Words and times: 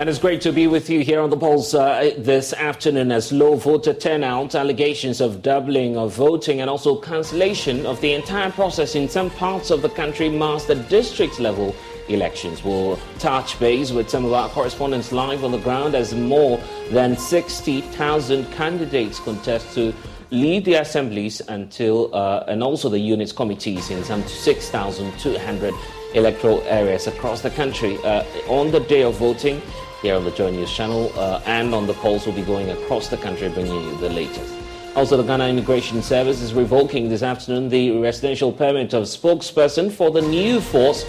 And 0.00 0.08
it's 0.08 0.20
great 0.20 0.40
to 0.42 0.52
be 0.52 0.68
with 0.68 0.88
you 0.88 1.00
here 1.00 1.20
on 1.20 1.28
the 1.28 1.36
polls 1.36 1.74
uh, 1.74 2.14
this 2.18 2.52
afternoon 2.52 3.10
as 3.10 3.32
low 3.32 3.56
voter 3.56 3.92
turnout, 3.92 4.54
allegations 4.54 5.20
of 5.20 5.42
doubling 5.42 5.96
of 5.96 6.14
voting, 6.14 6.60
and 6.60 6.70
also 6.70 7.00
cancellation 7.00 7.84
of 7.84 8.00
the 8.00 8.12
entire 8.12 8.52
process 8.52 8.94
in 8.94 9.08
some 9.08 9.28
parts 9.28 9.72
of 9.72 9.82
the 9.82 9.88
country 9.88 10.28
mask 10.28 10.68
the 10.68 10.76
district 10.76 11.40
level 11.40 11.74
elections. 12.08 12.62
We'll 12.62 12.96
touch 13.18 13.58
base 13.58 13.90
with 13.90 14.08
some 14.08 14.24
of 14.24 14.32
our 14.32 14.48
correspondents 14.50 15.10
live 15.10 15.42
on 15.42 15.50
the 15.50 15.58
ground 15.58 15.96
as 15.96 16.14
more 16.14 16.60
than 16.92 17.16
60,000 17.16 18.52
candidates 18.52 19.18
contest 19.18 19.74
to 19.74 19.92
lead 20.30 20.64
the 20.64 20.74
assemblies 20.74 21.40
until 21.48 22.14
uh, 22.14 22.44
and 22.46 22.62
also 22.62 22.88
the 22.88 23.00
units 23.00 23.32
committees 23.32 23.90
in 23.90 24.04
some 24.04 24.22
6,200 24.22 25.74
electoral 26.14 26.62
areas 26.62 27.08
across 27.08 27.42
the 27.42 27.50
country. 27.50 27.98
Uh, 28.04 28.22
on 28.46 28.70
the 28.70 28.80
day 28.80 29.02
of 29.02 29.16
voting, 29.16 29.60
here 30.02 30.14
on 30.14 30.24
the 30.24 30.30
Joy 30.30 30.50
News 30.50 30.72
channel 30.72 31.12
uh, 31.16 31.42
and 31.46 31.74
on 31.74 31.86
the 31.86 31.94
polls 31.94 32.26
will 32.26 32.32
be 32.34 32.42
going 32.42 32.70
across 32.70 33.08
the 33.08 33.16
country 33.16 33.48
bringing 33.48 33.82
you 33.82 33.96
the 33.98 34.08
latest. 34.08 34.54
Also, 34.96 35.16
the 35.16 35.22
Ghana 35.22 35.48
Immigration 35.48 36.02
Service 36.02 36.40
is 36.40 36.54
revoking 36.54 37.08
this 37.08 37.22
afternoon 37.22 37.68
the 37.68 37.98
residential 38.00 38.52
permit 38.52 38.94
of 38.94 39.04
spokesperson 39.04 39.92
for 39.92 40.10
the 40.10 40.22
new 40.22 40.60
force, 40.60 41.04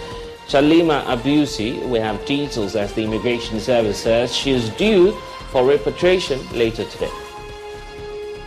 Shalimar 0.47 1.03
Abbuissi. 1.05 1.87
We 1.89 1.99
have 1.99 2.23
details 2.25 2.75
as 2.75 2.93
the 2.93 3.03
Immigration 3.03 3.59
Service 3.59 4.03
says 4.03 4.35
she 4.35 4.51
is 4.51 4.69
due 4.71 5.11
for 5.51 5.65
repatriation 5.65 6.39
later 6.53 6.85
today. 6.85 7.11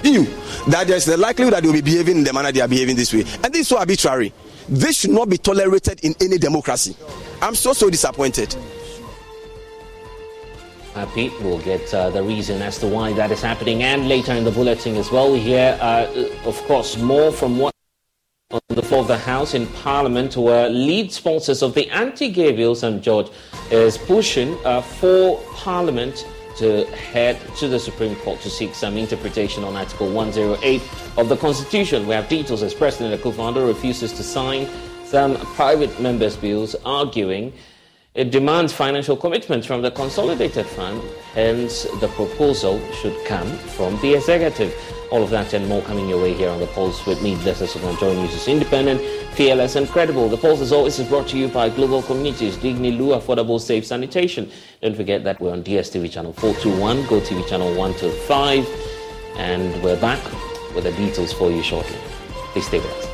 You 0.04 0.24
that 0.68 0.84
there's 0.86 1.04
the 1.04 1.16
likelihood 1.16 1.54
that 1.54 1.62
they 1.62 1.68
will 1.68 1.74
be 1.74 1.80
behaving 1.80 2.18
in 2.18 2.24
the 2.24 2.32
manner 2.32 2.50
they 2.52 2.60
are 2.60 2.68
behaving 2.68 2.96
this 2.96 3.12
way, 3.12 3.20
and 3.42 3.52
this 3.52 3.62
is 3.62 3.68
so 3.68 3.78
arbitrary. 3.78 4.32
This 4.68 5.00
should 5.00 5.10
not 5.10 5.28
be 5.28 5.38
tolerated 5.38 6.04
in 6.04 6.14
any 6.20 6.38
democracy. 6.38 6.96
I'm 7.40 7.54
so 7.54 7.72
so 7.72 7.88
disappointed. 7.90 8.54
Uh, 10.94 11.06
Pete 11.06 11.32
will 11.40 11.58
get 11.60 11.92
uh, 11.94 12.10
the 12.10 12.22
reason 12.22 12.60
as 12.60 12.78
to 12.78 12.86
why 12.86 13.12
that 13.14 13.30
is 13.30 13.40
happening, 13.40 13.82
and 13.82 14.08
later 14.08 14.32
in 14.32 14.44
the 14.44 14.50
bulletin 14.50 14.96
as 14.96 15.10
well, 15.10 15.32
we 15.32 15.40
hear, 15.40 15.78
uh, 15.80 16.06
of 16.44 16.60
course, 16.64 16.98
more 16.98 17.32
from 17.32 17.58
what 17.58 17.72
on 18.50 18.60
the 18.68 18.82
floor 18.82 19.00
of 19.00 19.08
the 19.08 19.16
House 19.16 19.54
in 19.54 19.66
Parliament, 19.68 20.36
where 20.36 20.68
lead 20.68 21.10
sponsors 21.10 21.62
of 21.62 21.72
the 21.72 21.88
anti-gay 21.88 22.52
bill, 22.52 22.74
Sam 22.74 23.00
George, 23.00 23.28
is 23.70 23.96
pushing 23.96 24.58
uh, 24.66 24.82
for 24.82 25.40
Parliament 25.54 26.26
to 26.58 26.84
head 26.88 27.40
to 27.56 27.68
the 27.68 27.78
Supreme 27.78 28.14
Court 28.16 28.40
to 28.42 28.50
seek 28.50 28.74
some 28.74 28.98
interpretation 28.98 29.64
on 29.64 29.74
Article 29.74 30.12
108 30.12 30.82
of 31.16 31.30
the 31.30 31.36
Constitution. 31.38 32.06
We 32.06 32.12
have 32.12 32.28
details 32.28 32.62
as 32.62 32.74
President 32.74 33.18
Akufo-Addo 33.18 33.66
refuses 33.66 34.12
to 34.12 34.22
sign 34.22 34.68
some 35.06 35.36
private 35.56 35.98
members' 35.98 36.36
bills, 36.36 36.76
arguing 36.84 37.54
it 38.14 38.30
demands 38.30 38.74
financial 38.74 39.16
commitments 39.16 39.66
from 39.66 39.80
the 39.80 39.90
consolidated 39.90 40.66
fund, 40.66 41.02
hence 41.32 41.84
the 42.00 42.08
proposal 42.08 42.78
should 42.92 43.16
come 43.24 43.48
from 43.76 43.98
the 44.02 44.14
executive. 44.14 44.74
All 45.10 45.22
of 45.22 45.30
that 45.30 45.54
and 45.54 45.66
more 45.66 45.80
coming 45.82 46.08
your 46.08 46.20
way 46.22 46.34
here 46.34 46.50
on 46.50 46.60
the 46.60 46.66
Pulse 46.68 47.06
with 47.06 47.22
me, 47.22 47.36
Blessed 47.36 47.62
Sokan 47.62 47.98
Joy 47.98 48.14
News 48.14 48.34
is 48.34 48.48
independent, 48.48 49.00
fearless 49.34 49.76
and 49.76 49.88
credible. 49.88 50.28
The 50.28 50.36
Pulse 50.36 50.60
as 50.60 50.72
always 50.72 50.98
is 50.98 51.08
brought 51.08 51.26
to 51.28 51.38
you 51.38 51.48
by 51.48 51.70
Global 51.70 52.02
Communities, 52.02 52.56
Digni-Loo 52.56 53.18
Affordable 53.18 53.58
Safe 53.58 53.86
Sanitation. 53.86 54.50
Don't 54.82 54.94
forget 54.94 55.24
that 55.24 55.40
we're 55.40 55.52
on 55.52 55.62
DSTV 55.62 56.10
channel 56.10 56.34
421, 56.34 57.04
GOtv 57.04 57.48
channel 57.48 57.68
125, 57.74 58.68
and 59.36 59.82
we're 59.82 60.00
back 60.00 60.22
with 60.74 60.84
the 60.84 60.92
details 60.92 61.32
for 61.32 61.50
you 61.50 61.62
shortly. 61.62 61.96
Please 62.52 62.66
stay 62.66 62.78
with 62.78 62.92
us. 62.92 63.11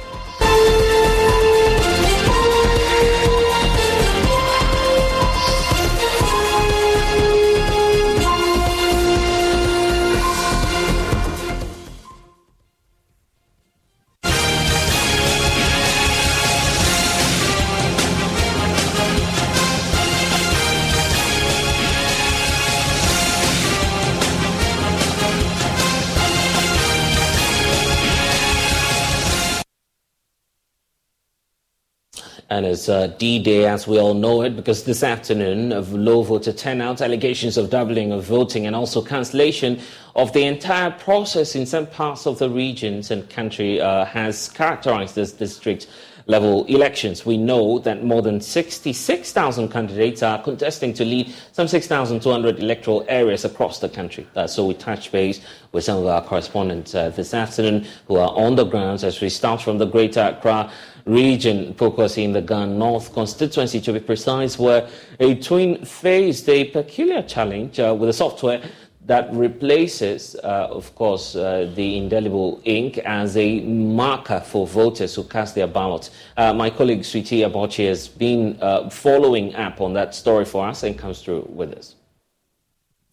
And 32.51 32.65
it's 32.65 32.89
uh, 32.89 33.09
D-Day 33.19 33.67
as 33.67 33.87
we 33.87 33.99
all 33.99 34.15
know 34.15 34.43
it 34.43 34.57
because 34.57 34.85
this 34.85 35.03
afternoon 35.03 35.71
of 35.71 35.93
low 35.93 36.23
voter 36.23 36.53
turnout, 36.53 37.03
allegations 37.03 37.59
of 37.59 37.69
doubling 37.69 38.11
of 38.11 38.25
voting 38.25 38.67
and 38.67 38.75
also 38.75 39.03
cancellation 39.03 39.79
of 40.17 40.33
the 40.33 40.45
entire 40.45 40.91
process 40.91 41.55
in 41.55 41.67
some 41.67 41.87
parts 41.87 42.27
of 42.27 42.39
the 42.39 42.49
regions 42.49 43.11
and 43.11 43.29
country 43.29 43.81
uh, 43.81 44.07
has 44.07 44.49
characterized 44.49 45.15
this 45.15 45.33
district 45.33 45.89
level 46.29 46.65
elections. 46.67 47.25
We 47.25 47.39
know 47.39 47.79
that 47.81 48.05
more 48.05 48.21
than 48.21 48.41
66,000 48.41 49.71
candidates 49.71 50.23
are 50.23 50.43
contesting 50.43 50.93
to 50.95 51.05
lead 51.05 51.35
some 51.53 51.67
6,200 51.69 52.61
electoral 52.61 53.05
areas 53.09 53.45
across 53.45 53.81
the 53.81 53.89
country. 53.89 54.27
Uh, 54.37 54.47
so 54.47 54.67
we 54.67 54.75
touch 54.75 55.11
base 55.11 55.41
with 55.73 55.85
some 55.85 55.99
of 55.99 56.07
our 56.07 56.23
correspondents 56.23 56.95
uh, 56.95 57.09
this 57.11 57.33
afternoon 57.33 57.87
who 58.07 58.17
are 58.17 58.31
on 58.37 58.57
the 58.57 58.65
grounds 58.65 59.05
as 59.05 59.21
we 59.21 59.31
start 59.31 59.63
from 59.63 59.79
the 59.79 59.87
Greater 59.87 60.21
Accra 60.21 60.71
region, 61.09 61.75
focusing 61.75 62.25
in 62.25 62.33
the 62.33 62.43
Ga 62.43 62.67
North 62.67 63.13
constituency 63.13 63.81
to 63.81 63.93
be 63.93 64.01
precise, 64.01 64.59
where 64.59 64.89
a 65.19 65.35
twin 65.35 65.85
faced 65.85 66.49
a 66.49 66.65
peculiar 66.65 67.23
challenge 67.23 67.81
uh, 67.81 67.97
with 67.99 68.11
a 68.11 68.13
software 68.13 68.63
that 69.07 69.33
replaces, 69.33 70.37
uh, 70.45 70.69
of 70.71 70.95
course, 70.95 71.35
uh, 71.35 71.73
the 71.75 71.97
indelible 71.97 72.61
ink 72.65 72.99
as 72.99 73.39
a 73.39 73.61
marker 73.61 74.41
for 74.41 74.67
voters 74.67 75.15
who 75.15 75.25
cast 75.25 75.55
their 75.55 75.67
ballots. 75.67 76.11
Uh, 76.37 76.53
my 76.53 76.69
colleague 76.69 77.03
Sweetie 77.03 77.41
Abochi 77.41 77.89
has 77.89 78.07
been 78.07 78.59
uh, 78.61 78.91
following 78.91 79.55
up 79.55 79.81
on 79.81 79.95
that 79.95 80.15
story 80.15 80.45
for 80.45 80.69
us 80.69 80.83
and 80.83 80.99
comes 80.99 81.23
through 81.23 81.49
with 81.49 81.73
us. 81.73 81.95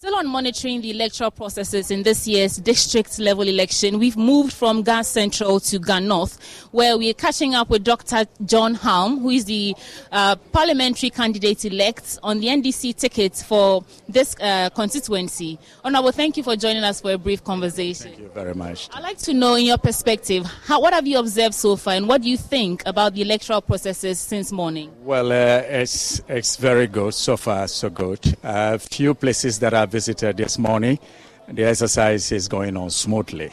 Still 0.05 0.17
on 0.17 0.27
monitoring 0.27 0.81
the 0.81 0.91
electoral 0.91 1.31
processes 1.31 1.89
in 1.89 2.03
this 2.03 2.27
year's 2.27 2.57
district 2.57 3.17
level 3.17 3.47
election, 3.47 3.97
we've 3.97 4.15
moved 4.15 4.53
from 4.53 4.83
Ga 4.83 5.01
Central 5.01 5.59
to 5.61 5.79
Ga 5.79 5.97
North, 5.97 6.67
where 6.71 6.95
we're 6.95 7.15
catching 7.15 7.55
up 7.55 7.71
with 7.71 7.83
Dr. 7.83 8.25
John 8.45 8.75
Halm, 8.75 9.19
who 9.19 9.31
is 9.31 9.45
the 9.45 9.73
uh, 10.11 10.35
parliamentary 10.35 11.09
candidate 11.09 11.65
elect 11.65 12.19
on 12.21 12.39
the 12.39 12.49
NDC 12.49 12.95
ticket 12.95 13.35
for 13.35 13.83
this 14.07 14.35
uh, 14.39 14.69
constituency. 14.75 15.57
Honorable, 15.83 16.11
thank 16.11 16.37
you 16.37 16.43
for 16.43 16.55
joining 16.55 16.83
us 16.83 17.01
for 17.01 17.13
a 17.13 17.17
brief 17.17 17.43
conversation. 17.43 18.11
Thank 18.11 18.19
you 18.19 18.29
very 18.29 18.53
much. 18.53 18.89
I'd 18.93 19.01
like 19.01 19.17
to 19.17 19.33
know, 19.33 19.55
in 19.55 19.65
your 19.65 19.79
perspective, 19.79 20.45
how, 20.65 20.81
what 20.81 20.93
have 20.93 21.07
you 21.07 21.17
observed 21.17 21.55
so 21.55 21.77
far, 21.77 21.95
and 21.95 22.07
what 22.07 22.21
do 22.21 22.29
you 22.29 22.37
think 22.37 22.83
about 22.85 23.15
the 23.15 23.23
electoral 23.23 23.61
processes 23.61 24.19
since 24.19 24.51
morning? 24.51 24.93
Well, 25.01 25.31
uh, 25.31 25.63
it's 25.65 26.21
it's 26.27 26.57
very 26.57 26.85
good 26.85 27.15
so 27.15 27.37
far, 27.37 27.67
so 27.67 27.89
good. 27.89 28.37
A 28.43 28.77
few 28.77 29.15
places 29.15 29.57
that 29.59 29.73
I've 29.73 29.94
visited 29.95 30.35
this 30.35 30.57
morning, 30.57 30.99
the 31.47 31.63
exercise 31.63 32.29
is 32.33 32.49
going 32.49 32.75
on 32.75 32.89
smoothly. 32.89 33.49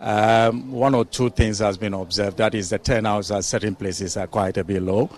Um, 0.00 0.72
one 0.72 0.94
or 0.94 1.04
two 1.04 1.28
things 1.28 1.58
has 1.58 1.76
been 1.76 1.92
observed. 1.92 2.38
That 2.38 2.54
is, 2.54 2.70
the 2.70 2.78
turnouts 2.78 3.30
at 3.30 3.44
certain 3.44 3.74
places 3.74 4.16
are 4.16 4.26
quite 4.26 4.56
a 4.56 4.64
bit 4.64 4.82
low. 4.82 5.10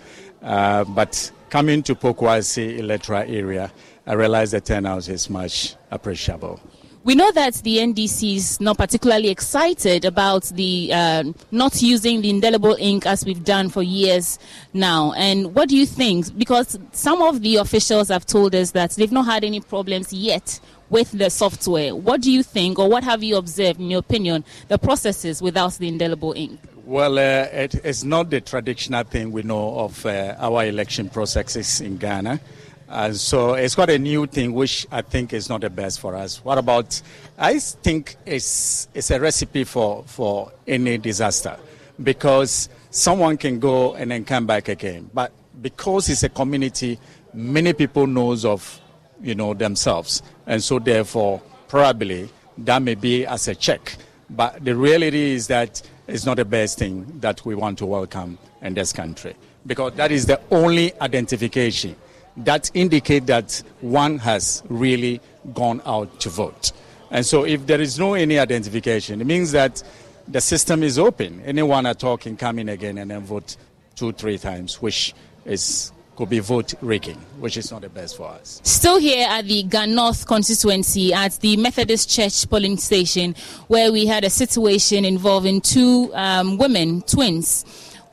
Uh, 0.43 0.83
but 0.83 1.31
coming 1.49 1.81
to 1.83 1.95
Pokwasi 1.95 2.77
electoral 2.79 3.23
area, 3.25 3.71
I 4.05 4.13
realize 4.15 4.51
the 4.51 4.59
turnout 4.59 5.07
is 5.07 5.29
much 5.29 5.77
appreciable. 5.91 6.59
We 7.05 7.13
know 7.13 7.31
that 7.33 7.53
the 7.57 7.77
NDC 7.77 8.35
is 8.35 8.59
not 8.59 8.79
particularly 8.79 9.29
excited 9.29 10.05
about 10.05 10.45
the 10.45 10.91
uh, 10.91 11.23
not 11.51 11.79
using 11.79 12.21
the 12.21 12.31
indelible 12.31 12.75
ink 12.79 13.05
as 13.05 13.23
we've 13.23 13.43
done 13.43 13.69
for 13.69 13.83
years 13.83 14.39
now. 14.73 15.13
And 15.13 15.53
what 15.53 15.69
do 15.69 15.77
you 15.77 15.85
think? 15.85 16.35
Because 16.35 16.79
some 16.93 17.21
of 17.21 17.43
the 17.43 17.57
officials 17.57 18.07
have 18.07 18.25
told 18.25 18.55
us 18.55 18.71
that 18.71 18.89
they've 18.95 19.11
not 19.11 19.27
had 19.27 19.43
any 19.43 19.59
problems 19.59 20.11
yet 20.11 20.59
with 20.89 21.11
the 21.11 21.29
software. 21.29 21.95
What 21.95 22.21
do 22.21 22.31
you 22.31 22.41
think, 22.41 22.79
or 22.79 22.89
what 22.89 23.03
have 23.03 23.21
you 23.21 23.37
observed, 23.37 23.79
in 23.79 23.91
your 23.91 23.99
opinion, 23.99 24.43
the 24.67 24.79
processes 24.79 25.43
without 25.43 25.73
the 25.73 25.87
indelible 25.87 26.33
ink? 26.33 26.59
Well, 26.85 27.19
uh, 27.19 27.49
it 27.51 27.85
is 27.85 28.03
not 28.03 28.31
the 28.31 28.41
traditional 28.41 29.03
thing 29.03 29.31
we 29.31 29.43
know 29.43 29.77
of 29.77 30.03
uh, 30.07 30.35
our 30.39 30.65
election 30.65 31.09
processes 31.09 31.81
in 31.81 31.97
Ghana. 31.97 32.39
Uh, 32.87 33.11
so 33.11 33.55
it's 33.55 33.73
quite 33.73 33.89
a 33.89 33.97
new 33.97 34.27
thing, 34.27 34.53
which 34.53 34.85
I 34.91 35.01
think 35.01 35.33
is 35.33 35.49
not 35.49 35.61
the 35.61 35.69
best 35.69 35.99
for 35.99 36.15
us. 36.15 36.43
What 36.43 36.57
about? 36.57 37.01
I 37.37 37.57
think 37.57 38.15
it's 38.25 38.87
it's 38.93 39.09
a 39.09 39.19
recipe 39.19 39.63
for 39.63 40.03
for 40.05 40.51
any 40.67 40.97
disaster, 40.99 41.57
because 42.01 42.69
someone 42.91 43.37
can 43.37 43.59
go 43.59 43.95
and 43.95 44.11
then 44.11 44.23
come 44.23 44.45
back 44.45 44.69
again. 44.69 45.09
But 45.13 45.31
because 45.61 46.09
it's 46.09 46.21
a 46.23 46.29
community, 46.29 46.99
many 47.33 47.73
people 47.73 48.05
knows 48.05 48.45
of, 48.45 48.79
you 49.19 49.33
know, 49.33 49.55
themselves, 49.55 50.21
and 50.45 50.61
so 50.61 50.77
therefore 50.77 51.41
probably 51.67 52.29
that 52.59 52.81
may 52.83 52.95
be 52.95 53.25
as 53.25 53.47
a 53.47 53.55
check. 53.55 53.97
But 54.29 54.63
the 54.63 54.75
reality 54.75 55.31
is 55.31 55.47
that 55.47 55.81
it's 56.07 56.25
not 56.25 56.37
the 56.37 56.45
best 56.45 56.77
thing 56.77 57.05
that 57.19 57.43
we 57.45 57.55
want 57.55 57.79
to 57.79 57.87
welcome 57.87 58.37
in 58.61 58.75
this 58.75 58.93
country, 58.93 59.35
because 59.65 59.93
that 59.93 60.11
is 60.11 60.27
the 60.27 60.39
only 60.51 60.93
identification 61.01 61.95
that 62.37 62.69
indicate 62.73 63.27
that 63.27 63.61
one 63.81 64.17
has 64.19 64.63
really 64.69 65.21
gone 65.53 65.81
out 65.85 66.19
to 66.21 66.29
vote. 66.29 66.71
And 67.11 67.25
so 67.25 67.45
if 67.45 67.65
there 67.65 67.79
is 67.79 67.99
no 67.99 68.13
any 68.13 68.39
identification, 68.39 69.21
it 69.21 69.27
means 69.27 69.51
that 69.51 69.81
the 70.27 70.41
system 70.41 70.83
is 70.83 70.97
open. 70.97 71.41
Anyone 71.45 71.85
at 71.85 72.03
all 72.03 72.17
can 72.17 72.35
come 72.35 72.59
in 72.59 72.69
again 72.69 72.97
and 72.97 73.11
then 73.11 73.21
vote 73.21 73.55
two, 73.95 74.11
three 74.11 74.37
times, 74.37 74.81
which 74.81 75.13
is 75.45 75.91
could 76.15 76.29
be 76.29 76.39
vote 76.39 76.73
rigging, 76.81 77.17
which 77.39 77.57
is 77.57 77.71
not 77.71 77.81
the 77.81 77.89
best 77.89 78.15
for 78.15 78.29
us. 78.29 78.61
Still 78.63 78.99
here 78.99 79.27
at 79.29 79.45
the 79.45 79.63
Ga 79.63 79.85
North 79.85 80.25
constituency 80.25 81.13
at 81.13 81.33
the 81.41 81.57
Methodist 81.57 82.09
Church 82.09 82.49
polling 82.49 82.77
station, 82.77 83.35
where 83.67 83.91
we 83.91 84.05
had 84.05 84.23
a 84.23 84.29
situation 84.29 85.03
involving 85.03 85.59
two 85.59 86.11
um, 86.13 86.57
women, 86.57 87.01
twins 87.01 87.65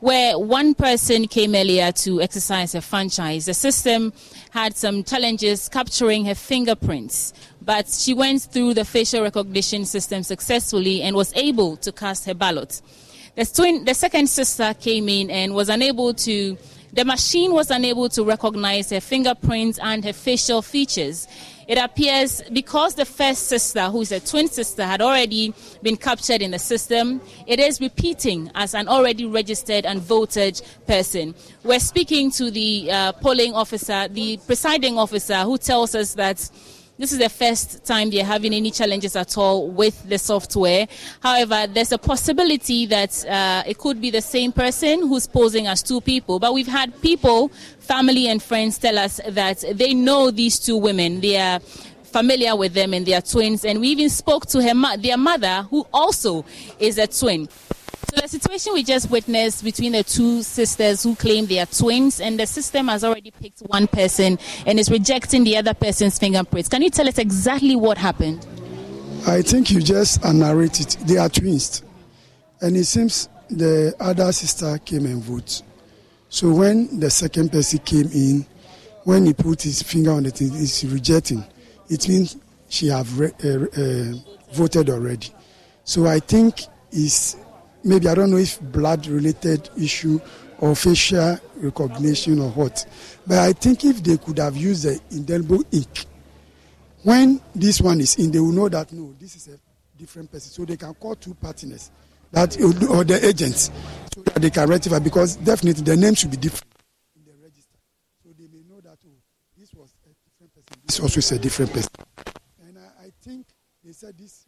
where 0.03 0.37
one 0.37 0.75
person 0.75 1.29
came 1.29 1.55
earlier 1.55 1.93
to 1.93 2.21
exercise 2.21 2.73
her 2.73 2.81
franchise. 2.81 3.47
The 3.47 3.55
system 3.55 4.13
had 4.51 4.77
some 4.77 5.05
challenges 5.05 5.69
capturing 5.69 6.25
her 6.25 6.35
fingerprints, 6.35 7.33
but 7.61 7.87
she 7.87 8.13
went 8.13 8.43
through 8.43 8.75
the 8.75 8.85
facial 8.85 9.23
recognition 9.23 9.85
system 9.85 10.25
successfully 10.25 11.03
and 11.03 11.15
was 11.15 11.33
able 11.37 11.77
to 11.77 11.93
cast 11.93 12.27
her 12.27 12.35
ballot. 12.35 12.83
The, 13.37 13.47
twin, 13.47 13.85
the 13.85 13.95
second 13.95 14.29
sister 14.29 14.75
came 14.75 15.09
in 15.09 15.31
and 15.31 15.55
was 15.55 15.69
unable 15.69 16.15
to 16.15 16.59
the 16.93 17.05
machine 17.05 17.55
was 17.55 17.71
unable 17.71 18.09
to 18.11 18.25
recognize 18.25 18.91
her 18.91 19.01
fingerprints 19.01 19.79
and 19.79 20.05
her 20.05 20.13
facial 20.13 20.63
features. 20.63 21.29
It 21.69 21.79
appears 21.79 22.43
because 22.53 22.95
the 22.95 23.05
first 23.05 23.49
sister, 23.49 23.85
who 23.85 24.01
is 24.01 24.13
a 24.13 24.21
twin 24.21 24.49
sister, 24.49 24.85
had 24.85 25.01
already 25.01 25.55
been 25.83 25.97
captured 25.97 26.43
in 26.43 26.51
the 26.51 26.59
system, 26.59 27.21
it 27.47 27.61
is 27.61 27.81
repeating 27.81 28.51
as 28.55 28.75
an 28.75 28.89
already 28.89 29.27
registered 29.27 29.87
and 29.87 30.01
voted 30.01 30.61
person. 30.87 31.35
We're 31.65 31.81
speaking 31.81 32.31
to 32.33 32.51
the 32.51 32.91
uh, 32.91 33.13
polling 33.13 33.55
officer, 33.55 34.09
the 34.09 34.39
presiding 34.47 34.99
officer, 34.99 35.41
who 35.41 35.59
tells 35.59 35.95
us 35.95 36.15
that 36.15 36.51
this 37.03 37.11
is 37.11 37.19
the 37.19 37.29
first 37.29 37.85
time 37.85 38.11
they're 38.11 38.25
having 38.25 38.55
any 38.55 38.71
challenges 38.71 39.17
at 39.17 39.37
all 39.37 39.69
with 39.69 40.09
the 40.09 40.17
software. 40.17 40.87
However, 41.21 41.67
there's 41.67 41.91
a 41.91 41.99
possibility 41.99 42.87
that 42.87 43.27
uh, 43.27 43.65
it 43.67 43.79
could 43.79 44.01
be 44.01 44.11
the 44.11 44.21
same 44.21 44.53
person 44.53 45.09
who's 45.09 45.27
posing 45.27 45.67
as 45.67 45.83
two 45.83 46.01
people. 46.01 46.39
But 46.39 46.55
we've 46.55 46.69
had 46.69 47.03
people, 47.03 47.49
family 47.81 48.29
and 48.29 48.41
friends, 48.41 48.79
tell 48.79 48.97
us 49.01 49.21
that 49.27 49.65
they 49.73 49.95
know 49.95 50.31
these 50.31 50.61
two 50.61 50.77
women. 50.77 51.21
They 51.21 51.41
are 51.41 51.59
familiar 52.05 52.55
with 52.55 52.73
them 52.73 52.95
and 52.95 53.05
they 53.05 53.15
are 53.15 53.21
twins. 53.21 53.65
And 53.65 53.81
we 53.81 53.89
even 53.89 54.09
spoke 54.09 54.47
to 54.47 54.63
her, 54.63 54.97
their 54.97 55.19
mother, 55.19 55.67
who 55.71 55.85
also 55.93 56.45
is 56.79 56.99
a 56.99 57.09
twin. 57.09 57.49
So 58.13 58.21
the 58.21 58.29
situation 58.29 58.75
we 58.75 58.83
just 58.83 59.11
witnessed 59.11 59.65
between 59.65 59.93
the 59.93 60.03
two 60.03 60.43
sisters 60.43 61.03
who 61.03 61.17
claim 61.17 61.47
they 61.47 61.61
are 61.61 61.67
twins, 61.67 62.21
and 62.21 62.39
the 62.39 62.47
system 62.47 62.89
has 62.89 63.05
already 63.05 63.31
picked 63.31 63.61
one 63.61 63.87
person 63.87 64.39
and 64.67 64.79
is 64.79 64.91
rejecting 64.91 65.45
the 65.45 65.57
other 65.57 65.73
person's 65.73 66.19
fingerprints. 66.19 66.69
Can 66.69 66.83
you 66.83 66.91
tell 66.91 67.09
us 67.09 67.17
exactly 67.17 67.75
what 67.75 67.97
happened? 67.97 68.47
I 69.27 69.41
think 69.41 69.71
you 69.71 69.81
just 69.81 70.23
narrated. 70.25 70.89
They 71.09 71.17
are 71.17 71.31
twins, 71.31 71.83
and 72.61 72.77
it 72.77 72.85
seems 72.85 73.31
the 73.49 73.95
other 73.99 74.31
sister 74.33 74.77
came 74.77 75.07
and 75.07 75.23
voted. 75.23 75.63
So 76.29 76.53
when 76.53 77.01
the 77.01 77.09
second 77.09 77.51
person 77.51 77.79
came 77.79 78.11
in, 78.13 78.45
when 79.05 79.25
he 79.25 79.33
put 79.33 79.63
his 79.63 79.81
finger 79.83 80.11
on 80.11 80.27
it, 80.27 80.39
he's 80.39 80.85
rejecting. 80.85 81.47
It 81.89 82.07
means 82.11 82.37
she 82.69 82.89
have 82.89 83.19
re- 83.19 83.33
uh, 83.43 83.65
uh, 83.75 84.13
voted 84.53 84.91
already. 84.91 85.29
So 85.85 86.05
I 86.07 86.19
think 86.19 86.61
it's 86.91 87.37
maybe 87.85 88.09
I 88.09 88.15
don't 88.15 88.31
know 88.31 88.37
if 88.37 88.61
blood 88.61 89.07
related 89.07 89.71
issue 89.79 90.21
or 90.59 90.77
facial 90.77 91.39
recognition 91.57 92.41
or 92.41 92.51
what. 92.51 92.87
But 93.27 93.39
I 93.39 93.53
think 93.53 93.85
if 93.85 94.03
they 94.03 94.17
could 94.17 94.39
have 94.39 94.57
used 94.57 94.85
the 94.85 95.01
indelible 95.11 95.63
ink, 95.73 96.07
when 97.03 97.41
this 97.55 97.81
one 97.81 98.01
is 98.01 98.17
in, 98.17 98.31
they 98.31 98.39
will 98.39 98.53
know 98.53 98.69
that 98.69 98.93
no, 98.93 99.13
this 99.19 99.35
is 99.37 99.49
a 99.49 99.59
different 99.99 100.31
person. 100.31 100.51
So 100.53 100.65
they 100.65 100.77
can 100.77 100.95
call 100.95 101.17
two 101.17 101.35
partners 101.35 101.91
that 102.31 102.57
or 102.61 103.05
the 103.05 103.21
agents 103.27 103.71
so 104.15 104.23
that 104.23 104.41
they 104.41 104.51
can 104.51 104.69
rectify 104.69 104.99
because 104.99 105.37
definitely 105.37 105.83
the 105.83 105.97
name 105.97 106.15
should 106.15 106.31
be 106.31 106.37
different 106.37 106.73
in 107.17 107.25
the 107.25 107.33
register. 107.43 107.79
So 108.23 108.31
they 108.39 108.47
may 108.47 108.63
know 108.69 108.81
that 108.81 108.99
oh, 109.07 109.11
this 109.59 109.73
was 109.75 109.95
a 110.07 110.15
different 110.25 110.55
person. 110.55 110.83
This 110.87 111.01
also 111.01 111.19
is 111.19 111.33
a 111.33 111.39
different 111.39 111.73
person. 111.73 111.91
And 112.67 112.79
I, 112.79 113.07
I 113.07 113.11
think 113.23 113.47
they 113.85 113.93
said 113.93 114.17
this 114.17 114.42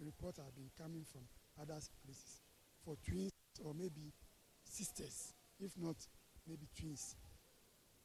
or 3.65 3.75
maybe 3.75 4.13
sisters, 4.65 5.33
if 5.61 5.73
not 5.81 5.97
maybe 6.47 6.67
twins. 6.79 7.17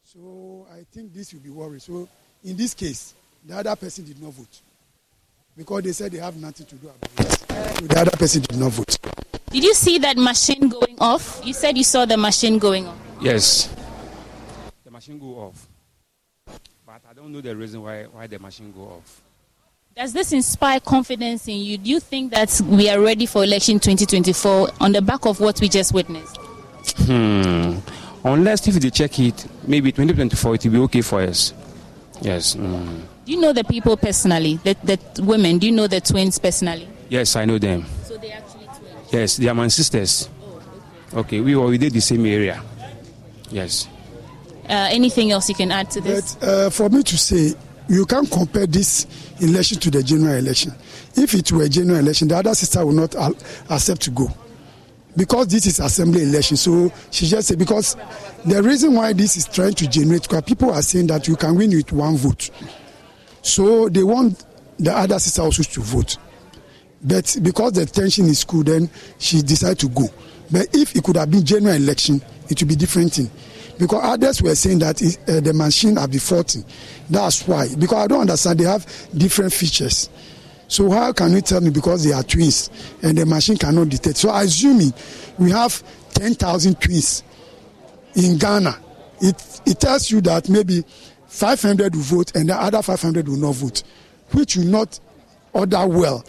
So 0.03 0.67
I 0.71 0.83
think 0.91 1.13
this 1.13 1.33
will 1.33 1.41
be 1.41 1.49
worried. 1.49 1.81
So 1.81 2.07
in 2.43 2.55
this 2.55 2.73
case, 2.73 3.13
the 3.45 3.57
other 3.57 3.75
person 3.75 4.05
did 4.05 4.21
not 4.21 4.33
vote 4.33 4.61
because 5.55 5.83
they 5.83 5.91
said 5.91 6.11
they 6.11 6.19
have 6.19 6.35
nothing 6.37 6.65
to 6.65 6.75
do 6.75 6.89
about 6.89 7.25
it. 7.25 7.79
So 7.79 7.85
the 7.85 7.99
other 7.99 8.11
person 8.11 8.41
did 8.41 8.57
not 8.57 8.71
vote. 8.71 8.97
Did 9.51 9.63
you 9.63 9.73
see 9.73 9.97
that 9.99 10.17
machine 10.17 10.69
going 10.69 10.97
off? 10.99 11.41
You 11.43 11.53
said 11.53 11.77
you 11.77 11.83
saw 11.83 12.05
the 12.05 12.17
machine 12.17 12.59
going 12.59 12.87
off. 12.87 12.97
Yes. 13.21 13.73
The 14.85 14.91
machine 14.91 15.19
go 15.19 15.35
off. 15.35 15.67
But 16.85 17.01
I 17.09 17.13
don't 17.13 17.31
know 17.31 17.41
the 17.41 17.55
reason 17.55 17.81
why, 17.81 18.03
why 18.03 18.27
the 18.27 18.39
machine 18.39 18.71
go 18.71 18.83
off. 18.83 19.21
Does 19.99 20.13
this 20.13 20.31
inspire 20.31 20.79
confidence 20.79 21.49
in 21.49 21.57
you? 21.57 21.77
Do 21.77 21.89
you 21.89 21.99
think 21.99 22.31
that 22.31 22.61
we 22.63 22.89
are 22.89 23.01
ready 23.01 23.25
for 23.25 23.43
election 23.43 23.81
2024 23.81 24.69
on 24.79 24.93
the 24.93 25.01
back 25.01 25.25
of 25.25 25.41
what 25.41 25.59
we 25.59 25.67
just 25.67 25.93
witnessed? 25.93 26.37
Hmm. 26.99 27.79
Unless 28.23 28.69
if 28.69 28.75
they 28.75 28.91
check 28.91 29.19
it, 29.19 29.45
maybe 29.67 29.91
2024 29.91 30.55
it 30.55 30.63
will 30.63 30.71
be 30.71 30.77
okay 30.77 31.01
for 31.01 31.19
us. 31.19 31.53
Yes. 32.21 32.55
Mm. 32.55 33.01
Do 33.25 33.31
you 33.33 33.41
know 33.41 33.51
the 33.51 33.65
people 33.65 33.97
personally? 33.97 34.55
The, 34.63 34.77
the 34.85 35.21
women? 35.21 35.57
Do 35.57 35.67
you 35.67 35.73
know 35.73 35.87
the 35.87 35.99
twins 35.99 36.39
personally? 36.39 36.87
Yes, 37.09 37.35
I 37.35 37.43
know 37.43 37.57
them. 37.57 37.85
So 38.05 38.15
they 38.15 38.31
are 38.31 38.37
actually 38.37 38.67
twins? 38.67 39.11
Yes, 39.11 39.35
they 39.35 39.49
are 39.49 39.55
my 39.55 39.67
sisters. 39.67 40.29
Oh, 40.41 40.61
okay. 41.11 41.19
okay, 41.19 41.41
we 41.41 41.57
were 41.57 41.67
within 41.67 41.91
the 41.91 41.99
same 41.99 42.25
area. 42.25 42.63
Yes. 43.49 43.89
Uh, 44.63 44.87
anything 44.91 45.31
else 45.31 45.49
you 45.49 45.55
can 45.55 45.73
add 45.73 45.91
to 45.91 45.99
this? 45.99 46.35
But 46.35 46.47
uh, 46.47 46.69
for 46.69 46.87
me 46.87 47.03
to 47.03 47.17
say, 47.17 47.53
you 47.89 48.05
can't 48.05 48.29
compare 48.29 48.67
this 48.67 49.07
election 49.41 49.79
to 49.79 49.89
the 49.89 50.03
general 50.03 50.35
election. 50.35 50.73
If 51.15 51.33
it 51.33 51.51
were 51.51 51.63
a 51.63 51.69
general 51.69 51.99
election, 51.99 52.27
the 52.27 52.37
other 52.37 52.53
sister 52.53 52.85
will 52.85 52.93
not 52.93 53.15
accept 53.69 54.01
to 54.03 54.11
go. 54.11 54.27
Because 55.17 55.47
this 55.47 55.65
is 55.65 55.79
assembly 55.79 56.21
election, 56.21 56.55
so 56.55 56.93
she 57.09 57.25
just 57.25 57.47
said 57.47 57.57
because 57.57 57.97
the 58.45 58.61
reason 58.61 58.93
why 58.93 59.11
this 59.11 59.35
is 59.37 59.47
trying 59.47 59.73
to 59.73 59.89
generate, 59.89 60.21
because 60.21 60.43
people 60.43 60.71
are 60.71 60.81
saying 60.83 61.07
that 61.07 61.27
you 61.27 61.35
can 61.35 61.55
win 61.55 61.71
with 61.71 61.91
one 61.91 62.15
vote, 62.15 62.51
so 63.41 63.89
they 63.89 64.03
want 64.03 64.45
the 64.77 64.95
other 64.95 65.17
sister 65.17 65.41
also 65.41 65.63
to 65.63 65.81
vote. 65.81 66.17
But 67.01 67.37
because 67.41 67.73
the 67.73 67.85
tension 67.85 68.25
is 68.25 68.43
cool, 68.43 68.63
then 68.63 68.89
she 69.17 69.41
decided 69.41 69.79
to 69.79 69.89
go. 69.89 70.07
But 70.51 70.67
if 70.75 70.95
it 70.95 71.03
could 71.03 71.15
have 71.15 71.31
been 71.31 71.43
general 71.43 71.75
election, 71.75 72.21
it 72.49 72.61
would 72.61 72.69
be 72.69 72.75
different 72.75 73.13
thing. 73.13 73.31
Because 73.79 74.01
others 74.03 74.41
were 74.43 74.55
saying 74.55 74.79
that 74.79 75.01
uh, 75.01 75.39
the 75.39 75.53
machine 75.53 75.97
are 75.97 76.07
faulty. 76.09 76.63
That's 77.09 77.47
why. 77.47 77.73
Because 77.75 77.97
I 77.97 78.07
don't 78.07 78.21
understand. 78.21 78.59
They 78.59 78.65
have 78.65 78.85
different 79.17 79.53
features. 79.53 80.09
So 80.67 80.91
how 80.91 81.13
can 81.13 81.31
you 81.31 81.41
tell 81.41 81.61
me 81.61 81.71
because 81.71 82.03
they 82.03 82.11
are 82.11 82.21
twins 82.21 82.69
and 83.01 83.17
the 83.17 83.25
machine 83.25 83.57
cannot 83.57 83.89
detect? 83.89 84.17
So 84.17 84.35
assuming 84.35 84.93
we 85.39 85.49
have 85.49 85.81
10,000 86.11 86.79
twins 86.79 87.23
in 88.15 88.37
Ghana, 88.37 88.77
it, 89.21 89.61
it 89.65 89.79
tells 89.79 90.11
you 90.11 90.19
that 90.21 90.49
maybe 90.49 90.83
500 91.27 91.95
will 91.95 92.01
vote 92.03 92.35
and 92.35 92.49
the 92.49 92.61
other 92.61 92.81
500 92.81 93.27
will 93.27 93.37
not 93.37 93.55
vote, 93.55 93.83
which 94.31 94.57
will 94.57 94.65
not 94.65 94.99
order 95.53 95.87
well. 95.87 96.23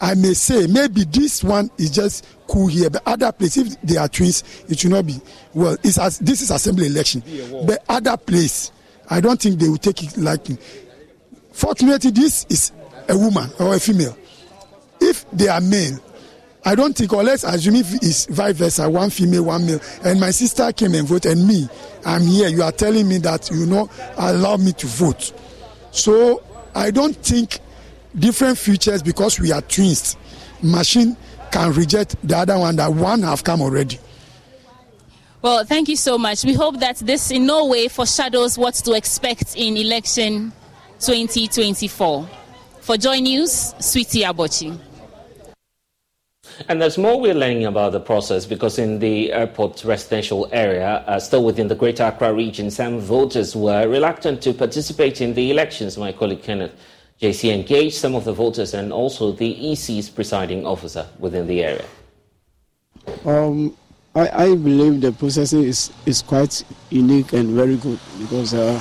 I 0.00 0.14
may 0.14 0.34
say 0.34 0.66
maybe 0.66 1.04
this 1.04 1.42
one 1.42 1.70
is 1.78 1.90
just 1.90 2.26
cool 2.46 2.66
here, 2.66 2.90
but 2.90 3.02
other 3.06 3.32
place 3.32 3.56
if 3.56 3.80
they 3.80 3.96
are 3.96 4.08
twins, 4.08 4.44
it 4.68 4.78
should 4.78 4.90
not 4.90 5.06
be. 5.06 5.20
Well, 5.54 5.76
it's 5.82 5.98
as 5.98 6.18
this 6.18 6.42
is 6.42 6.50
assembly 6.50 6.86
election, 6.86 7.22
but 7.66 7.84
other 7.88 8.16
place, 8.16 8.72
I 9.08 9.20
don't 9.20 9.40
think 9.40 9.58
they 9.58 9.68
will 9.68 9.78
take 9.78 10.02
it 10.02 10.16
lightly. 10.16 10.58
Fortunately, 11.52 12.10
this 12.10 12.44
is 12.50 12.72
a 13.08 13.16
woman 13.16 13.50
or 13.58 13.74
a 13.74 13.80
female. 13.80 14.16
If 15.00 15.28
they 15.30 15.48
are 15.48 15.60
male, 15.60 15.98
I 16.64 16.74
don't 16.74 16.96
think, 16.96 17.12
or 17.12 17.22
let's 17.22 17.44
assume 17.44 17.76
if 17.76 17.94
it's 17.94 18.26
vice 18.26 18.56
versa, 18.56 18.90
one 18.90 19.08
female, 19.08 19.44
one 19.44 19.64
male, 19.64 19.80
and 20.04 20.20
my 20.20 20.30
sister 20.32 20.72
came 20.72 20.94
and 20.94 21.06
voted, 21.06 21.32
and 21.32 21.46
me, 21.46 21.68
I'm 22.04 22.22
here. 22.22 22.48
You 22.48 22.62
are 22.64 22.72
telling 22.72 23.08
me 23.08 23.18
that 23.18 23.50
you 23.50 23.66
know 23.66 23.88
allow 24.18 24.56
me 24.56 24.72
to 24.72 24.86
vote. 24.86 25.32
So 25.92 26.42
I 26.74 26.90
don't 26.90 27.16
think 27.16 27.60
different 28.18 28.58
features 28.58 29.02
because 29.02 29.38
we 29.38 29.52
are 29.52 29.62
twins. 29.62 30.16
Machine 30.62 31.16
can 31.50 31.72
reject 31.72 32.16
the 32.26 32.36
other 32.36 32.58
one 32.58 32.76
that 32.76 32.92
one 32.92 33.22
have 33.22 33.44
come 33.44 33.60
already. 33.60 33.98
Well, 35.42 35.64
thank 35.64 35.88
you 35.88 35.96
so 35.96 36.18
much. 36.18 36.44
We 36.44 36.54
hope 36.54 36.80
that 36.80 36.96
this 36.96 37.30
in 37.30 37.46
no 37.46 37.66
way 37.66 37.88
foreshadows 37.88 38.58
what 38.58 38.74
to 38.74 38.94
expect 38.94 39.54
in 39.56 39.76
election 39.76 40.52
2024. 41.00 42.28
For 42.80 42.96
Joy 42.96 43.18
News, 43.18 43.74
Sweetie 43.78 44.22
Abochi. 44.22 44.78
And 46.68 46.80
there's 46.80 46.96
more 46.96 47.20
we're 47.20 47.34
learning 47.34 47.66
about 47.66 47.92
the 47.92 48.00
process 48.00 48.46
because 48.46 48.78
in 48.78 48.98
the 48.98 49.32
airport 49.32 49.84
residential 49.84 50.48
area, 50.52 51.04
uh, 51.06 51.20
still 51.20 51.44
within 51.44 51.68
the 51.68 51.74
Greater 51.74 52.04
Accra 52.04 52.32
region, 52.32 52.70
some 52.70 52.98
voters 52.98 53.54
were 53.54 53.86
reluctant 53.88 54.42
to 54.42 54.54
participate 54.54 55.20
in 55.20 55.34
the 55.34 55.50
elections. 55.50 55.98
My 55.98 56.12
colleague 56.12 56.42
Kenneth 56.42 56.72
JC 57.20 57.52
engaged 57.52 57.96
some 57.96 58.14
of 58.14 58.24
the 58.24 58.32
voters 58.32 58.74
and 58.74 58.92
also 58.92 59.32
the 59.32 59.72
EC's 59.72 60.10
presiding 60.10 60.66
officer 60.66 61.06
within 61.18 61.46
the 61.46 61.64
area. 61.64 61.84
Um, 63.24 63.74
I, 64.14 64.44
I, 64.44 64.54
believe 64.54 65.00
the 65.00 65.12
process 65.12 65.52
is, 65.52 65.92
is 66.04 66.22
quite 66.22 66.64
unique 66.90 67.32
and 67.32 67.50
very 67.50 67.76
good 67.76 67.98
because 68.18 68.52
uh, 68.52 68.80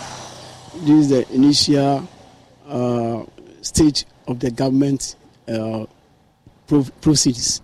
this 0.82 0.90
is 0.90 1.10
the 1.10 1.32
initial 1.34 2.08
uh, 2.68 3.24
stage 3.62 4.06
of 4.28 4.40
the 4.40 4.52
government 4.52 5.16
uh, 5.48 5.86
pro- 6.68 6.88
proceedings. 7.02 7.62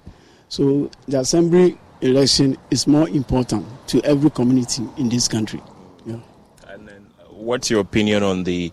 So 0.47 0.89
the 1.07 1.19
assembly 1.19 1.77
election 2.01 2.57
is 2.69 2.87
more 2.87 3.09
important 3.09 3.65
to 3.87 4.01
every 4.03 4.29
community 4.29 4.83
in 4.97 5.09
this 5.09 5.27
country. 5.27 5.61
Yeah. 6.05 6.19
And 6.67 6.87
then, 6.87 7.07
what's 7.29 7.69
your 7.69 7.81
opinion 7.81 8.23
on 8.23 8.43
the 8.43 8.71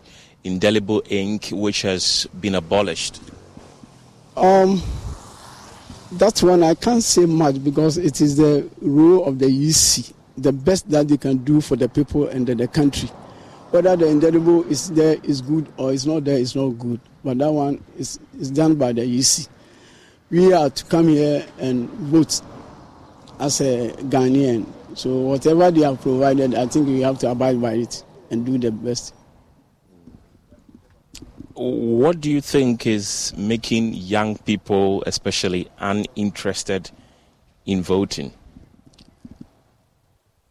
indelible 0.48 1.02
ink 1.08 1.50
which 1.52 1.82
has 1.82 2.26
been 2.40 2.54
abolished? 2.56 3.20
Um, 4.36 4.82
that 6.12 6.42
one 6.42 6.62
I 6.62 6.74
can't 6.74 7.02
say 7.02 7.26
much 7.26 7.62
because 7.62 7.98
it 7.98 8.20
is 8.20 8.36
the 8.36 8.68
rule 8.80 9.24
of 9.26 9.38
the 9.38 9.46
EC, 9.46 10.14
the 10.36 10.52
best 10.52 10.88
that 10.90 11.06
they 11.06 11.18
can 11.18 11.38
do 11.38 11.60
for 11.60 11.76
the 11.76 11.88
people 11.88 12.28
and 12.28 12.46
the, 12.46 12.54
the 12.54 12.66
country. 12.66 13.08
Whether 13.70 13.96
the 13.96 14.06
indelible 14.08 14.64
is 14.70 14.90
there 14.90 15.18
is 15.22 15.42
good 15.42 15.68
or 15.76 15.92
it's 15.92 16.06
not 16.06 16.24
there 16.24 16.38
is 16.38 16.56
not 16.56 16.70
good, 16.70 17.00
but 17.22 17.36
that 17.38 17.52
one 17.52 17.84
is, 17.98 18.18
is 18.40 18.50
done 18.50 18.76
by 18.76 18.92
the 18.92 19.02
EC. 19.02 19.46
We 20.30 20.52
are 20.54 20.70
to 20.70 20.84
come 20.86 21.08
here 21.08 21.46
and 21.58 21.90
vote 21.90 22.40
as 23.38 23.60
a 23.60 23.92
Ghanaian. 23.92 24.66
So 24.94 25.10
whatever 25.10 25.70
they 25.70 25.82
have 25.82 26.00
provided, 26.00 26.54
I 26.54 26.66
think 26.66 26.86
we 26.86 27.02
have 27.02 27.18
to 27.18 27.30
abide 27.30 27.60
by 27.60 27.74
it 27.74 28.02
and 28.30 28.46
do 28.46 28.56
the 28.56 28.70
best 28.70 29.14
what 31.58 32.20
do 32.20 32.30
you 32.30 32.40
think 32.40 32.86
is 32.86 33.34
making 33.36 33.92
young 33.94 34.36
people, 34.38 35.02
especially, 35.06 35.68
uninterested 35.78 36.90
in 37.66 37.82
voting? 37.82 38.32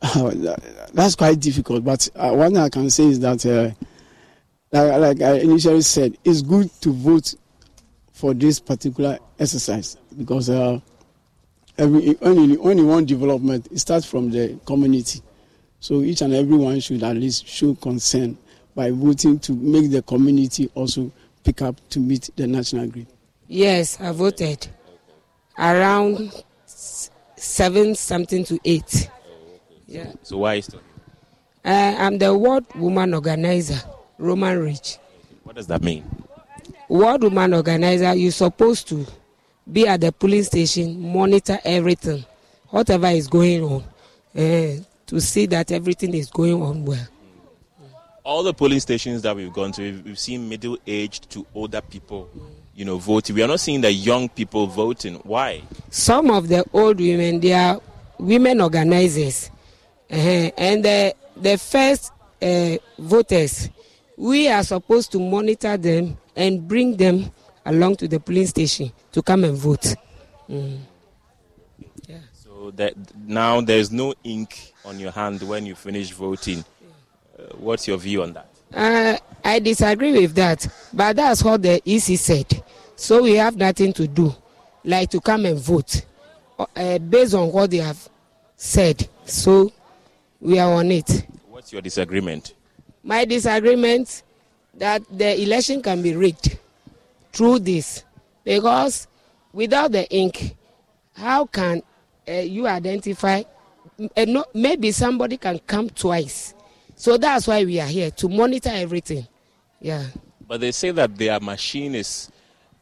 that's 0.93 1.15
quite 1.15 1.39
difficult, 1.39 1.83
but 1.83 2.09
uh, 2.15 2.31
one 2.31 2.57
I 2.57 2.69
can 2.69 2.89
say 2.89 3.05
is 3.05 3.19
that, 3.21 3.45
uh, 3.45 3.71
like, 4.71 4.99
like, 4.99 5.21
I 5.21 5.39
initially 5.39 5.81
said, 5.81 6.17
it's 6.25 6.41
good 6.41 6.69
to 6.81 6.91
vote 6.91 7.35
for 8.11 8.33
this 8.33 8.59
particular 8.59 9.17
exercise 9.39 9.95
because 10.17 10.49
uh, 10.49 10.79
every, 11.77 12.13
when 12.15 12.77
you 12.77 12.85
want 12.85 13.07
development, 13.07 13.67
it 13.71 13.79
starts 13.79 14.05
from 14.05 14.29
the 14.29 14.59
community. 14.65 15.21
So 15.79 16.01
each 16.01 16.21
and 16.21 16.33
everyone 16.33 16.79
should 16.81 17.01
at 17.03 17.15
least 17.15 17.47
show 17.47 17.75
concern 17.75 18.37
by 18.77 18.91
voting 18.91 19.39
to 19.39 19.53
make 19.53 19.89
the 19.89 20.03
community 20.03 20.69
also 20.75 21.11
pick 21.43 21.63
up 21.63 21.75
to 21.89 21.99
meet 21.99 22.29
the 22.35 22.45
national 22.45 22.85
grid? 22.87 23.07
Yes, 23.47 23.99
I 23.99 24.11
voted 24.11 24.67
around 25.57 26.31
seven 26.67 27.95
something 27.95 28.45
to 28.45 28.59
eight. 28.63 29.09
Yeah. 29.87 30.11
So 30.21 30.37
why 30.37 30.55
is 30.55 30.67
that? 30.67 30.81
Uh, 31.65 31.95
I'm 31.97 32.19
the 32.19 32.37
World 32.37 32.65
Woman 32.75 33.15
Organizer, 33.15 33.81
Roman 34.19 34.59
Ridge. 34.59 34.99
What 35.43 35.55
does 35.55 35.65
that 35.67 35.81
mean? 35.81 36.05
World 36.87 37.23
Woman 37.23 37.55
Organizer, 37.55 38.13
you're 38.13 38.31
supposed 38.31 38.87
to 38.89 39.07
be 39.69 39.87
at 39.87 40.01
the 40.01 40.11
polling 40.11 40.43
station, 40.43 41.01
monitor 41.01 41.57
everything, 41.65 42.23
whatever 42.69 43.07
is 43.07 43.27
going 43.27 43.63
on, 43.63 43.83
uh, 44.35 44.83
to 45.07 45.19
see 45.19 45.47
that 45.47 45.71
everything 45.71 46.13
is 46.13 46.29
going 46.29 46.61
on 46.61 46.85
well 46.85 47.07
all 48.27 48.43
the 48.43 48.53
polling 48.53 48.81
stations 48.81 49.21
that 49.21 49.33
we've 49.33 49.53
gone 49.53 49.71
to, 49.71 50.01
we've 50.01 50.19
seen 50.19 50.49
middle-aged 50.49 51.29
to 51.29 51.45
older 51.55 51.79
people, 51.79 52.29
you 52.75 52.83
know, 52.83 52.97
voting. 52.97 53.33
We 53.33 53.41
are 53.41 53.47
not 53.47 53.61
seeing 53.61 53.79
the 53.79 53.91
young 53.91 54.27
people 54.27 54.67
voting. 54.67 55.15
Why? 55.23 55.61
Some 55.89 56.29
of 56.31 56.49
the 56.49 56.65
old 56.73 56.99
women, 56.99 57.39
they 57.39 57.53
are 57.53 57.79
women 58.19 58.59
organizers, 58.59 59.49
uh-huh. 60.11 60.51
and 60.57 60.83
the 60.83 61.15
the 61.37 61.57
first 61.57 62.11
uh, 62.41 62.75
voters, 62.99 63.69
we 64.17 64.49
are 64.49 64.63
supposed 64.63 65.11
to 65.13 65.19
monitor 65.19 65.77
them 65.77 66.17
and 66.35 66.67
bring 66.67 66.97
them 66.97 67.31
along 67.65 67.95
to 67.97 68.07
the 68.09 68.19
polling 68.19 68.47
station 68.47 68.91
to 69.13 69.21
come 69.21 69.45
and 69.45 69.55
vote. 69.57 69.95
Mm. 70.49 70.79
Yeah. 72.07 72.17
So 72.33 72.71
that 72.71 72.93
now 73.25 73.61
there's 73.61 73.91
no 73.91 74.13
ink 74.23 74.73
on 74.83 74.99
your 74.99 75.11
hand 75.11 75.41
when 75.43 75.65
you 75.65 75.75
finish 75.75 76.11
voting 76.11 76.65
what's 77.57 77.87
your 77.87 77.97
view 77.97 78.23
on 78.23 78.33
that? 78.33 78.47
Uh, 78.73 79.17
I 79.43 79.59
disagree 79.59 80.11
with 80.11 80.35
that, 80.35 80.67
but 80.93 81.15
that's 81.15 81.43
what 81.43 81.61
the 81.61 81.81
EC 81.85 82.17
said. 82.17 82.63
So 82.95 83.23
we 83.23 83.33
have 83.35 83.55
nothing 83.55 83.93
to 83.93 84.07
do, 84.07 84.33
like 84.83 85.09
to 85.11 85.21
come 85.21 85.45
and 85.45 85.59
vote 85.59 86.05
uh, 86.75 86.97
based 86.99 87.33
on 87.33 87.51
what 87.51 87.71
they 87.71 87.77
have 87.77 88.09
said. 88.55 89.07
So 89.25 89.71
we 90.41 90.59
are 90.59 90.71
on 90.73 90.91
it. 90.91 91.25
What's 91.49 91.71
your 91.71 91.81
disagreement? 91.81 92.53
My 93.03 93.25
disagreement 93.25 94.23
that 94.73 95.03
the 95.09 95.41
election 95.41 95.81
can 95.81 96.01
be 96.01 96.15
rigged 96.15 96.57
through 97.31 97.59
this 97.59 98.03
because 98.43 99.07
without 99.53 99.91
the 99.91 100.09
ink, 100.09 100.55
how 101.15 101.45
can 101.45 101.81
uh, 102.27 102.31
you 102.31 102.67
identify? 102.67 103.43
Uh, 103.99 104.25
no, 104.27 104.45
maybe 104.53 104.91
somebody 104.91 105.37
can 105.37 105.57
come 105.59 105.89
twice 105.89 106.53
so 106.97 107.15
that's 107.15 107.47
why 107.47 107.63
we 107.63 107.79
are 107.79 107.87
here 107.87 108.11
to 108.11 108.27
monitor 108.27 108.71
everything. 108.73 109.25
Yeah. 109.79 110.03
But 110.47 110.61
they 110.61 110.71
say 110.71 110.91
that 110.91 111.15
their 111.15 111.39
machine 111.39 111.93
is 111.95 112.29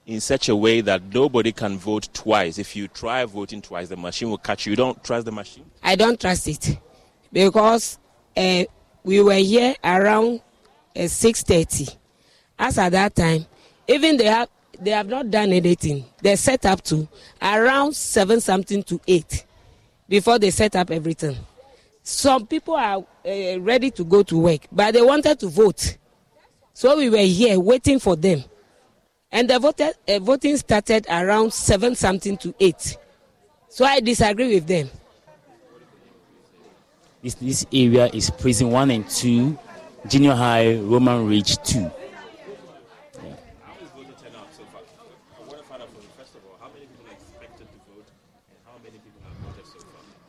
in 0.05 0.21
such 0.21 0.49
a 0.49 0.55
way 0.55 0.81
that 0.81 1.03
nobody 1.13 1.51
can 1.51 1.77
vote 1.77 2.07
twice. 2.13 2.57
If 2.57 2.75
you 2.75 2.87
try 2.87 3.25
voting 3.25 3.61
twice, 3.61 3.89
the 3.89 3.97
machine 3.97 4.29
will 4.29 4.37
catch 4.37 4.65
you. 4.65 4.71
You 4.71 4.77
don't 4.77 5.03
trust 5.03 5.25
the 5.25 5.31
machine? 5.31 5.65
I 5.83 5.95
don't 5.95 6.19
trust 6.19 6.47
it 6.47 6.79
because 7.33 7.99
uh, 8.37 8.63
we 9.03 9.21
were 9.21 9.33
here 9.33 9.75
around 9.83 10.41
uh, 10.95 11.01
6.30 11.01 11.97
as 12.57 12.77
at 12.77 12.93
that 12.93 13.15
time, 13.15 13.45
even 13.87 14.17
they 14.17 14.25
have 14.25 14.49
they 14.79 14.91
have 14.91 15.07
not 15.07 15.29
done 15.29 15.51
anything. 15.51 16.05
They 16.21 16.35
set 16.35 16.65
up 16.65 16.81
to 16.83 17.07
around 17.41 17.95
seven 17.95 18.41
something 18.41 18.83
to 18.83 18.99
eight 19.07 19.45
before 20.07 20.39
they 20.39 20.51
set 20.51 20.75
up 20.75 20.91
everything. 20.91 21.37
Some 22.07 22.45
people 22.45 22.75
are 22.75 22.97
uh, 22.97 23.59
ready 23.61 23.89
to 23.89 24.03
go 24.03 24.21
to 24.21 24.37
work, 24.37 24.67
but 24.71 24.93
they 24.93 25.01
wanted 25.01 25.39
to 25.39 25.47
vote. 25.47 25.97
So 26.71 26.97
we 26.97 27.09
were 27.09 27.17
here 27.17 27.59
waiting 27.59 27.97
for 27.97 28.15
them. 28.15 28.43
And 29.31 29.49
the 29.49 29.57
vote, 29.57 29.81
uh, 29.81 30.19
voting 30.19 30.55
started 30.55 31.07
around 31.09 31.51
seven 31.51 31.95
something 31.95 32.37
to 32.37 32.53
eight. 32.59 32.95
So 33.69 33.85
I 33.85 34.01
disagree 34.01 34.53
with 34.53 34.67
them. 34.67 34.87
This, 37.23 37.33
this 37.33 37.65
area 37.73 38.05
is 38.13 38.29
prison 38.29 38.69
one 38.69 38.91
and 38.91 39.09
two, 39.09 39.57
junior 40.07 40.35
high, 40.35 40.75
Roman 40.75 41.27
Ridge 41.27 41.57
two. 41.63 41.89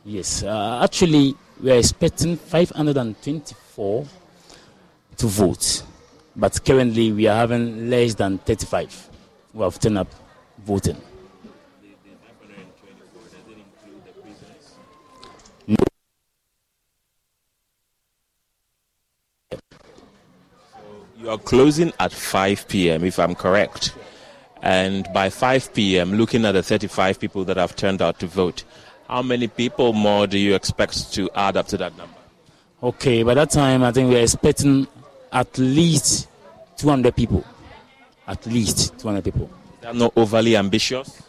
Yes, 0.03 0.41
uh, 0.41 0.81
actually, 0.83 1.35
we 1.61 1.71
are 1.71 1.77
expecting 1.77 2.37
524 2.37 4.05
to 5.17 5.27
vote, 5.27 5.83
but 6.35 6.63
currently 6.63 7.11
we 7.11 7.27
are 7.27 7.35
having 7.35 7.89
less 7.89 8.13
than 8.13 8.37
35 8.39 9.09
who 9.53 9.63
have 9.63 9.79
turned 9.79 9.97
up 9.97 10.07
voting. 10.59 10.97
No. 15.65 15.75
You 21.19 21.29
are 21.31 21.39
closing 21.39 21.91
at 21.99 22.13
5 22.13 22.67
p.m., 22.67 23.03
if 23.03 23.17
I'm 23.17 23.33
correct. 23.33 23.95
And 24.61 25.07
by 25.13 25.29
5 25.29 25.73
p.m., 25.73 26.13
looking 26.13 26.45
at 26.45 26.51
the 26.51 26.61
35 26.61 27.19
people 27.19 27.43
that 27.45 27.57
have 27.57 27.75
turned 27.75 28.01
out 28.01 28.19
to 28.19 28.27
vote, 28.27 28.63
how 29.07 29.21
many 29.21 29.47
people 29.47 29.93
more 29.93 30.27
do 30.27 30.37
you 30.37 30.53
expect 30.55 31.13
to 31.13 31.29
add 31.33 31.55
up 31.57 31.67
to 31.67 31.77
that 31.77 31.95
number? 31.97 32.13
Okay, 32.83 33.23
by 33.23 33.33
that 33.33 33.49
time, 33.49 33.83
I 33.83 33.91
think 33.91 34.09
we're 34.09 34.21
expecting 34.21 34.87
at 35.31 35.57
least 35.57 36.27
200 36.77 37.15
people. 37.15 37.43
At 38.27 38.45
least 38.45 38.99
200 38.99 39.23
people. 39.23 39.49
That 39.81 39.95
not 39.95 40.11
overly 40.15 40.57
ambitious? 40.57 41.23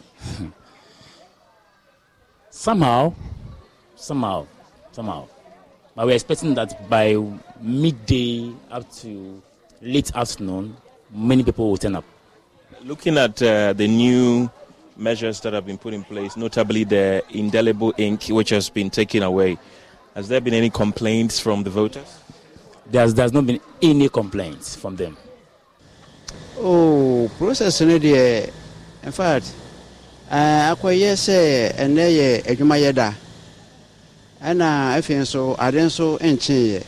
somehow, 2.49 3.13
somehow, 3.95 4.45
somehow. 4.91 5.27
But 5.95 6.05
we're 6.07 6.15
expecting 6.15 6.53
that 6.55 6.89
by 6.89 7.15
midday 7.61 8.53
up 8.69 8.91
to 8.97 9.41
late 9.81 10.11
afternoon, 10.13 10.75
many 11.11 11.43
people 11.43 11.69
will 11.69 11.77
turn 11.77 11.95
up. 11.95 12.05
Looking 12.83 13.17
at 13.17 13.41
uh, 13.41 13.73
the 13.73 13.87
new 13.87 14.49
measures 14.99 15.39
that 15.41 15.53
have 15.53 15.65
been 15.65 15.77
put 15.77 15.93
in 15.93 16.03
place, 16.03 16.35
notably 16.37 16.83
the 16.83 17.23
indelible 17.31 17.93
ink 17.97 18.25
which 18.27 18.49
has 18.49 18.69
been 18.69 18.89
taken 18.89 19.23
away. 19.23 19.57
Has 20.15 20.27
there 20.27 20.41
been 20.41 20.53
any 20.53 20.69
complaints 20.69 21.39
from 21.39 21.63
the 21.63 21.69
voters? 21.69 22.19
There's, 22.85 23.13
there's 23.13 23.31
not 23.33 23.45
been 23.45 23.59
any 23.81 24.09
complaints 24.09 24.75
from 24.75 24.95
them. 24.95 25.17
Oh, 26.57 27.31
process 27.37 27.79
no 27.81 27.97
deɛ 27.97 28.51
in 29.03 29.11
fact 29.11 29.53
eh, 30.29 30.73
akɔyɛ 30.75 31.13
sɛ 31.15 31.71
ɛnɛ 31.77 32.05
yɛ 32.17 32.43
adwumayɛ 32.51 32.93
da 32.93 33.13
ɛna 34.43 34.97
afei 34.97 35.15
nso 35.23 35.55
ade 35.57 35.75
nso 35.79 36.17
nkyeeɛ 36.19 36.83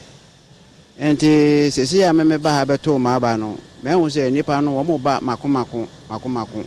nti 1.00 1.72
sesi 1.72 2.04
a 2.04 2.12
mɛmɛ 2.12 2.42
ba 2.42 2.50
ha 2.52 2.66
bɛtoo 2.66 3.00
ma 3.00 3.16
aba 3.16 3.38
no 3.38 3.58
mɛhu 3.84 4.10
sɛ 4.12 4.30
nnipa 4.30 4.62
no 4.62 4.84
wɔn 4.84 5.02
ba 5.02 5.20
mako 5.22 5.48
mako 5.48 5.88
mako 6.10 6.28
mako 6.30 6.64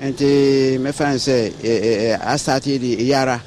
nti 0.00 0.78
mɛfa 0.78 1.14
n 1.14 1.18
sɛ 1.18 1.52
asate 2.22 2.78
de 2.78 2.96
ɛyi 2.96 3.14
ara 3.14 3.42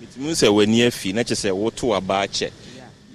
metumi 0.00 0.32
sɛ 0.34 0.48
w'ani 0.52 0.86
afi 0.86 1.12
na 1.14 1.22
kyɛ 1.22 1.34
sɛ 1.34 1.50
woto 1.52 1.94
aba 1.96 2.22
akyɛ. 2.26 2.50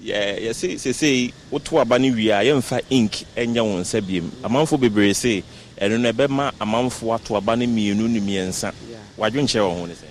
Yɛse 0.04 0.78
sesei 0.80 1.34
woto 1.52 1.80
aba 1.82 2.00
no 2.00 2.08
wie 2.14 2.30
a 2.32 2.42
yɛmfa 2.44 2.82
ink 2.90 3.26
ɛnyɛ 3.36 3.62
wo 3.62 3.78
nsa 3.82 4.02
biom 4.02 4.32
amanfoɔ 4.44 4.80
bebree 4.80 5.14
se 5.14 5.44
ɛno 5.80 6.00
no 6.00 6.12
ɛbɛma 6.12 6.52
amanfoɔ 6.60 7.16
ato 7.16 7.36
aba 7.36 7.56
no 7.56 7.66
mmienu 7.66 8.08
ne 8.10 8.20
mmiɛnsa. 8.20 8.72
Wadwenkyerɛ 9.18 9.62
wɔ 9.68 9.80
ho 9.80 9.86
ne 9.86 9.94
sɛ? 9.94 10.08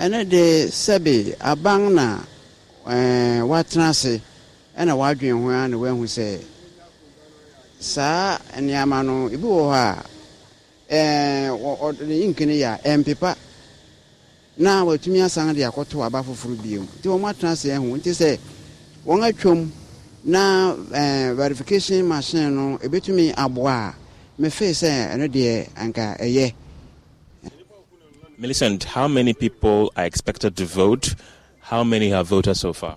Ɛno 0.00 0.28
de 0.28 0.66
sɛbe 0.68 1.36
aban 1.40 1.94
na 1.94 2.18
watena 3.44 3.88
ase 3.90 4.20
ɛna 4.78 4.96
wadwen 4.96 5.42
ho 5.42 5.48
a 5.50 5.68
na 5.68 5.76
wahu 5.76 6.04
sɛ 6.06 6.40
saa 7.84 8.38
nneɛma 8.58 8.98
no 9.04 9.14
ebi 9.34 9.44
wɔ 9.56 9.62
hɔ 9.72 9.76
a 10.90 11.50
ɔde 11.86 12.02
yinkini 12.22 12.56
yɛ 12.64 12.68
a 12.72 12.78
ɛmpepa 12.96 13.36
na 14.56 14.84
watumi 14.84 15.20
asan 15.22 15.52
de 15.54 15.60
akɔto 15.62 16.02
aba 16.06 16.22
foforɔ 16.22 16.62
bio 16.62 16.80
nti 16.80 17.06
wɔn 17.08 17.28
atena 17.30 17.52
ase 17.52 17.68
ɛho 17.76 17.96
nti 17.98 18.10
sɛ 18.20 18.38
wɔn 19.06 19.20
atwam 19.28 19.70
na 20.24 20.72
ɛɛ 20.74 21.36
verification 21.36 22.08
machine 22.08 22.54
no 22.54 22.78
ebetumi 22.78 23.34
aboa 23.36 23.92
a 23.92 23.94
mefe 24.40 24.70
sɛ 24.72 25.12
ɛno 25.12 25.28
deɛ 25.28 25.68
anka 25.76 26.16
ɛyɛ. 26.20 26.52
Millicent, 28.38 28.84
how 28.84 29.06
many 29.06 29.32
people 29.34 29.92
are 29.96 30.04
expected 30.06 30.56
to 30.56 30.64
vote? 30.64 31.14
How 31.60 31.84
many 31.84 32.08
have 32.10 32.26
voted 32.28 32.56
so 32.56 32.72
far? 32.72 32.96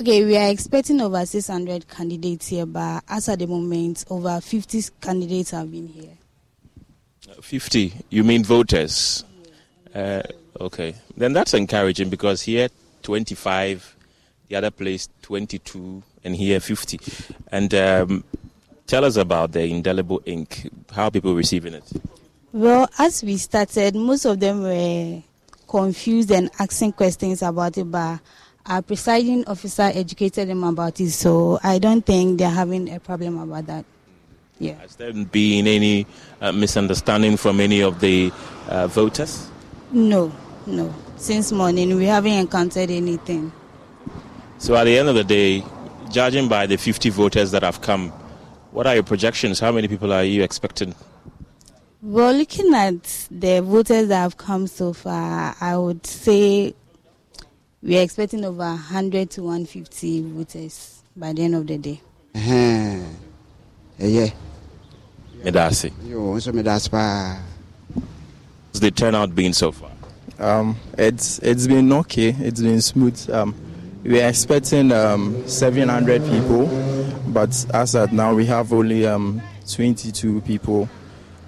Okay, 0.00 0.24
we 0.24 0.34
are 0.34 0.48
expecting 0.48 0.98
over 1.02 1.26
600 1.26 1.86
candidates 1.86 2.48
here, 2.48 2.64
but 2.64 3.04
as 3.06 3.28
at 3.28 3.38
the 3.38 3.46
moment, 3.46 4.02
over 4.08 4.40
50 4.40 4.82
candidates 4.98 5.50
have 5.50 5.70
been 5.70 5.88
here. 5.88 6.16
50? 7.42 7.92
You 8.08 8.24
mean 8.24 8.42
voters? 8.42 9.24
Uh, 9.94 10.22
okay. 10.58 10.94
Then 11.18 11.34
that's 11.34 11.52
encouraging 11.52 12.08
because 12.08 12.40
here 12.40 12.70
25, 13.02 13.94
the 14.48 14.56
other 14.56 14.70
place 14.70 15.10
22, 15.20 16.02
and 16.24 16.34
here 16.34 16.60
50. 16.60 16.98
And 17.52 17.74
um, 17.74 18.24
tell 18.86 19.04
us 19.04 19.16
about 19.16 19.52
the 19.52 19.64
indelible 19.64 20.22
ink. 20.24 20.70
How 20.92 21.08
are 21.08 21.10
people 21.10 21.34
receiving 21.34 21.74
it? 21.74 21.84
Well, 22.52 22.88
as 22.98 23.22
we 23.22 23.36
started, 23.36 23.94
most 23.96 24.24
of 24.24 24.40
them 24.40 24.62
were 24.62 25.22
confused 25.68 26.30
and 26.30 26.50
asking 26.58 26.92
questions 26.92 27.42
about 27.42 27.76
it, 27.76 27.84
but 27.84 28.20
our 28.70 28.82
presiding 28.82 29.44
officer 29.48 29.90
educated 29.92 30.48
them 30.48 30.62
about 30.62 31.00
it, 31.00 31.10
so 31.10 31.58
I 31.60 31.80
don't 31.80 32.06
think 32.06 32.38
they're 32.38 32.48
having 32.48 32.88
a 32.94 33.00
problem 33.00 33.36
about 33.36 33.66
that. 33.66 33.84
Yeah. 34.60 34.74
Has 34.74 34.94
there 34.94 35.12
been 35.12 35.66
any 35.66 36.06
uh, 36.40 36.52
misunderstanding 36.52 37.36
from 37.36 37.58
any 37.58 37.82
of 37.82 37.98
the 37.98 38.32
uh, 38.68 38.86
voters? 38.86 39.50
No, 39.90 40.32
no. 40.66 40.94
Since 41.16 41.50
morning, 41.50 41.96
we 41.96 42.04
haven't 42.04 42.32
encountered 42.32 42.90
anything. 42.92 43.52
So, 44.58 44.76
at 44.76 44.84
the 44.84 44.96
end 44.98 45.08
of 45.08 45.16
the 45.16 45.24
day, 45.24 45.64
judging 46.10 46.46
by 46.46 46.66
the 46.66 46.76
50 46.76 47.10
voters 47.10 47.50
that 47.50 47.64
have 47.64 47.80
come, 47.80 48.10
what 48.70 48.86
are 48.86 48.94
your 48.94 49.02
projections? 49.02 49.58
How 49.58 49.72
many 49.72 49.88
people 49.88 50.12
are 50.12 50.22
you 50.22 50.44
expecting? 50.44 50.94
Well, 52.02 52.32
looking 52.34 52.72
at 52.74 53.26
the 53.30 53.62
voters 53.62 54.08
that 54.08 54.20
have 54.20 54.36
come 54.36 54.68
so 54.68 54.92
far, 54.92 55.56
I 55.60 55.76
would 55.76 56.06
say 56.06 56.74
we 57.82 57.98
are 57.98 58.02
expecting 58.02 58.44
over 58.44 58.58
100 58.58 59.30
to 59.30 59.42
150 59.42 60.22
voters 60.22 61.02
by 61.16 61.32
the 61.32 61.42
end 61.44 61.54
of 61.54 61.66
the 61.66 61.78
day. 61.78 62.00
Yeah. 62.34 64.30
Medasi. 65.42 65.90
Yo, 66.06 66.38
so 66.38 66.52
Medasi 66.52 66.90
pa. 66.90 67.40
The 68.72 68.90
turnout 68.90 69.34
been 69.34 69.52
so 69.52 69.72
far? 69.72 69.90
Um, 70.38 70.76
it's 70.96 71.38
it's 71.40 71.66
been 71.66 71.92
okay. 71.92 72.34
It's 72.38 72.60
been 72.60 72.80
smooth. 72.80 73.28
Um, 73.30 73.54
we 74.04 74.22
are 74.22 74.28
expecting 74.28 74.92
um, 74.92 75.46
700 75.46 76.22
people, 76.24 76.66
but 77.28 77.50
as 77.74 77.94
at 77.94 78.12
now 78.12 78.34
we 78.34 78.46
have 78.46 78.72
only 78.72 79.06
um, 79.06 79.42
22 79.70 80.40
people 80.42 80.88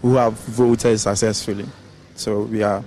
who 0.03 0.16
have 0.16 0.35
voted 0.35 0.99
successfully. 1.01 1.66
So 2.14 2.42
we 2.42 2.62
are 2.62 2.83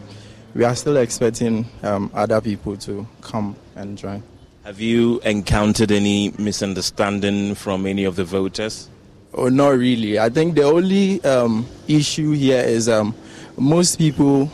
we 0.56 0.64
are 0.64 0.74
still 0.74 0.98
expecting 0.98 1.66
um, 1.84 2.10
other 2.14 2.40
people 2.40 2.78
to 2.78 3.06
come 3.22 3.56
and 3.76 3.98
join. 3.98 4.24
Have 4.64 4.80
you 4.80 5.20
encountered 5.20 5.92
any 5.92 6.34
misunderstanding 6.40 7.54
from 7.56 7.86
any 7.86 8.06
of 8.06 8.16
the 8.16 8.24
voters? 8.24 8.90
Oh, 9.34 9.50
not 9.50 9.78
really. 9.78 10.18
I 10.18 10.30
think 10.30 10.56
the 10.56 10.64
only 10.64 11.24
um, 11.26 11.68
issue 11.90 12.32
here 12.32 12.64
is 12.64 12.88
um, 12.88 13.14
most 13.58 13.98
people 13.98 14.50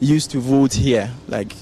used 0.00 0.30
to 0.30 0.40
vote 0.40 0.72
here, 0.72 1.10
like 1.28 1.52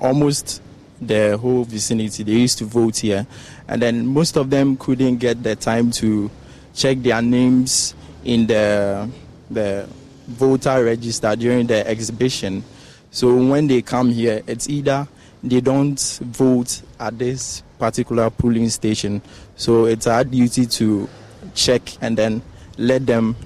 almost 0.00 0.62
the 1.02 1.36
whole 1.36 1.64
vicinity. 1.64 2.22
They 2.22 2.32
used 2.32 2.58
to 2.58 2.64
vote 2.66 2.98
here, 2.98 3.26
and 3.66 3.82
then 3.82 4.06
most 4.06 4.36
of 4.36 4.48
them 4.48 4.76
couldn't 4.76 5.16
get 5.16 5.42
the 5.42 5.56
time 5.56 5.90
to 5.92 6.30
check 6.72 6.98
their 6.98 7.20
names 7.20 7.96
in 8.24 8.46
the 8.46 9.10
the 9.50 9.88
voter 10.28 10.84
register 10.84 11.34
during 11.34 11.66
the 11.66 11.86
exhibition. 11.86 12.62
So 13.10 13.34
when 13.36 13.66
they 13.66 13.82
come 13.82 14.10
here, 14.10 14.42
it's 14.46 14.68
either 14.68 15.08
they 15.42 15.60
don't 15.60 16.00
vote 16.22 16.82
at 16.98 17.18
this 17.18 17.62
particular 17.78 18.30
polling 18.30 18.68
station. 18.68 19.22
So 19.56 19.86
it's 19.86 20.06
our 20.06 20.24
duty 20.24 20.66
to 20.66 21.08
check 21.54 21.82
and 22.00 22.16
then 22.16 22.42
let 22.76 23.06
them 23.06 23.36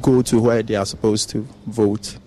go 0.00 0.22
to 0.22 0.40
where 0.40 0.62
they 0.62 0.76
are 0.76 0.86
supposed 0.86 1.30
to 1.30 1.46
vote. 1.66 2.18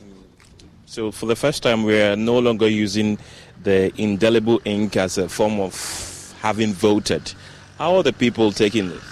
So, 0.85 1.11
for 1.11 1.25
the 1.25 1.35
first 1.35 1.63
time, 1.63 1.83
we 1.83 1.99
are 2.01 2.15
no 2.15 2.39
longer 2.39 2.69
using 2.69 3.17
the 3.63 3.91
indelible 3.99 4.61
ink 4.65 4.95
as 4.95 5.17
a 5.17 5.27
form 5.27 5.59
of 5.59 6.35
having 6.41 6.73
voted. 6.73 7.33
How 7.77 7.95
are 7.95 8.03
the 8.03 8.13
people 8.13 8.51
taking 8.51 8.89
this? 8.89 9.03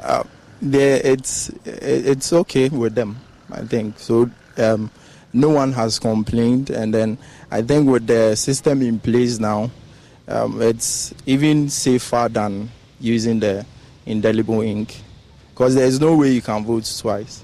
Uh, 0.00 0.24
it's 0.60 1.50
it's 1.64 2.32
okay 2.32 2.68
with 2.68 2.94
them, 2.94 3.16
I 3.50 3.62
think. 3.62 3.98
So 3.98 4.30
um, 4.58 4.90
no 5.32 5.50
one 5.50 5.72
has 5.72 5.98
complained, 5.98 6.70
and 6.70 6.92
then 6.92 7.18
I 7.50 7.62
think 7.62 7.88
with 7.88 8.06
the 8.06 8.34
system 8.36 8.82
in 8.82 8.98
place 8.98 9.38
now, 9.38 9.70
um, 10.26 10.60
it's 10.60 11.14
even 11.26 11.68
safer 11.68 12.28
than 12.30 12.70
using 13.00 13.40
the 13.40 13.64
indelible 14.06 14.60
ink 14.62 14.96
because 15.50 15.74
there 15.74 15.86
is 15.86 16.00
no 16.00 16.16
way 16.16 16.30
you 16.30 16.42
can 16.42 16.64
vote 16.64 16.90
twice. 17.00 17.42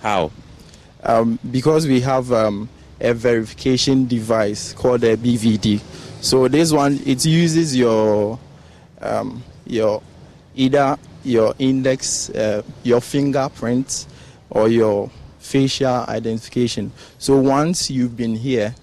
How? 0.00 0.30
Um, 1.02 1.38
because 1.50 1.86
we 1.86 2.00
have 2.00 2.32
um, 2.32 2.68
a 3.00 3.12
verification 3.12 4.06
device 4.06 4.72
called 4.72 5.02
a 5.04 5.16
BVD. 5.16 5.80
So 6.20 6.48
this 6.48 6.72
one 6.72 7.00
it 7.04 7.24
uses 7.24 7.76
your 7.76 8.38
um, 9.00 9.42
your 9.66 10.02
either 10.54 10.96
your 11.24 11.54
index, 11.58 12.30
uh, 12.30 12.62
your 12.82 13.00
fingerprint, 13.00 14.06
or 14.50 14.68
your 14.68 15.10
facial 15.54 16.04
identification. 16.08 16.90
So 17.18 17.38
once 17.38 17.88
you've 17.88 18.16
been 18.16 18.34
here, 18.34 18.74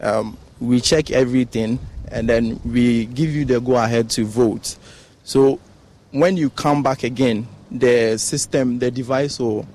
um, 0.00 0.38
we 0.60 0.80
check 0.80 1.10
everything 1.10 1.80
and 2.12 2.28
then 2.28 2.60
we 2.64 3.06
give 3.06 3.30
you 3.30 3.44
the 3.44 3.60
go 3.60 3.74
ahead 3.74 4.08
to 4.10 4.24
vote. 4.24 4.76
So 5.24 5.58
when 6.12 6.36
you 6.36 6.48
come 6.50 6.80
back 6.80 7.02
again, 7.02 7.48
the 7.72 8.18
system, 8.18 8.78
the 8.78 8.88
device 8.88 9.40
will 9.40 9.66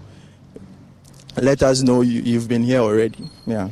let 1.35 1.63
us 1.63 1.81
know 1.81 1.99
you, 1.99 2.21
you've 2.21 2.47
been 2.47 2.63
here 2.63 2.79
already. 2.79 3.27
Yeah. 3.45 3.67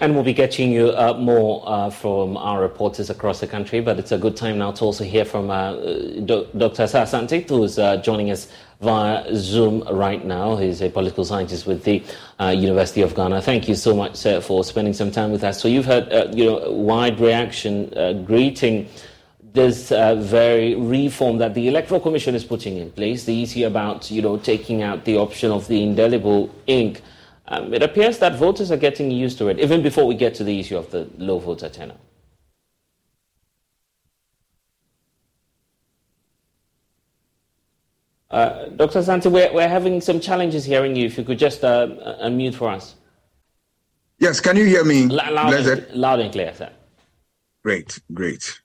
And 0.00 0.14
we'll 0.14 0.24
be 0.24 0.32
getting 0.32 0.72
you 0.72 0.90
uh, 0.90 1.14
more 1.18 1.62
uh, 1.66 1.90
from 1.90 2.36
our 2.36 2.60
reporters 2.60 3.10
across 3.10 3.40
the 3.40 3.46
country. 3.46 3.80
But 3.80 3.98
it's 3.98 4.12
a 4.12 4.18
good 4.18 4.36
time 4.36 4.58
now 4.58 4.72
to 4.72 4.84
also 4.84 5.04
hear 5.04 5.24
from 5.24 5.50
uh, 5.50 5.72
Dr. 6.24 6.84
Asante, 6.84 7.48
who's 7.48 7.78
uh, 7.78 7.98
joining 7.98 8.30
us 8.30 8.48
via 8.80 9.24
Zoom 9.34 9.82
right 9.90 10.24
now. 10.24 10.56
He's 10.56 10.82
a 10.82 10.88
political 10.88 11.24
scientist 11.24 11.66
with 11.66 11.84
the 11.84 12.02
uh, 12.40 12.48
University 12.48 13.02
of 13.02 13.14
Ghana. 13.14 13.42
Thank 13.42 13.68
you 13.68 13.74
so 13.74 13.94
much, 13.94 14.16
sir, 14.16 14.40
for 14.40 14.64
spending 14.64 14.94
some 14.94 15.10
time 15.10 15.30
with 15.30 15.44
us. 15.44 15.60
So 15.60 15.68
you've 15.68 15.86
heard, 15.86 16.12
uh, 16.12 16.28
you 16.32 16.46
know, 16.46 16.70
wide 16.70 17.20
reaction 17.20 18.24
greeting 18.24 18.88
this 19.52 19.90
very 19.90 20.74
reform 20.74 21.38
that 21.38 21.54
the 21.54 21.68
Electoral 21.68 22.00
Commission 22.00 22.34
is 22.34 22.42
putting 22.42 22.78
in 22.78 22.90
place. 22.90 23.24
The 23.24 23.42
issue 23.42 23.66
about, 23.66 24.10
you 24.10 24.22
know, 24.22 24.38
taking 24.38 24.82
out 24.82 25.04
the 25.04 25.18
option 25.18 25.50
of 25.50 25.68
the 25.68 25.82
indelible 25.82 26.50
ink. 26.66 27.02
Um, 27.52 27.74
it 27.74 27.82
appears 27.82 28.18
that 28.20 28.36
voters 28.36 28.70
are 28.70 28.78
getting 28.78 29.10
used 29.10 29.36
to 29.36 29.48
it, 29.48 29.58
even 29.60 29.82
before 29.82 30.06
we 30.06 30.14
get 30.14 30.34
to 30.36 30.44
the 30.44 30.58
issue 30.58 30.78
of 30.78 30.90
the 30.90 31.06
low 31.18 31.38
voter 31.38 31.68
turnout. 31.68 32.00
Uh, 38.30 38.68
Dr. 38.70 39.02
Santi, 39.02 39.28
we're, 39.28 39.52
we're, 39.52 39.68
having 39.68 40.00
some 40.00 40.18
challenges 40.18 40.64
hearing 40.64 40.96
you. 40.96 41.04
If 41.04 41.18
you 41.18 41.24
could 41.24 41.38
just 41.38 41.62
uh, 41.62 41.88
unmute 42.22 42.54
for 42.54 42.70
us. 42.70 42.94
Yes, 44.18 44.40
can 44.40 44.56
you 44.56 44.64
hear 44.64 44.84
me? 44.84 45.02
L- 45.02 45.34
loud, 45.34 45.52
and, 45.52 45.86
loud 45.94 46.20
and 46.20 46.32
clear, 46.32 46.54
sir. 46.54 46.70
Great, 47.62 48.00
great. 48.14 48.61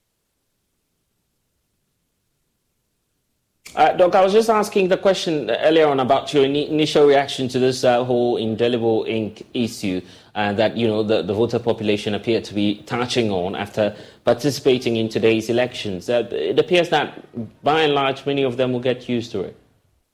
Uh, 3.78 3.94
Doc, 3.94 4.16
I 4.16 4.24
was 4.24 4.34
just 4.34 4.50
asking 4.50 4.88
the 4.88 4.98
question 4.98 5.52
earlier 5.52 5.88
on 5.88 6.00
about 6.00 6.34
your 6.34 6.44
initial 6.44 7.06
reaction 7.06 7.48
to 7.50 7.60
this 7.60 7.84
uh, 7.84 8.04
whole 8.04 8.38
indelible 8.38 9.06
ink 9.08 9.46
issue 9.54 10.02
uh, 10.34 10.52
that 10.54 10.76
you 10.76 10.88
know 10.88 11.04
the, 11.04 11.22
the, 11.22 11.34
voter 11.36 11.60
population 11.60 12.16
appeared 12.16 12.44
to 12.46 12.56
be 12.56 12.82
touching 12.88 13.30
on 13.30 13.56
after 13.56 13.96
participating 14.26 14.96
in 14.96 15.08
today's 15.08 15.48
elections. 15.48 16.10
Uh, 16.10 16.28
it 16.32 16.58
appears 16.58 16.90
that 16.90 17.24
by 17.64 17.82
and 17.82 17.94
large, 17.94 18.26
many 18.26 18.42
of 18.42 18.58
them 18.58 18.74
will 18.74 18.80
get 18.80 19.08
used 19.08 19.32
to 19.32 19.42
it, 19.42 19.56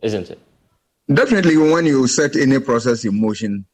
isn't 0.02 0.30
it? 0.30 0.39
Definitely, 1.13 1.56
when 1.56 1.86
you 1.86 2.06
set 2.08 2.36
any 2.36 2.60
process 2.60 3.06
in 3.06 3.21
motion, 3.21 3.65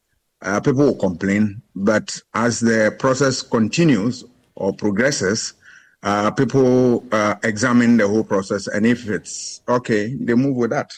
uh, 0.42 0.60
people 0.60 0.84
will 0.84 0.94
complain. 0.94 1.60
But 1.74 2.16
as 2.34 2.60
the 2.60 2.94
process 3.00 3.42
continues 3.42 4.22
or 4.54 4.72
progresses, 4.72 5.54
uh, 6.02 6.30
people 6.30 7.04
uh, 7.12 7.34
examine 7.42 7.96
the 7.96 8.08
whole 8.08 8.24
process, 8.24 8.66
and 8.66 8.86
if 8.86 9.08
it's 9.08 9.62
okay, 9.68 10.14
they 10.14 10.34
move 10.34 10.56
with 10.56 10.70
that. 10.70 10.92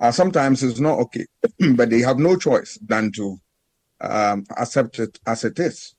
Uh, 0.00 0.10
sometimes 0.10 0.62
it's 0.62 0.80
not 0.80 0.98
okay, 0.98 1.26
but 1.74 1.90
they 1.90 2.00
have 2.00 2.18
no 2.18 2.36
choice 2.36 2.78
than 2.86 3.12
to 3.12 3.38
um, 4.00 4.44
accept 4.56 4.98
it 4.98 5.18
as 5.26 5.44
it 5.44 5.58
is. 5.58 5.94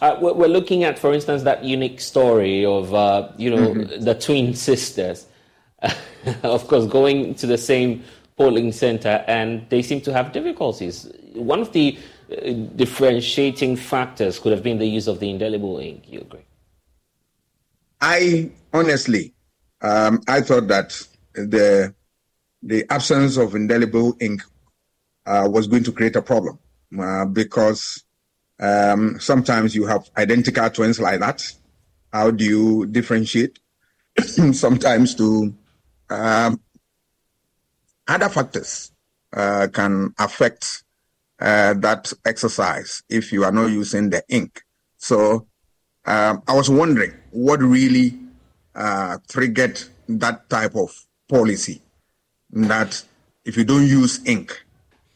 Uh, 0.00 0.16
we're 0.20 0.48
looking 0.48 0.84
at, 0.84 0.98
for 0.98 1.12
instance, 1.12 1.42
that 1.42 1.64
unique 1.64 2.00
story 2.00 2.64
of 2.64 2.94
uh, 2.94 3.28
you 3.36 3.50
know 3.50 3.74
mm-hmm. 3.74 4.04
the 4.04 4.14
twin 4.14 4.54
sisters, 4.54 5.26
of 6.42 6.66
course, 6.68 6.86
going 6.86 7.34
to 7.34 7.46
the 7.46 7.58
same 7.58 8.02
polling 8.36 8.72
center, 8.72 9.22
and 9.26 9.68
they 9.68 9.82
seem 9.82 10.00
to 10.00 10.12
have 10.12 10.32
difficulties. 10.32 11.12
One 11.34 11.60
of 11.60 11.72
the 11.72 11.98
uh, 12.30 12.52
differentiating 12.76 13.76
factors 13.76 14.38
could 14.38 14.52
have 14.52 14.62
been 14.62 14.78
the 14.78 14.86
use 14.86 15.08
of 15.08 15.20
the 15.20 15.28
indelible 15.28 15.78
ink. 15.78 16.04
You 16.06 16.20
agree? 16.20 16.46
I 18.00 18.50
honestly, 18.72 19.34
um, 19.82 20.20
I 20.26 20.40
thought 20.40 20.68
that 20.68 21.00
the 21.34 21.94
the 22.62 22.84
absence 22.90 23.36
of 23.36 23.54
indelible 23.54 24.16
ink 24.20 24.42
uh, 25.26 25.48
was 25.50 25.66
going 25.66 25.84
to 25.84 25.92
create 25.92 26.16
a 26.16 26.22
problem 26.22 26.58
uh, 26.98 27.24
because 27.24 28.04
um, 28.58 29.18
sometimes 29.20 29.74
you 29.74 29.86
have 29.86 30.10
identical 30.16 30.68
twins 30.70 31.00
like 31.00 31.20
that. 31.20 31.42
How 32.12 32.30
do 32.30 32.44
you 32.44 32.86
differentiate? 32.86 33.58
sometimes 34.52 35.14
to 35.14 35.54
um, 36.10 36.60
other 38.08 38.28
factors 38.28 38.92
uh, 39.32 39.68
can 39.72 40.12
affect 40.18 40.82
uh, 41.40 41.74
that 41.74 42.12
exercise 42.24 43.02
if 43.08 43.32
you 43.32 43.44
are 43.44 43.52
not 43.52 43.66
using 43.66 44.10
the 44.10 44.22
ink. 44.28 44.62
So 44.98 45.46
um, 46.06 46.42
I 46.46 46.54
was 46.54 46.70
wondering 46.70 47.12
what 47.30 47.60
really 47.60 48.18
uh, 48.74 49.18
triggered 49.28 49.80
that 50.08 50.48
type 50.48 50.74
of 50.74 50.90
policy 51.28 51.82
that 52.50 53.02
if 53.44 53.56
you 53.56 53.64
don't 53.64 53.86
use 53.86 54.24
ink, 54.26 54.64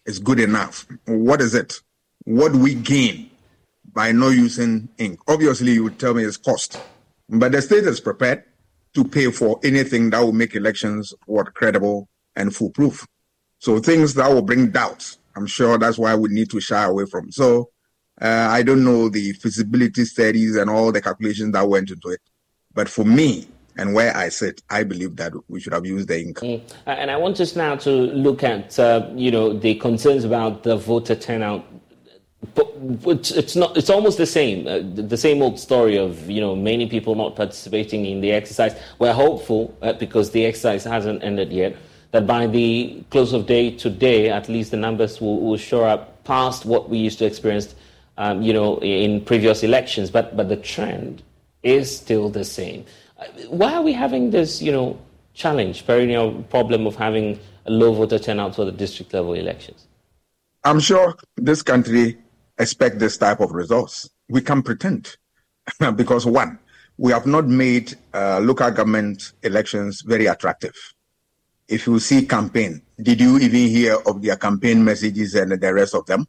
it's 0.06 0.18
good 0.18 0.40
enough. 0.40 0.86
What 1.06 1.40
is 1.40 1.54
it? 1.54 1.80
What 2.24 2.52
we 2.52 2.74
gain 2.74 3.30
by 3.92 4.12
not 4.12 4.30
using 4.30 4.88
ink? 4.98 5.20
Obviously, 5.28 5.72
you 5.72 5.84
would 5.84 5.98
tell 5.98 6.14
me 6.14 6.24
it's 6.24 6.36
cost, 6.36 6.80
but 7.28 7.52
the 7.52 7.62
state 7.62 7.84
is 7.84 8.00
prepared 8.00 8.44
to 8.94 9.04
pay 9.04 9.30
for 9.30 9.58
anything 9.64 10.10
that 10.10 10.20
will 10.20 10.32
make 10.32 10.54
elections 10.54 11.12
what 11.26 11.54
credible 11.54 12.08
and 12.36 12.54
foolproof. 12.54 13.06
So 13.58 13.78
things 13.78 14.14
that 14.14 14.30
will 14.30 14.42
bring 14.42 14.70
doubts, 14.70 15.18
I'm 15.36 15.46
sure 15.46 15.78
that's 15.78 15.98
why 15.98 16.14
we 16.14 16.28
need 16.28 16.50
to 16.50 16.60
shy 16.60 16.84
away 16.84 17.06
from. 17.06 17.32
So 17.32 17.70
uh, 18.20 18.48
I 18.50 18.62
don't 18.62 18.84
know 18.84 19.08
the 19.08 19.32
feasibility 19.32 20.04
studies 20.04 20.56
and 20.56 20.70
all 20.70 20.92
the 20.92 21.00
calculations 21.00 21.52
that 21.52 21.68
went 21.68 21.90
into 21.90 22.10
it. 22.10 22.20
But 22.72 22.88
for 22.88 23.04
me, 23.04 23.48
and 23.76 23.94
where 23.94 24.16
I 24.16 24.28
sit, 24.28 24.62
I 24.70 24.84
believe 24.84 25.16
that 25.16 25.32
we 25.48 25.60
should 25.60 25.72
have 25.72 25.84
used 25.84 26.08
the 26.08 26.20
ink. 26.20 26.38
Mm. 26.38 26.62
And 26.86 27.10
I 27.10 27.16
want 27.16 27.40
us 27.40 27.56
now 27.56 27.74
to 27.76 27.90
look 27.90 28.44
at, 28.44 28.78
uh, 28.78 29.10
you 29.14 29.30
know, 29.32 29.52
the 29.52 29.74
concerns 29.76 30.24
about 30.24 30.62
the 30.62 30.76
voter 30.76 31.16
turnout. 31.16 31.64
But 32.54 32.68
it's 33.34 33.56
not. 33.56 33.74
It's 33.74 33.88
almost 33.88 34.18
the 34.18 34.26
same. 34.26 34.66
Uh, 34.66 34.80
the 34.82 35.16
same 35.16 35.40
old 35.40 35.58
story 35.58 35.96
of 35.96 36.28
you 36.28 36.42
know 36.42 36.54
many 36.54 36.86
people 36.86 37.14
not 37.14 37.36
participating 37.36 38.04
in 38.04 38.20
the 38.20 38.32
exercise. 38.32 38.78
We're 38.98 39.14
hopeful 39.14 39.74
uh, 39.80 39.94
because 39.94 40.30
the 40.30 40.44
exercise 40.44 40.84
hasn't 40.84 41.24
ended 41.24 41.50
yet 41.54 41.74
that 42.10 42.26
by 42.26 42.46
the 42.46 43.02
close 43.10 43.32
of 43.32 43.46
day 43.46 43.70
today, 43.70 44.28
at 44.28 44.50
least 44.50 44.72
the 44.72 44.76
numbers 44.76 45.22
will, 45.22 45.40
will 45.40 45.56
show 45.56 45.84
up 45.84 46.22
past 46.24 46.66
what 46.66 46.90
we 46.90 46.98
used 46.98 47.18
to 47.18 47.24
experience 47.24 47.74
um, 48.18 48.42
you 48.42 48.52
know, 48.52 48.78
in 48.78 49.24
previous 49.24 49.62
elections, 49.62 50.10
but, 50.10 50.36
but 50.36 50.48
the 50.48 50.56
trend 50.56 51.22
is 51.62 51.94
still 51.96 52.28
the 52.28 52.44
same. 52.44 52.84
Uh, 53.18 53.24
why 53.48 53.74
are 53.74 53.82
we 53.82 53.92
having 53.92 54.30
this, 54.30 54.62
you 54.62 54.72
know, 54.72 54.98
challenge, 55.34 55.86
perennial 55.86 56.42
problem 56.44 56.86
of 56.86 56.94
having 56.94 57.38
a 57.66 57.70
low 57.70 57.92
voter 57.92 58.18
turnout 58.18 58.54
for 58.54 58.64
the 58.64 58.72
district 58.72 59.12
level 59.12 59.34
elections? 59.34 59.86
I'm 60.64 60.80
sure 60.80 61.14
this 61.36 61.62
country 61.62 62.18
expect 62.58 62.98
this 62.98 63.18
type 63.18 63.40
of 63.40 63.52
results. 63.52 64.08
We 64.28 64.40
can 64.40 64.62
pretend 64.62 65.16
because 65.96 66.24
one, 66.24 66.58
we 66.96 67.12
have 67.12 67.26
not 67.26 67.46
made 67.46 67.94
uh, 68.12 68.40
local 68.40 68.70
government 68.70 69.32
elections 69.42 70.02
very 70.02 70.26
attractive. 70.26 70.74
If 71.66 71.86
you 71.86 71.98
see 71.98 72.26
campaign, 72.26 72.82
did 73.00 73.20
you 73.20 73.38
even 73.38 73.68
hear 73.68 73.96
of 74.06 74.22
their 74.22 74.36
campaign 74.36 74.84
messages 74.84 75.34
and 75.34 75.52
the 75.52 75.74
rest 75.74 75.94
of 75.94 76.06
them? 76.06 76.26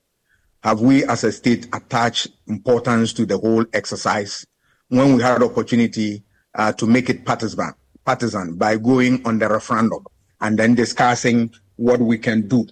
Have 0.65 0.81
we 0.81 1.05
as 1.05 1.23
a 1.23 1.31
state 1.31 1.67
attached 1.73 2.27
importance 2.47 3.13
to 3.13 3.23
the 3.23 3.37
whole 3.37 3.63
exercise 3.71 4.47
when 4.87 5.15
we 5.15 5.21
had 5.21 5.43
opportunity 5.43 6.23
uh, 6.55 6.71
to 6.73 6.87
make 6.87 7.07
it 7.07 7.23
partisan, 7.23 7.71
partisan 8.03 8.55
by 8.55 8.75
going 8.75 9.23
on 9.27 9.37
the 9.37 9.47
referendum 9.47 10.03
and 10.41 10.57
then 10.57 10.73
discussing 10.73 11.53
what 11.75 11.99
we 11.99 12.17
can 12.17 12.47
do 12.47 12.65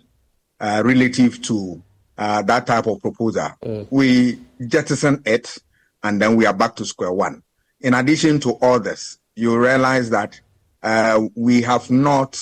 uh, 0.59 0.81
relative 0.83 1.39
to 1.43 1.83
uh, 2.17 2.41
that 2.41 2.65
type 2.65 2.87
of 2.87 2.99
proposal. 2.99 3.49
Mm. 3.63 3.87
We 3.91 4.39
jettison 4.67 5.21
it 5.27 5.55
and 6.01 6.19
then 6.19 6.35
we 6.35 6.47
are 6.47 6.53
back 6.53 6.75
to 6.77 6.85
square 6.85 7.13
one. 7.13 7.43
In 7.81 7.93
addition 7.93 8.39
to 8.39 8.53
all 8.53 8.79
this, 8.79 9.19
you 9.35 9.55
realize 9.55 10.09
that 10.09 10.41
uh, 10.81 11.21
we 11.35 11.61
have 11.61 11.91
not, 11.91 12.41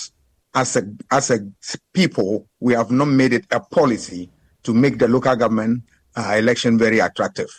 as 0.56 0.78
a, 0.78 0.84
as 1.12 1.30
a 1.30 1.40
people, 1.92 2.48
we 2.62 2.74
have 2.74 2.90
not 2.90 3.10
made 3.10 3.34
it 3.34 3.46
a 3.52 3.60
policy 3.60 4.30
to 4.64 4.74
make 4.74 5.00
the 5.00 5.08
local 5.08 5.36
government 5.36 5.84
uh, 6.16 6.36
election 6.38 6.78
very 6.78 7.00
attractive. 7.00 7.50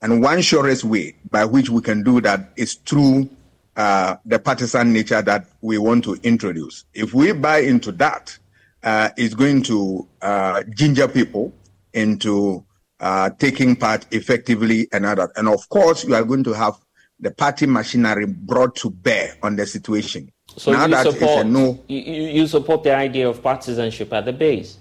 And 0.00 0.20
one 0.20 0.42
surest 0.42 0.84
way 0.84 1.14
by 1.30 1.44
which 1.44 1.70
we 1.70 1.80
can 1.80 2.02
do 2.02 2.20
that 2.22 2.52
is 2.56 2.74
through 2.74 3.30
uh, 3.76 4.16
the 4.24 4.38
partisan 4.38 4.92
nature 4.92 5.22
that 5.22 5.46
we 5.60 5.78
want 5.78 6.04
to 6.04 6.14
introduce. 6.22 6.84
If 6.92 7.14
we 7.14 7.32
buy 7.32 7.58
into 7.58 7.92
that, 7.92 8.36
uh, 8.82 9.10
it's 9.16 9.34
going 9.34 9.62
to 9.62 10.08
uh, 10.20 10.62
ginger 10.74 11.08
people 11.08 11.52
into 11.92 12.64
uh, 13.00 13.30
taking 13.38 13.76
part 13.76 14.06
effectively 14.10 14.88
and 14.92 15.06
other. 15.06 15.30
And 15.36 15.48
of 15.48 15.68
course, 15.68 16.04
you 16.04 16.14
are 16.14 16.24
going 16.24 16.44
to 16.44 16.52
have 16.52 16.74
the 17.20 17.30
party 17.30 17.66
machinery 17.66 18.26
brought 18.26 18.74
to 18.76 18.90
bear 18.90 19.36
on 19.42 19.56
the 19.56 19.66
situation. 19.66 20.32
So 20.56 20.72
now 20.72 20.86
you 20.86 21.10
support, 21.12 21.46
no, 21.46 21.80
you, 21.86 21.98
you 22.00 22.46
support 22.46 22.82
the 22.82 22.94
idea 22.94 23.28
of 23.28 23.42
partisanship 23.42 24.12
at 24.12 24.24
the 24.24 24.32
base? 24.32 24.78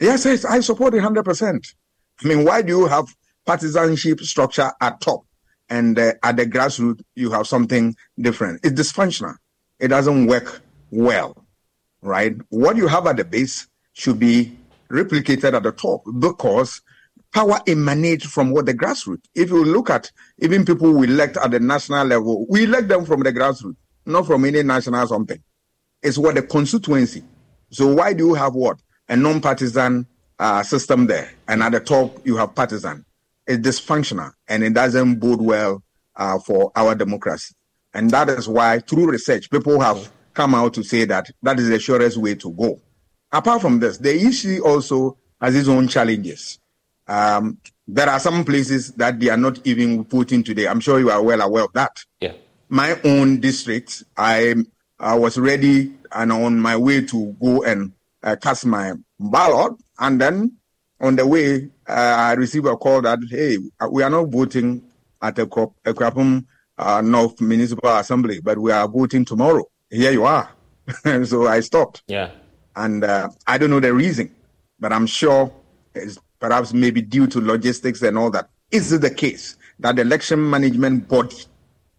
Yes, 0.00 0.24
yes, 0.24 0.46
I 0.46 0.60
support 0.60 0.94
it 0.94 1.02
100%. 1.02 1.74
I 2.24 2.28
mean, 2.28 2.44
why 2.44 2.62
do 2.62 2.78
you 2.78 2.86
have 2.86 3.14
partisanship 3.44 4.20
structure 4.20 4.70
at 4.80 5.00
top 5.02 5.24
and 5.68 5.98
uh, 5.98 6.14
at 6.22 6.36
the 6.36 6.46
grassroots 6.46 7.02
you 7.14 7.30
have 7.30 7.46
something 7.46 7.94
different? 8.18 8.60
It's 8.64 8.80
dysfunctional. 8.80 9.34
It 9.78 9.88
doesn't 9.88 10.26
work 10.26 10.62
well, 10.90 11.44
right? 12.00 12.34
What 12.48 12.78
you 12.78 12.86
have 12.86 13.06
at 13.06 13.18
the 13.18 13.24
base 13.24 13.68
should 13.92 14.18
be 14.18 14.56
replicated 14.90 15.52
at 15.52 15.62
the 15.62 15.72
top 15.72 16.02
because 16.18 16.80
power 17.32 17.60
emanates 17.66 18.24
from 18.24 18.52
what 18.52 18.64
the 18.64 18.74
grassroots. 18.74 19.24
If 19.34 19.50
you 19.50 19.64
look 19.64 19.90
at 19.90 20.10
even 20.38 20.64
people 20.64 20.92
we 20.94 21.08
elect 21.08 21.36
at 21.36 21.50
the 21.50 21.60
national 21.60 22.06
level, 22.06 22.46
we 22.48 22.64
elect 22.64 22.88
them 22.88 23.04
from 23.04 23.22
the 23.22 23.34
grassroots, 23.34 23.76
not 24.06 24.26
from 24.26 24.46
any 24.46 24.62
national 24.62 25.06
something. 25.06 25.42
It's 26.02 26.16
what 26.16 26.36
the 26.36 26.42
constituency. 26.42 27.22
So 27.70 27.94
why 27.94 28.14
do 28.14 28.28
you 28.28 28.34
have 28.34 28.54
what? 28.54 28.78
A 29.10 29.16
non-partisan 29.16 30.06
uh, 30.38 30.62
system 30.62 31.06
there, 31.06 31.32
and 31.48 31.62
at 31.62 31.72
the 31.72 31.80
top 31.80 32.24
you 32.24 32.36
have 32.36 32.54
partisan. 32.54 33.04
It's 33.46 33.66
dysfunctional, 33.66 34.32
and 34.48 34.62
it 34.62 34.72
doesn't 34.72 35.16
bode 35.16 35.42
well 35.42 35.82
uh, 36.16 36.38
for 36.38 36.70
our 36.76 36.94
democracy. 36.94 37.54
And 37.92 38.10
that 38.12 38.28
is 38.28 38.48
why, 38.48 38.78
through 38.78 39.10
research, 39.10 39.50
people 39.50 39.80
have 39.80 40.10
come 40.32 40.54
out 40.54 40.74
to 40.74 40.84
say 40.84 41.04
that 41.06 41.28
that 41.42 41.58
is 41.58 41.68
the 41.68 41.80
surest 41.80 42.16
way 42.16 42.36
to 42.36 42.50
go. 42.52 42.80
Apart 43.32 43.60
from 43.60 43.80
this, 43.80 43.98
the 43.98 44.14
issue 44.14 44.62
also 44.64 45.18
has 45.40 45.56
its 45.56 45.68
own 45.68 45.88
challenges. 45.88 46.60
Um, 47.08 47.58
there 47.88 48.08
are 48.08 48.20
some 48.20 48.44
places 48.44 48.92
that 48.92 49.18
they 49.18 49.28
are 49.28 49.36
not 49.36 49.58
even 49.66 50.04
putting 50.04 50.44
today. 50.44 50.68
I'm 50.68 50.78
sure 50.78 51.00
you 51.00 51.10
are 51.10 51.20
well 51.20 51.40
aware 51.40 51.64
of 51.64 51.72
that. 51.72 52.04
Yeah. 52.20 52.34
My 52.68 52.96
own 53.02 53.40
district, 53.40 54.04
I, 54.16 54.54
I 55.00 55.16
was 55.16 55.36
ready 55.36 55.92
and 56.12 56.30
on 56.30 56.60
my 56.60 56.76
way 56.76 57.04
to 57.06 57.36
go 57.42 57.64
and 57.64 57.92
uh, 58.22 58.36
cast 58.36 58.66
my 58.66 58.92
ballot. 59.18 59.74
And 59.98 60.20
then 60.20 60.56
on 61.00 61.16
the 61.16 61.26
way, 61.26 61.70
uh, 61.88 61.92
I 61.92 62.32
received 62.34 62.66
a 62.66 62.76
call 62.76 63.02
that, 63.02 63.18
hey, 63.30 63.58
we 63.90 64.02
are 64.02 64.10
not 64.10 64.28
voting 64.28 64.82
at 65.22 65.38
a 65.38 65.46
Akuapem 65.46 66.44
uh, 66.78 67.00
North 67.02 67.40
Municipal 67.40 67.96
Assembly, 67.96 68.40
but 68.40 68.58
we 68.58 68.72
are 68.72 68.88
voting 68.88 69.24
tomorrow. 69.24 69.64
Here 69.90 70.12
you 70.12 70.24
are. 70.24 70.50
so 71.24 71.46
I 71.46 71.60
stopped. 71.60 72.02
Yeah. 72.06 72.30
And 72.76 73.04
uh, 73.04 73.28
I 73.46 73.58
don't 73.58 73.70
know 73.70 73.80
the 73.80 73.92
reason, 73.92 74.34
but 74.78 74.92
I'm 74.92 75.06
sure 75.06 75.52
it's 75.94 76.18
perhaps 76.38 76.72
maybe 76.72 77.02
due 77.02 77.26
to 77.28 77.40
logistics 77.40 78.02
and 78.02 78.16
all 78.16 78.30
that. 78.30 78.48
Is 78.70 78.92
it 78.92 79.00
the 79.00 79.10
case 79.10 79.56
that 79.80 79.96
the 79.96 80.02
election 80.02 80.48
management 80.48 81.08
body 81.08 81.44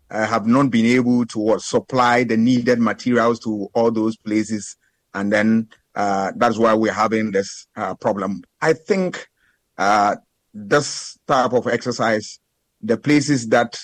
uh, 0.09 0.25
have 0.25 0.47
not 0.47 0.71
been 0.71 0.85
able 0.85 1.25
to 1.27 1.49
uh, 1.51 1.59
supply 1.59 2.23
the 2.23 2.37
needed 2.37 2.79
materials 2.79 3.39
to 3.41 3.69
all 3.73 3.91
those 3.91 4.17
places? 4.17 4.77
And 5.13 5.31
then 5.31 5.69
uh, 5.95 6.31
that's 6.35 6.57
why 6.57 6.73
we're 6.73 6.93
having 6.93 7.31
this 7.31 7.67
uh, 7.75 7.95
problem. 7.95 8.43
I 8.61 8.73
think 8.73 9.27
uh, 9.77 10.15
this 10.53 11.17
type 11.27 11.53
of 11.53 11.67
exercise, 11.67 12.39
the 12.81 12.97
places 12.97 13.47
that 13.49 13.77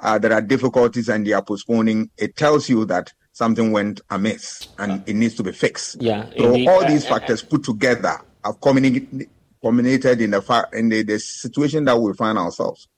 uh, 0.00 0.18
there 0.18 0.32
are 0.32 0.42
difficulties 0.42 1.08
and 1.08 1.26
they 1.26 1.32
are 1.32 1.42
postponing, 1.42 2.10
it 2.18 2.36
tells 2.36 2.68
you 2.68 2.84
that 2.86 3.12
something 3.32 3.72
went 3.72 4.00
amiss 4.10 4.68
and 4.78 5.06
it 5.08 5.14
needs 5.14 5.34
to 5.34 5.42
be 5.42 5.52
fixed. 5.52 6.00
Yeah. 6.00 6.28
So 6.36 6.46
indeed. 6.46 6.68
all 6.68 6.86
these 6.86 7.06
factors 7.06 7.42
put 7.42 7.64
together 7.64 8.18
have 8.44 8.60
culminated 8.60 10.20
in 10.20 10.30
the 10.30 10.42
fa- 10.42 10.68
in 10.72 10.88
the, 10.88 11.02
the 11.02 11.18
situation 11.18 11.84
that 11.86 11.98
we 11.98 12.12
find 12.14 12.38
ourselves. 12.38 12.88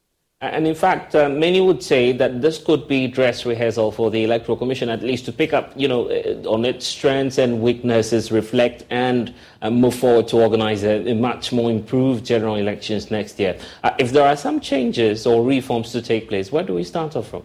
And 0.42 0.66
in 0.66 0.74
fact, 0.74 1.14
uh, 1.14 1.30
many 1.30 1.62
would 1.62 1.82
say 1.82 2.12
that 2.12 2.42
this 2.42 2.62
could 2.62 2.86
be 2.86 3.06
dress 3.06 3.46
rehearsal 3.46 3.90
for 3.90 4.10
the 4.10 4.22
Electoral 4.22 4.58
Commission, 4.58 4.90
at 4.90 5.02
least 5.02 5.24
to 5.24 5.32
pick 5.32 5.54
up, 5.54 5.72
you 5.74 5.88
know, 5.88 6.10
uh, 6.10 6.46
on 6.46 6.66
its 6.66 6.86
strengths 6.86 7.38
and 7.38 7.62
weaknesses, 7.62 8.30
reflect 8.30 8.84
and 8.90 9.32
uh, 9.62 9.70
move 9.70 9.94
forward 9.94 10.28
to 10.28 10.36
organize 10.36 10.84
a, 10.84 11.10
a, 11.10 11.14
much 11.14 11.52
more 11.52 11.70
improved 11.70 12.26
general 12.26 12.56
elections 12.56 13.10
next 13.10 13.40
year. 13.40 13.58
Uh, 13.82 13.92
if 13.98 14.12
there 14.12 14.28
are 14.28 14.36
some 14.36 14.60
changes 14.60 15.26
or 15.26 15.42
reforms 15.42 15.90
to 15.92 16.02
take 16.02 16.28
place, 16.28 16.52
where 16.52 16.64
do 16.64 16.74
we 16.74 16.84
start 16.84 17.16
off 17.16 17.28
from? 17.28 17.42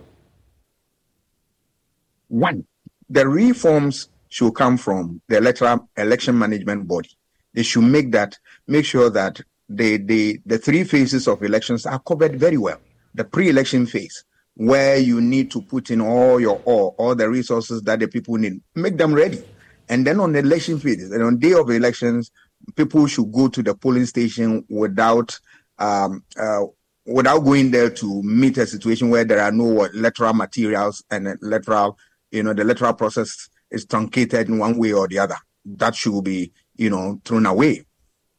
One, 2.27 2.65
the 3.09 3.25
reforms 3.25 4.09
should 4.27 4.53
come 4.53 4.75
from 4.75 5.21
the 5.29 5.37
electoral 5.37 5.87
election 5.95 6.37
management 6.37 6.89
body. 6.89 7.11
They 7.53 7.63
should 7.63 7.85
make 7.85 8.11
that, 8.11 8.37
make 8.67 8.83
sure 8.83 9.09
that 9.11 9.39
the, 9.75 9.97
the, 9.97 10.39
the 10.45 10.57
three 10.57 10.83
phases 10.83 11.27
of 11.27 11.43
elections 11.43 11.85
are 11.85 11.99
covered 11.99 12.39
very 12.39 12.57
well. 12.57 12.79
The 13.13 13.23
pre-election 13.23 13.85
phase, 13.85 14.23
where 14.55 14.97
you 14.97 15.21
need 15.21 15.51
to 15.51 15.61
put 15.61 15.91
in 15.91 16.01
all 16.01 16.39
your 16.39 16.57
all, 16.65 16.95
all 16.97 17.15
the 17.15 17.29
resources 17.29 17.81
that 17.83 17.99
the 17.99 18.07
people 18.07 18.35
need, 18.37 18.61
make 18.75 18.97
them 18.97 19.13
ready. 19.13 19.43
And 19.89 20.05
then 20.05 20.19
on 20.19 20.31
the 20.33 20.39
election 20.39 20.79
phase, 20.79 21.11
and 21.11 21.23
on 21.23 21.39
day 21.39 21.53
of 21.53 21.69
elections, 21.69 22.31
people 22.75 23.07
should 23.07 23.31
go 23.31 23.47
to 23.47 23.63
the 23.63 23.75
polling 23.75 24.05
station 24.05 24.65
without 24.69 25.37
um, 25.79 26.23
uh, 26.37 26.61
without 27.05 27.39
going 27.39 27.71
there 27.71 27.89
to 27.89 28.23
meet 28.23 28.57
a 28.57 28.67
situation 28.67 29.09
where 29.09 29.25
there 29.25 29.41
are 29.41 29.51
no 29.51 29.85
electoral 29.85 30.33
materials 30.33 31.03
and 31.09 31.27
electoral, 31.41 31.97
you 32.31 32.43
know, 32.43 32.53
the 32.53 32.61
electoral 32.61 32.93
process 32.93 33.49
is 33.71 33.85
truncated 33.85 34.47
in 34.47 34.59
one 34.59 34.77
way 34.77 34.93
or 34.93 35.07
the 35.07 35.19
other. 35.19 35.35
That 35.65 35.95
should 35.95 36.23
be, 36.23 36.51
you 36.75 36.89
know, 36.89 37.19
thrown 37.25 37.45
away. 37.45 37.85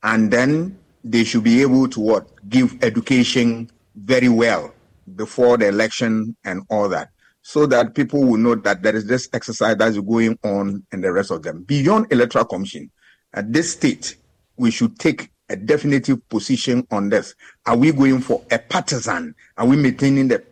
And 0.03 0.31
then 0.33 0.79
they 1.05 1.25
should 1.25 1.45
be 1.45 1.62
able 1.62 1.88
to 1.88 2.01
what? 2.01 2.29
Give 2.49 2.83
education 2.83 3.71
very 3.97 4.29
well 4.29 4.73
before 5.17 5.57
the 5.59 5.69
election 5.69 6.37
and 6.45 6.62
all 6.71 6.88
that 6.88 7.11
so 7.43 7.67
that 7.67 7.95
people 7.95 8.23
will 8.23 8.38
know 8.38 8.55
that 8.55 8.83
there 8.83 8.95
is 8.95 9.07
this 9.07 9.29
exercise 9.33 9.77
that 9.77 9.88
is 9.88 10.01
going 10.01 10.38
on 10.45 10.85
and 10.93 11.03
the 11.03 11.12
rest 11.12 11.31
of 11.31 11.43
them. 11.43 11.65
Beyond 11.65 12.12
electoral 12.12 12.45
commission 12.45 12.91
at 13.35 13.53
this 13.53 13.73
state 13.73 14.17
we 14.57 14.71
should 14.71 14.99
take 14.99 15.31
a 15.49 15.57
definitive 15.57 16.27
position 16.29 16.87
on 16.91 17.09
this. 17.09 17.35
Are 17.67 17.77
we 17.77 17.93
going 17.93 18.21
for 18.21 18.45
a 18.51 18.59
partisan? 18.59 19.35
Are 19.59 19.67
we 19.67 19.77
maintaining 19.77 20.29
the 20.29 20.45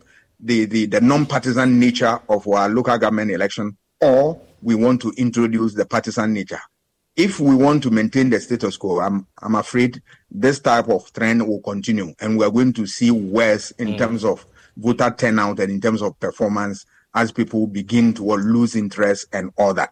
the, 0.42 0.64
the, 0.64 0.86
the 0.86 1.00
non-partisan 1.02 1.78
nature 1.78 2.18
of 2.28 2.48
our 2.48 2.68
local 2.68 2.96
government 2.96 3.30
election? 3.30 3.76
Or 4.00 4.40
we 4.62 4.74
want 4.74 5.02
to 5.02 5.12
introduce 5.16 5.74
the 5.74 5.84
partisan 5.84 6.32
nature 6.32 6.60
if 7.16 7.40
we 7.40 7.54
want 7.54 7.82
to 7.82 7.90
maintain 7.90 8.30
the 8.30 8.40
status 8.40 8.76
quo, 8.76 9.00
I'm 9.00 9.26
I'm 9.42 9.54
afraid 9.54 10.02
this 10.30 10.60
type 10.60 10.88
of 10.88 11.12
trend 11.12 11.46
will 11.46 11.60
continue, 11.60 12.14
and 12.20 12.38
we're 12.38 12.50
going 12.50 12.72
to 12.74 12.86
see 12.86 13.10
worse 13.10 13.70
in 13.72 13.88
mm. 13.88 13.98
terms 13.98 14.24
of 14.24 14.46
voter 14.76 15.14
turnout 15.16 15.60
and 15.60 15.72
in 15.72 15.80
terms 15.80 16.02
of 16.02 16.18
performance 16.20 16.86
as 17.14 17.32
people 17.32 17.66
begin 17.66 18.14
to 18.14 18.22
lose 18.22 18.76
interest 18.76 19.26
and 19.32 19.50
all 19.58 19.74
that. 19.74 19.90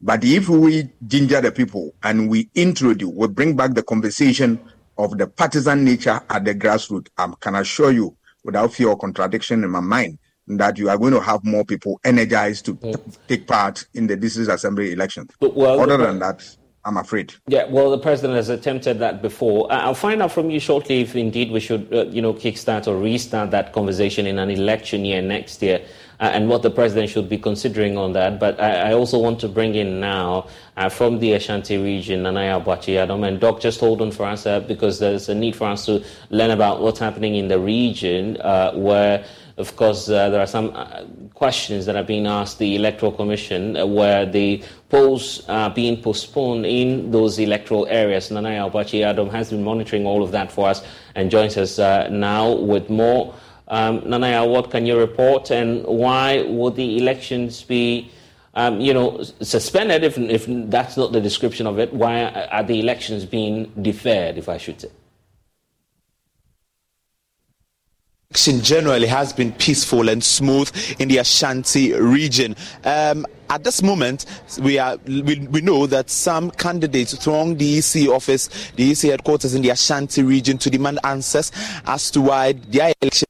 But 0.00 0.24
if 0.24 0.48
we 0.48 0.90
ginger 1.06 1.40
the 1.40 1.52
people 1.52 1.94
and 2.02 2.28
we 2.28 2.50
introduce, 2.54 3.12
we 3.14 3.28
bring 3.28 3.56
back 3.56 3.74
the 3.74 3.82
conversation 3.82 4.60
of 4.96 5.16
the 5.16 5.26
partisan 5.26 5.84
nature 5.84 6.20
at 6.28 6.44
the 6.44 6.54
grassroots, 6.54 7.08
I 7.16 7.32
can 7.40 7.54
assure 7.54 7.92
you, 7.92 8.16
without 8.44 8.72
fear 8.72 8.88
or 8.88 8.98
contradiction 8.98 9.64
in 9.64 9.70
my 9.70 9.80
mind, 9.80 10.18
that 10.56 10.78
you 10.78 10.88
are 10.88 10.98
going 10.98 11.12
to 11.12 11.20
have 11.20 11.44
more 11.44 11.64
people 11.64 12.00
energized 12.04 12.64
to 12.66 12.76
t- 12.76 12.94
take 13.28 13.46
part 13.46 13.86
in 13.94 14.06
the 14.06 14.16
district 14.16 14.50
assembly 14.50 14.92
elections. 14.92 15.30
But, 15.40 15.54
well, 15.54 15.80
Other 15.80 15.98
than 15.98 16.18
that, 16.20 16.56
I'm 16.84 16.96
afraid. 16.96 17.34
Yeah, 17.46 17.66
well, 17.66 17.90
the 17.90 17.98
president 17.98 18.34
has 18.36 18.48
attempted 18.48 18.98
that 19.00 19.20
before. 19.20 19.70
I'll 19.70 19.94
find 19.94 20.22
out 20.22 20.32
from 20.32 20.48
you 20.50 20.58
shortly 20.58 21.02
if 21.02 21.14
indeed 21.14 21.50
we 21.50 21.60
should, 21.60 21.92
uh, 21.92 22.06
you 22.06 22.22
know, 22.22 22.32
kickstart 22.32 22.86
or 22.86 22.96
restart 22.96 23.50
that 23.50 23.72
conversation 23.72 24.26
in 24.26 24.38
an 24.38 24.50
election 24.50 25.04
year 25.04 25.20
next 25.20 25.60
year. 25.62 25.84
uh, 26.20 26.24
and 26.24 26.48
what 26.48 26.62
the 26.62 26.70
president 26.70 27.08
should 27.08 27.28
be 27.28 27.38
considering 27.38 27.96
on 27.96 28.12
that. 28.12 28.40
But 28.40 28.60
I, 28.60 28.90
I 28.90 28.92
also 28.92 29.18
want 29.18 29.38
to 29.40 29.48
bring 29.48 29.74
in 29.74 30.00
now 30.00 30.48
uh, 30.76 30.88
from 30.88 31.18
the 31.20 31.32
Ashanti 31.34 31.78
region, 31.78 32.22
Nana 32.24 32.60
Aboakye 32.60 32.96
Adam. 32.96 33.24
And 33.24 33.38
Doc, 33.40 33.60
just 33.60 33.80
hold 33.80 34.02
on 34.02 34.10
for 34.10 34.24
us 34.26 34.46
uh, 34.46 34.60
because 34.60 34.98
there's 34.98 35.28
a 35.28 35.34
need 35.34 35.54
for 35.54 35.68
us 35.68 35.86
to 35.86 36.04
learn 36.30 36.50
about 36.50 36.80
what's 36.80 36.98
happening 36.98 37.36
in 37.36 37.48
the 37.48 37.58
region 37.58 38.36
uh, 38.40 38.72
where 38.72 39.24
of 39.58 39.74
course, 39.74 40.08
uh, 40.08 40.30
there 40.30 40.40
are 40.40 40.46
some 40.46 40.70
uh, 40.74 41.04
questions 41.34 41.84
that 41.86 41.96
are 41.96 42.04
being 42.04 42.26
asked 42.26 42.58
the 42.58 42.76
Electoral 42.76 43.10
Commission 43.12 43.76
uh, 43.76 43.84
where 43.84 44.24
the 44.24 44.62
polls 44.88 45.44
are 45.48 45.68
being 45.68 46.00
postponed 46.00 46.64
in 46.64 47.10
those 47.10 47.38
electoral 47.38 47.86
areas. 47.88 48.30
Nanaya 48.30 48.70
Aboakye 48.70 49.04
Adam 49.04 49.28
has 49.30 49.50
been 49.50 49.64
monitoring 49.64 50.06
all 50.06 50.22
of 50.22 50.30
that 50.30 50.52
for 50.52 50.68
us 50.68 50.82
and 51.16 51.30
joins 51.30 51.56
us 51.56 51.78
uh, 51.78 52.08
now 52.08 52.52
with 52.52 52.88
more. 52.88 53.34
Um, 53.66 54.00
Nanaya, 54.02 54.48
what 54.48 54.70
can 54.70 54.86
you 54.86 54.96
report 54.98 55.50
and 55.50 55.84
why 55.84 56.42
would 56.42 56.76
the 56.76 56.96
elections 56.96 57.62
be 57.62 58.10
um, 58.54 58.80
you 58.80 58.94
know, 58.94 59.22
suspended 59.22 60.04
if, 60.04 60.18
if 60.18 60.46
that's 60.70 60.96
not 60.96 61.12
the 61.12 61.20
description 61.20 61.66
of 61.66 61.78
it? 61.78 61.92
Why 61.92 62.24
are 62.24 62.62
the 62.62 62.80
elections 62.80 63.24
being 63.24 63.72
deferred, 63.82 64.38
if 64.38 64.48
I 64.48 64.56
should 64.56 64.80
say? 64.80 64.88
Election 68.30 68.60
generally 68.60 69.06
has 69.06 69.32
been 69.32 69.52
peaceful 69.52 70.10
and 70.10 70.22
smooth 70.22 70.70
in 70.98 71.08
the 71.08 71.16
Ashanti 71.16 71.94
region. 71.94 72.54
Um, 72.84 73.26
at 73.48 73.64
this 73.64 73.82
moment, 73.82 74.26
we 74.60 74.78
are 74.78 74.98
we, 75.06 75.46
we 75.50 75.62
know 75.62 75.86
that 75.86 76.10
some 76.10 76.50
candidates 76.50 77.16
throng 77.16 77.56
the 77.56 77.78
EC 77.78 78.06
office, 78.08 78.48
the 78.76 78.90
EC 78.90 79.10
headquarters 79.10 79.54
in 79.54 79.62
the 79.62 79.70
Ashanti 79.70 80.22
region 80.22 80.58
to 80.58 80.68
demand 80.68 80.98
answers 81.04 81.50
as 81.86 82.10
to 82.10 82.20
why 82.20 82.52
their 82.52 82.92
election 83.00 83.26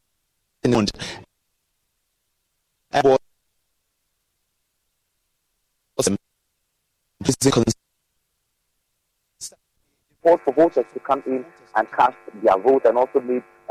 for 10.22 10.52
voters 10.54 10.84
to 10.92 11.00
come 11.00 11.22
in 11.26 11.44
and 11.76 11.90
cast 11.92 12.16
their 12.42 12.58
vote 12.58 12.84
and 12.84 12.98
also 12.98 13.20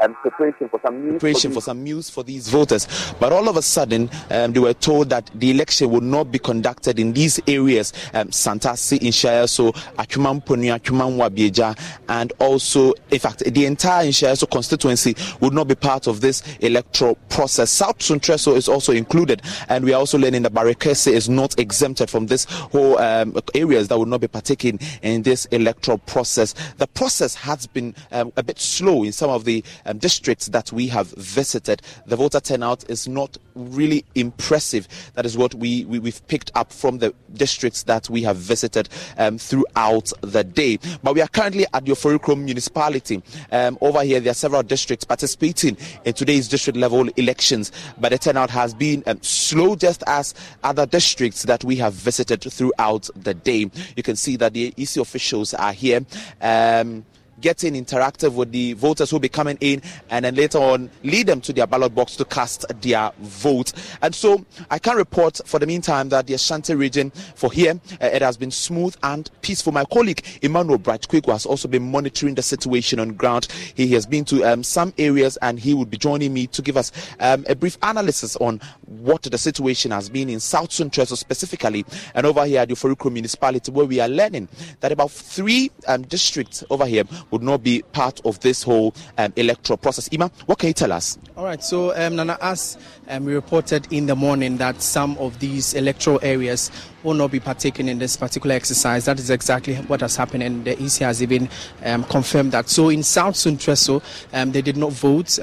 um, 0.02 0.14
preparation 0.16 0.70
for 0.70 0.80
some 0.86 1.02
news. 1.02 1.12
Preparation 1.14 1.52
for, 1.52 1.62
some 1.62 1.84
news 1.84 2.10
for 2.10 2.24
these 2.24 2.50
voters. 2.50 2.88
But 3.20 3.34
all 3.34 3.50
of 3.50 3.58
a 3.58 3.62
sudden, 3.62 4.10
um, 4.30 4.54
they 4.54 4.60
were 4.60 4.74
told 4.74 5.10
that 5.10 5.30
the 5.36 5.52
election 5.52 5.90
would 5.92 6.04
not 6.04 6.32
be 6.32 6.40
conducted 6.40 7.00
in 7.00 7.14
these 7.14 7.40
areas, 7.48 7.94
um, 8.14 8.30
Santasi 8.30 9.02
in 9.02 9.12
Shire, 9.12 9.48
so 9.48 9.72
Atwumam 9.72 10.46
Ponu, 10.46 10.78
Atwumam 10.78 11.18
Wabieja, 11.18 11.78
and 12.10 12.34
also, 12.40 12.94
in 13.12 13.20
fact, 13.20 13.40
the 13.40 13.66
entire 13.66 14.12
so 14.12 14.46
constituency 14.46 15.16
would 15.42 15.54
not 15.54 15.68
be 15.68 15.76
part 15.76 16.08
of 16.08 16.22
this 16.22 16.44
electoral 16.60 17.16
process. 17.30 17.70
South 17.72 18.00
Sontresso 18.00 18.56
is 18.56 18.68
also 18.68 18.94
included, 18.94 19.42
and 19.70 19.84
we 19.84 19.94
are 19.94 19.98
also 19.98 20.18
learning 20.18 20.44
that 20.44 20.54
Barekese 20.54 21.12
is 21.12 21.30
not 21.30 21.60
exempted 21.60 22.10
from 22.10 22.28
this 22.28 22.46
whole 22.46 22.98
um, 23.00 23.36
areas 23.54 23.88
that 23.88 23.98
would 23.98 24.08
not 24.08 24.22
be 24.22 24.28
partaking 24.28 24.80
in 25.02 25.22
this 25.24 25.46
electoral 25.46 25.98
process. 26.00 26.54
The 26.78 26.88
process 26.88 27.36
has 27.36 27.68
been 27.68 27.96
um, 28.12 28.32
a 28.38 28.44
bit 28.44 28.60
slow 28.60 29.04
in 29.04 29.12
some 29.12 29.30
of 29.30 29.46
the 29.46 29.64
um, 29.88 29.98
districts 29.98 30.48
that 30.48 30.72
we 30.72 30.88
have 30.88 31.08
visited, 31.12 31.82
the 32.06 32.16
voter 32.16 32.40
turnout 32.40 32.90
is 32.90 33.08
not 33.08 33.38
really 33.56 34.06
impressive. 34.16 34.88
That 35.16 35.26
is 35.26 35.38
what 35.38 35.54
we, 35.56 35.86
we, 35.86 36.00
have 36.10 36.28
picked 36.28 36.52
up 36.56 36.72
from 36.72 37.00
the 37.00 37.14
districts 37.34 37.84
that 37.84 38.10
we 38.10 38.22
have 38.24 38.38
visited 38.38 38.90
um, 39.18 39.38
throughout 39.38 40.12
the 40.22 40.44
day. 40.44 40.80
But 41.04 41.16
we 41.16 41.22
are 41.22 41.28
currently 41.28 41.66
at 41.74 41.86
the 41.86 41.92
Oforikrom 41.92 42.44
municipality. 42.44 43.24
Um, 43.52 43.78
over 43.82 44.04
here, 44.04 44.20
there 44.20 44.32
are 44.32 44.36
several 44.36 44.64
districts 44.64 45.06
participating 45.06 45.78
in 46.06 46.14
today's 46.14 46.48
district 46.48 46.78
level 46.78 47.08
elections, 47.16 47.72
but 47.98 48.10
the 48.10 48.18
turnout 48.18 48.50
has 48.50 48.74
been 48.74 49.04
um, 49.08 49.22
slow 49.22 49.76
just 49.76 50.04
as 50.08 50.34
other 50.64 50.86
districts 50.86 51.44
that 51.44 51.64
we 51.64 51.76
have 51.78 51.94
visited 51.94 52.42
throughout 52.42 53.10
the 53.16 53.34
day. 53.34 53.70
You 53.96 54.04
can 54.04 54.16
see 54.16 54.36
that 54.38 54.54
the 54.54 54.74
EC 54.78 54.98
officials 54.98 55.54
are 55.54 55.74
here. 55.74 56.06
Um, 56.42 57.06
getting 57.42 57.74
interactive 57.74 58.34
with 58.34 58.52
the 58.52 58.74
voters 58.74 59.10
who 59.10 59.16
will 59.16 59.22
be 59.22 59.30
coming 59.30 59.58
in 59.62 59.82
and 60.10 60.26
then 60.26 60.36
later 60.36 60.58
on 60.58 60.90
lead 61.04 61.28
them 61.28 61.42
to 61.42 61.54
their 61.54 61.68
ballot 61.68 61.94
box 61.94 62.16
to 62.16 62.26
cast 62.26 62.66
their 62.82 63.12
vote. 63.20 63.74
And 64.02 64.14
so 64.14 64.46
I 64.70 64.80
can 64.80 64.98
report 64.98 65.40
for 65.46 65.60
the 65.60 65.68
meantime 65.68 66.10
that 66.10 66.28
the 66.28 66.34
Ashanti 66.34 66.76
region 66.76 67.12
for 67.36 67.52
here, 67.52 67.80
uh, 68.02 68.06
it 68.06 68.22
has 68.22 68.38
been 68.38 68.52
smooth 68.52 68.96
and 69.04 69.30
peaceful. 69.42 69.72
My 69.72 69.86
colleague 69.86 70.26
Emmanuel 70.42 70.78
Bright 70.78 71.08
Quick 71.08 71.26
has 71.28 71.46
also 71.46 71.68
been 71.68 71.92
monitoring 71.92 72.36
the 72.36 72.42
situation 72.42 73.00
on 73.00 73.14
ground. 73.14 73.48
He 73.76 73.88
has 73.94 74.06
been 74.06 74.26
to 74.26 74.44
um, 74.44 74.64
some 74.64 74.94
areas 74.98 75.38
and 75.42 75.60
he 75.60 75.74
will 75.74 75.86
be 75.86 75.98
joining 75.98 76.34
me 76.34 76.48
to 76.48 76.62
give 76.62 76.78
us 76.78 76.92
um, 77.20 77.46
a 77.48 77.56
brief 77.56 77.78
analysis 77.82 78.36
on 78.38 78.62
what 78.88 79.24
the 79.24 79.38
situation 79.38 79.92
has 79.92 80.10
been 80.10 80.30
in 80.30 80.40
South 80.40 80.70
Sontresso 80.70 81.18
specifically 81.18 81.86
and 82.14 82.26
over 82.26 82.46
here 82.46 82.62
at 82.62 82.70
the 82.70 83.10
municipality 83.10 83.72
where 83.72 83.86
we 83.86 84.00
are 84.00 84.08
learning 84.08 84.48
that 84.80 84.92
about 84.92 85.12
three 85.12 85.70
um, 85.88 86.04
districts 86.04 86.64
over 86.70 86.86
here 86.86 87.04
would 87.32 87.44
not 87.44 87.64
be 87.64 87.82
part 87.92 88.22
of 88.26 88.40
this 88.40 88.64
whole 88.64 88.94
um, 89.18 89.34
electoral 89.36 89.78
process. 89.78 90.08
Ima, 90.10 90.32
what 90.46 90.58
can 90.58 90.68
you 90.68 90.74
tell 90.74 90.92
us? 90.92 91.18
All 91.36 91.44
right, 91.44 91.64
so 91.64 91.96
um, 91.96 92.16
Nana, 92.16 92.38
as 92.42 92.78
um, 93.10 93.26
we 93.26 93.34
reported 93.34 93.92
in 93.92 94.06
the 94.06 94.16
morning 94.16 94.58
that 94.58 94.82
some 94.82 95.18
of 95.18 95.40
these 95.40 95.74
electoral 95.74 96.20
areas 96.24 96.72
will 97.04 97.14
not 97.14 97.32
be 97.32 97.40
partaking 97.40 97.88
in 97.88 98.00
this 98.00 98.18
particular 98.18 98.56
exercise. 98.56 99.06
That 99.06 99.20
is 99.20 99.30
exactly 99.30 99.76
what 99.76 100.02
has 100.02 100.16
happened, 100.16 100.44
and 100.44 100.66
the 100.66 100.82
EC 100.82 101.00
has 101.00 101.22
even 101.22 101.50
um, 101.84 102.04
confirmed 102.06 102.52
that. 102.54 102.70
So 102.70 102.90
in 102.90 103.04
South 103.04 103.36
Sontresso, 103.36 104.02
um, 104.34 104.52
they 104.52 104.62
did 104.62 104.78
not 104.78 104.92
vote. 104.92 105.38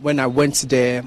When 0.00 0.20
I 0.20 0.26
went 0.26 0.64
there, 0.68 1.02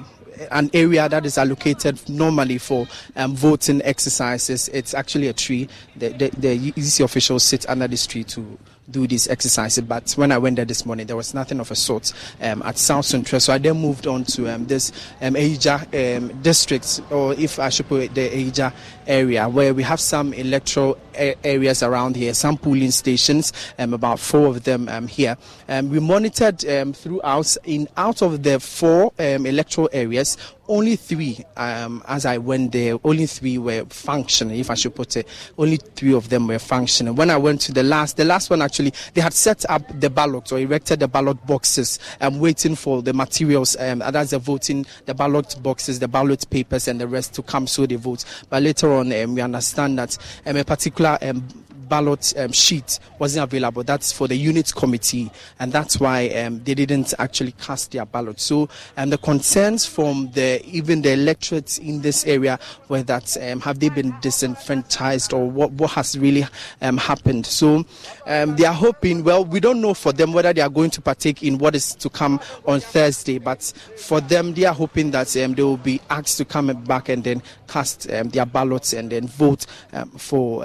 an 0.50 0.70
area 0.72 1.08
that 1.08 1.26
is 1.26 1.38
allocated 1.38 2.08
normally 2.08 2.58
for 2.58 2.86
um, 3.16 3.34
voting 3.34 3.82
exercises. 3.82 4.68
It's 4.68 4.94
actually 4.94 5.28
a 5.28 5.32
tree. 5.32 5.68
The, 5.96 6.08
the, 6.10 6.30
the 6.30 6.72
EC 6.76 7.00
officials 7.00 7.42
sit 7.42 7.68
under 7.68 7.88
this 7.88 8.06
tree 8.06 8.24
to 8.24 8.58
do 8.90 9.06
these 9.06 9.28
exercises. 9.28 9.84
But 9.84 10.12
when 10.12 10.32
I 10.32 10.38
went 10.38 10.56
there 10.56 10.64
this 10.64 10.86
morning, 10.86 11.06
there 11.06 11.16
was 11.16 11.34
nothing 11.34 11.60
of 11.60 11.70
a 11.70 11.76
sort 11.76 12.12
um, 12.40 12.62
at 12.62 12.78
South 12.78 13.04
Central. 13.04 13.40
So 13.40 13.52
I 13.52 13.58
then 13.58 13.80
moved 13.80 14.06
on 14.06 14.24
to 14.24 14.54
um, 14.54 14.66
this 14.66 14.92
um, 15.20 15.34
Ayigya 15.34 16.18
um, 16.18 16.42
district, 16.42 17.00
or 17.10 17.34
if 17.34 17.58
I 17.58 17.68
should 17.68 17.88
put 17.88 18.02
it, 18.02 18.14
the 18.14 18.28
Ayigya 18.28 18.72
area, 19.06 19.48
where 19.48 19.74
we 19.74 19.82
have 19.82 20.00
some 20.00 20.32
electoral 20.32 20.98
areas 21.14 21.82
around 21.82 22.16
here, 22.16 22.34
some 22.34 22.58
polling 22.58 22.90
stations, 22.90 23.52
um, 23.78 23.94
about 23.94 24.20
four 24.20 24.48
of 24.48 24.64
them 24.64 24.88
um, 24.88 25.06
here. 25.08 25.36
We 25.68 26.00
monitored 26.00 26.60
throughout, 26.60 27.56
in 27.64 27.88
out 27.96 28.22
of 28.22 28.42
the 28.42 28.60
four 28.60 29.12
electoral 29.18 29.88
areas, 29.92 30.36
only 30.68 30.96
three, 30.96 31.44
um, 31.56 32.02
as 32.08 32.26
I 32.26 32.38
went 32.38 32.72
there, 32.72 32.98
only 33.04 33.26
three 33.26 33.58
were 33.58 33.84
functioning, 33.86 34.58
if 34.58 34.70
I 34.70 34.74
should 34.74 34.94
put 34.94 35.16
it. 35.16 35.28
Only 35.58 35.76
three 35.76 36.14
of 36.14 36.28
them 36.28 36.46
were 36.46 36.58
functioning. 36.58 37.14
When 37.14 37.30
I 37.30 37.36
went 37.36 37.60
to 37.62 37.72
the 37.72 37.82
last, 37.82 38.16
the 38.16 38.24
last 38.24 38.50
one 38.50 38.62
actually, 38.62 38.92
they 39.14 39.20
had 39.20 39.32
set 39.32 39.68
up 39.70 39.82
the 40.00 40.10
ballot 40.10 40.52
or 40.52 40.58
erected 40.58 41.00
the 41.00 41.08
ballot 41.08 41.44
boxes, 41.46 41.98
um, 42.20 42.38
waiting 42.38 42.74
for 42.74 43.02
the 43.02 43.12
materials, 43.12 43.76
um, 43.76 43.98
that's 43.98 44.30
the 44.30 44.38
voting, 44.38 44.86
the 45.06 45.14
ballot 45.14 45.56
boxes, 45.62 45.98
the 45.98 46.08
ballot 46.08 46.48
papers, 46.50 46.88
and 46.88 47.00
the 47.00 47.06
rest 47.06 47.34
to 47.34 47.42
come 47.42 47.66
so 47.66 47.86
they 47.86 47.96
vote. 47.96 48.24
But 48.50 48.62
later 48.62 48.92
on, 48.92 49.12
um, 49.12 49.34
we 49.34 49.40
understand 49.40 49.98
that 49.98 50.16
um, 50.46 50.56
a 50.56 50.64
particular 50.64 51.18
um, 51.22 51.46
ballot 51.88 52.32
um, 52.36 52.52
sheet 52.52 52.98
wasn't 53.18 53.44
available. 53.44 53.82
That's 53.82 54.12
for 54.12 54.28
the 54.28 54.36
unit 54.36 54.74
committee, 54.74 55.30
and 55.58 55.72
that's 55.72 55.98
why 56.00 56.28
um, 56.28 56.62
they 56.64 56.74
didn't 56.74 57.14
actually 57.18 57.52
cast 57.52 57.92
their 57.92 58.06
ballot. 58.06 58.40
So, 58.40 58.68
um, 58.96 59.10
the 59.10 59.18
concerns 59.18 59.86
from 59.86 60.30
the 60.32 60.64
even 60.66 61.02
the 61.02 61.12
electorates 61.12 61.78
in 61.78 62.02
this 62.02 62.26
area 62.26 62.58
were 62.88 63.02
that 63.04 63.36
um, 63.42 63.60
have 63.60 63.80
they 63.80 63.88
been 63.88 64.14
disenfranchised 64.20 65.32
or 65.32 65.50
what 65.50 65.72
what 65.72 65.92
has 65.92 66.18
really 66.18 66.46
um, 66.82 66.96
happened? 66.96 67.46
So, 67.46 67.84
um, 68.26 68.56
they 68.56 68.64
are 68.64 68.74
hoping. 68.74 69.24
Well, 69.24 69.44
we 69.44 69.60
don't 69.60 69.80
know 69.80 69.94
for 69.94 70.12
them 70.12 70.32
whether 70.32 70.52
they 70.52 70.60
are 70.60 70.68
going 70.68 70.90
to 70.90 71.00
partake 71.00 71.42
in 71.42 71.58
what 71.58 71.74
is 71.74 71.94
to 71.96 72.10
come 72.10 72.40
on 72.66 72.80
Thursday, 72.80 73.38
but 73.38 73.62
for 73.96 74.20
them, 74.20 74.54
they 74.54 74.64
are 74.64 74.74
hoping 74.74 75.10
that 75.12 75.28
they 75.28 75.46
will 75.46 75.76
be 75.76 76.00
asked 76.10 76.38
to 76.38 76.44
come 76.44 76.66
back 76.84 77.08
and 77.08 77.24
then 77.24 77.42
cast 77.68 78.08
their 78.08 78.46
ballots 78.46 78.92
and 78.92 79.10
then 79.10 79.26
vote 79.26 79.66
for 80.16 80.64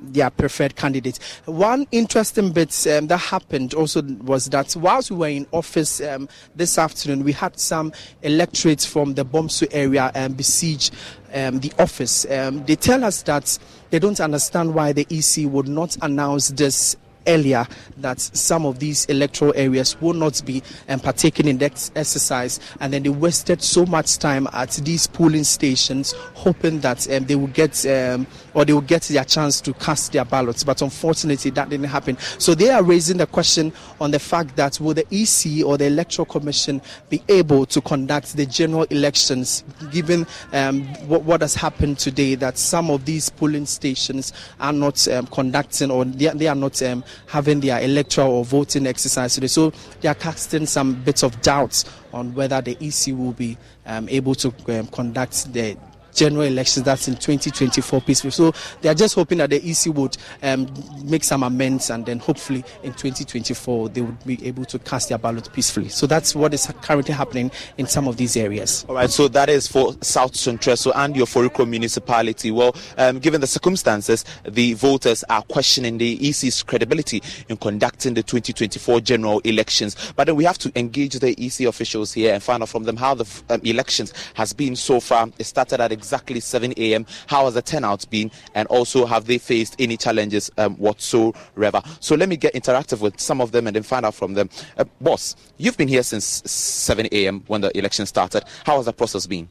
their 0.00 0.30
preferred 0.30 0.76
candidate. 0.76 1.18
One 1.46 1.86
interesting 1.90 2.52
bit 2.52 2.86
um, 2.86 3.06
that 3.08 3.18
happened 3.18 3.74
also 3.74 4.02
was 4.02 4.46
that 4.46 4.76
whilst 4.76 5.10
we 5.10 5.16
were 5.16 5.28
in 5.28 5.46
office 5.52 6.00
um, 6.00 6.28
this 6.54 6.78
afternoon, 6.78 7.24
we 7.24 7.32
had 7.32 7.58
some 7.58 7.92
electorates 8.22 8.84
from 8.84 9.14
the 9.14 9.24
Bomso 9.24 9.66
area 9.70 10.10
um, 10.14 10.34
besiege 10.34 10.90
um, 11.34 11.60
the 11.60 11.72
office. 11.78 12.28
Um, 12.30 12.64
they 12.64 12.76
tell 12.76 13.04
us 13.04 13.22
that 13.22 13.58
they 13.90 13.98
don't 13.98 14.20
understand 14.20 14.74
why 14.74 14.92
the 14.92 15.06
EC 15.10 15.50
would 15.50 15.68
not 15.68 15.96
announce 16.02 16.48
this 16.48 16.96
earlier 17.30 17.66
that 17.98 18.20
some 18.20 18.66
of 18.66 18.78
these 18.78 19.06
electoral 19.06 19.52
areas 19.56 20.00
will 20.00 20.14
not 20.14 20.42
be 20.44 20.62
um, 20.88 21.00
partaking 21.00 21.48
in 21.48 21.58
that 21.58 21.90
exercise, 21.96 22.60
and 22.80 22.92
then 22.92 23.02
they 23.02 23.08
wasted 23.08 23.62
so 23.62 23.86
much 23.86 24.18
time 24.18 24.48
at 24.52 24.70
these 24.70 25.06
polling 25.06 25.44
stations, 25.44 26.12
hoping 26.34 26.80
that 26.80 27.10
um, 27.10 27.24
they 27.24 27.36
will 27.36 27.46
get 27.48 27.84
um, 27.86 28.26
or 28.54 28.64
they 28.64 28.72
will 28.72 28.80
get 28.80 29.02
their 29.02 29.24
chance 29.24 29.60
to 29.60 29.72
cast 29.74 30.12
their 30.12 30.24
ballots. 30.24 30.64
But 30.64 30.82
unfortunately, 30.82 31.50
that 31.52 31.68
didn't 31.68 31.86
happen. 31.86 32.18
So 32.38 32.54
they 32.54 32.70
are 32.70 32.82
raising 32.82 33.18
the 33.18 33.26
question 33.26 33.72
on 34.00 34.10
the 34.10 34.18
fact 34.18 34.56
that 34.56 34.80
will 34.80 34.94
the 34.94 35.06
EC 35.10 35.64
or 35.64 35.78
the 35.78 35.86
Electoral 35.86 36.26
Commission 36.26 36.80
be 37.08 37.22
able 37.28 37.66
to 37.66 37.80
conduct 37.80 38.36
the 38.36 38.46
general 38.46 38.84
elections, 38.84 39.64
given 39.90 40.26
um, 40.52 40.82
what, 41.06 41.22
what, 41.22 41.40
has 41.40 41.54
happened 41.54 41.98
today, 41.98 42.34
that 42.34 42.58
some 42.58 42.90
of 42.90 43.04
these 43.04 43.30
polling 43.30 43.66
stations 43.66 44.32
are 44.58 44.72
not 44.72 45.06
um, 45.08 45.26
conducting 45.28 45.90
or 45.90 46.04
they, 46.04 46.28
they 46.28 46.46
are 46.48 46.54
not 46.54 46.80
um, 46.82 47.04
having 47.26 47.60
their 47.60 47.80
electoral 47.80 48.30
or 48.32 48.44
voting 48.44 48.86
exercise 48.86 49.34
today. 49.34 49.46
So 49.46 49.72
they 50.00 50.08
are 50.08 50.14
casting 50.14 50.66
some 50.66 50.94
bits 50.94 51.22
of 51.22 51.40
doubts 51.42 51.84
on 52.12 52.34
whether 52.34 52.60
the 52.60 52.76
EC 52.80 53.16
will 53.16 53.32
be 53.32 53.56
um, 53.86 54.08
able 54.08 54.34
to 54.36 54.52
um, 54.68 54.86
conduct 54.88 55.52
the 55.52 55.76
general 56.14 56.42
elections 56.42 56.84
that's 56.84 57.08
in 57.08 57.14
2024 57.14 58.00
peacefully. 58.00 58.30
So 58.30 58.52
they 58.80 58.88
are 58.88 58.94
just 58.94 59.14
hoping 59.14 59.38
that 59.38 59.50
the 59.50 59.56
EC 59.56 59.94
would 59.94 60.16
um, 60.42 60.66
make 61.04 61.24
some 61.24 61.42
amends 61.42 61.90
and 61.90 62.06
then 62.06 62.18
hopefully 62.18 62.64
in 62.82 62.92
2024 62.92 63.88
they 63.90 64.00
would 64.00 64.24
be 64.24 64.44
able 64.46 64.64
to 64.66 64.78
cast 64.78 65.08
their 65.08 65.18
ballot 65.18 65.52
peacefully. 65.52 65.88
So 65.88 66.06
that's 66.06 66.34
what 66.34 66.54
is 66.54 66.66
currently 66.82 67.14
happening 67.14 67.50
in 67.78 67.86
some 67.86 68.08
of 68.08 68.16
these 68.16 68.36
areas. 68.36 68.84
All 68.88 68.94
right, 68.94 69.10
so 69.10 69.28
that 69.28 69.48
is 69.48 69.66
for 69.66 69.94
South 70.00 70.32
Sontreso 70.32 70.92
and 70.94 71.16
your 71.16 71.26
Foriko 71.26 71.68
municipality. 71.68 72.50
Well, 72.50 72.74
um, 72.98 73.18
given 73.18 73.40
the 73.40 73.46
circumstances, 73.46 74.24
the 74.44 74.74
voters 74.74 75.24
are 75.28 75.42
questioning 75.42 75.98
the 75.98 76.28
EC's 76.28 76.62
credibility 76.62 77.22
in 77.48 77.56
conducting 77.56 78.14
the 78.14 78.22
2024 78.22 79.00
general 79.00 79.40
elections. 79.40 79.96
But 80.16 80.26
then 80.26 80.36
we 80.36 80.44
have 80.44 80.58
to 80.58 80.72
engage 80.76 81.14
the 81.14 81.34
EC 81.38 81.66
officials 81.66 82.12
here 82.12 82.34
and 82.34 82.42
find 82.42 82.62
out 82.62 82.68
from 82.68 82.84
them 82.84 82.96
how 82.96 83.14
the 83.14 83.42
um, 83.48 83.60
elections 83.64 84.12
has 84.34 84.52
been 84.52 84.76
so 84.76 85.00
far. 85.00 85.28
It 85.38 85.44
started 85.44 85.80
at 85.80 85.92
exactly 86.00 86.40
7 86.40 86.72
a.m. 86.78 87.04
How 87.26 87.44
has 87.44 87.54
the 87.54 87.60
turnout 87.60 88.08
been? 88.08 88.30
And 88.54 88.66
also, 88.68 89.04
have 89.04 89.26
they 89.26 89.36
faced 89.36 89.76
any 89.78 89.98
challenges 89.98 90.50
um, 90.56 90.76
whatsoever? 90.76 91.82
So 92.00 92.14
let 92.14 92.30
me 92.30 92.36
get 92.38 92.54
interactive 92.54 93.00
with 93.00 93.20
some 93.20 93.42
of 93.42 93.52
them 93.52 93.66
and 93.66 93.76
then 93.76 93.82
find 93.82 94.06
out 94.06 94.14
from 94.14 94.32
them. 94.32 94.48
Uh, 94.78 94.84
boss, 95.00 95.36
you've 95.58 95.76
been 95.76 95.88
here 95.88 96.02
since 96.02 96.24
7 96.24 97.06
a.m. 97.12 97.44
when 97.48 97.60
the 97.60 97.76
election 97.76 98.06
started. 98.06 98.44
How 98.64 98.76
has 98.76 98.86
the 98.86 98.94
process 98.94 99.26
been? 99.26 99.46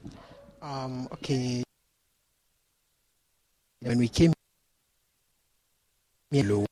Um, 0.61 1.07
okay. 1.13 1.61
When 3.81 3.99
we 3.99 4.07
came 4.07 4.33
here, 6.31 6.65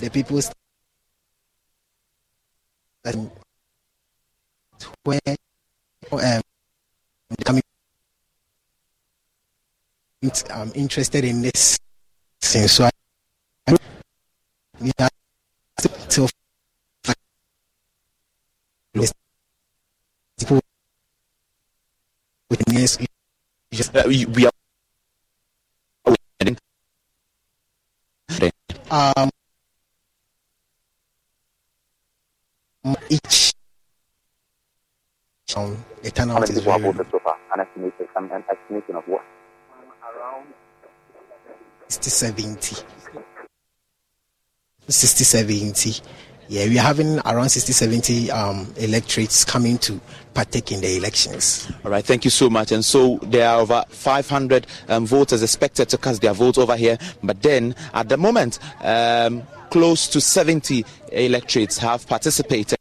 the 0.00 0.10
people 0.10 0.40
where 5.04 5.20
um, 6.12 6.47
I'm 10.50 10.72
interested 10.74 11.24
in 11.24 11.42
this 11.42 11.78
thing. 12.40 12.66
So 12.68 12.84
I 12.84 12.90
have 14.98 15.08
to 16.08 16.28
with 22.50 22.64
this 22.66 22.98
just 23.72 23.92
we 24.06 24.46
are 24.46 24.50
um 28.90 29.30
each 33.10 33.47
um, 35.56 35.84
the 36.02 36.10
turnout 36.10 36.34
How 36.34 36.40
many 36.40 36.54
people 36.54 36.72
have 36.72 36.82
voted 36.82 37.06
so 37.10 37.18
far? 37.20 37.36
An 37.54 37.60
estimation, 37.60 38.06
an, 38.16 38.30
an 38.32 38.44
estimation 38.50 38.96
of 38.96 39.04
what? 39.06 39.22
Around 40.14 40.46
60 41.88 42.10
70. 42.10 42.76
60 44.88 45.24
70. 45.24 46.00
Yeah, 46.50 46.66
we 46.66 46.78
are 46.78 46.82
having 46.82 47.18
around 47.20 47.50
60 47.50 47.72
70 47.72 48.30
um, 48.30 48.72
electorates 48.76 49.44
coming 49.44 49.76
to 49.78 50.00
partake 50.32 50.72
in 50.72 50.80
the 50.80 50.96
elections. 50.96 51.70
All 51.84 51.90
right, 51.90 52.04
thank 52.04 52.24
you 52.24 52.30
so 52.30 52.48
much. 52.48 52.72
And 52.72 52.84
so 52.84 53.18
there 53.22 53.48
are 53.48 53.60
over 53.60 53.84
500 53.88 54.66
um, 54.88 55.04
voters 55.04 55.42
expected 55.42 55.90
to 55.90 55.98
cast 55.98 56.22
their 56.22 56.32
vote 56.32 56.56
over 56.56 56.74
here. 56.76 56.96
But 57.22 57.42
then 57.42 57.74
at 57.92 58.08
the 58.08 58.16
moment, 58.16 58.58
um, 58.80 59.42
close 59.70 60.08
to 60.08 60.20
70 60.22 60.86
electorates 61.12 61.76
have 61.78 62.06
participated 62.06 62.77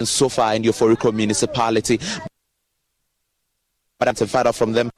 so 0.00 0.28
far 0.28 0.54
in 0.54 0.62
Foriko 0.62 1.12
municipality. 1.12 1.98
But 3.98 4.08
I'm 4.08 4.14
to 4.16 4.26
find 4.26 4.54
from 4.54 4.72
them. 4.72 4.90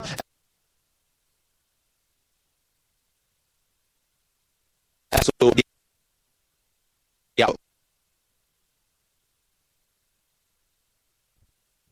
So, 5.22 5.52
yeah. 7.36 7.46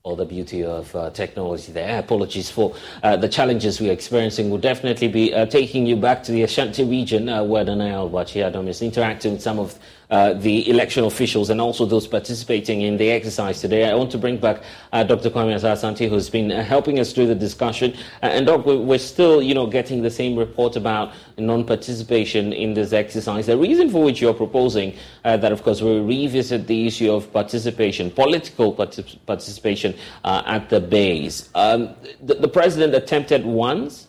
All 0.05 0.17
the 0.17 0.25
beauty 0.25 0.65
of 0.65 0.95
uh, 0.97 1.11
technology 1.11 1.71
there. 1.73 1.99
Apologies 1.99 2.51
for 2.51 2.75
uh, 3.03 3.17
the 3.17 3.29
challenges 3.29 3.81
we're 3.81 3.93
experiencing. 3.93 4.51
We'll 4.51 4.61
definitely 4.61 5.09
be 5.09 5.33
uh, 5.35 5.47
taking 5.47 5.87
you 5.87 5.97
back 5.97 6.23
to 6.25 6.33
the 6.33 6.43
Ashanti 6.43 6.85
region 6.85 7.29
uh, 7.29 7.45
where 7.45 7.65
Danai 7.65 7.93
Albachi 7.93 8.43
Adam 8.43 8.69
is 8.69 8.83
interacting 8.83 9.33
with 9.33 9.43
some 9.43 9.59
of 9.59 9.79
uh, 10.13 10.35
the 10.35 10.69
election 10.69 11.05
officials 11.05 11.49
and 11.49 11.59
also 11.59 11.87
those 11.87 12.07
participating 12.07 12.83
in 12.83 12.99
the 12.99 13.11
exercise 13.11 13.63
today. 13.63 13.89
I 13.89 13.95
want 13.95 14.11
to 14.11 14.19
bring 14.19 14.37
back 14.37 14.63
uh, 14.93 15.03
Dr. 15.05 15.31
Kwame 15.31 15.55
Asah-Asante, 15.55 16.07
who's 16.07 16.29
been 16.29 16.53
uh, 16.53 16.63
helping 16.63 17.01
us 17.01 17.15
through 17.15 17.29
the 17.29 17.35
discussion. 17.35 17.95
Uh, 18.23 18.27
and 18.27 18.45
Doc, 18.45 18.67
we're 18.67 18.99
still, 18.99 19.41
you 19.41 19.55
know, 19.55 19.67
getting 19.67 20.03
the 20.03 20.11
same 20.11 20.37
report 20.37 20.77
about 20.77 21.15
non-participation 21.39 22.53
in 22.53 22.75
this 22.75 22.93
exercise. 22.93 23.47
The 23.47 23.57
reason 23.57 23.89
for 23.89 24.05
which 24.05 24.21
you're 24.21 24.35
proposing 24.35 24.95
that, 25.25 25.51
of 25.51 25.63
course, 25.63 25.81
we 25.81 25.99
revisit 26.01 26.67
the 26.67 26.87
issue 26.87 27.11
of 27.11 27.33
participation, 27.33 28.11
political 28.11 28.75
partic- 28.75 29.17
participation 29.25 29.95
at 30.27 30.69
the 30.69 30.81
base. 30.81 31.49
Um, 31.55 31.95
the, 32.21 32.35
the 32.35 32.49
president 32.49 32.95
attempted 32.95 33.47
once, 33.47 34.09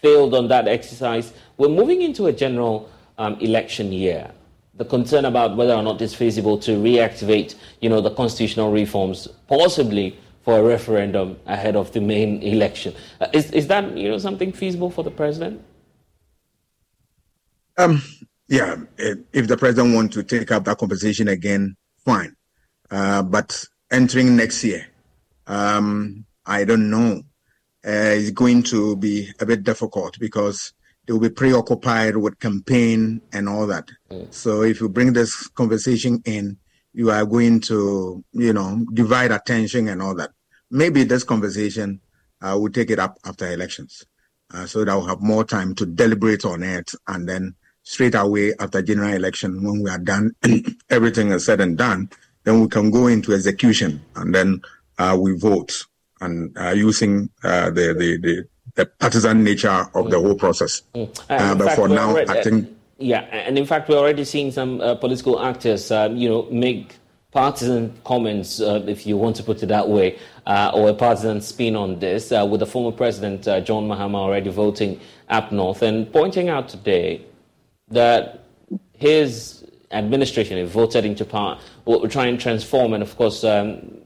failed 0.00 0.32
on 0.32 0.48
that 0.48 0.66
exercise. 0.66 1.34
We're 1.58 1.68
moving 1.68 2.00
into 2.00 2.24
a 2.24 2.32
general 2.32 2.88
um, 3.18 3.34
election 3.34 3.92
year 3.92 4.32
the 4.74 4.84
concern 4.84 5.24
about 5.24 5.56
whether 5.56 5.74
or 5.74 5.82
not 5.82 6.00
it's 6.00 6.14
feasible 6.14 6.58
to 6.58 6.72
reactivate, 6.82 7.54
you 7.80 7.88
know, 7.88 8.00
the 8.00 8.10
constitutional 8.10 8.72
reforms, 8.72 9.28
possibly 9.48 10.18
for 10.44 10.58
a 10.58 10.62
referendum 10.62 11.38
ahead 11.46 11.76
of 11.76 11.92
the 11.92 12.00
main 12.00 12.42
election. 12.54 12.94
Uh, 13.20 13.28
is, 13.32 13.50
is 13.52 13.66
that, 13.68 13.96
you 13.96 14.08
know, 14.08 14.18
something 14.18 14.52
feasible 14.52 14.90
for 14.90 15.04
the 15.04 15.10
president? 15.10 15.62
Um, 17.76 18.02
yeah, 18.48 18.76
if 18.98 19.48
the 19.48 19.56
president 19.56 19.94
wants 19.94 20.14
to 20.14 20.22
take 20.22 20.50
up 20.50 20.64
that 20.64 20.78
conversation 20.78 21.28
again, 21.28 21.76
fine. 22.04 22.34
Uh, 22.90 23.22
but 23.22 23.64
entering 23.90 24.36
next 24.36 24.62
year, 24.64 24.86
um, 25.46 26.24
I 26.44 26.64
don't 26.64 26.90
know. 26.90 27.22
Uh, 27.84 28.14
it's 28.14 28.30
going 28.30 28.62
to 28.62 28.96
be 28.96 29.30
a 29.40 29.46
bit 29.46 29.64
difficult 29.64 30.18
because 30.18 30.72
they 31.06 31.12
will 31.12 31.20
be 31.20 31.30
preoccupied 31.30 32.16
with 32.16 32.38
campaign 32.38 33.20
and 33.32 33.48
all 33.48 33.66
that. 33.66 33.88
Mm. 34.10 34.32
So 34.32 34.62
if 34.62 34.80
you 34.80 34.88
bring 34.88 35.12
this 35.12 35.48
conversation 35.48 36.22
in, 36.24 36.58
you 36.92 37.10
are 37.10 37.24
going 37.24 37.60
to, 37.60 38.24
you 38.32 38.52
know, 38.52 38.84
divide 38.92 39.32
attention 39.32 39.88
and 39.88 40.02
all 40.02 40.14
that. 40.16 40.30
Maybe 40.70 41.04
this 41.04 41.24
conversation 41.24 42.00
uh, 42.40 42.56
will 42.58 42.70
take 42.70 42.90
it 42.90 42.98
up 42.98 43.18
after 43.24 43.50
elections, 43.50 44.04
uh, 44.52 44.66
so 44.66 44.84
that 44.84 44.94
we'll 44.94 45.06
have 45.06 45.20
more 45.20 45.44
time 45.44 45.74
to 45.76 45.86
deliberate 45.86 46.44
on 46.44 46.62
it, 46.62 46.90
and 47.08 47.28
then 47.28 47.54
straight 47.82 48.14
away 48.14 48.52
after 48.58 48.82
general 48.82 49.12
election, 49.12 49.62
when 49.62 49.82
we 49.82 49.90
are 49.90 49.98
done, 49.98 50.34
everything 50.90 51.30
is 51.30 51.44
said 51.44 51.60
and 51.60 51.78
done, 51.78 52.10
then 52.44 52.60
we 52.60 52.68
can 52.68 52.90
go 52.90 53.06
into 53.06 53.32
execution, 53.32 54.02
and 54.16 54.34
then 54.34 54.60
uh, 54.98 55.16
we 55.18 55.36
vote 55.36 55.84
and 56.20 56.56
uh, 56.56 56.70
using 56.70 57.28
uh, 57.42 57.70
the, 57.70 57.92
the 57.94 58.16
the 58.18 58.44
the 58.74 58.86
partisan 58.86 59.44
nature 59.44 59.88
of 59.94 60.10
the 60.10 60.18
whole 60.18 60.34
process. 60.34 60.82
Mm. 60.94 61.20
Uh, 61.28 61.54
but 61.54 61.74
for 61.74 61.88
now, 61.88 62.10
already, 62.10 62.30
I 62.30 62.42
think. 62.42 62.68
yeah, 62.98 63.20
and 63.20 63.58
in 63.58 63.66
fact, 63.66 63.88
we're 63.88 63.98
already 63.98 64.24
seeing 64.24 64.50
some 64.50 64.80
uh, 64.80 64.94
political 64.94 65.40
actors, 65.40 65.90
um, 65.90 66.16
you 66.16 66.28
know, 66.28 66.48
make 66.50 66.96
partisan 67.32 67.98
comments, 68.04 68.60
uh, 68.60 68.84
if 68.86 69.06
you 69.06 69.16
want 69.16 69.36
to 69.36 69.42
put 69.42 69.62
it 69.62 69.66
that 69.66 69.88
way, 69.88 70.18
uh, 70.46 70.70
or 70.74 70.90
a 70.90 70.94
partisan 70.94 71.40
spin 71.40 71.74
on 71.76 71.98
this, 71.98 72.30
uh, 72.32 72.46
with 72.48 72.60
the 72.60 72.66
former 72.66 72.94
president 72.94 73.48
uh, 73.48 73.60
John 73.60 73.88
Mahama 73.88 74.16
already 74.16 74.50
voting 74.50 75.00
up 75.28 75.50
north 75.50 75.82
and 75.82 76.10
pointing 76.12 76.50
out 76.50 76.68
today 76.68 77.24
that 77.88 78.44
his 78.92 79.64
administration, 79.90 80.58
if 80.58 80.68
voted 80.68 81.04
into 81.04 81.24
power, 81.24 81.58
will 81.84 82.06
try 82.08 82.26
and 82.26 82.38
transform 82.38 82.92
and, 82.92 83.02
of 83.02 83.16
course, 83.16 83.44
um, 83.44 83.98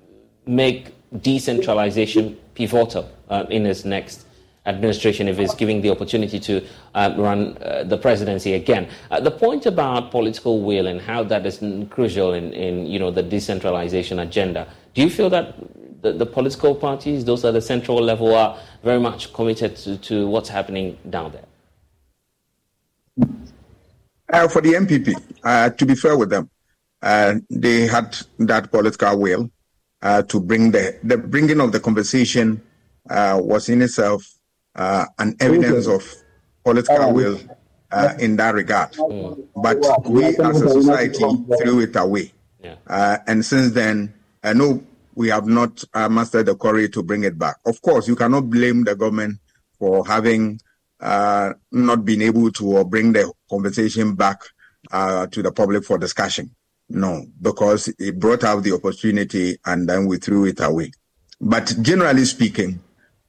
make 0.47 0.93
decentralization 1.21 2.37
pivotal 2.55 3.09
in 3.51 3.65
his 3.65 3.85
next 3.85 4.26
administration 4.67 5.29
if 5.29 5.39
he's 5.39 5.55
giving 5.55 5.81
the 5.81 5.91
opportunity 5.91 6.39
to 6.41 6.65
uh, 6.95 7.15
run 7.17 7.57
uh, 7.59 7.85
the 7.85 7.97
presidency 7.97 8.55
again. 8.55 8.89
Uh, 9.11 9.21
the 9.21 9.31
point 9.31 9.65
about 9.67 10.11
political 10.11 10.63
will 10.63 10.87
and 10.87 11.01
how 11.01 11.23
that 11.23 11.47
is 11.47 11.63
crucial 11.91 12.35
in, 12.35 12.53
in 12.53 12.87
you 12.87 12.99
know 12.99 13.11
the 13.11 13.23
decentralization 13.23 14.19
agenda. 14.19 14.67
Do 14.95 15.03
you 15.03 15.11
feel 15.11 15.31
that 15.31 15.55
the, 16.03 16.13
the 16.13 16.27
political 16.27 16.75
parties, 16.75 17.25
those 17.25 17.45
at 17.45 17.55
the 17.55 17.61
central 17.61 17.99
level, 17.99 18.35
are 18.35 18.59
very 18.83 19.01
much 19.01 19.33
committed 19.33 19.77
to, 19.77 19.97
to 19.99 20.29
what's 20.29 20.49
happening 20.49 20.99
down 21.09 21.33
there? 21.33 21.45
Uh, 24.33 24.49
for 24.49 24.61
the 24.61 24.73
NPP, 24.73 25.15
uh, 25.45 25.71
to 25.71 25.87
be 25.87 25.95
fair 25.95 26.17
with 26.17 26.31
them, 26.31 26.51
uh, 27.03 27.35
they 27.49 27.87
had 27.87 28.17
that 28.39 28.71
political 28.71 29.19
will 29.19 29.51
to 30.29 30.39
bring 30.41 30.71
the 30.71 30.97
the 31.03 31.19
bringing 31.19 31.61
of 31.61 31.73
the 31.73 31.81
conversation 31.81 32.63
was 33.09 33.69
in 33.69 33.83
itself 33.83 34.36
uh, 34.77 35.07
an 35.19 35.37
evidence 35.41 35.87
of 35.87 36.05
political 36.65 37.03
oh. 37.03 37.13
will 37.13 37.41
uh, 37.91 38.15
in 38.19 38.37
that 38.37 38.55
regard. 38.55 38.93
Mm. 38.93 39.47
But 39.57 40.09
we 40.09 40.25
as 40.25 40.61
a 40.63 40.69
society 40.69 41.25
threw 41.63 41.81
it 41.81 41.97
away. 41.97 42.33
Yeah. 42.63 42.77
Uh, 42.87 43.19
and 43.27 43.45
since 43.45 43.73
then, 43.73 44.15
I 44.43 44.53
know 44.53 44.83
we 45.15 45.29
have 45.29 45.47
not 45.47 45.83
uh, 45.95 46.09
mastered 46.09 46.47
the 46.47 46.57
courage 46.57 46.93
to 46.95 47.03
bring 47.03 47.25
it 47.25 47.39
back. 47.39 47.57
Of 47.65 47.81
course, 47.83 48.07
you 48.07 48.17
cannot 48.17 48.51
blame 48.51 48.85
the 48.85 48.95
government 48.95 49.41
for 49.79 50.07
having 50.07 50.61
uh, 51.01 51.55
not 51.73 52.05
been 52.05 52.23
able 52.23 52.51
to 52.53 52.85
bring 52.85 53.13
the 53.13 53.33
conversation 53.51 54.15
back 54.15 54.41
uh, 54.91 55.27
to 55.29 55.43
the 55.43 55.53
public 55.53 55.85
for 55.85 55.99
discussion. 55.99 56.55
No, 56.89 57.27
because 57.41 57.89
it 57.99 58.19
brought 58.19 58.45
out 58.45 58.63
the 58.63 58.73
opportunity 58.73 59.59
and 59.65 59.89
then 59.89 60.07
we 60.07 60.19
threw 60.19 60.45
it 60.45 60.61
away. 60.61 60.93
But 61.41 61.75
generally 61.83 62.25
speaking, 62.25 62.81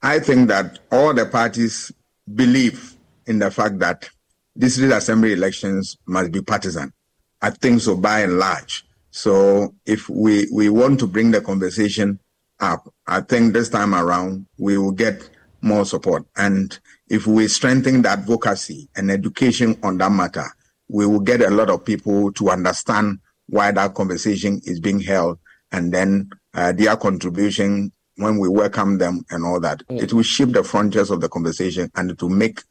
I 0.08 0.20
think 0.20 0.48
that 0.48 0.80
all 0.90 1.14
the 1.14 1.26
parties 1.26 1.92
believe 2.34 2.96
in 3.26 3.40
the 3.40 3.52
fact 3.52 3.80
that 3.80 4.10
district 4.58 4.94
assembly 4.94 5.34
elections 5.34 5.98
must 6.06 6.32
be 6.32 6.42
partisan. 6.42 6.94
I 7.42 7.50
think 7.50 7.82
so 7.82 7.98
by 7.98 8.22
and 8.22 8.40
large. 8.40 8.86
So 9.12 9.76
if 9.86 10.08
we, 10.08 10.48
we 10.50 10.70
want 10.70 11.02
to 11.02 11.08
bring 11.08 11.32
the 11.32 11.42
conversation 11.42 12.22
up, 12.62 12.88
I 13.06 13.20
think 13.20 13.52
this 13.52 13.68
time 13.68 13.94
around 13.94 14.46
we 14.58 14.78
will 14.78 14.94
get 14.94 15.30
more 15.62 15.84
support. 15.84 16.24
And 16.38 16.80
if 17.10 17.28
we 17.28 17.50
strengthen 17.50 18.02
the 18.02 18.12
advocacy 18.12 18.88
and 18.96 19.12
education 19.12 19.78
on 19.84 19.98
that 19.98 20.14
matter, 20.14 20.46
we 20.88 21.06
will 21.06 21.20
get 21.20 21.42
a 21.42 21.50
lot 21.50 21.70
of 21.70 21.84
people 21.84 22.32
to 22.32 22.50
understand 22.50 23.20
why 23.48 23.72
that 23.72 23.94
conversation 23.94 24.62
is 24.64 24.80
being 24.80 25.02
held 25.02 25.38
and 25.74 25.94
then 25.94 26.30
uh, 26.54 26.72
their 26.72 26.96
contribution 26.96 27.92
when 28.18 28.38
we 28.38 28.50
welcome 28.50 28.98
them 28.98 29.26
and 29.30 29.46
all 29.46 29.60
that. 29.62 29.88
Mm. 29.88 30.04
It 30.04 30.14
will 30.14 30.24
shift 30.24 30.54
the 30.54 30.64
frontiers 30.64 31.10
of 31.10 31.22
the 31.22 31.30
conversation 31.30 31.90
and 31.96 32.18
to 32.20 32.30
make 32.30 32.62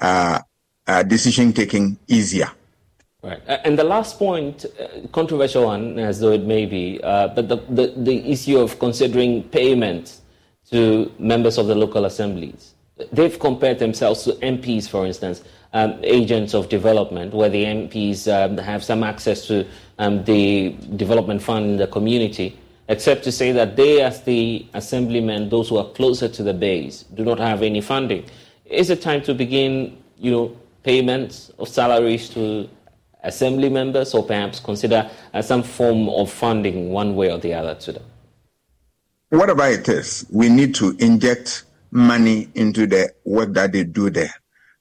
uh, 0.00 0.40
uh, 0.86 1.02
decision 1.02 1.52
taking 1.52 1.98
easier. 2.08 2.50
Right. 3.22 3.40
And 3.46 3.78
the 3.78 3.84
last 3.84 4.18
point, 4.18 4.66
uh, 4.78 5.06
controversial 5.12 5.64
one 5.64 5.98
as 5.98 6.20
though 6.20 6.32
it 6.32 6.44
may 6.44 6.66
be, 6.66 7.00
uh, 7.02 7.28
but 7.28 7.48
the, 7.48 7.56
the, 7.70 7.94
the, 7.96 8.30
issue 8.30 8.58
of 8.58 8.78
considering 8.78 9.44
payment 9.44 10.20
to 10.70 11.10
members 11.18 11.56
of 11.56 11.66
the 11.66 11.74
local 11.74 12.04
assemblies. 12.04 12.74
They've 13.12 13.38
compared 13.38 13.78
themselves 13.78 14.24
to 14.24 14.32
MPs, 14.32 14.88
for 14.88 15.06
instance, 15.06 15.42
um, 15.72 15.98
agents 16.02 16.54
of 16.54 16.68
development, 16.68 17.32
where 17.32 17.48
the 17.48 17.64
MPs 17.64 18.28
um, 18.30 18.58
have 18.58 18.84
some 18.84 19.02
access 19.02 19.46
to 19.46 19.66
um, 19.98 20.22
the 20.24 20.76
development 20.96 21.42
fund 21.42 21.64
in 21.64 21.76
the 21.78 21.86
community 21.86 22.58
except 22.88 23.24
to 23.24 23.32
say 23.32 23.52
that 23.52 23.76
they, 23.76 24.02
as 24.02 24.22
the 24.22 24.66
assemblymen, 24.74 25.48
those 25.48 25.68
who 25.68 25.78
are 25.78 25.90
closer 25.92 26.28
to 26.28 26.42
the 26.42 26.54
base, 26.54 27.04
do 27.14 27.24
not 27.24 27.38
have 27.38 27.62
any 27.62 27.80
funding. 27.80 28.24
Is 28.64 28.90
it 28.90 29.02
time 29.02 29.22
to 29.22 29.34
begin, 29.34 29.96
you 30.18 30.30
know, 30.30 30.56
payments 30.82 31.50
of 31.58 31.68
salaries 31.68 32.28
to 32.30 32.68
assembly 33.22 33.70
members, 33.70 34.12
or 34.14 34.24
perhaps 34.24 34.60
consider 34.60 35.10
uh, 35.32 35.40
some 35.40 35.62
form 35.62 36.08
of 36.10 36.30
funding, 36.30 36.90
one 36.90 37.16
way 37.16 37.30
or 37.30 37.38
the 37.38 37.54
other, 37.54 37.74
to 37.74 37.92
them? 37.92 38.02
Whatever 39.30 39.66
it 39.66 39.88
is, 39.88 40.26
we 40.30 40.48
need 40.48 40.74
to 40.76 40.94
inject 40.98 41.64
money 41.90 42.48
into 42.54 42.86
the 42.86 43.10
work 43.24 43.54
that 43.54 43.72
they 43.72 43.84
do 43.84 44.10
there. 44.10 44.32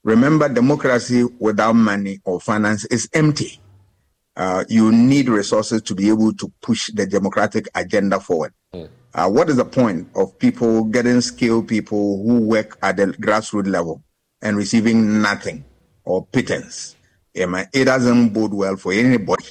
Remember, 0.04 0.50
democracy 0.50 1.24
without 1.40 1.74
money 1.74 2.20
or 2.26 2.42
finance 2.42 2.84
is 2.86 3.08
empty 3.14 3.60
uh, 4.36 4.64
you 4.68 4.92
need 4.92 5.30
resources 5.30 5.82
to 5.84 5.96
be 5.96 6.10
able 6.10 6.34
to 6.34 6.52
push 6.62 6.90
the 6.94 7.06
democratic 7.06 7.68
agenda 7.76 8.20
forward. 8.20 8.54
Mm. 8.74 8.90
Uh, 9.14 9.30
what 9.30 9.50
is 9.50 9.58
the 9.58 9.66
point 9.66 10.08
of 10.16 10.38
people 10.40 10.86
getting 10.86 11.22
skilled 11.22 11.68
people 11.68 12.24
who 12.24 12.40
work 12.42 12.78
at 12.82 12.98
the 12.98 13.08
grassroots 13.08 13.68
level 13.68 14.04
and 14.42 14.58
receiving 14.58 15.22
nothing 15.22 15.64
or 16.04 16.26
pittance? 16.26 16.96
It 17.36 17.86
doesn't 17.86 18.30
bode 18.30 18.54
well 18.54 18.76
for 18.76 18.92
anybody 18.94 19.46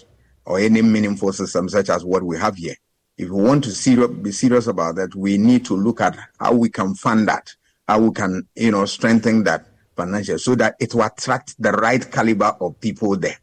or 0.45 0.59
any 0.59 0.83
meaningful 0.83 1.33
system 1.33 1.69
such 1.69 1.91
as 1.91 2.05
what 2.05 2.23
we 2.23 2.37
have 2.39 2.57
here. 2.57 2.75
If 3.17 3.31
we 3.31 3.43
want 3.43 3.65
to 3.65 4.09
be 4.09 4.33
serious 4.33 4.67
about 4.67 4.97
that, 4.97 5.15
we 5.15 5.39
need 5.39 5.65
to 5.67 5.77
look 5.77 6.01
at 6.01 6.17
how 6.41 6.55
we 6.55 6.69
can 6.69 6.95
fund 6.95 7.29
that, 7.29 7.55
how 7.87 8.01
we 8.01 8.13
can, 8.13 8.49
you 8.57 8.73
know, 8.73 8.85
strengthen 8.87 9.45
that 9.45 9.67
financially 9.97 10.39
so 10.39 10.55
that 10.57 10.75
it 10.81 10.95
will 10.95 11.03
attract 11.03 11.55
the 11.61 11.71
right 11.73 12.11
caliber 12.11 12.57
of 12.61 12.81
people 12.81 13.17
there 13.17 13.37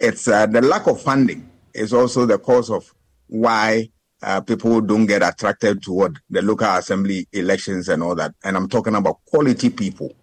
it's 0.00 0.28
uh, 0.28 0.46
the 0.46 0.62
lack 0.62 0.86
of 0.86 1.00
funding 1.00 1.48
is 1.74 1.92
also 1.92 2.26
the 2.26 2.38
cause 2.38 2.70
of 2.70 2.92
why 3.26 3.90
uh, 4.22 4.40
people 4.40 4.80
don't 4.80 5.06
get 5.06 5.22
attracted 5.22 5.82
toward 5.82 6.18
the 6.30 6.42
local 6.42 6.68
assembly 6.74 7.26
elections 7.32 7.88
and 7.88 8.02
all 8.02 8.14
that. 8.14 8.34
And 8.44 8.56
I'm 8.56 8.68
talking 8.68 8.94
about 8.94 9.24
quality 9.26 9.70
people, 9.70 10.14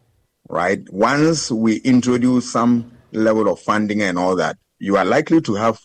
right? 0.50 0.82
Once 0.92 1.52
we 1.52 1.78
introduce 1.78 2.52
some 2.52 2.92
level 3.12 3.48
of 3.52 3.60
funding 3.60 4.02
and 4.02 4.18
all 4.18 4.36
that, 4.38 4.58
you 4.80 4.98
are 4.98 5.06
likely 5.06 5.42
to 5.42 5.56
have 5.56 5.80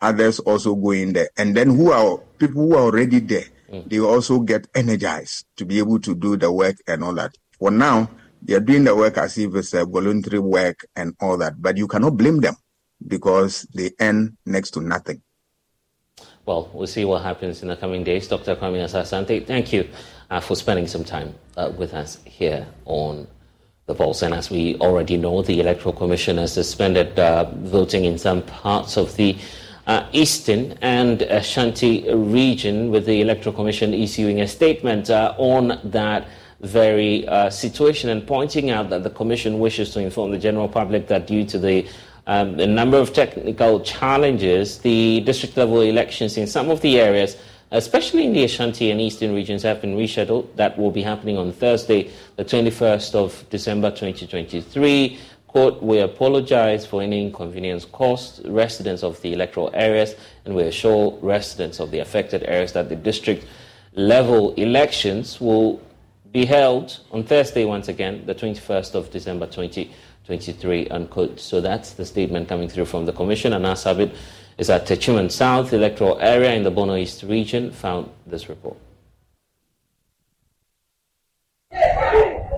others 0.00 0.40
also 0.40 0.74
going 0.74 1.12
there. 1.12 1.28
And 1.36 1.56
then 1.56 1.70
who 1.70 1.92
are 1.92 2.18
people 2.38 2.62
who 2.62 2.74
are 2.74 2.82
already 2.82 3.20
there, 3.20 3.44
mm. 3.70 3.88
they 3.88 4.00
also 4.00 4.40
get 4.40 4.66
energized 4.74 5.46
to 5.56 5.64
be 5.64 5.78
able 5.78 6.00
to 6.00 6.14
do 6.14 6.36
the 6.36 6.50
work 6.50 6.76
and 6.88 7.04
all 7.04 7.14
that. 7.14 7.36
For 7.58 7.70
now, 7.70 8.10
they're 8.40 8.58
doing 8.58 8.82
the 8.82 8.96
work 8.96 9.18
as 9.18 9.38
if 9.38 9.54
it's 9.54 9.72
a 9.74 9.84
voluntary 9.84 10.40
work 10.40 10.84
and 10.96 11.14
all 11.20 11.36
that, 11.38 11.62
but 11.62 11.76
you 11.76 11.86
cannot 11.86 12.16
blame 12.16 12.40
them 12.40 12.56
because 13.06 13.62
they 13.74 13.90
earn 14.00 14.36
next 14.46 14.70
to 14.72 14.80
nothing. 14.80 15.22
Well, 16.44 16.70
we'll 16.72 16.88
see 16.88 17.04
what 17.04 17.22
happens 17.22 17.62
in 17.62 17.68
the 17.68 17.76
coming 17.76 18.02
days. 18.02 18.26
Dr. 18.26 18.56
Kwame 18.56 18.82
Asah-Asante, 18.84 19.46
thank 19.46 19.72
you 19.72 19.88
uh, 20.30 20.40
for 20.40 20.56
spending 20.56 20.88
some 20.88 21.04
time 21.04 21.34
uh, 21.56 21.72
with 21.76 21.94
us 21.94 22.18
here 22.24 22.66
on 22.84 23.28
the 23.86 23.94
Pulse. 23.94 24.22
And 24.22 24.34
as 24.34 24.50
we 24.50 24.76
already 24.78 25.16
know, 25.16 25.42
the 25.42 25.60
Electoral 25.60 25.94
Commission 25.94 26.38
has 26.38 26.52
suspended 26.52 27.18
uh, 27.18 27.50
voting 27.50 28.04
in 28.06 28.18
some 28.18 28.42
parts 28.42 28.96
of 28.96 29.14
the 29.16 29.36
uh, 29.86 30.08
Eastern 30.12 30.78
and 30.80 31.22
Ashanti 31.22 32.12
region, 32.12 32.90
with 32.90 33.06
the 33.06 33.20
Electoral 33.20 33.54
Commission 33.54 33.94
issuing 33.94 34.40
a 34.40 34.48
statement 34.48 35.10
uh, 35.10 35.34
on 35.38 35.80
that 35.84 36.28
very 36.60 37.26
uh, 37.26 37.50
situation 37.50 38.08
and 38.10 38.26
pointing 38.26 38.70
out 38.70 38.88
that 38.90 39.02
the 39.02 39.10
Commission 39.10 39.58
wishes 39.58 39.90
to 39.90 40.00
inform 40.00 40.30
the 40.30 40.38
general 40.38 40.68
public 40.68 41.08
that 41.08 41.26
due 41.26 41.44
to 41.44 41.58
the 41.58 41.86
um, 42.26 42.58
a 42.60 42.66
number 42.66 42.98
of 42.98 43.12
technical 43.12 43.80
challenges, 43.80 44.78
the 44.78 45.20
district 45.20 45.56
level 45.56 45.80
elections 45.80 46.36
in 46.36 46.46
some 46.46 46.70
of 46.70 46.80
the 46.80 47.00
areas, 47.00 47.36
especially 47.72 48.24
in 48.26 48.32
the 48.32 48.44
Ashanti 48.44 48.90
and 48.90 49.00
Eastern 49.00 49.34
regions, 49.34 49.62
have 49.62 49.80
been 49.80 49.96
rescheduled. 49.96 50.54
That 50.56 50.78
will 50.78 50.90
be 50.90 51.02
happening 51.02 51.36
on 51.36 51.52
Thursday, 51.52 52.10
the 52.36 52.44
21st 52.44 53.14
of 53.14 53.44
December 53.50 53.90
2023. 53.90 55.18
Quote, 55.48 55.82
we 55.82 55.98
apologize 55.98 56.86
for 56.86 57.02
any 57.02 57.26
inconvenience 57.26 57.84
caused 57.84 58.46
residents 58.48 59.02
of 59.02 59.20
the 59.20 59.32
electoral 59.32 59.70
areas, 59.74 60.14
and 60.44 60.54
we 60.54 60.62
assure 60.62 61.18
residents 61.20 61.78
of 61.78 61.90
the 61.90 61.98
affected 61.98 62.42
areas 62.44 62.72
that 62.72 62.88
the 62.88 62.96
district 62.96 63.46
level 63.94 64.54
elections 64.54 65.40
will 65.40 65.82
be 66.32 66.46
held 66.46 66.98
on 67.10 67.22
Thursday 67.22 67.64
once 67.66 67.88
again, 67.88 68.24
the 68.24 68.34
21st 68.34 68.94
of 68.94 69.10
December 69.10 69.44
2023. 69.44 69.94
23, 70.24 70.88
unquote. 70.88 71.40
So 71.40 71.60
that's 71.60 71.92
the 71.92 72.06
statement 72.06 72.48
coming 72.48 72.68
through 72.68 72.84
from 72.86 73.06
the 73.06 73.12
Commission. 73.12 73.52
And 73.52 73.66
our 73.66 73.74
Asabit 73.74 74.14
is 74.58 74.70
at 74.70 74.86
Techiman 74.86 75.30
South 75.30 75.72
electoral 75.72 76.18
area 76.20 76.54
in 76.54 76.62
the 76.62 76.70
Bono 76.70 76.96
East 76.96 77.22
region, 77.24 77.72
found 77.72 78.08
this 78.26 78.48
report. 78.48 78.76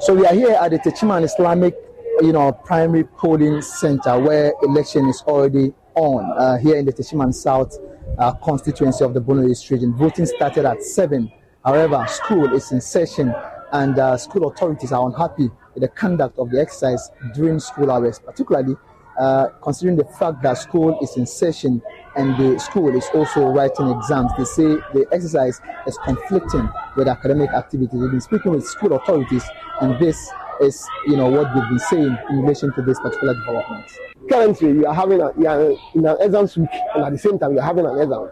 So 0.01 0.15
we 0.15 0.27
are 0.27 0.35
here 0.35 0.59
at 0.61 0.71
the 0.71 0.79
Techiman 0.79 1.25
Islamic, 1.25 1.75
you 2.21 2.33
know, 2.33 2.53
primary 2.53 3.05
polling 3.05 3.63
center 3.63 4.19
where 4.19 4.53
election 4.63 5.09
is 5.09 5.23
already 5.27 5.73
on 5.95 6.31
uh, 6.37 6.59
here 6.59 6.77
in 6.77 6.85
the 6.85 6.93
Techiman 6.93 7.33
South 7.33 7.79
uh, 8.19 8.33
constituency 8.35 9.05
of 9.05 9.15
the 9.15 9.21
Bono 9.21 9.47
East 9.49 9.71
region. 9.71 9.95
Voting 9.95 10.27
started 10.27 10.67
at 10.67 10.83
7. 10.83 11.33
However, 11.65 12.05
school 12.09 12.53
is 12.53 12.71
in 12.73 12.81
session 12.81 13.35
and 13.75 13.99
uh, 13.99 14.17
school 14.17 14.49
authorities 14.49 14.93
are 14.93 15.07
unhappy 15.07 15.51
with 15.75 15.83
the 15.83 15.89
conduct 15.89 16.39
of 16.39 16.51
the 16.51 16.61
exercise 16.61 17.11
during 17.35 17.59
school 17.59 17.91
hours, 17.91 18.21
particularly 18.21 18.77
uh, 19.19 19.49
considering 19.63 19.97
the 19.97 20.05
fact 20.05 20.43
that 20.43 20.55
school 20.55 20.99
is 21.03 21.17
in 21.17 21.27
session 21.27 21.83
and 22.17 22.37
the 22.39 22.59
school 22.59 22.97
is 22.97 23.05
also 23.15 23.47
writing 23.49 23.91
exams. 23.91 24.31
They 24.39 24.45
say 24.45 24.67
the 24.93 25.07
exercise 25.13 25.61
is 25.87 25.99
conflicting 26.05 26.69
with 26.97 27.09
academic 27.09 27.51
activities. 27.51 28.01
We've 28.01 28.11
been 28.11 28.21
speaking 28.21 28.53
with 28.53 28.65
school 28.65 28.93
authorities, 28.95 29.45
and 29.81 29.99
this 30.01 30.17
is, 30.61 30.87
you 31.07 31.17
know, 31.17 31.29
what 31.29 31.53
they've 31.53 31.69
been 31.69 31.79
saying 31.81 32.17
in 32.31 32.43
relation 32.43 32.73
to 32.75 32.83
this 32.83 33.01
particular 33.01 33.35
development. 33.35 33.91
Currently, 34.31 34.73
we 34.73 34.85
are 34.87 34.95
having 34.95 35.21
a, 35.21 35.31
we 35.33 35.47
are 35.47 35.73
in 35.95 36.07
an 36.07 36.17
exams 36.21 36.57
week, 36.57 36.71
and 36.95 37.05
at 37.05 37.13
the 37.13 37.19
same 37.19 37.39
time, 37.39 37.53
we 37.53 37.59
are 37.59 37.67
having 37.67 37.87
an 37.87 37.99
exam. 37.99 38.31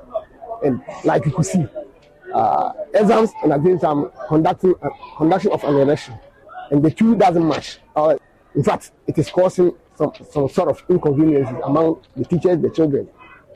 And 0.64 0.80
like 1.05 1.26
you 1.26 1.32
could 1.32 1.47
see, 1.47 1.66
uh, 2.34 2.72
exams 2.94 3.30
and 3.42 3.52
the 3.52 3.78
same 3.78 4.10
conducting 4.28 4.74
uh, 4.82 4.88
conduction 5.16 5.52
of 5.52 5.64
an 5.64 5.76
election, 5.76 6.14
and 6.70 6.82
the 6.82 6.90
two 6.90 7.16
doesn't 7.16 7.46
match. 7.46 7.78
Uh, 7.94 8.16
in 8.54 8.62
fact, 8.62 8.92
it 9.06 9.16
is 9.18 9.30
causing 9.30 9.72
some 9.96 10.12
some 10.30 10.48
sort 10.48 10.68
of 10.68 10.82
inconveniences 10.88 11.54
among 11.64 12.02
the 12.16 12.24
teachers, 12.24 12.60
the 12.60 12.70
children, 12.70 13.08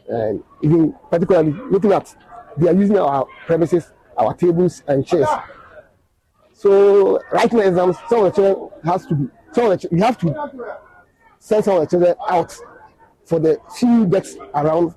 and 0.09 0.43
even 0.63 0.95
particularly 1.11 1.53
looking 1.71 1.93
at 1.93 2.15
they 2.57 2.69
are 2.69 2.75
using 2.75 2.99
our 2.99 3.27
premises, 3.47 3.93
our 4.17 4.35
tables 4.35 4.83
and 4.87 5.07
chairs. 5.07 5.29
So 6.53 7.21
writing 7.33 7.61
exams, 7.61 7.97
some 8.09 8.25
of 8.25 8.35
the 8.35 8.43
children 8.43 8.71
has 8.85 9.07
to 9.07 9.15
be 9.15 9.29
some 9.53 9.71
of 9.71 9.81
the, 9.81 9.89
we 9.91 10.01
have 10.01 10.19
to 10.19 10.71
send 11.39 11.65
some 11.65 11.77
of 11.77 11.81
the 11.83 11.87
children 11.87 12.15
out 12.29 12.55
for 13.25 13.39
the 13.41 13.59
few 13.75 14.07
desks 14.07 14.37
around 14.55 14.95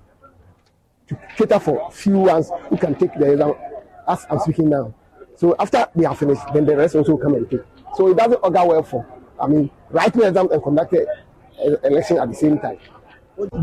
to 1.07 1.17
cater 1.37 1.59
for 1.59 1.91
few 1.91 2.19
ones 2.19 2.51
who 2.69 2.77
can 2.77 2.95
take 2.95 3.13
the 3.15 3.31
exam 3.31 3.53
as 4.09 4.25
I'm 4.29 4.39
speaking 4.39 4.69
now. 4.69 4.93
So 5.35 5.55
after 5.57 5.87
they 5.95 6.05
are 6.05 6.15
finished, 6.15 6.41
then 6.53 6.65
the 6.65 6.75
rest 6.75 6.95
also 6.95 7.15
come 7.17 7.35
and 7.35 7.49
take. 7.49 7.61
So 7.95 8.09
it 8.09 8.17
doesn't 8.17 8.39
augur 8.43 8.65
well 8.65 8.83
for, 8.83 9.05
I 9.39 9.47
mean, 9.47 9.69
writing 9.89 10.23
exam 10.23 10.51
and 10.51 10.61
conducting 10.61 11.05
election 11.83 12.17
at 12.17 12.29
the 12.29 12.35
same 12.35 12.59
time. 12.59 12.77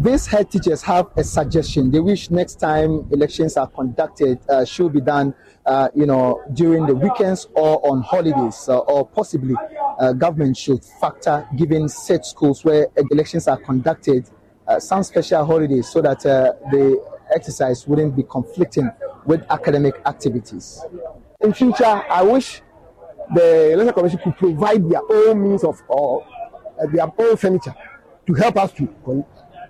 These 0.01 0.27
head 0.27 0.51
teachers 0.51 0.81
have 0.83 1.09
a 1.17 1.23
suggestion. 1.23 1.91
They 1.91 2.01
wish 2.01 2.31
next 2.31 2.55
time 2.55 3.07
elections 3.11 3.59
are 3.59 3.67
conducted 3.67 4.39
uh, 4.49 4.65
should 4.65 4.95
be 4.95 5.03
done, 5.03 5.35
uh, 5.67 5.91
you 5.95 6.07
know, 6.07 6.43
during 6.55 6.87
the 6.87 6.95
weekends 6.95 7.47
or 7.53 7.87
on 7.87 8.01
holidays, 8.01 8.71
uh, 8.71 8.79
or 8.79 9.07
possibly 9.07 9.55
uh, 9.99 10.15
government 10.15 10.57
should 10.57 10.83
factor 10.83 11.47
giving 11.57 11.89
set 11.89 12.25
schools 12.25 12.65
where 12.65 12.89
elections 13.11 13.49
are 13.49 13.59
conducted 13.59 14.27
uh, 14.67 14.81
some 14.81 15.03
special 15.03 15.45
holidays 15.45 15.89
so 15.89 16.01
that 16.01 16.25
uh, 16.25 16.53
the 16.71 17.16
exercise 17.35 17.87
wouldn't 17.87 18.17
be 18.17 18.23
conflicting 18.23 18.91
with 19.25 19.45
academic 19.51 19.95
activities. 20.07 20.81
In 21.41 21.53
future, 21.53 21.85
I 21.85 22.23
wish 22.23 22.63
the 23.35 23.73
election 23.73 23.95
commission 23.95 24.21
could 24.23 24.37
provide 24.37 24.89
their 24.89 25.01
own 25.11 25.43
means 25.43 25.65
of 25.65 25.83
or 25.89 26.27
uh, 26.81 26.87
their 26.93 27.07
own 27.19 27.37
furniture 27.37 27.75
to 28.27 28.35
help 28.35 28.57
us 28.57 28.73
to 28.73 29.25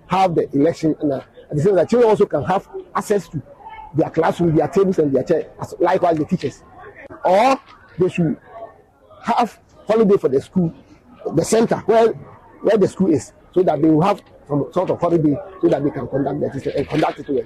have 0.07 0.35
the 0.35 0.49
election 0.55 0.95
and 1.01 1.13
uh, 1.13 1.21
the 1.51 1.61
same 1.61 1.75
time 1.75 1.87
children 1.87 2.09
also 2.09 2.25
can 2.25 2.43
have 2.43 2.67
access 2.95 3.27
to 3.29 3.41
their 3.93 4.09
classroom, 4.09 4.55
their 4.55 4.67
tables 4.67 4.99
and 4.99 5.13
their 5.13 5.23
chairs, 5.23 5.45
likewise 5.79 6.17
the 6.17 6.25
teachers. 6.25 6.63
Or 7.23 7.59
they 7.97 8.09
should 8.09 8.37
have 9.23 9.59
holiday 9.87 10.17
for 10.17 10.27
the 10.29 10.41
school, 10.41 10.73
the 11.35 11.43
center 11.43 11.77
where 11.77 12.13
where 12.61 12.77
the 12.77 12.87
school 12.87 13.11
is, 13.11 13.33
so 13.53 13.63
that 13.63 13.81
they 13.81 13.89
will 13.89 14.01
have 14.01 14.21
some 14.47 14.71
sort 14.71 14.89
of 14.89 14.99
holiday 14.99 15.35
so 15.61 15.67
that 15.67 15.83
they 15.83 15.91
can 15.91 16.07
conduct 16.07 16.39
the 16.63 16.77
and 16.77 16.87
conduct 16.87 17.19
it 17.19 17.29
well. 17.29 17.43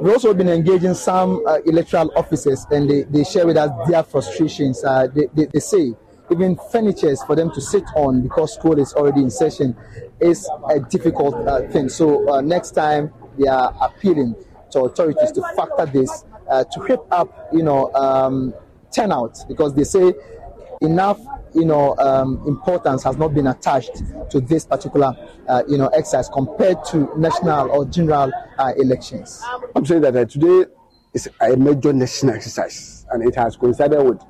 We've 0.00 0.12
also 0.12 0.34
been 0.34 0.48
engaging 0.48 0.94
some 0.94 1.44
uh, 1.46 1.58
electoral 1.66 2.12
officers 2.16 2.66
and 2.70 2.88
they, 2.88 3.02
they 3.02 3.24
share 3.24 3.46
with 3.46 3.56
us 3.56 3.70
their 3.88 4.02
frustrations. 4.02 4.82
Uh, 4.84 5.06
they, 5.06 5.26
they, 5.34 5.46
they, 5.46 5.60
say 5.60 5.92
even 6.30 6.56
furnitures 6.70 7.22
for 7.22 7.36
them 7.36 7.52
to 7.52 7.60
sit 7.60 7.84
on 7.94 8.22
because 8.22 8.54
school 8.54 8.78
is 8.78 8.92
already 8.94 9.22
in 9.22 9.30
session 9.30 9.76
is 10.20 10.48
a 10.70 10.80
difficult 10.80 11.34
uh, 11.46 11.62
thing. 11.68 11.88
So 11.88 12.28
uh, 12.28 12.40
next 12.40 12.72
time 12.72 13.12
they 13.38 13.48
are 13.48 13.74
appealing 13.80 14.34
to 14.72 14.80
authorities 14.80 15.32
to 15.32 15.42
factor 15.56 15.86
this 15.86 16.24
uh, 16.50 16.64
to 16.64 16.86
keep 16.86 17.00
up, 17.10 17.48
you 17.52 17.62
know, 17.62 17.92
um, 17.94 18.54
turnout 18.90 19.38
because 19.48 19.74
they 19.74 19.84
say 19.84 20.12
enough 20.80 21.18
you 21.54 21.64
know, 21.64 21.96
um, 21.98 22.42
importance 22.46 23.02
has 23.02 23.16
not 23.16 23.34
been 23.34 23.46
attached 23.46 24.02
to 24.30 24.40
this 24.40 24.66
particular, 24.66 25.14
uh, 25.48 25.62
you 25.68 25.78
know, 25.78 25.88
exercise 25.88 26.28
compared 26.28 26.84
to 26.86 27.10
national 27.16 27.70
or 27.70 27.84
general 27.86 28.30
uh, 28.58 28.72
elections. 28.76 29.42
I'm 29.74 29.84
saying 29.84 30.02
that 30.02 30.16
uh, 30.16 30.24
today 30.24 30.70
is 31.14 31.28
a 31.40 31.56
major 31.56 31.92
national 31.92 32.34
exercise, 32.34 33.06
and 33.10 33.26
it 33.26 33.34
has 33.36 33.56
coincided 33.56 34.02
with 34.02 34.20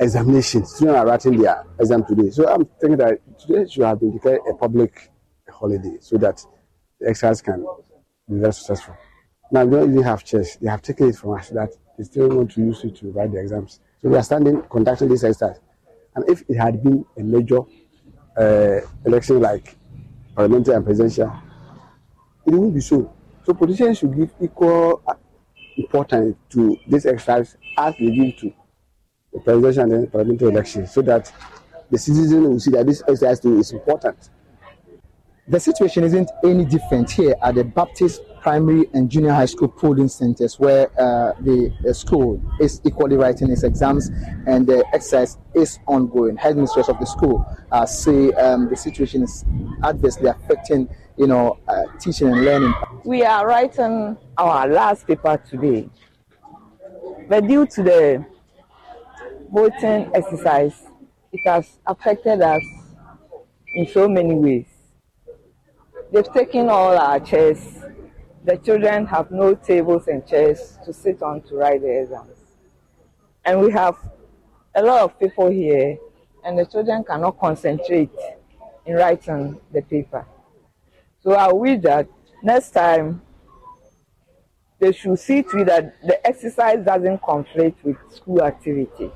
examinations. 0.00 0.74
Students 0.74 0.98
are 0.98 1.06
writing 1.06 1.40
their 1.40 1.64
exam 1.78 2.04
today, 2.04 2.30
so 2.30 2.48
I'm 2.48 2.66
thinking 2.80 2.98
that 2.98 3.20
today 3.38 3.70
should 3.70 3.84
have 3.84 4.00
been 4.00 4.12
declared 4.12 4.40
a 4.50 4.54
public 4.54 5.10
holiday 5.48 5.98
so 6.00 6.16
that 6.18 6.44
the 7.00 7.08
exercise 7.08 7.40
can 7.42 7.64
be 8.28 8.38
very 8.38 8.52
successful. 8.52 8.96
Now, 9.50 9.64
we 9.64 9.76
don't 9.76 9.92
even 9.92 10.02
have 10.02 10.24
chairs; 10.24 10.56
they 10.60 10.68
have 10.68 10.82
taken 10.82 11.10
it 11.10 11.16
from 11.16 11.34
us 11.34 11.50
that 11.50 11.70
they 11.96 12.04
still 12.04 12.28
want 12.28 12.50
to 12.52 12.60
use 12.60 12.82
it 12.84 12.96
to 12.96 13.10
write 13.12 13.32
the 13.32 13.38
exams. 13.38 13.80
So 14.02 14.08
we 14.08 14.16
are 14.16 14.22
standing 14.22 14.62
conducting 14.62 15.08
this 15.08 15.22
exercise. 15.22 15.60
And 16.14 16.28
if 16.28 16.42
it 16.48 16.56
had 16.56 16.82
been 16.82 17.04
a 17.16 17.22
major 17.22 17.60
uh, 18.36 18.80
election 19.04 19.40
like 19.40 19.76
parliamentary 20.34 20.74
and 20.74 20.84
presidential, 20.84 21.32
it 22.44 22.52
would 22.52 22.74
be 22.74 22.80
so. 22.80 23.12
So 23.44 23.54
politicians 23.54 23.98
should 23.98 24.16
give 24.16 24.30
equal 24.40 25.02
uh, 25.06 25.14
importance 25.76 26.36
to 26.50 26.76
this 26.86 27.06
exercise 27.06 27.56
as 27.78 27.94
they 27.98 28.10
give 28.10 28.36
to 28.38 28.52
the 29.32 29.40
presidential 29.40 29.92
and 29.92 30.12
parliamentary 30.12 30.48
election, 30.50 30.86
so 30.86 31.00
that 31.02 31.32
the 31.90 31.98
citizen 31.98 32.42
will 32.42 32.60
see 32.60 32.70
that 32.72 32.86
this 32.86 33.02
exercise 33.02 33.44
is 33.44 33.72
important. 33.72 34.30
The 35.48 35.60
situation 35.60 36.04
isn't 36.04 36.30
any 36.44 36.64
different 36.64 37.10
here 37.10 37.34
at 37.42 37.54
the 37.54 37.64
Baptist 37.64 38.22
primary 38.42 38.86
and 38.92 39.08
junior 39.08 39.32
high 39.32 39.46
school 39.46 39.68
polling 39.68 40.08
centers 40.08 40.58
where 40.58 40.90
uh, 41.00 41.32
the, 41.40 41.72
the, 41.82 41.94
school 41.94 42.42
is 42.60 42.80
equally 42.84 43.16
writing 43.16 43.48
its 43.50 43.62
exams 43.62 44.10
and 44.46 44.66
the 44.66 44.84
exercise 44.92 45.38
is 45.54 45.78
ongoing. 45.86 46.36
Headmistress 46.36 46.88
of 46.88 46.98
the 46.98 47.06
school 47.06 47.46
uh, 47.70 47.86
say 47.86 48.32
um, 48.32 48.68
the 48.68 48.76
situation 48.76 49.22
is 49.22 49.44
adversely 49.84 50.28
affecting, 50.28 50.88
you 51.16 51.28
know, 51.28 51.56
uh, 51.68 51.84
teaching 52.00 52.28
and 52.28 52.44
learning. 52.44 52.74
We 53.04 53.22
are 53.22 53.46
writing 53.46 54.18
our 54.36 54.66
last 54.66 55.06
paper 55.06 55.40
today, 55.48 55.88
but 57.28 57.46
due 57.46 57.64
to 57.66 57.82
the 57.82 58.26
voting 59.52 60.10
exercise, 60.14 60.82
it 61.30 61.40
has 61.48 61.78
affected 61.86 62.40
us 62.42 62.62
in 63.74 63.86
so 63.86 64.08
many 64.08 64.34
ways. 64.34 64.66
They've 66.12 66.32
taken 66.32 66.68
all 66.68 66.98
our 66.98 67.20
chairs. 67.20 67.58
The 68.44 68.56
children 68.56 69.06
have 69.06 69.30
no 69.30 69.54
tables 69.54 70.08
and 70.08 70.26
chairs 70.26 70.76
to 70.84 70.92
sit 70.92 71.22
on 71.22 71.42
to 71.42 71.54
write 71.54 71.82
the 71.82 72.02
exams. 72.02 72.38
And 73.44 73.60
we 73.60 73.70
have 73.70 73.96
a 74.74 74.82
lot 74.82 75.02
of 75.02 75.18
people 75.18 75.48
here, 75.48 75.96
and 76.44 76.58
the 76.58 76.66
children 76.66 77.04
cannot 77.04 77.38
concentrate 77.38 78.10
in 78.84 78.94
writing 78.94 79.60
the 79.72 79.82
paper. 79.82 80.26
So 81.20 81.34
I 81.34 81.52
wish 81.52 81.82
that 81.82 82.08
next 82.42 82.70
time 82.70 83.22
they 84.80 84.90
should 84.90 85.20
see 85.20 85.44
to 85.44 85.58
it 85.58 85.66
that 85.66 85.94
the 86.04 86.26
exercise 86.26 86.84
doesn't 86.84 87.22
conflict 87.22 87.84
with 87.84 87.96
school 88.10 88.42
activities. 88.42 89.12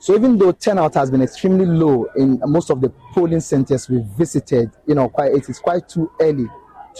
So 0.00 0.14
even 0.14 0.36
though 0.36 0.52
turnout 0.52 0.94
has 0.94 1.10
been 1.10 1.22
extremely 1.22 1.64
low 1.64 2.06
in 2.16 2.38
most 2.44 2.68
of 2.68 2.82
the 2.82 2.90
polling 3.14 3.40
centers 3.40 3.88
we 3.88 4.04
visited, 4.16 4.70
you 4.86 4.94
know, 4.94 5.08
quite 5.08 5.32
it 5.32 5.48
is 5.48 5.58
quite 5.58 5.88
too 5.88 6.10
early 6.20 6.48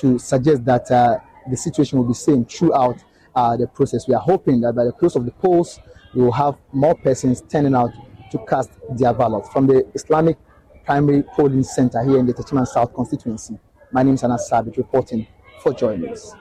to 0.00 0.18
suggest 0.18 0.64
that 0.64 0.90
uh, 0.90 1.18
the 1.50 1.56
situation 1.56 1.98
will 1.98 2.06
be 2.06 2.14
same 2.14 2.44
throughout 2.44 2.96
uh, 3.34 3.56
the 3.56 3.66
process. 3.66 4.08
We 4.08 4.14
are 4.14 4.20
hoping 4.20 4.60
that 4.62 4.74
by 4.74 4.84
the 4.84 4.92
close 4.92 5.16
of 5.16 5.24
the 5.24 5.30
polls, 5.32 5.80
we 6.14 6.22
will 6.22 6.32
have 6.32 6.56
more 6.72 6.94
persons 6.94 7.42
turning 7.48 7.74
out 7.74 7.90
to 8.30 8.38
cast 8.46 8.70
their 8.96 9.14
ballot. 9.14 9.46
From 9.52 9.66
the 9.66 9.86
Islamic 9.94 10.36
Primary 10.84 11.22
Polling 11.22 11.62
Center 11.62 12.02
here 12.02 12.18
in 12.18 12.26
the 12.26 12.34
Techiman 12.34 12.66
South 12.66 12.94
constituency, 12.94 13.58
my 13.92 14.02
name 14.02 14.14
is 14.14 14.24
Anas 14.24 14.48
Sabit 14.50 14.76
reporting 14.76 15.26
for 15.62 15.72
Joy 15.72 15.96
News. 15.96 16.34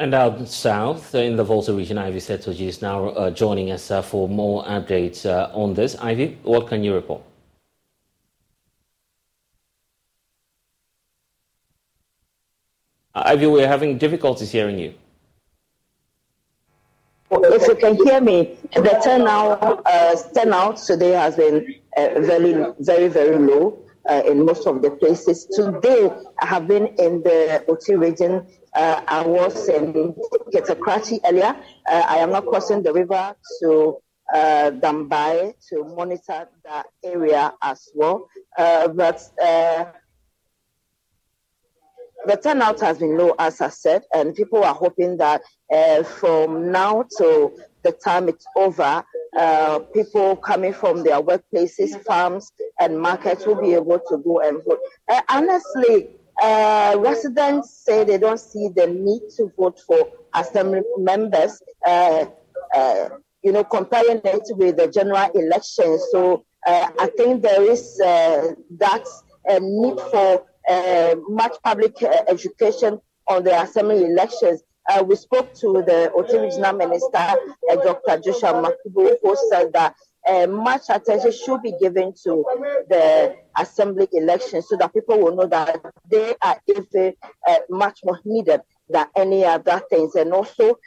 And 0.00 0.14
out 0.14 0.46
south, 0.46 1.16
in 1.16 1.34
the 1.34 1.42
Volta 1.42 1.72
region, 1.74 1.98
Ivy 1.98 2.20
Setoji 2.20 2.68
is 2.68 2.80
now 2.80 3.08
uh, 3.08 3.30
joining 3.30 3.72
us 3.72 3.90
uh, 3.90 4.00
for 4.00 4.28
more 4.28 4.62
updates 4.64 5.26
uh, 5.26 5.50
on 5.52 5.74
this. 5.74 5.96
Ivy, 5.96 6.38
what 6.44 6.68
can 6.68 6.84
you 6.84 6.94
report? 6.94 7.22
Ivy, 13.24 13.46
we're 13.46 13.68
having 13.68 13.98
difficulties 13.98 14.50
hearing 14.50 14.78
you. 14.78 14.94
If 17.30 17.66
you 17.68 17.74
can 17.74 17.96
hear 17.96 18.20
me, 18.20 18.56
the 18.74 19.00
turnout, 19.04 19.82
uh, 19.84 20.16
turnout 20.34 20.78
today 20.78 21.12
has 21.12 21.36
been 21.36 21.74
uh, 21.96 22.20
very, 22.20 22.72
very, 22.80 23.08
very 23.08 23.38
low 23.38 23.78
uh, 24.08 24.22
in 24.26 24.46
most 24.46 24.66
of 24.66 24.80
the 24.80 24.90
places. 24.92 25.44
Today, 25.46 26.10
I 26.40 26.46
have 26.46 26.66
been 26.66 26.86
in 26.98 27.22
the 27.22 27.64
Oti 27.68 27.96
region 27.96 28.46
uh, 28.74 29.02
I 29.08 29.26
was 29.26 29.68
in 29.68 29.92
Kete 30.52 30.78
Krachi 30.78 31.18
earlier. 31.24 31.56
Uh, 31.86 32.04
I 32.06 32.18
am 32.18 32.30
not 32.30 32.46
crossing 32.46 32.82
the 32.82 32.92
river 32.92 33.34
to 33.60 33.96
uh, 34.32 34.70
Dambai 34.70 35.54
to 35.68 35.84
monitor 35.84 36.48
that 36.64 36.86
area 37.02 37.52
as 37.62 37.88
well. 37.94 38.28
Uh, 38.56 38.88
but 38.88 39.20
the 42.28 42.36
turnout 42.36 42.78
has 42.80 42.98
been 42.98 43.16
low, 43.16 43.34
as 43.38 43.60
I 43.62 43.70
said, 43.70 44.02
and 44.12 44.34
people 44.34 44.62
are 44.62 44.74
hoping 44.74 45.16
that 45.16 45.40
uh, 45.72 46.02
from 46.02 46.70
now 46.70 47.04
till 47.16 47.54
the 47.82 47.92
time 47.92 48.28
it's 48.28 48.46
over, 48.54 49.02
uh, 49.36 49.78
people 49.94 50.36
coming 50.36 50.74
from 50.74 51.02
their 51.02 51.22
workplaces, 51.22 52.04
farms, 52.04 52.52
and 52.80 53.00
markets 53.00 53.46
will 53.46 53.60
be 53.60 53.72
able 53.72 53.98
to 54.10 54.18
go 54.18 54.40
and 54.40 54.62
vote. 54.64 54.80
Uh, 55.08 55.22
honestly, 55.30 56.10
residents 56.98 57.82
say 57.84 58.04
they 58.04 58.18
don't 58.18 58.40
see 58.40 58.68
the 58.76 58.86
need 58.86 59.22
to 59.36 59.50
vote 59.56 59.80
for 59.86 60.10
assembly 60.34 60.82
members. 60.98 61.62
Uh, 61.86 62.26
uh, 62.74 63.08
you 63.42 63.52
know, 63.52 63.64
comparing 63.64 64.20
it 64.24 64.42
with 64.56 64.76
the 64.76 64.88
general 64.88 65.30
election. 65.34 65.98
So 66.10 66.44
uh, 66.66 66.88
I 66.98 67.06
think 67.16 67.42
there 67.42 67.62
is 67.62 67.96
that 67.98 69.04
need 69.60 69.98
for 70.10 70.44
uh, 70.68 71.16
much 71.28 71.54
public 71.62 72.02
uh, 72.02 72.22
education 72.28 73.00
on 73.28 73.44
the 73.44 73.62
assembly 73.62 74.04
elections. 74.04 74.62
Uh, 74.88 75.02
we 75.02 75.16
spoke 75.16 75.52
to 75.54 75.82
the 75.86 76.10
Oti 76.14 76.38
Regional 76.38 76.72
Minister, 76.72 77.34
Dr. 77.84 78.20
Joshua 78.20 78.54
Makubu, 78.54 79.16
who 79.22 79.36
said 79.50 79.72
that 79.74 79.94
much 80.48 80.82
attention 80.88 81.32
should 81.32 81.62
be 81.62 81.74
given 81.78 82.12
to 82.24 82.44
the 82.88 83.36
assembly 83.58 84.08
elections 84.12 84.66
so 84.68 84.76
that 84.76 84.92
people 84.94 85.18
will 85.18 85.34
know 85.34 85.46
that 85.46 85.80
they 86.10 86.34
are 86.42 86.56
even 86.66 87.14
much 87.68 88.00
more 88.04 88.18
needed 88.24 88.60
than 88.88 89.06
any 89.16 89.44
other 89.44 89.82
things. 89.90 90.14
And 90.14 90.32
also, 90.32 90.78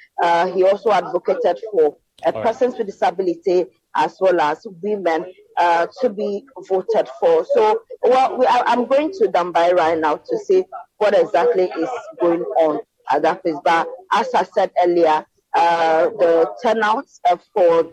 he 0.53 0.63
also 0.63 0.91
advocated 0.91 1.59
for 1.71 1.97
uh, 2.25 2.31
persons 2.31 2.77
with 2.77 2.87
disability 2.87 3.65
as 3.95 4.17
well 4.19 4.39
as 4.39 4.65
women 4.81 5.25
uh, 5.57 5.87
to 6.01 6.09
be 6.09 6.43
voted 6.67 7.09
for. 7.19 7.45
So, 7.53 7.81
well, 8.03 8.37
we, 8.37 8.45
I, 8.45 8.73
am 8.73 8.85
going 8.85 9.11
to 9.13 9.27
Dambai 9.27 9.73
right 9.73 9.97
now 9.97 10.15
to 10.17 10.37
see 10.45 10.63
what 10.97 11.17
exactly 11.17 11.65
is 11.65 11.89
going 12.19 12.41
on 12.41 12.79
at 13.11 13.21
that 13.23 13.43
place. 13.43 13.55
But 13.63 13.87
as 14.11 14.33
I 14.33 14.43
said 14.43 14.71
earlier, 14.83 15.25
uh, 15.55 16.09
the 16.09 16.51
turnout 16.63 17.05
uh, 17.29 17.37
for 17.53 17.91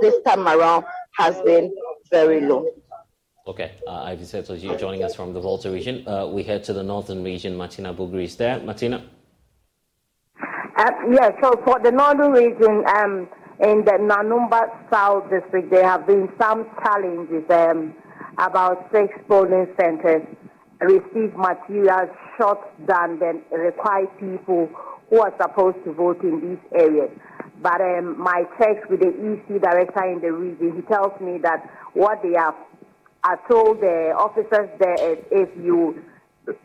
this 0.00 0.14
time 0.24 0.46
around 0.46 0.84
has 1.16 1.40
been 1.42 1.74
very 2.10 2.40
low. 2.40 2.66
Okay, 3.44 3.72
uh, 3.88 4.04
Ivy 4.04 4.22
Seto, 4.22 4.60
you 4.60 4.76
joining 4.76 5.02
us 5.02 5.16
from 5.16 5.32
the 5.32 5.40
Volta 5.40 5.68
region. 5.68 6.06
Uh, 6.06 6.26
we 6.28 6.44
head 6.44 6.62
to 6.64 6.72
the 6.72 6.82
northern 6.82 7.24
region. 7.24 7.56
Martina 7.56 7.92
Bugri 7.92 8.24
is 8.24 8.36
there. 8.36 8.60
Martina? 8.60 9.04
Uh, 10.78 10.90
yeah, 11.10 11.30
so 11.42 11.60
for 11.64 11.80
the 11.80 11.90
northern 11.90 12.30
region, 12.30 12.84
um, 12.86 13.28
in 13.62 13.84
the 13.84 13.92
Nanumba 13.92 14.70
South 14.92 15.30
District, 15.30 15.70
there 15.70 15.88
have 15.88 16.06
been 16.06 16.28
some 16.40 16.66
challenges. 16.84 17.44
Um, 17.50 17.94
about 18.38 18.88
six 18.92 19.12
polling 19.28 19.66
centers 19.78 20.22
receive 20.80 21.34
materials 21.36 22.10
short 22.36 22.58
than 22.86 23.18
the 23.18 23.40
required 23.56 24.08
people 24.18 24.68
who 25.10 25.20
are 25.20 25.32
supposed 25.40 25.76
to 25.84 25.92
vote 25.92 26.22
in 26.22 26.40
these 26.40 26.80
areas. 26.80 27.10
But 27.62 27.80
um, 27.80 28.18
my 28.18 28.44
checks 28.58 28.88
with 28.90 29.00
the 29.00 29.08
EC 29.08 29.60
director 29.60 30.04
in 30.10 30.20
the 30.20 30.32
region, 30.32 30.74
he 30.76 30.82
tells 30.82 31.18
me 31.20 31.38
that 31.42 31.70
what 31.92 32.22
they 32.22 32.32
have 32.36 32.54
I 33.24 33.36
told 33.48 33.80
the 33.80 34.12
officers 34.18 34.68
there 34.80 35.12
is 35.12 35.18
if 35.30 35.48
you 35.62 36.02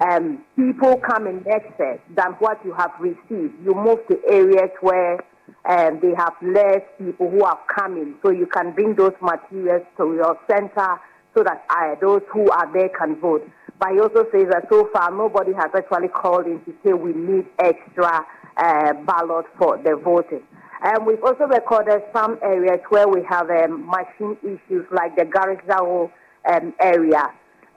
um, 0.02 0.43
people 0.56 0.98
come 0.98 1.28
in 1.28 1.45
excess 1.45 2.00
than 2.16 2.32
what 2.39 2.60
you 2.66 2.74
have 2.74 2.93
received, 3.00 3.54
you 3.64 3.76
move 3.76 4.00
to 4.10 4.20
areas 4.28 4.72
where 4.82 5.20
and 5.66 6.02
they 6.02 6.14
have 6.16 6.34
less 6.41 6.82
people 6.98 7.30
who 7.30 7.43
are 7.43 7.60
coming. 7.74 8.16
So 8.24 8.32
you 8.32 8.48
can 8.48 8.72
bring 8.74 8.95
those 8.95 9.14
materials 9.22 9.86
to 9.98 10.14
your 10.16 10.39
center 10.50 11.00
so 11.36 11.43
that 11.43 11.66
uh, 11.70 11.95
those 12.02 12.22
who 12.32 12.50
are 12.50 12.72
there 12.74 12.89
can 12.89 13.20
vote. 13.20 13.48
But 13.80 13.89
he 13.91 14.00
also 14.00 14.26
says 14.32 14.48
that 14.52 14.68
so 14.70 14.89
far 14.91 15.12
nobody 15.12 15.54
has 15.54 15.70
actually 15.76 16.08
called 16.08 16.48
in 16.48 16.64
to 16.66 16.74
say 16.84 16.93
we 16.93 17.14
need 17.14 17.45
extra 17.60 18.26
uh, 18.58 18.93
ballot 19.06 19.45
for 19.58 19.78
the 19.78 19.95
voting. 19.95 20.41
And 20.82 21.06
we've 21.06 21.24
also 21.24 21.45
recorded 21.45 22.02
some 22.14 22.39
areas 22.41 22.80
where 22.89 23.08
we 23.08 23.24
have 23.30 23.50
um, 23.50 23.86
machine 23.88 24.38
issues 24.43 24.86
like 24.91 25.16
the 25.16 25.24
Garissa 25.24 26.10
um, 26.50 26.74
area. 26.80 27.32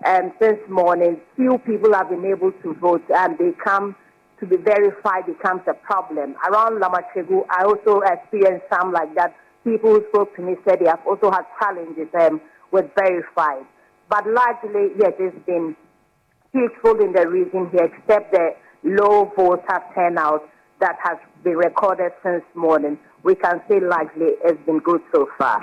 And 0.05 0.33
since 0.41 0.59
morning, 0.69 1.21
few 1.37 1.59
people 1.59 1.93
have 1.93 2.09
been 2.09 2.25
able 2.25 2.53
to 2.53 2.75
vote 2.75 3.05
and 3.15 3.37
they 3.37 3.53
come 3.63 3.95
to 4.41 4.47
be 4.47 4.57
verified 4.57 5.27
becomes 5.27 5.63
a 5.69 5.75
problem. 5.75 6.35
Around 6.51 6.81
Lamashegu, 6.81 7.45
I 7.51 7.65
also 7.65 8.01
experienced 8.01 8.67
some 8.73 8.93
like 8.93 9.15
that. 9.15 9.37
People 9.63 9.95
who 9.95 10.05
spoke 10.09 10.35
to 10.37 10.43
me 10.43 10.57
said 10.65 10.81
they 10.81 10.89
have 10.89 11.07
also 11.07 11.31
had 11.31 11.45
challenges 11.61 12.09
um, 12.19 12.41
with 12.73 12.87
verified. 12.99 13.65
But 14.09 14.27
largely, 14.27 14.93
yes, 14.99 15.13
it's 15.19 15.47
been 15.47 15.77
peaceful 16.53 16.99
in 17.01 17.13
the 17.13 17.29
region 17.29 17.69
here, 17.71 17.85
except 17.85 18.33
the 18.33 18.57
low 18.83 19.31
voter 19.37 19.81
turnout 19.95 20.49
that 20.81 20.97
has 21.03 21.19
been 21.45 21.57
recorded 21.57 22.13
since 22.23 22.43
morning. 22.55 22.99
We 23.23 23.35
can 23.35 23.61
say 23.69 23.81
largely 23.81 24.33
it's 24.43 24.61
been 24.65 24.79
good 24.79 25.03
so 25.15 25.29
far. 25.39 25.61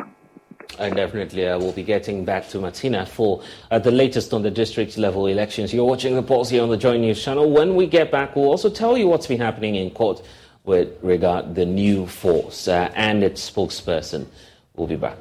And 0.80 0.95
definitely, 0.95 1.47
uh, 1.47 1.57
we'll 1.57 1.72
be 1.72 1.84
getting 1.84 2.24
back 2.24 2.49
to 2.49 2.59
Martina 2.59 3.05
for 3.05 3.41
uh, 3.72 3.80
the 3.80 3.91
latest 3.91 4.34
on 4.34 4.43
the 4.43 4.51
district 4.51 4.97
level 4.97 5.26
elections. 5.26 5.74
You're 5.74 5.86
watching 5.86 6.15
the 6.15 6.22
Pulse 6.22 6.49
here 6.49 6.61
on 6.61 6.70
the 6.70 6.78
Joy 6.78 6.97
News 6.97 7.24
channel. 7.24 7.49
When 7.49 7.76
we 7.76 7.88
get 7.88 8.11
back, 8.11 8.36
we'll 8.36 8.49
also 8.49 8.70
tell 8.70 8.97
you 8.97 9.07
what's 9.07 9.28
been 9.28 9.39
happening 9.39 9.76
in 9.76 9.89
court 9.91 10.22
with 10.65 10.89
regard 11.01 11.55
the 11.55 11.65
new 11.65 12.05
force 12.05 12.68
uh, 12.68 12.91
and 12.95 13.24
its 13.24 13.49
spokesperson. 13.49 14.28
We'll 14.76 14.88
be 14.88 14.97
back. 14.97 15.18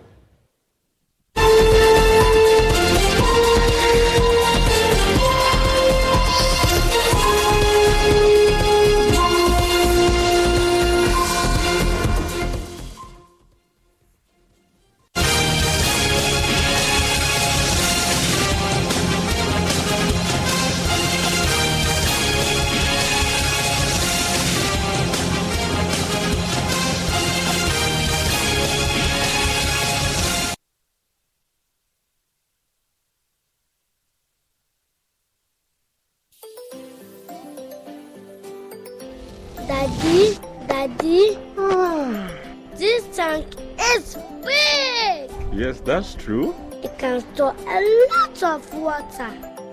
True. 46.26 46.52
It 46.82 46.98
can 46.98 47.20
store 47.34 47.54
a 47.68 47.78
lot 48.10 48.42
of 48.42 48.74
water. 48.74 49.30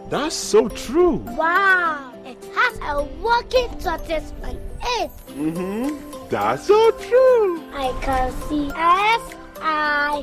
That's 0.10 0.36
so 0.36 0.70
true. 0.70 1.16
Wow. 1.42 2.14
It 2.24 2.38
has 2.54 2.78
a 2.78 3.04
working 3.26 3.70
tortoise 3.80 4.32
on 4.44 4.58
it. 5.00 5.12
Mm-hmm. 5.30 6.30
That's 6.30 6.68
so 6.68 6.92
true. 6.92 7.60
I 7.74 7.90
can 8.02 8.32
see 8.48 8.70
S 8.76 9.36
I 9.62 10.22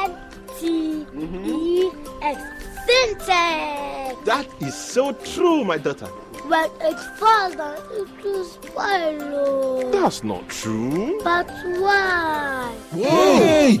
N 0.00 0.16
T 0.58 1.04
E 1.14 1.90
X. 2.22 2.40
Sintex. 2.88 4.24
That 4.24 4.46
is 4.60 4.74
so 4.74 5.12
true, 5.12 5.62
my 5.64 5.76
daughter. 5.76 6.06
When 6.48 6.70
it 6.80 6.98
falls 7.18 7.54
down, 7.54 7.76
it 7.92 8.24
will 8.24 8.44
spoil. 8.44 9.90
That's 9.90 10.24
not 10.24 10.48
true. 10.48 11.20
But 11.22 11.50
why? 11.78 12.74
Hey! 12.92 13.80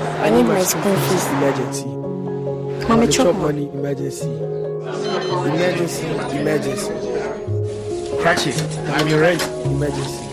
I 0.23 0.29
need 0.29 0.43
my 0.43 0.61
school 0.61 0.95
fees. 0.95 1.25
Emergency. 1.27 1.85
Mommy, 2.87 3.07
chop 3.07 3.35
money. 3.35 3.69
Emergency. 3.69 4.29
Emergency. 4.29 6.05
Emergency. 6.37 6.93
Catch 8.21 8.45
it. 8.45 8.61
I'm 8.89 9.07
your 9.07 9.21
rent. 9.21 9.41
Emergency. 9.65 10.27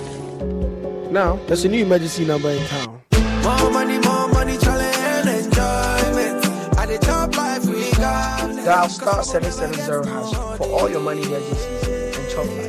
Now, 1.11 1.37
there's 1.47 1.65
a 1.65 1.69
new 1.71 1.85
emergency 1.85 2.27
number 2.27 2.51
in 2.51 2.63
town. 2.67 3.01
More 3.43 3.71
money, 3.71 3.99
more 3.99 4.29
money, 4.29 4.59
challenge 4.59 5.27
enjoyment. 5.27 6.45
At 6.77 6.89
the 6.89 6.99
top 7.01 7.35
life 7.35 7.65
we 7.65 7.91
got. 7.93 8.65
Dial 8.67 8.89
star 8.91 9.23
770 9.25 10.07
hash 10.11 10.59
for 10.59 10.67
all 10.67 10.91
your 10.91 11.01
money 11.01 11.23
emergencies 11.23 12.19
and 12.19 12.31
chop 12.31 12.47
life. 12.47 12.68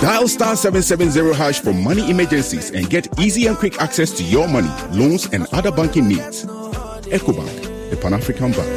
Dial 0.00 0.28
star 0.28 0.54
770 0.54 1.34
hash 1.34 1.58
for 1.60 1.72
money 1.72 2.08
emergencies 2.08 2.70
and 2.70 2.88
get 2.88 3.18
easy 3.18 3.48
and 3.48 3.56
quick 3.56 3.80
access 3.80 4.12
to 4.12 4.22
your 4.22 4.46
money, 4.46 4.70
loans, 4.96 5.26
and 5.32 5.48
other 5.52 5.72
banking 5.72 6.06
needs. 6.06 6.44
EcoBank, 6.44 7.90
the 7.90 7.96
Pan 7.96 8.14
African 8.14 8.52
Bank. 8.52 8.68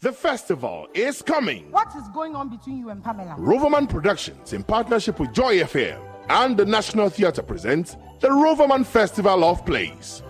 The 0.00 0.12
festival 0.12 0.86
is 0.92 1.22
coming. 1.22 1.70
What 1.70 1.88
is 1.96 2.06
going 2.12 2.36
on 2.36 2.50
between 2.50 2.76
you 2.76 2.90
and 2.90 3.02
Pamela? 3.02 3.36
Roverman 3.38 3.86
Productions, 3.86 4.52
in 4.52 4.62
partnership 4.62 5.18
with 5.18 5.32
Joy 5.32 5.60
FM 5.60 5.98
and 6.28 6.58
the 6.58 6.66
National 6.66 7.08
Theatre, 7.08 7.42
presents 7.42 7.96
the 8.20 8.28
Roverman 8.28 8.84
Festival 8.84 9.44
of 9.44 9.64
Plays. 9.64 10.22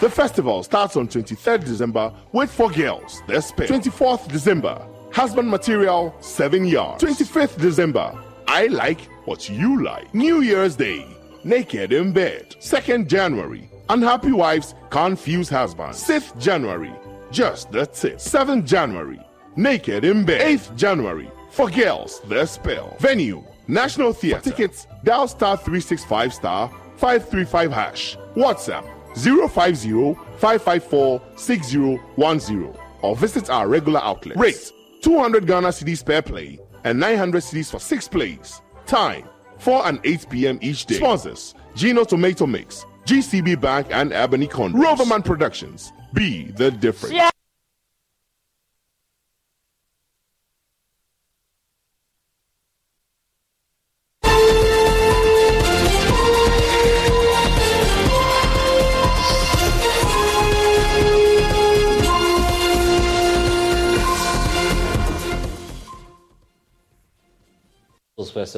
The 0.00 0.10
festival 0.10 0.62
starts 0.62 0.96
on 0.96 1.08
23rd 1.08 1.64
December 1.64 2.12
with 2.32 2.50
Four 2.50 2.70
Girls, 2.70 3.22
their 3.26 3.40
Spell. 3.40 3.66
24th 3.68 4.28
December, 4.28 4.86
Husband 5.12 5.48
Material, 5.48 6.14
7 6.20 6.64
Yards. 6.64 7.02
25th 7.02 7.58
December, 7.60 8.18
I 8.48 8.66
Like 8.66 9.00
What 9.24 9.48
You 9.48 9.82
Like. 9.82 10.12
New 10.14 10.40
Year's 10.42 10.76
Day, 10.76 11.06
Naked 11.44 11.92
in 11.92 12.12
Bed. 12.12 12.56
2nd 12.60 13.06
January, 13.06 13.70
Unhappy 13.88 14.32
Wives 14.32 14.74
Confuse 14.90 15.48
Husbands. 15.48 16.02
6th 16.02 16.38
January, 16.40 16.92
Just 17.30 17.70
the 17.70 17.86
Tip. 17.86 18.16
7th 18.18 18.64
January, 18.66 19.20
Naked 19.56 20.04
in 20.04 20.24
Bed. 20.24 20.40
8th 20.40 20.76
January, 20.76 21.30
For 21.50 21.70
Girls, 21.70 22.20
their 22.22 22.46
Spell. 22.46 22.96
Venue, 23.00 23.44
National 23.68 24.12
Theatre. 24.12 24.40
Tickets, 24.50 24.86
dial 25.04 25.28
star 25.28 25.56
365 25.56 26.34
star 26.34 26.68
535 26.96 27.72
hash. 27.72 28.16
WhatsApp 28.36 28.84
050 29.14 30.14
554 30.38 31.22
6010 31.36 32.74
or 33.02 33.16
visit 33.16 33.50
our 33.50 33.68
regular 33.68 34.00
outlets. 34.00 34.38
Rate 34.38 34.72
200 35.02 35.46
Ghana 35.46 35.68
cedis 35.68 36.04
per 36.04 36.22
play 36.22 36.58
and 36.84 36.98
900 36.98 37.42
cedis 37.42 37.70
for 37.70 37.78
six 37.78 38.08
plays. 38.08 38.60
Time 38.86 39.24
4 39.58 39.86
and 39.86 40.00
8 40.04 40.26
p.m. 40.30 40.58
each 40.62 40.86
day. 40.86 40.96
Sponsors 40.96 41.54
Gino 41.74 42.04
Tomato 42.04 42.46
Mix, 42.46 42.86
GCB 43.06 43.60
Bank, 43.60 43.88
and 43.90 44.12
Ebony 44.12 44.46
Condoms. 44.48 44.82
Roverman 44.82 45.22
Productions. 45.22 45.92
Be 46.12 46.44
the 46.52 46.70
difference. 46.70 47.33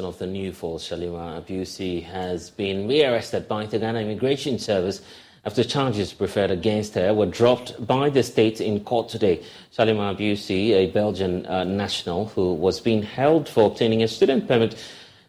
Of 0.05 0.18
the 0.18 0.26
New 0.26 0.53
Force, 0.53 0.84
Shalimar 0.84 1.40
Abbuissi, 1.40 2.05
has 2.05 2.51
been 2.51 2.86
rearrested 2.86 3.49
by 3.49 3.64
the 3.64 3.78
Ghana 3.78 4.01
Immigration 4.01 4.59
Service 4.59 5.01
after 5.47 5.64
charges 5.64 6.12
preferred 6.12 6.51
against 6.51 6.94
her 6.97 7.14
were 7.14 7.24
dropped 7.24 7.86
by 7.86 8.11
the 8.11 8.22
state 8.22 8.61
in 8.61 8.80
court 8.80 9.09
today. 9.09 9.42
Shalimar 9.72 10.14
Abbuissi, 10.14 10.72
a 10.72 10.90
Belgian 10.90 11.47
uh, 11.47 11.64
national 11.64 12.26
who 12.26 12.53
was 12.53 12.78
being 12.78 13.03
held 13.03 13.49
for 13.49 13.70
obtaining 13.70 14.03
a 14.03 14.09
student 14.09 14.47
permit, 14.47 14.76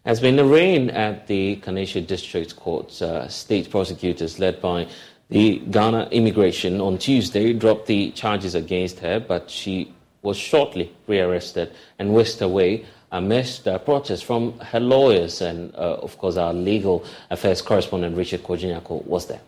has 0.04 0.20
been 0.20 0.38
arraigned 0.38 0.90
at 0.90 1.26
the 1.28 1.56
Kaneshie 1.56 2.06
District 2.06 2.54
Court. 2.54 3.00
Uh, 3.00 3.26
state 3.28 3.70
prosecutors 3.70 4.38
led 4.38 4.60
by 4.60 4.86
the 5.30 5.60
Ghana 5.70 6.08
Immigration 6.10 6.78
on 6.80 6.98
Tuesday 6.98 7.54
dropped 7.54 7.86
the 7.86 8.10
charges 8.10 8.54
against 8.54 8.98
her, 9.00 9.18
but 9.18 9.50
she 9.50 9.94
was 10.20 10.36
shortly 10.36 10.94
rearrested 11.06 11.72
and 11.98 12.12
whisked 12.12 12.42
away 12.42 12.84
amidst 13.12 13.66
uh, 13.66 13.78
protests 13.78 14.22
from 14.22 14.58
her 14.58 14.80
lawyers. 14.80 15.40
And, 15.40 15.74
uh, 15.74 15.98
of 16.02 16.18
course, 16.18 16.36
our 16.36 16.52
legal 16.52 17.04
affairs 17.30 17.62
correspondent, 17.62 18.16
Richard 18.16 18.42
Kojinyako, 18.42 19.04
was 19.06 19.26
there. 19.26 19.40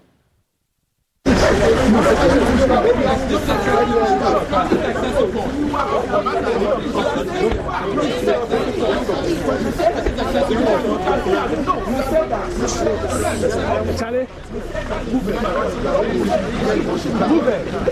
Charlie, 13.98 14.26
move 17.28 17.48
it. 17.48 17.90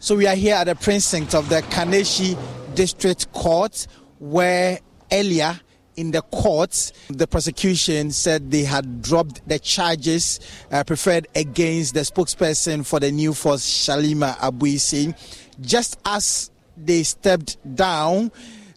So 0.00 0.16
we 0.16 0.26
are 0.26 0.34
here 0.34 0.54
at 0.56 0.64
the 0.64 0.74
precinct 0.74 1.34
of 1.34 1.48
the 1.48 1.62
Kaneshie 1.62 2.38
District 2.74 3.30
Court 3.32 3.86
where 4.18 4.78
earlier 5.12 5.58
in 5.96 6.10
the 6.12 6.22
court, 6.22 6.92
the 7.08 7.26
prosecution 7.26 8.10
said 8.10 8.50
they 8.50 8.62
had 8.62 9.02
dropped 9.02 9.46
the 9.46 9.58
charges 9.58 10.40
uh, 10.72 10.82
preferred 10.84 11.28
against 11.34 11.92
the 11.92 12.00
spokesperson 12.00 12.86
for 12.86 13.00
the 13.00 13.12
new 13.12 13.34
force, 13.34 13.66
Shalimar 13.66 14.34
Abbuissi. 14.36 15.14
Just 15.60 15.98
as 16.06 16.50
they 16.76 17.02
stepped 17.02 17.58
down, 17.74 18.32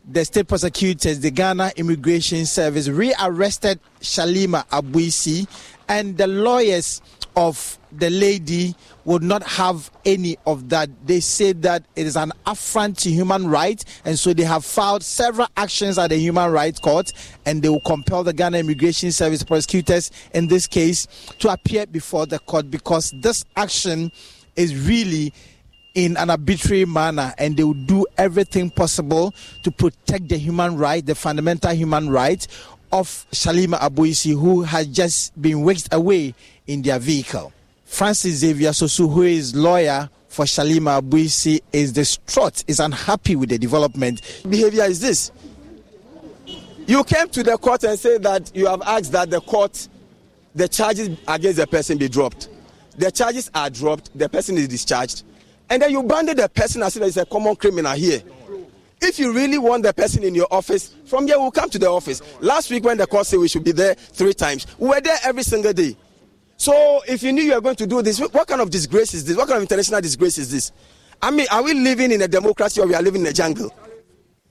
the 0.06 0.26
state 0.26 0.48
prosecutors, 0.50 1.22
the 1.22 1.32
Ghana 1.32 1.72
Immigration 1.78 2.46
Service, 2.46 2.90
rearrested 2.90 3.80
Shalimar 4.02 4.66
Abbuissi, 4.66 5.48
and 5.88 6.18
the 6.18 6.28
lawyers 6.28 7.02
of 7.36 7.78
the 7.92 8.10
lady 8.10 8.76
would 9.06 9.24
not 9.24 9.44
have 9.44 9.92
any 10.06 10.38
of 10.46 10.70
that. 10.70 10.90
They 11.06 11.20
say 11.20 11.54
that 11.54 11.84
it 11.96 12.06
is 12.06 12.16
an 12.16 12.32
affront 12.46 13.00
to 13.00 13.10
human 13.10 13.48
rights, 13.48 13.86
and 14.06 14.18
so 14.18 14.34
they 14.34 14.44
have 14.44 14.64
filed 14.66 15.04
several 15.04 15.48
actions 15.58 15.98
at 15.98 16.10
the 16.10 16.18
Human 16.18 16.52
Rights 16.52 16.80
Court, 16.80 17.12
and 17.46 17.62
they 17.62 17.70
will 17.70 17.82
compel 17.82 18.24
the 18.24 18.34
Ghana 18.34 18.60
Immigration 18.60 19.12
Service 19.12 19.44
prosecutors 19.44 20.12
in 20.34 20.48
this 20.48 20.68
case 20.68 21.08
to 21.40 21.50
appear 21.50 21.86
before 21.86 22.26
the 22.26 22.40
court 22.40 22.72
because 22.72 23.12
this 23.22 23.44
action 23.56 24.12
is 24.56 24.88
really 24.88 25.34
in 25.96 26.18
an 26.18 26.30
arbitrary 26.30 26.86
manner 26.86 27.34
and 27.38 27.56
they 27.56 27.64
will 27.64 27.74
do 27.74 28.06
everything 28.18 28.70
possible 28.70 29.34
to 29.64 29.72
protect 29.72 30.28
the 30.28 30.38
human 30.38 30.76
right, 30.76 31.06
the 31.06 31.14
fundamental 31.16 31.72
human 31.72 32.10
right 32.10 32.48
of 32.94 33.26
Shalimar 33.32 33.80
Abbuissi, 33.80 34.40
who 34.40 34.62
has 34.62 34.86
just 34.88 35.40
been 35.42 35.64
whisked 35.64 35.92
away 35.92 36.36
in 36.68 36.84
their 36.84 37.00
vehicle. 37.00 37.52
Francis 37.86 38.36
Xavier 38.36 38.70
Sosu, 38.70 39.12
who 39.12 39.24
is 39.24 39.56
lawyer 39.56 40.10
for 40.28 40.46
Shalimar 40.46 41.02
Abbuissi, 41.02 41.60
is 41.74 41.92
distraught, 41.92 42.64
is 42.68 42.80
unhappy 42.80 43.36
with 43.36 43.50
the 43.50 43.58
development. 43.58 44.22
Behavior 44.48 44.84
is 44.84 45.02
this. 45.02 45.32
You 46.86 47.04
came 47.04 47.30
to 47.30 47.42
the 47.42 47.58
court 47.58 47.84
and 47.84 47.98
said 47.98 48.22
that 48.24 48.56
you 48.56 48.68
have 48.68 48.84
asked 48.84 49.12
that 49.14 49.32
the 49.32 49.42
court, 49.42 49.88
the 50.54 50.68
charges 50.68 51.10
against 51.28 51.58
the 51.58 51.66
person 51.66 51.98
be 51.98 52.08
dropped. 52.08 52.50
The 52.98 53.10
charges 53.10 53.50
are 53.56 53.72
dropped, 53.72 54.16
the 54.16 54.30
person 54.30 54.56
is 54.58 54.68
discharged 54.68 55.24
and 55.70 55.82
then 55.82 55.92
you 55.92 56.04
banded 56.04 56.38
the 56.38 56.48
person 56.50 56.84
as 56.84 56.96
if 56.98 57.04
he's 57.04 57.18
a 57.18 57.26
common 57.26 57.56
criminal 57.56 57.94
here. 57.94 58.22
If 59.06 59.20
you 59.20 59.34
really 59.34 59.58
want 59.58 59.84
the 59.84 59.94
person 59.94 60.24
in 60.24 60.34
your 60.34 60.48
office, 60.50 60.96
from 61.06 61.28
here 61.28 61.38
we'll 61.38 61.52
come 61.52 61.70
to 61.72 61.78
the 61.78 61.90
office. 61.90 62.22
Last 62.40 62.72
week 62.72 62.86
when 62.86 62.98
the 62.98 63.06
court 63.06 63.28
said 63.28 63.38
we 63.38 63.50
should 63.50 63.66
be 63.66 63.74
there 63.74 63.96
three 63.96 64.34
times, 64.34 64.66
we 64.78 64.88
were 64.88 65.02
there 65.02 65.18
every 65.26 65.44
single 65.44 65.74
day. 65.74 65.98
So 66.56 67.02
if 67.06 67.22
you 67.22 67.34
knew 67.34 67.42
you 67.44 67.54
were 67.54 67.60
going 67.60 67.76
to 67.76 67.86
do 67.86 68.02
this, 68.02 68.20
what 68.20 68.48
kind 68.48 68.62
of 68.62 68.70
disgrace 68.70 69.14
is 69.14 69.26
this? 69.26 69.36
What 69.36 69.50
kind 69.50 69.58
of 69.58 69.64
international 69.64 70.00
disgrace 70.00 70.38
is 70.38 70.50
this? 70.50 70.72
I 71.22 71.32
mean, 71.32 71.48
are 71.52 71.62
we 71.62 71.74
living 71.74 72.12
in 72.14 72.22
a 72.22 72.30
democracy 72.30 72.80
or 72.80 72.88
we 72.88 72.96
are 72.96 73.02
living 73.02 73.22
in 73.22 73.28
a 73.28 73.34
jungle? 73.34 73.74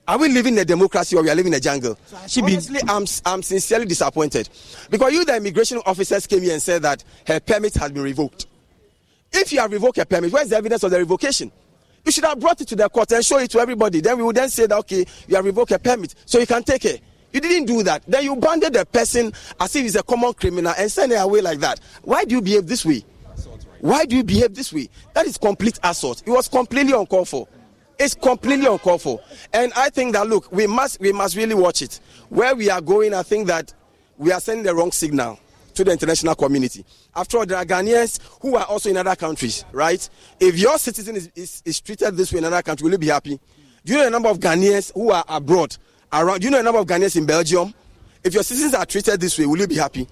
Are 0.07 0.19
we 0.19 0.29
living 0.29 0.53
in 0.53 0.59
a 0.59 0.65
democracy 0.65 1.15
or 1.15 1.23
we 1.23 1.31
are 1.31 1.35
living 1.35 1.51
in 1.51 1.57
a 1.57 1.61
jungle? 1.61 1.97
Honestly, 2.37 2.79
I'm, 2.87 3.05
I'm 3.25 3.41
sincerely 3.41 3.85
disappointed. 3.85 4.49
Because 4.91 5.13
you, 5.13 5.25
the 5.25 5.35
immigration 5.35 5.79
officers, 5.83 6.27
came 6.27 6.43
here 6.43 6.53
and 6.53 6.61
said 6.61 6.83
that 6.83 7.03
her 7.25 7.39
permit 7.39 7.73
has 7.73 7.91
been 7.91 8.03
revoked. 8.03 8.45
If 9.31 9.51
you 9.51 9.61
have 9.61 9.71
revoked 9.71 9.97
a 9.97 10.05
permit, 10.05 10.31
where's 10.31 10.49
the 10.49 10.57
evidence 10.57 10.83
of 10.83 10.91
the 10.91 10.99
revocation? 10.99 11.51
You 12.05 12.11
should 12.11 12.25
have 12.25 12.39
brought 12.39 12.59
it 12.61 12.67
to 12.69 12.75
the 12.75 12.89
court 12.89 13.11
and 13.11 13.23
show 13.25 13.39
it 13.39 13.49
to 13.51 13.59
everybody. 13.59 14.01
Then 14.01 14.17
we 14.17 14.23
would 14.23 14.35
then 14.35 14.49
say 14.49 14.65
that 14.67 14.77
okay, 14.79 15.05
you 15.27 15.35
have 15.35 15.45
revoked 15.45 15.71
a 15.71 15.79
permit, 15.79 16.15
so 16.25 16.39
you 16.39 16.47
can 16.47 16.63
take 16.63 16.85
it. 16.85 17.01
You 17.31 17.41
didn't 17.41 17.65
do 17.65 17.81
that. 17.83 18.03
Then 18.07 18.23
you 18.23 18.35
banded 18.35 18.73
the 18.73 18.85
person 18.85 19.33
as 19.59 19.75
if 19.75 19.81
he's 19.81 19.95
a 19.95 20.03
common 20.03 20.33
criminal 20.33 20.73
and 20.77 20.91
send 20.91 21.11
it 21.11 21.15
away 21.15 21.41
like 21.41 21.59
that. 21.59 21.79
Why 22.03 22.25
do 22.25 22.35
you 22.35 22.41
behave 22.41 22.67
this 22.67 22.85
way? 22.85 23.03
Why 23.79 24.05
do 24.05 24.15
you 24.15 24.23
behave 24.23 24.53
this 24.53 24.71
way? 24.71 24.87
That 25.13 25.25
is 25.25 25.37
complete 25.37 25.79
assault. 25.83 26.23
It 26.25 26.29
was 26.29 26.47
completely 26.47 26.93
uncalled 26.93 27.27
for. 27.27 27.47
It's 27.97 28.13
completely 28.13 28.67
uncalled 28.67 29.01
for. 29.01 29.19
And 29.51 29.73
I 29.75 29.89
think 29.89 30.13
that 30.13 30.27
look, 30.27 30.51
we 30.51 30.67
must 30.67 30.99
we 30.99 31.11
must 31.11 31.35
really 31.35 31.55
watch 31.55 31.81
it. 31.81 31.99
Where 32.29 32.55
we 32.55 32.69
are 32.69 32.81
going, 32.81 33.13
I 33.13 33.23
think 33.23 33.47
that 33.47 33.73
we 34.17 34.31
are 34.31 34.39
sending 34.39 34.63
the 34.63 34.75
wrong 34.75 34.91
signal 34.91 35.39
to 35.75 35.83
the 35.83 35.91
international 35.91 36.35
community. 36.35 36.85
After 37.15 37.37
all, 37.37 37.45
there 37.45 37.57
are 37.57 37.65
Ghanaians 37.65 38.19
who 38.41 38.55
are 38.55 38.65
also 38.65 38.89
in 38.89 38.97
other 38.97 39.15
countries, 39.15 39.65
right? 39.71 40.07
If 40.39 40.57
your 40.57 40.77
citizen 40.77 41.15
is, 41.15 41.31
is, 41.35 41.61
is 41.65 41.81
treated 41.81 42.15
this 42.15 42.31
way 42.31 42.39
in 42.39 42.45
another 42.45 42.61
country, 42.61 42.85
will 42.85 42.91
you 42.91 42.97
be 42.97 43.07
happy? 43.07 43.39
Do 43.85 43.93
you 43.93 43.99
know 43.99 44.05
the 44.05 44.11
number 44.11 44.29
of 44.29 44.39
Ghanaians 44.39 44.93
who 44.93 45.11
are 45.11 45.25
abroad? 45.27 45.75
Around, 46.11 46.39
do 46.39 46.45
you 46.45 46.51
know 46.51 46.57
the 46.57 46.63
number 46.63 46.79
of 46.79 46.87
Ghanaians 46.87 47.15
in 47.17 47.25
Belgium? 47.25 47.73
If 48.23 48.33
your 48.33 48.43
citizens 48.43 48.73
are 48.73 48.85
treated 48.85 49.19
this 49.19 49.37
way, 49.37 49.45
will 49.45 49.59
you 49.59 49.67
be 49.67 49.75
happy? 49.75 50.07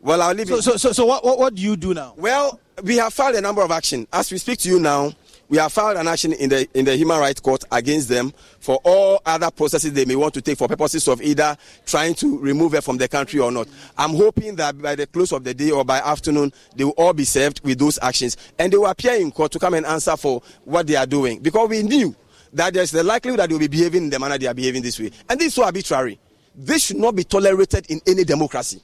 Well, 0.00 0.22
I'll 0.22 0.34
leave 0.34 0.48
so, 0.48 0.56
it. 0.56 0.62
So, 0.62 0.76
so, 0.76 0.92
so 0.92 1.06
what, 1.06 1.24
what, 1.24 1.38
what 1.38 1.54
do 1.54 1.62
you 1.62 1.76
do 1.76 1.92
now? 1.92 2.14
Well, 2.16 2.60
we 2.82 2.96
have 2.98 3.12
filed 3.12 3.34
a 3.34 3.40
number 3.40 3.62
of 3.62 3.70
actions. 3.70 4.06
As 4.12 4.30
we 4.30 4.38
speak 4.38 4.60
to 4.60 4.68
you 4.68 4.78
now, 4.78 5.12
we 5.48 5.58
have 5.58 5.72
filed 5.72 5.96
an 5.96 6.08
action 6.08 6.32
in 6.32 6.48
the 6.50 6.68
in 6.74 6.84
the 6.84 6.96
human 6.96 7.18
rights 7.18 7.40
court 7.40 7.64
against 7.70 8.08
them 8.08 8.32
for 8.58 8.80
all 8.84 9.20
other 9.24 9.50
processes 9.50 9.92
they 9.92 10.04
may 10.04 10.16
want 10.16 10.34
to 10.34 10.40
take 10.42 10.58
for 10.58 10.68
purposes 10.68 11.06
of 11.08 11.22
either 11.22 11.56
trying 11.84 12.14
to 12.14 12.38
remove 12.38 12.72
her 12.72 12.80
from 12.80 12.96
the 12.96 13.08
country 13.08 13.40
or 13.40 13.52
not. 13.52 13.68
I'm 13.96 14.14
hoping 14.14 14.56
that 14.56 14.80
by 14.80 14.94
the 14.94 15.06
close 15.06 15.32
of 15.32 15.44
the 15.44 15.54
day 15.54 15.70
or 15.70 15.84
by 15.84 15.98
afternoon 15.98 16.52
they 16.74 16.84
will 16.84 16.94
all 16.96 17.12
be 17.12 17.24
served 17.24 17.60
with 17.64 17.78
those 17.78 17.98
actions 18.02 18.36
and 18.58 18.72
they 18.72 18.76
will 18.76 18.86
appear 18.86 19.14
in 19.14 19.30
court 19.30 19.52
to 19.52 19.58
come 19.58 19.74
and 19.74 19.86
answer 19.86 20.16
for 20.16 20.42
what 20.64 20.86
they 20.86 20.96
are 20.96 21.06
doing 21.06 21.40
because 21.40 21.68
we 21.68 21.82
knew 21.82 22.14
that 22.52 22.74
there's 22.74 22.90
the 22.90 23.02
likelihood 23.04 23.40
that 23.40 23.48
they 23.48 23.54
will 23.54 23.60
be 23.60 23.68
behaving 23.68 24.04
in 24.04 24.10
the 24.10 24.18
manner 24.18 24.38
they 24.38 24.46
are 24.46 24.54
behaving 24.54 24.82
this 24.82 24.98
way 24.98 25.10
and 25.28 25.38
this 25.38 25.48
is 25.48 25.54
so 25.54 25.64
arbitrary. 25.64 26.18
This 26.58 26.84
should 26.86 26.96
not 26.96 27.14
be 27.14 27.22
tolerated 27.24 27.90
in 27.90 28.00
any 28.06 28.24
democracy. 28.24 28.80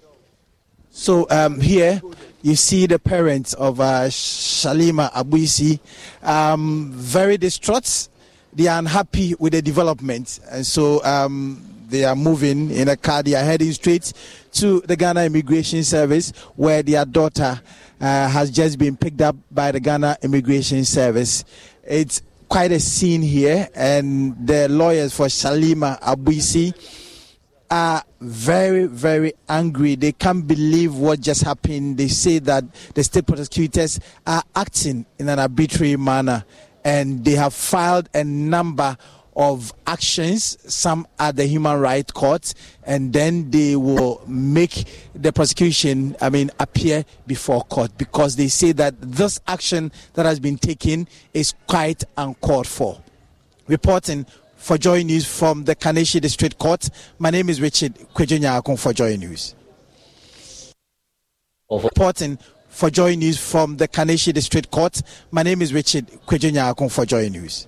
So 0.95 1.27
um, 1.31 1.59
here 1.59 2.03
you 2.43 2.55
see 2.55 2.85
the 2.85 2.99
parents 2.99 3.55
of 3.55 3.81
uh, 3.81 4.11
Shalimar 4.11 5.11
Abbuissi, 5.13 5.81
um, 6.23 6.91
very 6.93 7.39
distraught. 7.39 8.09
They 8.53 8.69
are 8.69 8.79
unhappy 8.79 9.35
with 9.39 9.55
the 9.55 9.63
development, 9.63 10.39
and 10.51 10.67
so 10.67 11.03
um, 11.03 11.67
they 11.89 12.05
are 12.05 12.15
moving 12.15 12.71
in 12.71 12.89
a 12.89 12.97
car. 12.99 13.23
They 13.23 13.35
are 13.35 13.43
heading 13.43 13.73
straight 13.73 14.13
to 14.53 14.81
the 14.83 14.95
Ghana 14.95 15.25
Immigration 15.25 15.83
Service, 15.83 16.31
where 16.57 16.83
their 16.83 17.07
daughter 17.07 17.59
uh, 17.99 18.29
has 18.29 18.51
just 18.51 18.79
been 18.79 18.95
picked 18.95 19.23
up 19.23 19.35
by 19.51 19.73
the 19.73 19.81
Ghana 19.81 20.19
Immigration 20.21 20.85
Service. 20.85 21.45
It's 21.85 22.21
quite 22.51 22.71
a 22.71 22.81
scene 22.81 23.23
here, 23.23 23.67
and 23.75 24.47
the 24.47 24.69
lawyers 24.69 25.17
for 25.17 25.31
Shalimar 25.31 25.99
Abbuissi 26.01 26.75
are 27.73 28.05
very, 28.21 28.85
very 28.85 29.33
angry. 29.49 29.95
They 29.95 30.13
can't 30.13 30.47
believe 30.47 30.95
what 30.95 31.23
just 31.23 31.43
happened. 31.43 31.97
They 31.97 32.09
say 32.09 32.39
that 32.41 32.65
the 32.95 33.03
state 33.03 33.27
prosecutors 33.27 33.99
are 34.27 34.43
acting 34.55 35.07
in 35.19 35.31
an 35.31 35.39
arbitrary 35.39 35.97
manner 35.97 36.45
and 36.85 37.25
they 37.25 37.31
have 37.33 37.55
filed 37.55 38.11
a 38.13 38.25
number 38.25 38.95
of 39.35 39.73
actions, 39.87 40.59
some 40.71 41.07
at 41.19 41.37
the 41.37 41.47
Human 41.47 41.81
Rights 41.81 42.13
Court, 42.13 42.53
and 42.85 43.11
then 43.11 43.51
they 43.51 43.75
will 43.75 44.23
make 44.27 44.85
the 45.15 45.33
prosecution, 45.33 46.15
I 46.21 46.29
mean, 46.29 46.51
appear 46.61 47.07
before 47.27 47.63
court 47.63 47.97
because 47.97 48.37
they 48.37 48.49
say 48.49 48.73
that 48.73 49.01
this 49.01 49.41
action 49.47 49.93
that 50.13 50.27
has 50.27 50.39
been 50.39 50.59
taken 50.59 51.09
is 51.33 51.55
quite 51.67 52.05
uncalled 52.19 52.67
for. 52.67 53.01
Reporting 53.67 54.27
for 54.63 54.79
Joy 54.79 55.03
News 55.03 55.27
from 55.27 55.65
the 55.65 55.75
Kaneshie 55.75 56.21
District 56.21 56.57
Court. 56.57 56.89
My 57.19 57.31
name 57.31 57.51
is 57.51 57.61
Richard 57.61 57.95
Kwejunya 58.15 58.79
for 58.79 58.93
Joy 58.93 59.17
News. 59.17 59.57
Reporting 61.69 62.39
for 62.69 62.89
Joy 62.89 63.17
News 63.17 63.39
from 63.39 63.77
the 63.79 63.89
Kaneshie 63.89 64.33
District 64.33 64.71
Court. 64.71 65.03
My 65.33 65.43
name 65.43 65.63
is 65.63 65.75
Richard 65.75 66.07
Kwejunya 66.27 66.91
for 66.93 67.05
Joy 67.05 67.29
News. 67.29 67.67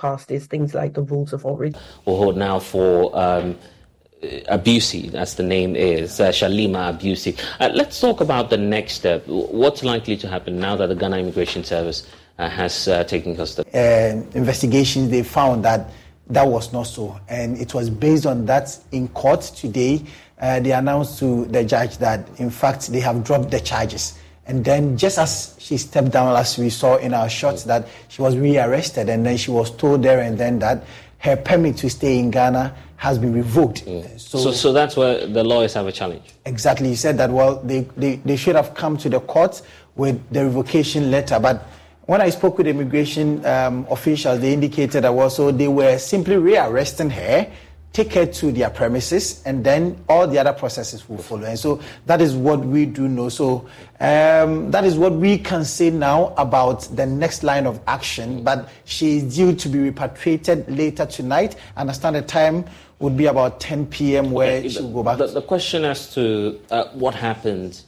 Cast 0.00 0.30
is 0.30 0.46
things 0.46 0.74
like 0.74 0.94
the 0.94 1.02
rules 1.02 1.32
of 1.32 1.44
origin. 1.44 1.80
We'll 2.04 2.18
hold 2.18 2.36
now 2.36 2.60
for 2.60 3.10
um, 3.18 3.58
Abbuissi, 4.22 5.12
as 5.14 5.34
the 5.34 5.42
name 5.42 5.74
is, 5.74 6.20
uh, 6.20 6.30
Shalimar 6.30 6.96
Abbuissi. 6.96 7.36
Uh, 7.58 7.70
let's 7.74 8.00
talk 8.00 8.20
about 8.20 8.50
the 8.50 8.58
next 8.58 8.92
step. 8.92 9.26
What's 9.26 9.82
likely 9.82 10.16
to 10.18 10.28
happen 10.28 10.60
now 10.60 10.76
that 10.76 10.86
the 10.86 10.94
Ghana 10.94 11.18
Immigration 11.18 11.64
Service 11.64 12.06
has 12.38 12.88
uh, 12.88 13.04
taken 13.04 13.36
custody? 13.36 13.70
Uh, 13.72 14.22
investigations, 14.34 15.10
they 15.10 15.22
found 15.22 15.64
that 15.64 15.90
that 16.28 16.46
was 16.46 16.72
not 16.72 16.84
so. 16.84 17.18
And 17.28 17.58
it 17.58 17.74
was 17.74 17.90
based 17.90 18.26
on 18.26 18.46
that 18.46 18.78
in 18.92 19.08
court 19.08 19.42
today. 19.42 20.04
Uh, 20.40 20.60
they 20.60 20.72
announced 20.72 21.18
to 21.20 21.44
the 21.46 21.64
judge 21.64 21.98
that, 21.98 22.28
in 22.38 22.50
fact, 22.50 22.88
they 22.88 23.00
have 23.00 23.22
dropped 23.22 23.50
the 23.50 23.60
charges. 23.60 24.18
And 24.46 24.64
then, 24.64 24.96
just 24.96 25.18
as 25.18 25.54
she 25.58 25.76
stepped 25.76 26.10
down, 26.10 26.36
as 26.36 26.58
we 26.58 26.68
saw 26.68 26.96
in 26.96 27.14
our 27.14 27.28
shots, 27.28 27.62
that 27.64 27.86
she 28.08 28.22
was 28.22 28.36
rearrested, 28.36 29.08
and 29.08 29.24
then 29.24 29.36
she 29.36 29.52
was 29.52 29.70
told 29.70 30.02
there 30.02 30.20
and 30.20 30.36
then 30.36 30.58
that 30.58 30.84
her 31.18 31.36
permit 31.36 31.76
to 31.76 31.88
stay 31.88 32.18
in 32.18 32.32
Ghana 32.32 32.74
has 32.96 33.18
been 33.18 33.32
revoked. 33.32 33.84
So, 34.16 34.38
so, 34.38 34.52
so 34.52 34.72
that's 34.72 34.96
where 34.96 35.26
the 35.26 35.44
lawyers 35.44 35.74
have 35.74 35.86
a 35.86 35.92
challenge. 35.92 36.34
Exactly. 36.44 36.88
He 36.88 36.96
said 36.96 37.16
that, 37.18 37.30
well, 37.30 37.56
they, 37.62 37.82
they, 37.96 38.16
they 38.16 38.36
should 38.36 38.56
have 38.56 38.74
come 38.74 38.96
to 38.98 39.08
the 39.08 39.20
court 39.20 39.62
with 39.94 40.20
the 40.32 40.44
revocation 40.44 41.12
letter. 41.12 41.38
But 41.38 41.64
when 42.06 42.20
I 42.20 42.30
spoke 42.30 42.58
with 42.58 42.66
immigration 42.66 43.44
um, 43.46 43.86
officials, 43.90 44.40
they 44.40 44.52
indicated 44.52 45.02
that 45.04 45.12
also 45.12 45.50
they 45.50 45.68
were 45.68 45.98
simply 45.98 46.36
rearresting 46.36 47.10
her, 47.10 47.50
take 47.92 48.12
her 48.14 48.26
to 48.26 48.50
their 48.50 48.70
premises, 48.70 49.42
and 49.44 49.62
then 49.64 50.02
all 50.08 50.26
the 50.26 50.38
other 50.38 50.52
processes 50.52 51.08
will 51.08 51.18
follow. 51.18 51.44
And 51.44 51.58
so 51.58 51.80
that 52.06 52.20
is 52.20 52.34
what 52.34 52.60
we 52.60 52.86
do 52.86 53.06
know. 53.06 53.28
So 53.28 53.68
um, 54.00 54.70
that 54.72 54.84
is 54.84 54.98
what 54.98 55.12
we 55.12 55.38
can 55.38 55.64
say 55.64 55.90
now 55.90 56.34
about 56.38 56.82
the 56.96 57.06
next 57.06 57.44
line 57.44 57.66
of 57.66 57.80
action. 57.86 58.42
But 58.42 58.68
she 58.84 59.18
is 59.18 59.36
due 59.36 59.54
to 59.54 59.68
be 59.68 59.78
repatriated 59.78 60.68
later 60.68 61.06
tonight. 61.06 61.56
Understand 61.76 62.16
the 62.16 62.22
time 62.22 62.64
would 62.98 63.16
be 63.16 63.26
about 63.26 63.60
10 63.60 63.86
p.m. 63.86 64.30
where 64.32 64.58
Okay, 64.58 64.68
she 64.68 64.80
will 64.80 64.92
go 64.92 65.02
back. 65.02 65.18
The, 65.18 65.26
the 65.26 65.42
question 65.42 65.84
as 65.84 66.12
to 66.14 66.60
uh, 66.70 66.86
what 66.94 67.14
happened 67.14 67.82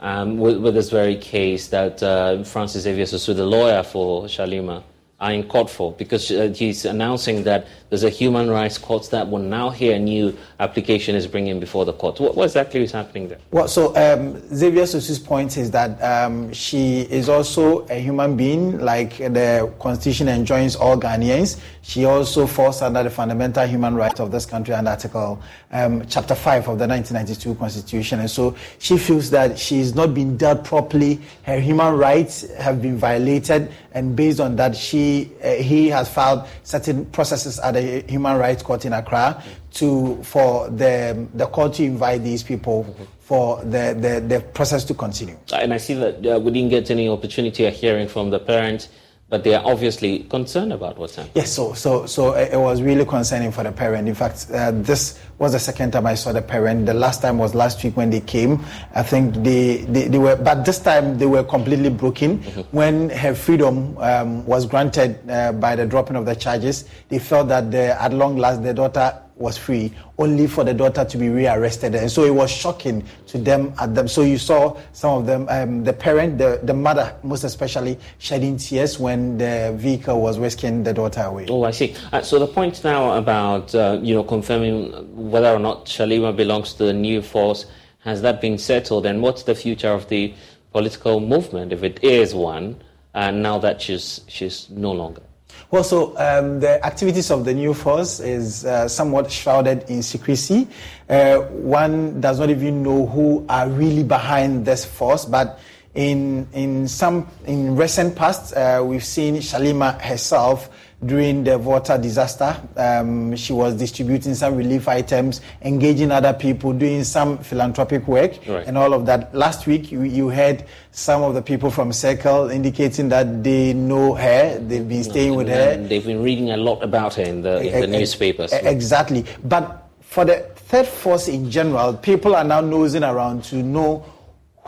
um, 0.00 0.38
with, 0.38 0.58
with 0.58 0.74
this 0.74 0.90
very 0.90 1.16
case 1.16 1.68
that 1.68 2.02
uh, 2.02 2.42
Francis 2.44 2.82
Xavier 2.82 3.04
Sosu, 3.04 3.34
the 3.34 3.46
lawyer 3.46 3.82
for 3.82 4.28
Shalimar, 4.28 4.82
are 5.20 5.32
in 5.32 5.44
court 5.44 5.68
for 5.68 5.92
because 5.92 6.30
uh, 6.30 6.52
he's 6.56 6.84
announcing 6.84 7.44
that 7.44 7.66
there's 7.90 8.04
a 8.04 8.10
human 8.10 8.48
rights 8.48 8.78
court 8.78 9.10
that 9.10 9.28
will 9.28 9.40
now 9.40 9.68
hear 9.68 9.96
a 9.96 9.98
new 9.98 10.36
application 10.60 11.14
is 11.14 11.26
bringing 11.26 11.60
before 11.60 11.84
the 11.84 11.92
court. 11.92 12.20
What, 12.20 12.36
what 12.36 12.44
exactly 12.44 12.82
is 12.82 12.92
happening 12.92 13.28
there? 13.28 13.38
Well, 13.50 13.68
so 13.68 13.88
um, 13.96 14.40
Xavier 14.54 14.84
Sosu's 14.84 15.18
point 15.18 15.56
is 15.56 15.70
that 15.72 16.00
um, 16.02 16.52
she 16.52 17.00
is 17.02 17.28
also 17.28 17.86
a 17.88 17.96
human 17.96 18.36
being, 18.36 18.78
like 18.78 19.18
the 19.18 19.72
Constitution 19.80 20.28
enjoins 20.28 20.76
all 20.76 20.96
Ghanaians. 20.96 21.60
She 21.82 22.04
also 22.04 22.46
falls 22.46 22.80
under 22.82 23.02
the 23.02 23.10
fundamental 23.10 23.66
human 23.66 23.94
rights 23.94 24.20
of 24.20 24.30
this 24.30 24.46
country 24.46 24.74
and 24.74 24.86
Article 24.86 25.42
um, 25.72 26.06
Chapter 26.06 26.34
5 26.34 26.68
of 26.68 26.78
the 26.78 26.86
1992 26.86 27.54
Constitution. 27.56 28.20
And 28.20 28.30
so 28.30 28.54
she 28.78 28.96
feels 28.96 29.30
that 29.30 29.58
she 29.58 29.80
is 29.80 29.94
not 29.94 30.14
being 30.14 30.36
dealt 30.36 30.64
properly. 30.64 31.20
Her 31.42 31.58
human 31.58 31.96
rights 31.96 32.48
have 32.54 32.80
been 32.80 32.96
violated. 32.96 33.72
And 33.92 34.14
based 34.14 34.38
on 34.38 34.54
that, 34.56 34.76
she, 34.76 35.09
uh, 35.18 35.54
he 35.54 35.88
has 35.88 36.08
filed 36.08 36.46
certain 36.62 37.06
processes 37.06 37.58
at 37.58 37.72
the 37.72 38.04
Human 38.08 38.36
Rights 38.38 38.62
Court 38.62 38.84
in 38.84 38.92
Accra 38.92 39.42
to, 39.74 40.22
for 40.22 40.68
the, 40.70 41.26
the 41.34 41.46
court 41.46 41.74
to 41.74 41.84
invite 41.84 42.22
these 42.22 42.42
people 42.42 42.94
for 43.20 43.62
the, 43.62 43.96
the, 44.04 44.14
the 44.26 44.40
process 44.40 44.84
to 44.84 44.94
continue. 44.94 45.36
And 45.52 45.72
I 45.72 45.78
see 45.78 45.94
that 45.94 46.26
uh, 46.26 46.40
we 46.40 46.50
didn't 46.50 46.70
get 46.70 46.90
any 46.90 47.08
opportunity 47.08 47.64
of 47.66 47.74
hearing 47.74 48.08
from 48.08 48.30
the 48.30 48.40
parents, 48.40 48.88
but 49.30 49.44
they 49.44 49.54
are 49.54 49.64
obviously 49.64 50.24
concerned 50.24 50.72
about 50.72 50.98
what's 50.98 51.14
happening. 51.14 51.32
Yes, 51.36 51.52
so 51.52 51.72
so 51.72 52.04
so 52.04 52.34
it 52.34 52.58
was 52.58 52.82
really 52.82 53.06
concerning 53.06 53.52
for 53.52 53.62
the 53.62 53.70
parent. 53.70 54.08
In 54.08 54.14
fact, 54.14 54.48
uh, 54.52 54.72
this 54.72 55.18
was 55.38 55.52
the 55.52 55.58
second 55.58 55.92
time 55.92 56.04
I 56.04 56.16
saw 56.16 56.32
the 56.32 56.42
parent. 56.42 56.84
The 56.84 56.94
last 56.94 57.22
time 57.22 57.38
was 57.38 57.54
last 57.54 57.82
week 57.84 57.96
when 57.96 58.10
they 58.10 58.20
came. 58.20 58.60
I 58.92 59.04
think 59.04 59.34
they 59.36 59.78
they, 59.88 60.08
they 60.08 60.18
were, 60.18 60.34
but 60.34 60.64
this 60.64 60.80
time 60.80 61.16
they 61.16 61.26
were 61.26 61.44
completely 61.44 61.90
broken. 61.90 62.42
When 62.72 63.08
her 63.10 63.34
freedom 63.34 63.96
um, 63.98 64.44
was 64.46 64.66
granted 64.66 65.18
uh, 65.30 65.52
by 65.52 65.76
the 65.76 65.86
dropping 65.86 66.16
of 66.16 66.26
the 66.26 66.34
charges, 66.34 66.84
they 67.08 67.20
felt 67.20 67.48
that 67.48 67.70
the, 67.70 68.02
at 68.02 68.12
long 68.12 68.36
last 68.36 68.64
their 68.64 68.74
daughter 68.74 69.16
was 69.40 69.56
free, 69.56 69.92
only 70.18 70.46
for 70.46 70.62
the 70.62 70.74
daughter 70.74 71.04
to 71.04 71.18
be 71.18 71.28
rearrested. 71.28 71.94
And 71.94 72.10
so 72.10 72.24
it 72.24 72.34
was 72.34 72.50
shocking 72.50 73.02
to 73.28 73.38
them 73.38 73.72
at 73.80 73.94
them. 73.94 74.06
So 74.06 74.22
you 74.22 74.38
saw 74.38 74.78
some 74.92 75.18
of 75.18 75.26
them, 75.26 75.46
um, 75.48 75.82
the 75.82 75.92
parent, 75.92 76.38
the, 76.38 76.60
the 76.62 76.74
mother, 76.74 77.16
most 77.22 77.44
especially, 77.44 77.98
shedding 78.18 78.58
tears 78.58 78.98
when 78.98 79.38
the 79.38 79.72
vehicle 79.76 80.20
was 80.20 80.38
whisking 80.38 80.82
the 80.82 80.92
daughter 80.92 81.22
away. 81.22 81.46
Oh, 81.48 81.64
I 81.64 81.70
see. 81.70 81.96
Uh, 82.12 82.20
so 82.20 82.38
the 82.38 82.46
point 82.46 82.84
now 82.84 83.16
about 83.16 83.74
uh, 83.74 83.98
you 84.02 84.14
know 84.14 84.22
confirming 84.22 84.92
whether 85.30 85.48
or 85.48 85.58
not 85.58 85.88
Shalimar 85.88 86.32
belongs 86.32 86.74
to 86.74 86.84
the 86.84 86.92
new 86.92 87.22
force 87.22 87.66
has 88.00 88.22
that 88.22 88.40
been 88.40 88.58
settled, 88.58 89.06
and 89.06 89.22
what's 89.22 89.42
the 89.42 89.54
future 89.54 89.90
of 89.90 90.08
the 90.08 90.34
political 90.72 91.20
movement 91.20 91.72
if 91.72 91.82
it 91.82 92.02
is 92.04 92.34
one? 92.34 92.76
Uh, 93.14 93.30
now 93.30 93.58
that 93.58 93.82
she's 93.82 94.20
she's 94.28 94.70
no 94.70 94.92
longer. 94.92 95.22
Well, 95.70 95.84
so 95.84 96.16
um, 96.18 96.60
the 96.60 96.84
activities 96.84 97.30
of 97.30 97.44
the 97.44 97.54
new 97.54 97.74
force 97.74 98.20
is 98.20 98.64
uh, 98.64 98.88
somewhat 98.88 99.30
shrouded 99.30 99.88
in 99.88 100.02
secrecy. 100.02 100.66
Uh, 101.08 101.38
one 101.38 102.20
does 102.20 102.40
not 102.40 102.50
even 102.50 102.82
know 102.82 103.06
who 103.06 103.46
are 103.48 103.68
really 103.68 104.02
behind 104.02 104.64
this 104.64 104.84
force, 104.84 105.24
but 105.24 105.60
in 105.94 106.46
in 106.52 106.86
some 106.86 107.28
in 107.46 107.76
recent 107.76 108.14
past, 108.14 108.54
uh, 108.54 108.82
we've 108.84 109.04
seen 109.04 109.40
Shalimar 109.40 110.00
herself 110.00 110.70
during 111.04 111.44
the 111.44 111.58
water 111.58 111.96
disaster. 111.96 112.60
Um, 112.76 113.34
she 113.36 113.52
was 113.52 113.74
distributing 113.74 114.34
some 114.34 114.54
relief 114.54 114.86
items, 114.86 115.40
engaging 115.62 116.10
other 116.10 116.32
people, 116.34 116.72
doing 116.72 117.04
some 117.04 117.38
philanthropic 117.38 118.06
work, 118.06 118.38
Right. 118.46 118.66
and 118.66 118.76
all 118.76 118.92
of 118.92 119.06
that. 119.06 119.34
Last 119.34 119.66
week, 119.66 119.90
you, 119.90 120.02
you 120.02 120.28
heard 120.28 120.64
some 120.92 121.22
of 121.22 121.34
the 121.34 121.40
people 121.42 121.70
from 121.70 121.92
Circle 121.92 122.50
indicating 122.50 123.08
that 123.10 123.42
they 123.42 123.72
know 123.72 124.14
her, 124.14 124.58
they've 124.58 124.86
been 124.88 125.04
staying 125.04 125.36
with 125.36 125.48
her. 125.48 125.70
And 125.72 125.88
they've 125.88 126.04
been 126.04 126.22
reading 126.22 126.50
a 126.50 126.56
lot 126.58 126.82
about 126.82 127.14
her 127.14 127.22
in 127.22 127.42
the, 127.42 127.60
in 127.62 127.90
the 127.90 127.96
e- 127.96 128.00
newspapers. 128.00 128.52
e- 128.52 128.56
Exactly. 128.64 129.24
But 129.44 129.88
for 130.00 130.24
the 130.26 130.40
third 130.56 130.86
force 130.86 131.28
in 131.28 131.50
general, 131.50 131.94
people 131.94 132.34
are 132.36 132.44
now 132.44 132.60
nosing 132.60 133.04
around 133.04 133.44
to 133.44 133.56
know 133.62 134.04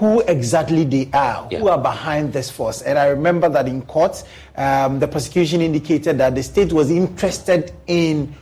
who 0.03 0.20
exactly 0.22 0.82
they 0.82 1.09
are, 1.12 1.46
yeah. 1.48 1.61
who 1.61 1.68
are 1.68 1.78
behind 1.78 2.32
this 2.32 2.50
force. 2.50 2.82
And 2.82 2.98
I 2.98 3.07
remember 3.07 3.48
that 3.48 3.68
in 3.68 3.82
court, 3.82 4.24
um, 4.57 4.98
the 4.98 5.07
prosecution 5.07 5.61
indicated 5.61 6.18
that 6.18 6.34
the 6.34 6.42
state 6.42 6.72
was 6.72 6.90
interested 6.90 7.72
in 7.86 8.34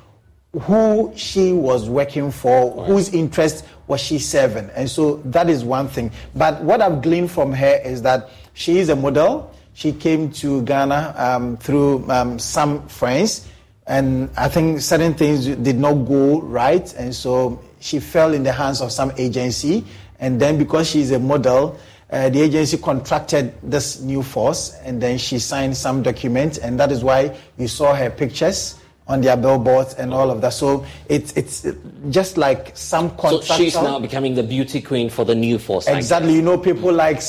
who 0.62 1.12
she 1.14 1.52
was 1.52 1.86
working 1.86 2.30
for, 2.30 2.74
right. 2.74 2.86
whose 2.86 3.12
interest 3.12 3.66
was 3.88 4.00
she 4.00 4.18
serving. 4.18 4.70
And 4.74 4.88
so 4.88 5.16
that 5.26 5.50
is 5.50 5.62
one 5.62 5.88
thing. 5.88 6.12
But 6.34 6.62
what 6.62 6.80
I've 6.80 7.02
gleaned 7.02 7.30
from 7.30 7.52
her 7.52 7.78
is 7.84 8.00
that 8.02 8.30
she 8.54 8.78
is 8.78 8.88
a 8.88 8.96
model. 8.96 9.54
She 9.74 9.92
came 9.92 10.32
to 10.32 10.62
Ghana 10.62 11.14
um, 11.14 11.58
through 11.58 12.10
um, 12.10 12.38
some 12.38 12.88
friends, 12.88 13.46
and 13.86 14.30
I 14.38 14.48
think 14.48 14.80
certain 14.80 15.12
things 15.12 15.46
did 15.46 15.76
not 15.76 15.92
go 15.92 16.40
right, 16.40 16.90
and 16.94 17.14
so 17.14 17.60
she 17.80 18.00
fell 18.00 18.32
in 18.32 18.44
the 18.44 18.52
hands 18.52 18.80
of 18.80 18.92
some 18.92 19.12
agency. 19.18 19.84
And 20.20 20.40
then 20.40 20.58
because 20.58 20.88
she's 20.88 21.10
a 21.10 21.18
model, 21.18 21.78
uh, 22.10 22.28
the 22.28 22.42
agency 22.42 22.76
contracted 22.76 23.54
this 23.62 24.00
new 24.00 24.22
force, 24.22 24.74
and 24.84 25.00
then 25.00 25.18
she 25.18 25.38
signed 25.38 25.76
some 25.76 26.02
document, 26.02 26.58
and 26.58 26.78
that 26.78 26.92
is 26.92 27.02
why 27.02 27.36
you 27.56 27.68
saw 27.68 27.94
her 27.94 28.10
pictures 28.10 28.76
on 29.10 29.20
their 29.20 29.36
billboards 29.36 29.94
and 29.94 30.14
all 30.14 30.30
of 30.30 30.40
that. 30.40 30.52
So 30.52 30.86
it's 31.08 31.32
it's 31.36 31.66
just 32.10 32.36
like 32.36 32.76
some 32.76 33.10
contractor. 33.10 33.46
So 33.46 33.56
she's 33.56 33.74
now 33.74 33.98
becoming 33.98 34.34
the 34.34 34.42
beauty 34.42 34.80
queen 34.80 35.10
for 35.10 35.24
the 35.24 35.34
new 35.34 35.58
force. 35.58 35.88
Exactly. 35.88 36.34
You 36.34 36.42
know, 36.42 36.56
people 36.56 36.92
like 36.92 37.20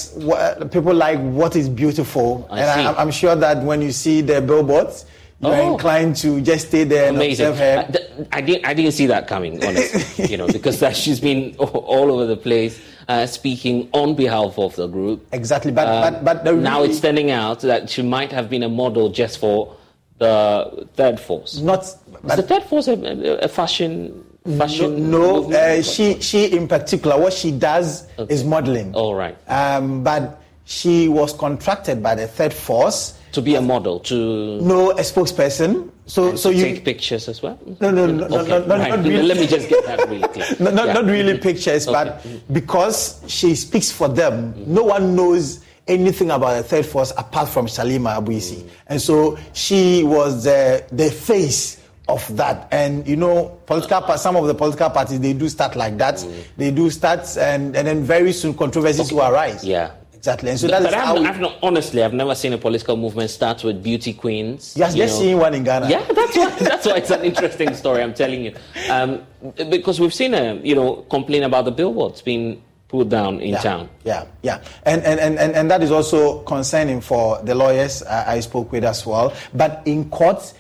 people 0.71 0.93
like 0.93 1.19
what 1.19 1.55
is 1.55 1.67
beautiful, 1.67 2.47
I 2.49 2.59
and 2.61 2.87
I, 2.87 3.01
am 3.01 3.11
sure 3.11 3.35
that 3.35 3.63
when 3.63 3.81
you 3.81 3.91
see 3.91 4.21
the 4.21 4.41
billboards. 4.41 5.05
You're 5.41 5.55
oh. 5.55 5.73
inclined 5.73 6.15
to 6.17 6.39
just 6.41 6.67
stay 6.67 6.83
there 6.83 7.07
and 7.07 7.17
Amazing. 7.17 7.47
observe 7.47 7.89
her. 7.89 8.27
I, 8.31 8.37
I, 8.37 8.41
didn't, 8.41 8.65
I 8.65 8.73
didn't 8.75 8.91
see 8.91 9.07
that 9.07 9.27
coming, 9.27 9.63
honestly. 9.65 10.25
you 10.29 10.37
know, 10.37 10.47
because 10.47 10.79
that 10.81 10.95
she's 10.95 11.19
been 11.19 11.55
all 11.57 12.11
over 12.11 12.27
the 12.27 12.37
place 12.37 12.79
uh, 13.07 13.25
speaking 13.25 13.89
on 13.91 14.15
behalf 14.15 14.59
of 14.59 14.75
the 14.75 14.87
group. 14.87 15.25
Exactly, 15.31 15.71
but 15.71 15.87
um, 15.87 16.23
but, 16.23 16.43
but 16.43 16.55
now 16.55 16.83
it's 16.83 16.99
turning 16.99 17.31
out 17.31 17.61
that 17.61 17.89
she 17.89 18.03
might 18.03 18.31
have 18.31 18.49
been 18.49 18.61
a 18.61 18.69
model 18.69 19.09
just 19.09 19.39
for 19.39 19.75
the 20.19 20.87
third 20.93 21.19
force. 21.19 21.59
Not 21.59 21.85
is 21.85 21.97
the 22.35 22.43
third 22.43 22.63
force 22.63 22.87
a, 22.87 23.43
a 23.43 23.47
fashion 23.47 24.23
fashion. 24.57 25.09
No, 25.09 25.47
no 25.47 25.57
uh, 25.57 25.81
she 25.81 26.21
she 26.21 26.55
in 26.55 26.67
particular, 26.67 27.19
what 27.19 27.33
she 27.33 27.51
does 27.51 28.07
okay. 28.19 28.31
is 28.31 28.43
modeling. 28.43 28.93
All 28.93 29.15
right. 29.15 29.37
Um, 29.49 30.03
but 30.03 30.41
she 30.65 31.07
was 31.07 31.33
contracted 31.33 32.03
by 32.03 32.13
the 32.13 32.27
third 32.27 32.53
force 32.53 33.17
to 33.31 33.41
be 33.41 33.55
a 33.55 33.61
model 33.61 33.99
to 34.01 34.59
no 34.61 34.91
a 34.91 35.01
spokesperson. 35.01 35.89
So 36.05 36.35
so 36.35 36.49
you 36.49 36.63
take 36.63 36.85
pictures 36.85 37.27
as 37.29 37.41
well. 37.41 37.59
No 37.79 37.91
no 37.91 38.05
no 38.05 38.25
okay. 38.25 38.49
no, 38.49 38.65
no, 38.65 38.77
right. 38.77 38.89
not 38.89 38.99
really. 39.05 39.23
Let 39.23 39.37
me 39.37 39.47
just 39.47 39.69
get 39.69 39.85
that 39.85 40.09
really 40.09 40.27
clear. 40.27 40.47
no, 40.59 40.71
not, 40.71 40.87
yeah. 40.87 40.93
not 40.93 41.05
really 41.05 41.37
pictures, 41.37 41.87
okay. 41.87 41.93
but 41.93 42.53
because 42.53 43.21
she 43.27 43.55
speaks 43.55 43.91
for 43.91 44.07
them, 44.07 44.53
mm-hmm. 44.53 44.73
no 44.73 44.83
one 44.83 45.15
knows 45.15 45.61
anything 45.87 46.31
about 46.31 46.57
the 46.57 46.63
third 46.63 46.85
force 46.85 47.11
apart 47.17 47.49
from 47.49 47.67
Shalimar 47.67 48.21
Abbuissi. 48.21 48.61
Mm. 48.61 48.69
And 48.87 49.01
so 49.01 49.37
she 49.53 50.03
was 50.03 50.43
the, 50.43 50.85
the 50.91 51.09
face 51.09 51.81
of 52.07 52.35
that. 52.37 52.67
And 52.71 53.07
you 53.07 53.15
know, 53.15 53.59
political 53.65 54.17
some 54.17 54.35
of 54.35 54.47
the 54.47 54.55
political 54.55 54.89
parties 54.89 55.19
they 55.19 55.33
do 55.33 55.49
start 55.49 55.75
like 55.75 55.97
that. 55.97 56.15
Mm. 56.15 56.43
They 56.57 56.71
do 56.71 56.89
start 56.89 57.37
and, 57.37 57.75
and 57.75 57.87
then 57.87 58.03
very 58.03 58.33
soon 58.33 58.53
controversies 58.53 59.07
okay. 59.07 59.15
will 59.15 59.33
arise. 59.33 59.63
Yeah. 59.63 59.91
Exactly. 60.21 60.51
And 60.51 60.59
so 60.59 60.67
but, 60.67 60.83
but 60.83 60.93
I've, 60.93 61.17
I've 61.25 61.39
not, 61.39 61.57
honestly, 61.63 62.03
I've 62.03 62.13
never 62.13 62.35
seen 62.35 62.53
a 62.53 62.57
political 62.59 62.95
movement 62.95 63.31
start 63.31 63.63
with 63.63 63.81
beauty 63.81 64.13
queens. 64.13 64.75
Yes, 64.77 64.93
just 64.93 65.17
seeing 65.17 65.39
one 65.39 65.55
in 65.55 65.63
Ghana. 65.63 65.89
Yeah, 65.89 66.05
that's 66.13 66.37
why, 66.37 66.49
that's 66.59 66.85
why 66.85 66.97
it's 66.97 67.09
an 67.09 67.25
interesting 67.25 67.73
story. 67.73 68.03
I'm 68.03 68.13
telling 68.13 68.45
you, 68.45 68.55
um, 68.91 69.25
because 69.55 69.99
we've 69.99 70.13
seen 70.13 70.35
a 70.35 70.61
you 70.63 70.75
know 70.75 70.97
complain 71.09 71.41
about 71.41 71.65
the 71.65 71.71
billboards 71.71 72.21
being 72.21 72.61
pulled 72.87 73.09
down 73.09 73.39
in 73.39 73.49
yeah, 73.49 73.61
town. 73.61 73.89
Yeah, 74.03 74.25
yeah. 74.43 74.61
And, 74.83 75.01
and, 75.03 75.19
and, 75.39 75.55
and 75.55 75.71
that 75.71 75.81
is 75.81 75.89
also 75.89 76.43
concerning 76.43 77.01
for 77.01 77.41
the 77.41 77.55
lawyers 77.55 78.03
I 78.03 78.41
spoke 78.41 78.71
with 78.71 78.83
as 78.83 79.03
well. 79.03 79.33
But 79.55 79.81
in 79.85 80.07
court, 80.11 80.53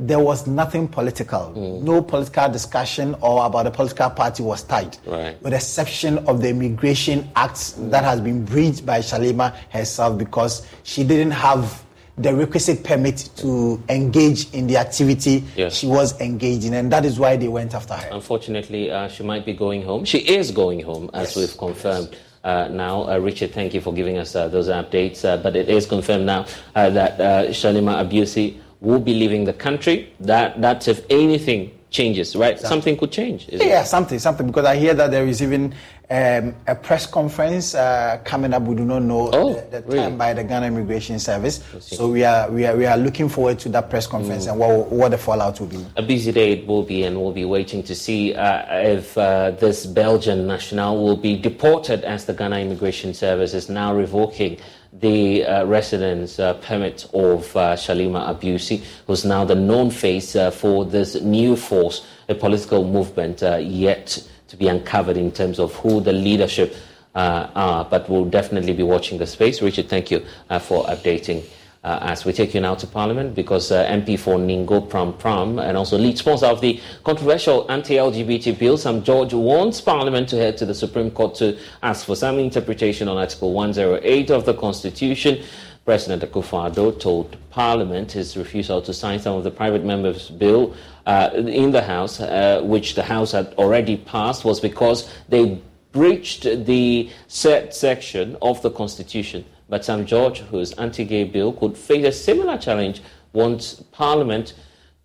there 0.00 0.20
was 0.20 0.46
nothing 0.46 0.86
political. 0.86 1.52
Mm. 1.56 1.82
No 1.82 2.02
political 2.02 2.48
discussion 2.48 3.16
or 3.20 3.44
about 3.44 3.66
a 3.66 3.70
political 3.70 4.10
party 4.10 4.44
was 4.44 4.62
tied. 4.62 4.96
Right. 5.04 5.40
With 5.42 5.52
exception 5.52 6.18
of 6.28 6.40
the 6.40 6.50
Immigration 6.50 7.28
Act 7.34 7.56
mm. 7.56 7.90
that 7.90 8.04
has 8.04 8.20
been 8.20 8.44
breached 8.44 8.86
by 8.86 9.00
Shalimar 9.00 9.54
herself 9.70 10.16
because 10.16 10.66
she 10.84 11.02
didn't 11.02 11.32
have 11.32 11.84
the 12.16 12.34
requisite 12.34 12.82
permit 12.84 13.30
to 13.36 13.80
engage 13.88 14.52
in 14.52 14.66
the 14.66 14.76
activity 14.76 15.44
yes. 15.54 15.76
she 15.76 15.86
was 15.86 16.20
engaging, 16.20 16.74
and 16.74 16.90
that 16.92 17.04
is 17.04 17.18
why 17.18 17.36
they 17.36 17.46
went 17.46 17.74
after 17.74 17.94
her. 17.94 18.08
Unfortunately, 18.10 18.90
uh, 18.90 19.06
she 19.06 19.22
might 19.22 19.46
be 19.46 19.52
going 19.52 19.82
home. 19.82 20.04
She 20.04 20.18
is 20.18 20.50
going 20.50 20.80
home, 20.80 21.10
as 21.14 21.28
yes. 21.28 21.36
we've 21.36 21.58
confirmed. 21.58 22.08
Yes. 22.10 22.20
Uh, 22.44 22.68
now. 22.68 23.02
Uh, 23.02 23.18
Richard, 23.18 23.52
thank 23.52 23.74
you 23.74 23.80
for 23.80 23.92
giving 23.92 24.16
us 24.16 24.34
uh, 24.36 24.46
those 24.48 24.68
updates. 24.68 25.24
Uh, 25.24 25.36
but 25.36 25.56
it 25.56 25.68
is 25.68 25.86
confirmed 25.86 26.24
now 26.24 26.46
uh, 26.76 26.88
that 26.88 27.18
Shalimar 27.54 28.04
Abbuissi 28.04 28.58
will 28.80 29.00
be 29.00 29.14
leaving 29.14 29.44
the 29.44 29.52
country. 29.52 30.12
That 30.20 30.60
that's 30.60 30.88
if 30.88 31.04
anything 31.10 31.72
changes, 31.90 32.36
right? 32.36 32.52
Exactly. 32.52 32.68
Something 32.68 32.96
could 32.96 33.12
change. 33.12 33.48
Yeah, 33.50 33.82
it? 33.82 33.86
something, 33.86 34.18
something. 34.18 34.46
Because 34.46 34.66
I 34.66 34.76
hear 34.76 34.94
that 34.94 35.10
there 35.10 35.26
is 35.26 35.42
even 35.42 35.74
um, 36.10 36.54
a 36.66 36.74
press 36.74 37.06
conference 37.06 37.74
uh, 37.74 38.20
coming 38.24 38.52
up. 38.52 38.62
We 38.62 38.76
do 38.76 38.84
not 38.84 39.02
know 39.02 39.30
oh, 39.32 39.54
the, 39.54 39.80
the 39.80 39.82
really? 39.82 39.98
time 39.98 40.18
by 40.18 40.34
the 40.34 40.44
Ghana 40.44 40.66
Immigration 40.66 41.18
Service. 41.18 41.64
So 41.80 42.08
we 42.08 42.24
are, 42.24 42.50
we 42.50 42.66
are 42.66 42.76
we 42.76 42.86
are 42.86 42.96
looking 42.96 43.28
forward 43.28 43.58
to 43.60 43.68
that 43.70 43.90
press 43.90 44.06
conference 44.06 44.46
mm. 44.46 44.50
and 44.50 44.58
what, 44.60 44.90
what 44.90 45.10
the 45.10 45.18
fallout 45.18 45.60
will 45.60 45.66
be. 45.66 45.84
A 45.96 46.02
busy 46.02 46.32
day 46.32 46.52
it 46.52 46.66
will 46.66 46.82
be, 46.82 47.04
and 47.04 47.16
we'll 47.20 47.32
be 47.32 47.44
waiting 47.44 47.82
to 47.84 47.94
see 47.94 48.34
uh, 48.34 48.64
if 48.80 49.16
uh, 49.16 49.52
this 49.52 49.86
Belgian 49.86 50.46
national 50.46 51.02
will 51.02 51.16
be 51.16 51.36
deported, 51.38 52.04
as 52.04 52.26
the 52.26 52.34
Ghana 52.34 52.58
Immigration 52.58 53.14
Service 53.14 53.54
is 53.54 53.68
now 53.68 53.94
revoking 53.94 54.58
the 55.00 55.44
uh, 55.44 55.64
residence 55.64 56.38
uh, 56.38 56.54
permit 56.54 57.08
of 57.12 57.56
uh, 57.56 57.76
Shalimar 57.76 58.34
Abbuissi, 58.34 58.82
who's 59.06 59.24
now 59.24 59.44
the 59.44 59.54
known 59.54 59.90
face 59.90 60.34
uh, 60.34 60.50
for 60.50 60.84
this 60.84 61.20
new 61.20 61.56
force, 61.56 62.06
a 62.28 62.34
political 62.34 62.84
movement 62.84 63.42
uh, 63.42 63.56
yet 63.56 64.22
to 64.48 64.56
be 64.56 64.68
uncovered 64.68 65.16
in 65.16 65.30
terms 65.30 65.58
of 65.58 65.74
who 65.76 66.00
the 66.00 66.12
leadership 66.12 66.74
uh, 67.14 67.48
are. 67.54 67.84
But 67.84 68.08
we'll 68.08 68.24
definitely 68.24 68.72
be 68.72 68.82
watching 68.82 69.18
the 69.18 69.26
space. 69.26 69.62
Richard, 69.62 69.88
thank 69.88 70.10
you 70.10 70.20
for 70.60 70.84
updating 70.84 71.44
uh, 71.88 71.98
as 72.02 72.26
we 72.26 72.34
take 72.34 72.52
you 72.52 72.60
now 72.60 72.74
to 72.74 72.86
Parliament 72.86 73.34
because 73.34 73.72
uh, 73.72 73.86
MP 73.86 74.18
for 74.18 74.36
Ningo-Prampram 74.36 75.66
and 75.66 75.74
also 75.74 75.96
lead 75.96 76.18
sponsor 76.18 76.44
of 76.44 76.60
the 76.60 76.78
controversial 77.02 77.64
anti-LGBT 77.70 78.58
bill, 78.58 78.76
Sam 78.76 79.02
George 79.02 79.32
wants 79.32 79.80
Parliament 79.80 80.28
to 80.28 80.36
head 80.36 80.58
to 80.58 80.66
the 80.66 80.74
Supreme 80.74 81.10
Court 81.10 81.34
to 81.36 81.58
ask 81.82 82.04
for 82.04 82.14
some 82.14 82.38
interpretation 82.38 83.08
on 83.08 83.16
Article 83.16 83.54
108 83.54 84.30
of 84.30 84.44
the 84.44 84.52
Constitution. 84.52 85.42
President 85.86 86.30
Akufo-Addo 86.30 87.00
told 87.00 87.38
Parliament 87.48 88.12
his 88.12 88.36
refusal 88.36 88.82
to 88.82 88.92
sign 88.92 89.18
some 89.18 89.36
of 89.36 89.44
the 89.44 89.50
private 89.50 89.82
members' 89.82 90.28
bill 90.28 90.76
uh, 91.06 91.30
in 91.32 91.70
the 91.70 91.80
House, 91.80 92.20
uh, 92.20 92.60
which 92.64 92.96
the 92.96 93.02
House 93.02 93.32
had 93.32 93.54
already 93.54 93.96
passed, 93.96 94.44
was 94.44 94.60
because 94.60 95.10
they 95.30 95.58
breached 95.92 96.42
the 96.66 97.08
set 97.28 97.74
section 97.74 98.36
of 98.42 98.60
the 98.60 98.70
Constitution. 98.70 99.46
But 99.68 99.84
Sam 99.84 100.06
George, 100.06 100.40
whose 100.40 100.72
anti-gay 100.72 101.24
bill 101.24 101.52
could 101.52 101.76
face 101.76 102.04
a 102.04 102.12
similar 102.12 102.56
challenge, 102.56 103.02
wants 103.32 103.82
Parliament 103.92 104.54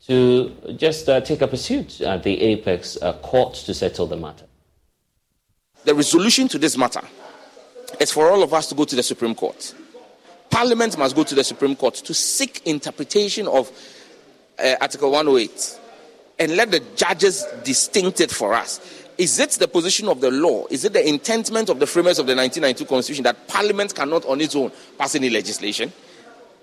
to 0.07 0.53
just 0.76 1.07
uh, 1.09 1.22
take 1.22 1.41
up 1.41 1.53
a 1.53 1.57
suit 1.57 2.01
at 2.01 2.24
the 2.24 2.41
apex 2.41 2.97
uh, 3.01 3.14
court 3.14 3.53
to 3.53 3.74
settle 3.74 4.05
the 4.05 4.18
matter. 4.18 4.45
The 5.86 5.95
resolution 5.95 6.47
to 6.49 6.57
this 6.57 6.78
matter 6.78 7.01
is 7.99 8.11
for 8.11 8.30
all 8.30 8.43
of 8.43 8.53
us 8.53 8.68
to 8.68 8.76
go 8.76 8.86
to 8.86 8.95
the 8.95 9.03
Supreme 9.03 9.36
Court. 9.36 9.76
Parliament 10.49 10.97
must 10.97 11.15
go 11.15 11.23
to 11.23 11.35
the 11.35 11.44
Supreme 11.44 11.76
Court 11.76 11.95
to 11.95 12.14
seek 12.14 12.65
interpretation 12.65 13.48
of 13.48 13.72
uh, 14.60 14.76
Article 14.80 15.11
108 15.11 15.80
and 16.40 16.56
let 16.56 16.72
the 16.72 16.80
judges 16.95 17.45
distinct 17.64 18.22
it 18.22 18.31
for 18.31 18.53
us. 18.53 18.80
Is 19.18 19.40
it 19.40 19.52
the 19.52 19.68
position 19.68 20.07
of 20.07 20.22
the 20.22 20.31
law? 20.31 20.65
Is 20.69 20.85
it 20.85 20.94
the 20.94 21.07
intentment 21.07 21.69
of 21.69 21.80
the 21.80 21.88
framers 21.88 22.19
of 22.19 22.27
the 22.27 22.35
1992 22.35 22.85
Constitution 22.85 23.23
that 23.23 23.48
Parliament 23.48 23.94
cannot 23.94 24.26
on 24.26 24.41
its 24.41 24.56
own 24.56 24.72
pass 24.98 25.15
any 25.15 25.30
legislation? 25.30 25.91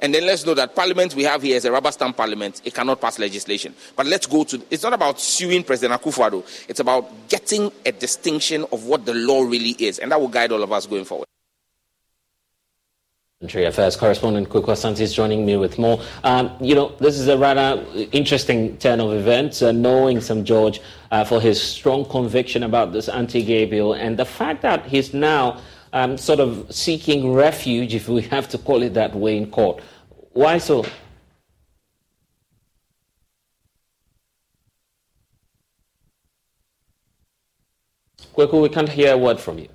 And 0.02 0.14
then 0.14 0.27
let's 0.27 0.47
know 0.47 0.55
that 0.55 0.74
Parliament 0.74 1.14
we 1.14 1.24
have 1.24 1.43
here 1.43 1.56
is 1.56 1.64
a 1.66 1.72
rubber 1.72 1.93
stamp 1.93 2.16
Parliament. 2.16 2.62
It 2.64 2.74
cannot 2.74 3.01
pass 3.01 3.18
legislation. 3.18 3.74
But 3.94 4.06
let's 4.06 4.27
go 4.27 4.44
to. 4.44 4.62
It's 4.70 4.82
not 4.82 4.94
about 4.94 5.20
suing 5.20 5.62
President 5.62 6.01
Akufo-Addo. 6.01 6.66
It's 6.68 6.81
about 6.81 7.28
getting 7.28 7.70
a 7.85 7.93
distinction 7.93 8.64
of 8.72 8.85
what 8.86 9.05
the 9.05 9.14
law 9.14 9.43
really 9.43 9.77
is, 9.78 9.98
and 9.98 10.10
that 10.10 10.20
will 10.20 10.28
guide 10.28 10.52
all 10.52 10.62
of 10.62 10.72
us 10.72 10.86
going 10.86 11.05
forward. 11.05 11.27
Country 13.40 13.64
Affairs 13.64 13.96
correspondent 13.96 14.50
Kwaku 14.50 14.66
Asante 14.66 15.00
is 15.00 15.14
joining 15.14 15.46
me 15.46 15.56
with 15.56 15.78
more. 15.78 15.98
Um, 16.24 16.54
you 16.60 16.74
know, 16.74 16.90
this 16.98 17.18
is 17.18 17.26
a 17.26 17.38
rather 17.38 17.82
interesting 18.12 18.76
turn 18.76 19.00
of 19.00 19.14
events, 19.14 19.62
uh, 19.62 19.72
knowing 19.72 20.20
Sam 20.20 20.44
George 20.44 20.82
uh, 21.10 21.24
for 21.24 21.40
his 21.40 21.58
strong 21.58 22.04
conviction 22.04 22.64
about 22.64 22.92
this 22.92 23.08
anti-gay 23.08 23.64
bill 23.64 23.94
and 23.94 24.18
the 24.18 24.26
fact 24.26 24.60
that 24.60 24.84
he's 24.84 25.14
now 25.14 25.58
um, 25.94 26.18
sort 26.18 26.38
of 26.38 26.66
seeking 26.70 27.32
refuge, 27.32 27.94
if 27.94 28.10
we 28.10 28.20
have 28.20 28.46
to 28.50 28.58
call 28.58 28.82
it 28.82 28.92
that 28.92 29.14
way, 29.14 29.38
in 29.38 29.50
court. 29.50 29.82
Why 30.32 30.58
so? 30.58 30.84
Kweku, 38.34 38.60
we 38.60 38.68
can't 38.68 38.90
hear 38.90 39.14
a 39.14 39.16
word 39.16 39.40
from 39.40 39.58
you. 39.60 39.68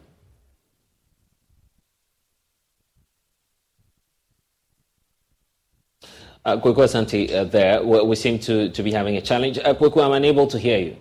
Uh, 6.45 6.57
Kweku 6.57 6.83
Asante 6.83 7.33
uh, 7.33 7.43
there, 7.43 7.83
we, 7.83 8.03
we, 8.03 8.15
seem 8.15 8.37
to, 8.37 8.69
to 8.69 8.83
be 8.83 8.91
having 8.91 9.17
a 9.17 9.21
challenge. 9.21 9.57
Uh, 9.57 9.73
I'm 9.81 10.11
unable 10.11 10.45
to 10.45 10.59
hear 10.59 10.77
you. 10.77 10.95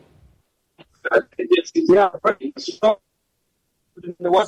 Yeah, 1.75 2.09
the 2.25 2.97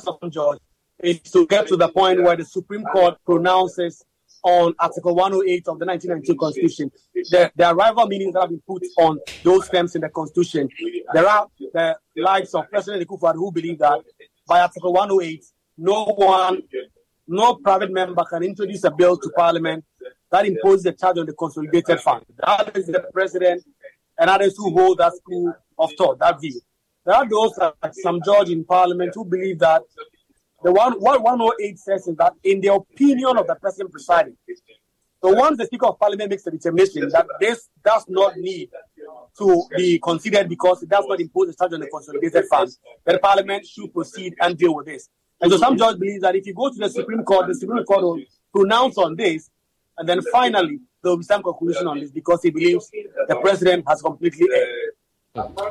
of 0.07 0.31
George 0.31 0.59
is 0.99 1.19
to 1.19 1.45
get 1.45 1.67
to 1.67 1.77
the 1.77 1.89
point 1.89 2.23
where 2.23 2.35
the 2.35 2.45
Supreme 2.45 2.83
Court 2.83 3.15
pronounces 3.23 4.03
on 4.41 4.73
Article 4.79 5.13
108 5.13 5.67
of 5.67 5.77
the 5.77 5.85
1992 5.85 6.35
Constitution. 6.35 6.91
The, 7.13 7.51
the 7.55 7.71
arrival 7.71 8.07
meanings 8.07 8.33
that 8.33 8.41
have 8.41 8.49
been 8.49 8.63
put 8.67 8.83
on 8.97 9.19
those 9.43 9.69
terms 9.69 9.93
in 9.93 10.01
the 10.01 10.09
Constitution. 10.09 10.67
There 11.13 11.27
are 11.27 11.47
the 11.73 11.95
likes 12.15 12.55
of 12.55 12.71
President 12.71 13.07
Akufo 13.07 13.35
who 13.35 13.51
believe 13.51 13.77
that 13.79 14.01
by 14.47 14.61
Article 14.61 14.93
108, 14.93 15.45
no 15.77 16.05
one, 16.05 16.63
no 17.27 17.53
private 17.55 17.91
member 17.91 18.23
can 18.23 18.41
introduce 18.41 18.83
a 18.83 18.89
bill 18.89 19.15
to 19.17 19.29
Parliament 19.35 19.85
that 20.31 20.45
imposes 20.45 20.85
a 20.85 20.91
charge 20.91 21.17
on 21.17 21.25
the 21.25 21.33
consolidated 21.33 21.99
fund. 21.99 22.25
That 22.37 22.75
is 22.75 22.87
the 22.87 23.05
president 23.13 23.63
and 24.19 24.29
others 24.29 24.55
who 24.57 24.71
hold 24.71 24.97
that 24.97 25.15
school 25.15 25.53
of 25.77 25.91
thought, 25.97 26.19
that 26.19 26.41
view. 26.41 26.59
There 27.05 27.15
are 27.15 27.27
those 27.27 27.57
like 27.57 27.93
Sam 27.93 28.19
George 28.23 28.49
in 28.49 28.65
parliament 28.65 29.13
who 29.15 29.23
believe 29.23 29.59
that 29.59 29.81
the 30.63 30.71
one 30.71 30.93
what 30.93 31.21
108 31.21 31.79
says 31.79 32.07
is 32.07 32.17
that 32.17 32.33
in 32.43 32.61
the 32.61 32.73
opinion 32.73 33.37
of 33.37 33.47
the 33.47 33.55
person 33.55 33.87
presiding. 33.89 34.35
So 35.23 35.33
once 35.33 35.57
the 35.57 35.65
Speaker 35.65 35.87
of 35.87 35.99
Parliament 35.99 36.29
makes 36.29 36.45
a 36.45 36.51
determination 36.51 37.09
that 37.09 37.25
this 37.39 37.69
does 37.83 38.05
not 38.07 38.37
need 38.37 38.69
to 39.39 39.63
be 39.75 39.99
considered 39.99 40.47
because 40.47 40.83
it 40.83 40.89
does 40.89 41.05
not 41.07 41.19
impose 41.19 41.49
a 41.49 41.55
charge 41.55 41.73
on 41.73 41.79
the 41.79 41.87
consolidated 41.87 42.45
fund, 42.49 42.69
then 43.05 43.15
the 43.15 43.19
Parliament 43.19 43.65
should 43.65 43.91
proceed 43.93 44.35
and 44.39 44.57
deal 44.57 44.75
with 44.75 44.85
this. 44.85 45.09
And 45.41 45.51
so 45.51 45.57
some 45.57 45.77
judges 45.77 45.99
believe 45.99 46.21
that 46.21 46.35
if 46.35 46.45
you 46.45 46.53
go 46.53 46.69
to 46.69 46.77
the 46.77 46.89
Supreme 46.89 47.23
Court, 47.23 47.47
the 47.47 47.55
Supreme 47.55 47.83
Court 47.83 48.01
will 48.03 48.21
pronounce 48.53 48.97
on 48.97 49.15
this 49.15 49.49
and 49.97 50.07
then 50.07 50.21
finally, 50.31 50.79
there 51.01 51.11
will 51.11 51.17
be 51.17 51.23
some 51.23 51.43
conclusion 51.43 51.87
on 51.87 51.99
this 51.99 52.11
because 52.11 52.41
he 52.43 52.49
believes 52.49 52.89
the 53.27 53.35
president 53.37 53.85
has 53.87 54.01
completely 54.01 54.47
erred. 54.53 54.93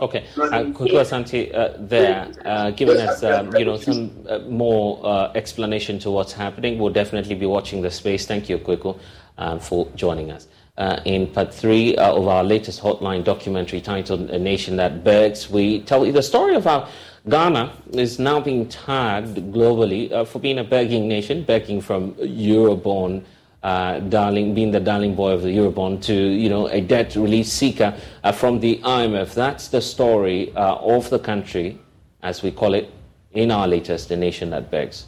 Okay, 0.01 0.25
uh, 0.37 0.63
Kweku 0.77 1.01
Asante 1.01 1.53
uh, 1.53 1.73
there, 1.81 2.31
uh, 2.45 2.71
giving 2.71 2.99
us 2.99 3.25
um, 3.25 3.53
you 3.57 3.65
know 3.65 3.77
some 3.77 4.25
uh, 4.29 4.39
more 4.49 5.05
uh, 5.05 5.33
explanation 5.35 5.99
to 5.99 6.11
what's 6.11 6.33
happening. 6.33 6.79
We'll 6.79 6.93
definitely 6.93 7.35
be 7.35 7.47
watching 7.47 7.83
the 7.83 7.91
space. 7.91 8.27
Thank 8.27 8.49
you, 8.49 8.59
Kweku, 8.59 8.97
um, 9.39 9.59
for 9.59 9.89
joining 9.97 10.31
us. 10.31 10.47
Uh, 10.79 11.01
in 11.05 11.27
part 11.27 11.53
three 11.53 11.97
of 11.97 12.29
our 12.29 12.45
latest 12.45 12.81
hotline 12.81 13.25
documentary 13.25 13.81
titled 13.81 14.31
"A 14.31 14.39
Nation 14.39 14.77
That 14.77 15.03
Begs," 15.03 15.51
we 15.51 15.81
tell 15.81 16.07
you 16.07 16.13
the 16.13 16.23
story 16.23 16.55
of 16.55 16.63
how 16.63 16.89
Ghana 17.29 17.73
is 17.93 18.21
now 18.21 18.39
being 18.39 18.69
tagged 18.69 19.37
globally 19.53 20.25
for 20.29 20.39
being 20.39 20.61
a 20.61 20.65
begging 20.65 21.09
nation, 21.09 21.43
begging 21.43 21.81
from 21.81 22.13
Eurobond 22.15 23.25
uh, 23.67 23.99
darling, 23.99 24.55
being 24.55 24.71
the 24.71 24.79
darling 24.79 25.17
boy 25.17 25.33
of 25.33 25.43
the 25.43 25.49
Eurobond 25.49 26.01
to, 26.01 26.15
you 26.15 26.49
know, 26.49 26.69
a 26.69 26.81
debt 26.81 27.17
relief 27.17 27.47
seeker 27.49 27.93
uh, 28.23 28.31
from 28.31 28.61
the 28.61 28.79
IMF. 28.85 29.35
That's 29.35 29.67
the 29.67 29.81
story 29.81 30.55
uh, 30.55 30.77
of 30.77 31.11
the 31.11 31.19
country, 31.19 31.77
as 32.23 32.45
we 32.45 32.53
call 32.53 32.75
it, 32.75 32.89
in 33.33 33.51
our 33.51 33.67
latest 33.67 34.09
The 34.09 34.17
Nation 34.17 34.51
That 34.51 34.71
Begs. 34.71 35.07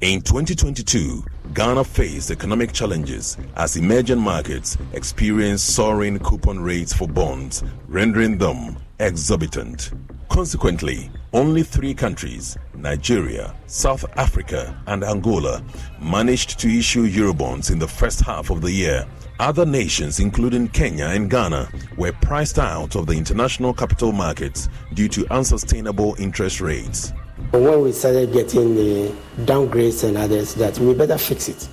In 0.00 0.22
2022, 0.22 1.22
Ghana 1.52 1.84
faced 1.84 2.30
economic 2.30 2.72
challenges 2.72 3.36
as 3.56 3.76
emerging 3.76 4.20
markets 4.20 4.78
experienced 4.94 5.74
soaring 5.76 6.18
coupon 6.18 6.58
rates 6.60 6.94
for 6.94 7.06
bonds, 7.06 7.62
rendering 7.88 8.38
them 8.38 8.78
exorbitant. 9.02 9.90
Consequently, 10.28 11.10
only 11.34 11.62
three 11.62 11.92
countries, 11.92 12.56
Nigeria, 12.74 13.54
South 13.66 14.04
Africa, 14.16 14.80
and 14.86 15.04
Angola, 15.04 15.62
managed 16.00 16.58
to 16.60 16.68
issue 16.68 17.06
Eurobonds 17.06 17.70
in 17.70 17.78
the 17.78 17.88
first 17.88 18.20
half 18.20 18.48
of 18.48 18.62
the 18.62 18.70
year. 18.70 19.06
Other 19.40 19.66
nations, 19.66 20.20
including 20.20 20.68
Kenya 20.68 21.06
and 21.06 21.28
Ghana, 21.28 21.68
were 21.98 22.12
priced 22.12 22.58
out 22.58 22.94
of 22.94 23.06
the 23.06 23.14
international 23.14 23.74
capital 23.74 24.12
markets 24.12 24.68
due 24.94 25.08
to 25.08 25.26
unsustainable 25.32 26.14
interest 26.18 26.60
rates. 26.60 27.12
When 27.50 27.82
we 27.82 27.92
started 27.92 28.32
getting 28.32 28.74
the 28.76 29.12
downgrades 29.40 30.04
and 30.04 30.16
others, 30.16 30.54
that 30.54 30.78
we 30.78 30.94
better 30.94 31.18
fix 31.18 31.48
it 31.48 31.68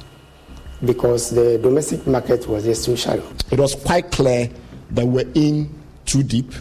because 0.83 1.29
the 1.29 1.59
domestic 1.59 2.07
market 2.07 2.47
was 2.47 2.63
just 2.63 2.85
too 2.85 2.97
shallow. 2.97 3.23
It 3.51 3.59
was 3.59 3.75
quite 3.75 4.11
clear 4.11 4.49
that 4.91 5.05
we're 5.05 5.29
in 5.35 5.69
too 6.05 6.23
deep 6.23 6.51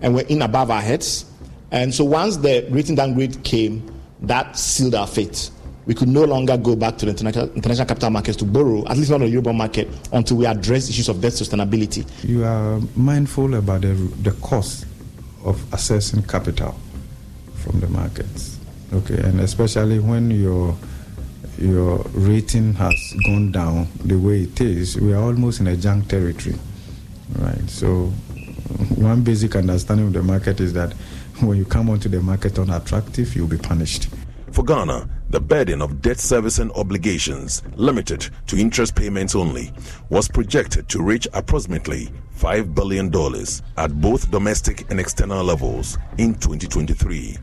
and 0.00 0.14
we're 0.14 0.26
in 0.26 0.42
above 0.42 0.70
our 0.70 0.80
heads. 0.80 1.24
And 1.70 1.94
so 1.94 2.04
once 2.04 2.36
the 2.36 2.66
rating 2.70 2.94
downgrade 2.94 3.42
came, 3.44 3.82
that 4.22 4.56
sealed 4.56 4.94
our 4.94 5.06
fate. 5.06 5.50
We 5.86 5.94
could 5.94 6.08
no 6.08 6.24
longer 6.24 6.56
go 6.58 6.76
back 6.76 6.98
to 6.98 7.06
the 7.06 7.12
international, 7.12 7.50
international 7.54 7.86
capital 7.86 8.10
markets 8.10 8.36
to 8.38 8.44
borrow, 8.44 8.86
at 8.88 8.96
least 8.98 9.10
not 9.10 9.22
on 9.22 9.30
the 9.30 9.34
Eurobond 9.34 9.56
market, 9.56 9.88
until 10.12 10.36
we 10.36 10.44
address 10.46 10.90
issues 10.90 11.08
of 11.08 11.20
debt 11.20 11.32
sustainability. 11.32 12.06
You 12.28 12.44
are 12.44 12.80
mindful 12.94 13.54
about 13.54 13.82
the, 13.82 13.94
the 14.22 14.32
cost 14.42 14.84
of 15.44 15.56
accessing 15.70 16.28
capital 16.28 16.78
from 17.54 17.80
the 17.80 17.88
markets. 17.88 18.58
Okay, 18.92 19.18
and 19.18 19.40
especially 19.40 19.98
when 19.98 20.30
your 20.30 20.76
your 21.58 21.98
rating 22.14 22.72
has 22.74 23.14
gone 23.24 23.50
down 23.50 23.88
the 24.04 24.16
way 24.16 24.42
it 24.42 24.60
is, 24.60 24.98
we 25.00 25.12
are 25.12 25.22
almost 25.22 25.60
in 25.60 25.66
a 25.66 25.76
junk 25.76 26.08
territory, 26.08 26.54
right? 27.38 27.68
So 27.68 28.12
one 28.96 29.22
basic 29.22 29.56
understanding 29.56 30.08
of 30.08 30.12
the 30.12 30.22
market 30.22 30.60
is 30.60 30.72
that 30.74 30.92
when 31.40 31.56
you 31.56 31.64
come 31.64 31.88
onto 31.88 32.08
the 32.08 32.20
market 32.20 32.58
unattractive, 32.58 33.34
you'll 33.34 33.48
be 33.48 33.58
punished. 33.58 34.08
For 34.52 34.64
Ghana, 34.64 35.08
the 35.30 35.40
burden 35.40 35.82
of 35.82 36.00
debt 36.00 36.18
servicing 36.18 36.72
obligations, 36.72 37.62
limited 37.76 38.28
to 38.46 38.56
interest 38.56 38.94
payments 38.94 39.34
only, 39.34 39.72
was 40.08 40.28
projected 40.28 40.88
to 40.88 41.02
reach 41.02 41.28
approximately 41.32 42.10
$5 42.36 42.74
billion 42.74 43.06
at 43.76 44.00
both 44.00 44.30
domestic 44.30 44.90
and 44.90 44.98
external 44.98 45.44
levels 45.44 45.98
in 46.16 46.34
2023. 46.34 47.36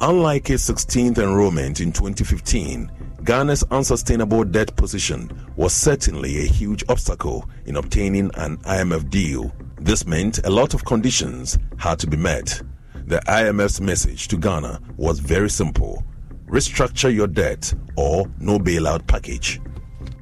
Unlike 0.00 0.50
its 0.50 0.70
16th 0.70 1.18
enrollment 1.18 1.80
in 1.80 1.92
2015, 1.92 2.90
Ghana's 3.24 3.64
unsustainable 3.70 4.44
debt 4.44 4.74
position 4.76 5.30
was 5.56 5.74
certainly 5.74 6.38
a 6.38 6.46
huge 6.46 6.84
obstacle 6.88 7.48
in 7.66 7.76
obtaining 7.76 8.30
an 8.34 8.56
IMF 8.58 9.10
deal 9.10 9.52
this 9.80 10.06
meant 10.06 10.44
a 10.44 10.50
lot 10.50 10.74
of 10.74 10.84
conditions 10.84 11.58
had 11.78 11.98
to 12.00 12.06
be 12.06 12.16
met. 12.16 12.62
The 13.06 13.20
IMF's 13.26 13.80
message 13.80 14.28
to 14.28 14.36
Ghana 14.36 14.80
was 14.96 15.18
very 15.18 15.50
simple 15.50 16.04
restructure 16.46 17.14
your 17.14 17.28
debt 17.28 17.72
or 17.96 18.26
no 18.40 18.58
bailout 18.58 19.06
package. 19.06 19.60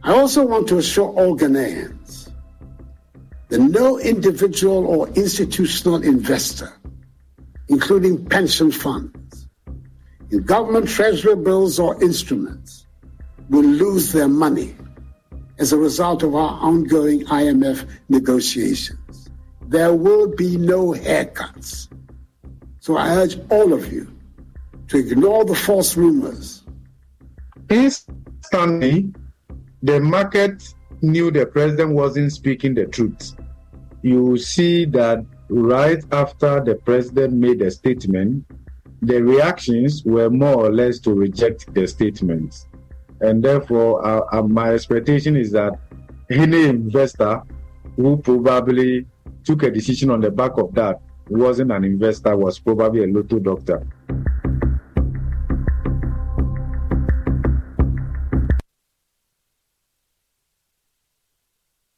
I 0.02 0.12
also 0.12 0.44
want 0.44 0.68
to 0.68 0.78
assure 0.78 1.08
all 1.08 1.36
Ghanaians 1.36 2.30
that 3.48 3.58
no 3.58 3.98
individual 3.98 4.86
or 4.86 5.08
institutional 5.10 6.02
investor, 6.02 6.70
including 7.68 8.26
pension 8.26 8.70
funds, 8.70 9.48
in 10.30 10.42
government 10.42 10.88
treasury 10.88 11.34
bills 11.34 11.78
or 11.78 12.02
instruments, 12.02 12.86
will 13.48 13.64
lose 13.64 14.12
their 14.12 14.28
money 14.28 14.76
as 15.58 15.72
a 15.72 15.78
result 15.78 16.22
of 16.22 16.34
our 16.34 16.60
ongoing 16.60 17.24
IMF 17.24 17.88
negotiations 18.10 18.97
there 19.68 19.94
will 19.94 20.28
be 20.28 20.56
no 20.56 20.92
haircuts. 20.92 21.88
So 22.80 22.96
I 22.96 23.16
urge 23.16 23.38
all 23.50 23.74
of 23.74 23.92
you 23.92 24.10
to 24.88 24.98
ignore 24.98 25.44
the 25.44 25.54
false 25.54 25.94
rumors. 25.94 26.64
Instantly, 27.68 29.12
the 29.82 30.00
market 30.00 30.74
knew 31.02 31.30
the 31.30 31.44
president 31.44 31.92
wasn't 31.92 32.32
speaking 32.32 32.74
the 32.74 32.86
truth. 32.86 33.34
You 34.02 34.38
see 34.38 34.86
that 34.86 35.24
right 35.50 36.02
after 36.12 36.64
the 36.64 36.76
president 36.76 37.34
made 37.34 37.60
a 37.60 37.70
statement, 37.70 38.46
the 39.02 39.22
reactions 39.22 40.02
were 40.04 40.30
more 40.30 40.54
or 40.54 40.72
less 40.72 40.98
to 41.00 41.12
reject 41.12 41.72
the 41.74 41.86
statement. 41.86 42.66
And 43.20 43.44
therefore, 43.44 44.04
uh, 44.04 44.22
uh, 44.32 44.42
my 44.42 44.70
expectation 44.70 45.36
is 45.36 45.52
that 45.52 45.78
any 46.30 46.64
investor 46.64 47.42
who 47.96 48.16
probably 48.16 49.06
took 49.48 49.62
a 49.62 49.70
decision 49.70 50.10
on 50.10 50.20
the 50.20 50.30
back 50.30 50.58
of 50.58 50.74
that 50.74 51.00
wasn't 51.30 51.72
an 51.72 51.82
investor, 51.82 52.36
was 52.36 52.58
probably 52.58 53.04
a 53.04 53.06
lotto 53.06 53.38
doctor. 53.38 53.82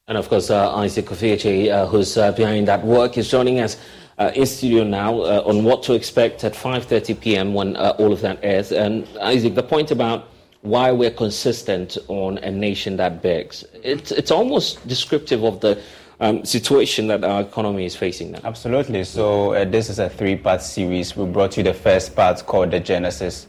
And 0.07 0.17
of 0.17 0.29
course, 0.29 0.49
uh, 0.49 0.75
Isaac 0.77 1.07
Kofi 1.07 1.33
Agyei, 1.35 1.69
uh, 1.69 1.87
who's 1.87 2.17
uh, 2.17 2.31
behind 2.31 2.69
that 2.69 2.85
work, 2.85 3.17
is 3.17 3.29
joining 3.29 3.59
us 3.59 3.75
uh, 4.17 4.31
in 4.33 4.45
studio 4.45 4.85
now 4.85 5.19
uh, 5.19 5.43
on 5.45 5.65
what 5.65 5.83
to 5.83 5.93
expect 5.93 6.45
at 6.45 6.53
5.30 6.53 7.19
p.m. 7.19 7.53
when 7.53 7.75
uh, 7.75 7.93
all 7.99 8.13
of 8.13 8.21
that 8.21 8.39
airs. 8.43 8.71
And 8.71 9.05
Isaac, 9.21 9.55
the 9.55 9.63
point 9.63 9.91
about 9.91 10.29
why 10.61 10.91
we're 10.91 11.11
consistent 11.11 11.97
on 12.07 12.37
a 12.37 12.51
nation 12.51 12.95
that 12.95 13.21
begs. 13.21 13.65
It's, 13.83 14.11
it's 14.11 14.31
almost 14.31 14.87
descriptive 14.87 15.43
of 15.43 15.59
the 15.59 15.81
um, 16.21 16.45
situation 16.45 17.07
that 17.07 17.23
our 17.23 17.41
economy 17.41 17.85
is 17.85 17.95
facing 17.95 18.31
now. 18.31 18.39
Absolutely. 18.43 19.03
So, 19.03 19.53
uh, 19.53 19.65
this 19.65 19.89
is 19.89 19.99
a 19.99 20.07
three 20.07 20.35
part 20.35 20.61
series. 20.61 21.17
We 21.17 21.25
brought 21.25 21.57
you 21.57 21.63
the 21.63 21.73
first 21.73 22.15
part 22.15 22.45
called 22.45 22.71
The 22.71 22.79
Genesis, 22.79 23.47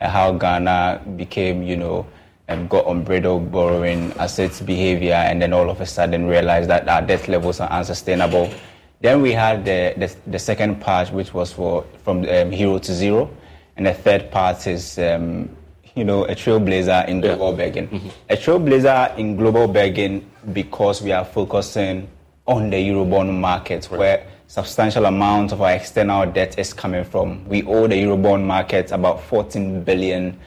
uh, 0.00 0.08
how 0.08 0.32
Ghana 0.32 1.02
became, 1.16 1.62
you 1.62 1.76
know, 1.76 2.06
um, 2.48 2.68
got 2.68 2.86
unbridled 2.86 3.50
borrowing, 3.50 4.12
assets 4.18 4.60
behavior, 4.60 5.14
and 5.14 5.40
then 5.40 5.52
all 5.52 5.70
of 5.70 5.80
a 5.80 5.86
sudden 5.86 6.26
realized 6.26 6.68
that 6.68 6.88
our 6.88 7.00
debt 7.00 7.26
levels 7.26 7.58
are 7.58 7.70
unsustainable. 7.70 8.52
Then 9.00 9.22
we 9.22 9.32
had 9.32 9.64
the, 9.64 9.94
the, 9.96 10.14
the 10.30 10.38
second 10.38 10.80
part, 10.80 11.10
which 11.12 11.32
was 11.32 11.52
for 11.52 11.86
from 12.04 12.28
um, 12.28 12.50
hero 12.50 12.78
to 12.78 12.92
zero, 12.92 13.30
and 13.76 13.86
the 13.86 13.94
third 13.94 14.30
part 14.30 14.66
is 14.66 14.98
um, 14.98 15.48
you 15.94 16.04
know 16.04 16.24
a 16.24 16.34
trailblazer 16.34 17.08
in 17.08 17.20
global 17.20 17.50
yeah. 17.50 17.56
begging. 17.56 17.88
Mm-hmm. 17.88 18.08
A 18.28 18.36
trailblazer 18.36 19.18
in 19.18 19.36
global 19.36 19.68
begging 19.68 20.30
because 20.52 21.02
we 21.02 21.12
are 21.12 21.24
focusing 21.24 22.08
on 22.46 22.70
the 22.70 22.76
eurobond 22.76 23.38
market, 23.38 23.88
right. 23.90 23.98
where 23.98 24.26
substantial 24.46 25.06
amount 25.06 25.52
of 25.52 25.62
our 25.62 25.72
external 25.72 26.26
debt 26.26 26.58
is 26.58 26.72
coming 26.72 27.04
from. 27.04 27.46
We 27.48 27.62
owe 27.64 27.86
the 27.86 28.02
eurobond 28.02 28.44
market 28.44 28.90
about 28.90 29.22
14 29.22 29.84
billion 29.84 30.38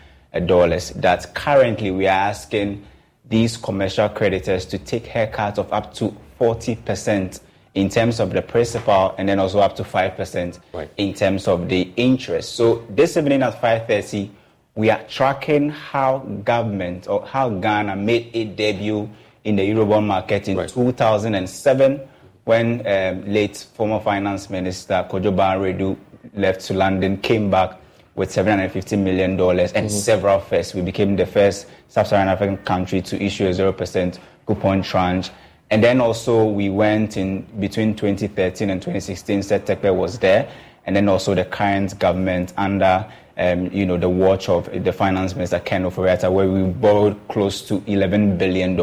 dollars. 0.45 0.91
That 0.91 1.33
currently 1.33 1.91
we 1.91 2.07
are 2.07 2.29
asking 2.29 2.85
these 3.29 3.57
commercial 3.57 4.09
creditors 4.09 4.65
to 4.65 4.77
take 4.77 5.05
haircuts 5.05 5.57
of 5.57 5.71
up 5.71 5.93
to 5.95 6.15
40 6.37 6.75
percent 6.77 7.39
in 7.75 7.89
terms 7.89 8.19
of 8.19 8.31
the 8.31 8.41
principal 8.41 9.15
and 9.17 9.27
then 9.27 9.39
also 9.39 9.59
up 9.59 9.75
to 9.75 9.83
5% 9.83 10.59
right. 10.73 10.91
in 10.97 11.13
terms 11.13 11.47
of 11.47 11.69
the 11.69 11.91
interest. 11.95 12.55
So 12.55 12.85
this 12.89 13.17
evening 13.17 13.41
at 13.41 13.59
5.30, 13.59 14.29
we 14.75 14.89
are 14.89 15.03
tracking 15.07 15.69
how 15.69 16.19
government 16.43 17.07
or 17.07 17.25
how 17.25 17.49
Ghana 17.49 17.95
made 17.95 18.35
its 18.35 18.55
debut 18.55 19.09
in 19.43 19.55
the 19.55 19.69
Eurobond 19.69 20.07
market 20.07 20.47
in 20.47 20.57
right. 20.57 20.69
2007 20.69 22.01
when 22.45 22.85
um, 22.85 23.31
late 23.31 23.55
former 23.75 23.99
finance 23.99 24.49
minister 24.49 25.05
Kojo 25.09 25.33
Baah-Wiredu 25.35 25.97
left 26.33 26.61
to 26.61 26.73
London, 26.73 27.17
came 27.17 27.49
back 27.49 27.79
with 28.15 28.29
$750 28.29 28.97
million 28.99 29.31
and 29.31 29.39
mm-hmm. 29.39 29.87
several 29.87 30.39
firsts. 30.39 30.73
We 30.73 30.81
became 30.81 31.15
the 31.15 31.25
first 31.25 31.67
sub-Saharan 31.87 32.27
African 32.27 32.57
country 32.57 33.01
to 33.01 33.21
issue 33.21 33.47
a 33.47 33.51
0% 33.51 34.19
coupon 34.45 34.81
tranche 34.81 35.29
and 35.73 35.83
then 35.83 36.01
also 36.01 36.45
we 36.45 36.69
went 36.69 37.17
in 37.17 37.41
between 37.59 37.95
2013 37.95 38.69
and 38.69 38.79
2016, 38.79 39.41
Seth 39.41 39.65
Terkper 39.65 39.95
was 39.95 40.19
there. 40.19 40.47
And 40.85 40.95
then 40.95 41.09
also 41.09 41.33
the 41.33 41.45
current 41.45 41.97
government 41.97 42.53
under, 42.57 43.11
um, 43.38 43.72
you 43.72 43.85
know, 43.85 43.97
the 43.97 44.10
watch 44.10 44.49
of 44.49 44.69
the 44.84 44.93
finance 44.93 45.35
minister, 45.35 45.60
Ken 45.60 45.84
Ofori-Atta, 45.84 46.30
where 46.30 46.49
we 46.49 46.64
borrowed 46.64 47.19
close 47.27 47.61
to 47.68 47.80
$11 47.81 48.38
billion. 48.38 48.77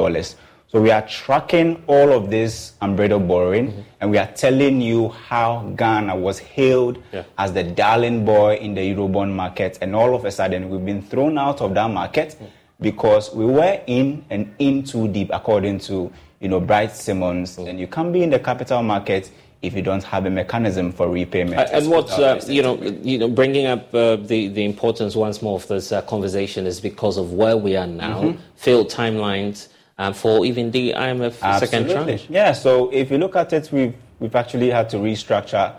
So 0.73 0.81
we 0.81 0.91
are 0.93 1.03
tracking 1.07 1.83
all 1.89 2.13
of 2.13 2.31
this 2.31 2.75
unbridled 2.81 3.27
borrowing, 3.27 3.73
mm-hmm. 3.73 3.81
and 4.01 4.11
we 4.11 4.19
are 4.19 4.29
telling 4.29 4.81
you 4.81 5.09
how 5.09 5.73
Ghana 5.77 6.15
was 6.15 6.39
hailed 6.39 7.03
yeah. 7.13 7.25
as 7.39 7.53
the 7.53 7.65
darling 7.65 8.25
boy 8.25 8.57
in 8.57 8.75
the 8.75 8.95
Eurobond 8.95 9.35
market. 9.35 9.79
And 9.81 9.97
all 9.97 10.15
of 10.15 10.25
a 10.25 10.31
sudden, 10.31 10.71
we've 10.71 10.85
been 10.85 11.03
thrown 11.03 11.39
out 11.39 11.61
of 11.61 11.75
that 11.75 11.91
market 11.91 12.31
mm-hmm. 12.31 12.45
because 12.81 13.35
we 13.35 13.45
were 13.47 13.81
in 13.87 14.25
and 14.31 14.55
in 14.61 14.85
too 14.85 15.09
deep, 15.09 15.31
according 15.33 15.81
to 15.81 16.13
you 16.41 16.49
know, 16.49 16.59
Bright 16.59 16.93
Simmons. 16.93 17.57
mm. 17.57 17.69
and 17.69 17.79
you 17.79 17.87
can't 17.87 18.13
be 18.13 18.23
in 18.23 18.31
the 18.31 18.39
capital 18.39 18.83
market 18.83 19.31
if 19.63 19.75
you 19.75 19.83
don't 19.83 20.03
have 20.05 20.25
a 20.27 20.31
mechanism 20.31 20.91
for 20.91 21.09
repayment. 21.09 21.59
Uh, 21.59 21.69
and 21.73 21.89
what 21.89 22.11
uh, 22.19 22.41
you 22.47 22.63
know, 22.63 22.81
you 23.03 23.19
know, 23.19 23.29
bringing 23.29 23.67
up 23.67 23.95
uh, 23.95 24.17
the 24.17 24.49
the 24.49 24.65
importance 24.65 25.15
once 25.15 25.43
more 25.43 25.57
of 25.57 25.67
this 25.69 25.93
uh, 25.93 26.03
conversation 26.03 26.67
is 26.67 26.81
because 26.81 27.17
of 27.19 27.33
where 27.33 27.57
we 27.57 27.77
are 27.77 27.87
now, 27.87 28.23
mm-hmm. 28.23 28.41
failed 28.57 28.91
timelines 28.91 29.69
uh, 29.99 30.13
for 30.13 30.45
even 30.47 30.71
the 30.71 30.93
IMF 30.93 31.41
Absolutely. 31.43 31.67
second 31.67 31.91
tranche. 31.91 32.27
Yeah. 32.31 32.53
So 32.53 32.91
if 32.91 33.11
you 33.11 33.19
look 33.19 33.37
at 33.37 33.53
it, 33.53 33.71
we've 33.71 33.95
we've 34.19 34.35
actually 34.35 34.71
had 34.71 34.89
to 34.91 34.97
restructure 34.97 35.75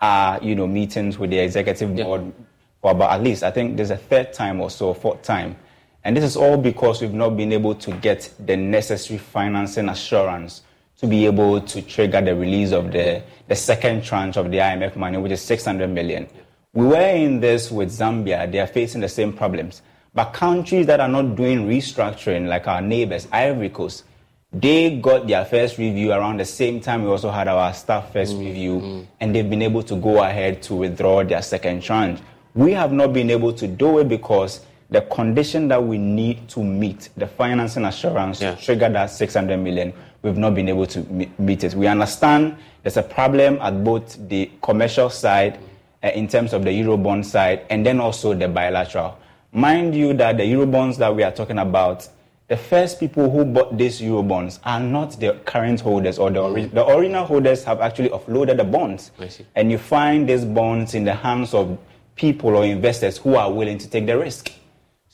our 0.00 0.42
you 0.42 0.54
know 0.54 0.66
meetings 0.66 1.18
with 1.18 1.30
the 1.30 1.38
executive 1.38 1.94
board 1.96 2.22
yeah. 2.22 2.44
for 2.80 2.90
about 2.90 3.12
at 3.12 3.22
least 3.22 3.42
I 3.42 3.50
think 3.50 3.76
there's 3.76 3.90
a 3.90 3.96
third 3.96 4.32
time 4.32 4.60
or 4.60 4.70
so, 4.70 4.92
fourth 4.92 5.22
time 5.22 5.56
and 6.04 6.16
this 6.16 6.24
is 6.24 6.36
all 6.36 6.56
because 6.56 7.00
we've 7.00 7.14
not 7.14 7.36
been 7.36 7.52
able 7.52 7.74
to 7.76 7.92
get 7.92 8.32
the 8.40 8.56
necessary 8.56 9.18
financing 9.18 9.88
assurance 9.88 10.62
to 11.02 11.08
be 11.08 11.26
able 11.26 11.60
to 11.60 11.82
trigger 11.82 12.20
the 12.20 12.34
release 12.34 12.70
of 12.70 12.92
the, 12.92 13.22
the 13.48 13.56
second 13.56 14.04
tranche 14.04 14.36
of 14.36 14.50
the 14.52 14.58
IMF 14.58 14.94
money, 14.94 15.18
which 15.18 15.32
is 15.32 15.42
600 15.42 15.88
million. 15.88 16.28
We 16.74 16.86
were 16.86 17.10
in 17.10 17.40
this 17.40 17.72
with 17.72 17.90
Zambia. 17.90 18.50
They 18.50 18.60
are 18.60 18.68
facing 18.68 19.00
the 19.00 19.08
same 19.08 19.32
problems. 19.32 19.82
But 20.14 20.32
countries 20.32 20.86
that 20.86 21.00
are 21.00 21.08
not 21.08 21.34
doing 21.34 21.66
restructuring, 21.66 22.46
like 22.46 22.68
our 22.68 22.80
neighbors, 22.80 23.26
Ivory 23.32 23.70
Coast, 23.70 24.04
they 24.52 24.96
got 24.98 25.26
their 25.26 25.44
first 25.44 25.76
review 25.76 26.12
around 26.12 26.38
the 26.38 26.44
same 26.44 26.78
time 26.80 27.02
we 27.02 27.08
also 27.08 27.30
had 27.30 27.48
our 27.48 27.74
staff 27.74 28.12
first 28.12 28.34
mm-hmm. 28.34 28.44
review, 28.44 29.08
and 29.18 29.34
they've 29.34 29.48
been 29.48 29.62
able 29.62 29.82
to 29.82 29.96
go 29.96 30.22
ahead 30.22 30.62
to 30.64 30.74
withdraw 30.74 31.24
their 31.24 31.42
second 31.42 31.82
tranche. 31.82 32.20
We 32.54 32.72
have 32.72 32.92
not 32.92 33.12
been 33.12 33.30
able 33.30 33.54
to 33.54 33.66
do 33.66 33.98
it 33.98 34.08
because 34.08 34.64
the 34.90 35.00
condition 35.00 35.68
that 35.68 35.82
we 35.82 35.96
need 35.98 36.48
to 36.50 36.62
meet, 36.62 37.08
the 37.16 37.26
financing 37.26 37.86
assurance 37.86 38.40
yeah. 38.42 38.54
to 38.54 38.62
trigger 38.62 38.90
that 38.90 39.06
600 39.06 39.56
million, 39.56 39.94
we've 40.22 40.38
not 40.38 40.54
been 40.54 40.68
able 40.68 40.86
to 40.86 41.00
meet 41.38 41.64
it. 41.64 41.74
We 41.74 41.86
understand 41.86 42.56
there's 42.82 42.96
a 42.96 43.02
problem 43.02 43.58
at 43.60 43.84
both 43.84 44.28
the 44.28 44.50
commercial 44.62 45.10
side, 45.10 45.58
uh, 46.02 46.08
in 46.08 46.26
terms 46.28 46.52
of 46.52 46.64
the 46.64 46.70
Eurobond 46.70 47.24
side, 47.24 47.66
and 47.70 47.84
then 47.84 48.00
also 48.00 48.34
the 48.34 48.48
bilateral. 48.48 49.18
Mind 49.52 49.94
you 49.94 50.14
that 50.14 50.36
the 50.36 50.44
Eurobonds 50.44 50.96
that 50.98 51.14
we 51.14 51.22
are 51.22 51.30
talking 51.30 51.58
about, 51.58 52.08
the 52.48 52.56
first 52.56 52.98
people 52.98 53.30
who 53.30 53.44
bought 53.44 53.76
these 53.78 54.00
Eurobonds 54.00 54.58
are 54.64 54.80
not 54.80 55.18
the 55.20 55.34
current 55.44 55.80
holders 55.80 56.18
or 56.18 56.30
the, 56.30 56.40
ori- 56.40 56.66
the 56.66 56.86
original 56.86 57.24
holders 57.24 57.64
have 57.64 57.80
actually 57.80 58.08
offloaded 58.10 58.56
the 58.56 58.64
bonds. 58.64 59.10
And 59.54 59.70
you 59.70 59.78
find 59.78 60.28
these 60.28 60.44
bonds 60.44 60.94
in 60.94 61.04
the 61.04 61.14
hands 61.14 61.54
of 61.54 61.78
people 62.16 62.56
or 62.56 62.64
investors 62.64 63.16
who 63.18 63.36
are 63.36 63.50
willing 63.50 63.78
to 63.78 63.88
take 63.88 64.06
the 64.06 64.18
risk. 64.18 64.52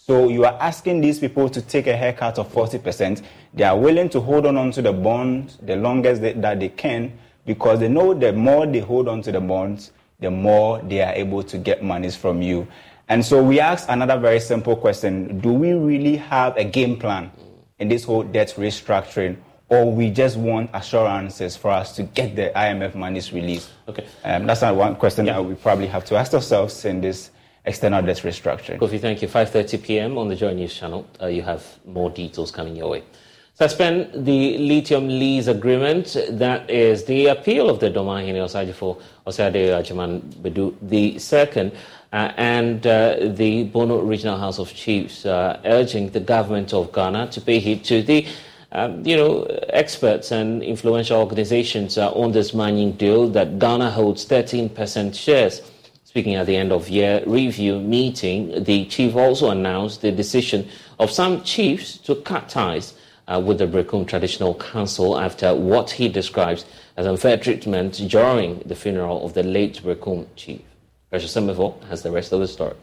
So 0.09 0.31
you 0.31 0.47
are 0.47 0.57
asking 0.59 1.03
these 1.03 1.19
people 1.19 1.51
to 1.51 1.61
take 1.61 1.87
a 1.87 1.95
haircut 1.95 2.39
of 2.39 2.51
40%. 2.51 3.23
They 3.53 3.65
are 3.65 3.77
willing 3.77 4.09
to 4.09 4.21
hold 4.21 4.47
on 4.47 4.71
to 4.71 4.81
the 4.81 4.91
bonds 4.91 5.59
the 5.61 5.77
longest 5.77 6.23
they, 6.23 6.33
that 6.33 6.61
they 6.61 6.71
can 6.71 7.13
because 7.45 7.81
they 7.81 7.89
know 7.89 8.15
the 8.15 8.33
more 8.33 8.67
they 8.67 8.79
hold 8.79 9.07
on 9.07 9.21
to 9.21 9.33
the 9.33 9.41
bonds, 9.41 9.93
the 10.19 10.31
more 10.31 10.81
they 10.81 11.03
are 11.03 11.13
able 11.13 11.43
to 11.43 11.59
get 11.59 11.85
monies 11.85 12.17
from 12.17 12.41
you. 12.41 12.67
And 13.11 13.23
so 13.23 13.43
we 13.43 13.61
ask 13.61 13.87
another 13.91 14.19
very 14.19 14.41
simple 14.41 14.77
question. 14.77 15.41
Do 15.41 15.53
we 15.53 15.75
really 15.75 16.17
have 16.17 16.57
a 16.57 16.65
game 16.65 16.99
plan 16.99 17.31
in 17.79 17.89
this 17.89 18.05
whole 18.05 18.23
debt 18.23 18.55
restructuring? 18.57 19.37
Or 19.69 19.93
we 19.93 20.09
just 20.09 20.39
want 20.39 20.71
assurances 20.73 21.55
for 21.55 21.71
us 21.71 21.95
to 21.97 22.05
get 22.05 22.35
the 22.35 22.51
IMF 22.57 22.95
monies 22.95 23.35
released? 23.35 23.69
Okay. 23.87 24.07
Um, 24.25 24.47
that's 24.47 24.63
not 24.63 24.75
one 24.75 24.97
question 24.97 25.27
yeah. 25.27 25.35
that 25.35 25.43
we 25.43 25.55
probably 25.55 25.87
have 25.87 26.07
to 26.07 26.17
ask 26.17 26.33
ourselves 26.33 26.87
in 26.87 27.03
this 27.03 27.31
external 27.69 28.03
debt 28.03 28.17
restructuring. 28.19 28.79
Kofi, 28.79 28.99
thank 29.01 29.23
you. 29.23 29.29
5.30 29.29 29.83
p.m. 29.83 30.19
on 30.19 30.29
the 30.29 30.35
Joy 30.35 30.55
News 30.55 30.75
channel. 30.75 31.07
Uh, 31.21 31.27
you 31.27 31.43
have 31.43 31.63
more 31.87 32.11
details 32.11 32.51
coming 32.51 32.75
your 32.75 32.89
way. 32.91 33.03
Suspend 33.55 34.25
the 34.25 34.57
lithium 34.59 35.09
lease 35.09 35.49
agreement. 35.49 36.17
That 36.31 36.71
is 36.71 37.05
the 37.05 37.27
appeal 37.27 37.69
of 37.69 37.81
the 37.81 37.91
Dormaahene 37.91 38.39
Osagyefo 38.47 39.01
Oseadeeyo 39.27 39.73
Agyeman 39.81 40.21
Badu 40.43 40.75
the 40.81 41.19
second 41.19 41.73
uh, 42.13 42.33
and 42.37 42.87
uh, 42.87 43.17
the 43.43 43.65
Bono 43.65 44.01
Regional 44.01 44.39
House 44.39 44.59
of 44.59 44.73
Chiefs 44.73 45.27
uh, 45.27 45.61
urging 45.65 46.11
the 46.11 46.21
government 46.21 46.73
of 46.73 46.93
Ghana 46.93 47.31
to 47.33 47.41
pay 47.41 47.59
heed 47.59 47.85
to 47.87 48.01
the 48.03 48.27
um, 48.73 49.05
you 49.05 49.17
know, 49.17 49.43
experts 49.71 50.31
and 50.31 50.63
influential 50.63 51.19
organizations 51.19 51.97
on 51.99 52.33
this 52.33 52.53
mining 52.55 52.93
deal 52.93 53.29
that 53.31 53.59
Ghana 53.59 53.91
holds 53.91 54.27
13% 54.27 55.15
shares. 55.15 55.63
Speaking 56.09 56.37
at 56.37 56.47
the 56.47 56.57
end 56.57 56.73
of 56.73 56.89
year 56.89 57.23
review 57.27 57.81
meeting, 57.81 58.65
the 58.65 58.87
chief 58.87 59.15
also 59.15 59.51
announced 59.51 60.01
the 60.01 60.11
decision 60.11 60.67
of 60.99 61.11
some 61.11 61.43
chiefs 61.43 61.99
to 61.99 62.15
cut 62.15 62.49
ties 62.49 62.95
uh, 63.27 63.39
with 63.39 63.59
the 63.59 63.67
Berekum 63.67 64.09
Traditional 64.09 64.55
Council 64.55 65.21
after 65.21 65.55
what 65.55 65.91
he 65.91 66.09
describes 66.09 66.65
as 66.97 67.07
unfair 67.07 67.37
treatment 67.37 68.01
during 68.09 68.61
the 68.61 68.75
funeral 68.75 69.27
of 69.27 69.35
the 69.35 69.43
late 69.43 69.83
Berekum 69.83 70.27
chief. 70.35 70.63
Precious 71.11 71.35
Semifo 71.37 71.79
has 71.89 72.03
the 72.03 72.11
rest 72.11 72.33
of 72.33 72.41
the 72.41 72.49
story. 72.49 72.75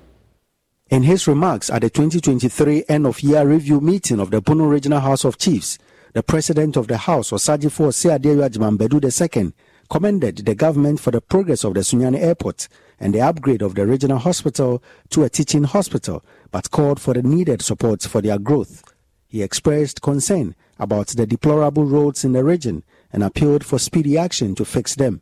In 0.92 1.02
his 1.02 1.28
remarks 1.28 1.72
at 1.72 1.82
the 1.82 1.90
2023 1.90 2.84
end 2.88 3.08
of 3.08 3.22
year 3.22 3.44
review 3.44 3.82
meeting 3.82 4.20
of 4.20 4.30
the 4.30 4.40
Bono 4.40 4.66
Regional 4.66 5.00
House 5.00 5.26
of 5.26 5.40
Chiefs, 5.40 5.80
the 6.14 6.22
president 6.22 6.78
of 6.78 6.88
the 6.88 6.98
House, 6.98 7.32
Osagyefo 7.32 7.88
Oseadeeyo 7.88 8.48
Agyeman 8.48 8.78
Badu 8.78 9.02
II, 9.04 9.52
commended 9.90 10.38
the 10.46 10.54
government 10.54 11.00
for 11.00 11.10
the 11.10 11.22
progress 11.22 11.64
of 11.64 11.74
the 11.74 11.80
Sunyani 11.80 12.20
Airport 12.20 12.68
and 13.00 13.14
the 13.14 13.22
upgrade 13.22 13.62
of 13.62 13.76
the 13.76 13.86
regional 13.86 14.18
hospital 14.18 14.82
to 15.10 15.24
a 15.24 15.30
teaching 15.30 15.64
hospital, 15.64 16.24
but 16.52 16.72
called 16.72 17.00
for 17.00 17.14
the 17.14 17.24
needed 17.24 17.62
support 17.62 18.02
for 18.04 18.22
their 18.22 18.40
growth. 18.40 18.84
He 19.28 19.42
expressed 19.44 20.02
concern 20.02 20.56
about 20.80 21.08
the 21.08 21.26
deplorable 21.26 21.86
roads 21.86 22.24
in 22.24 22.34
the 22.34 22.44
region 22.44 22.84
and 23.12 23.24
appealed 23.24 23.66
for 23.66 23.80
speedy 23.80 24.18
action 24.18 24.56
to 24.56 24.66
fix 24.66 24.96
them. 24.96 25.22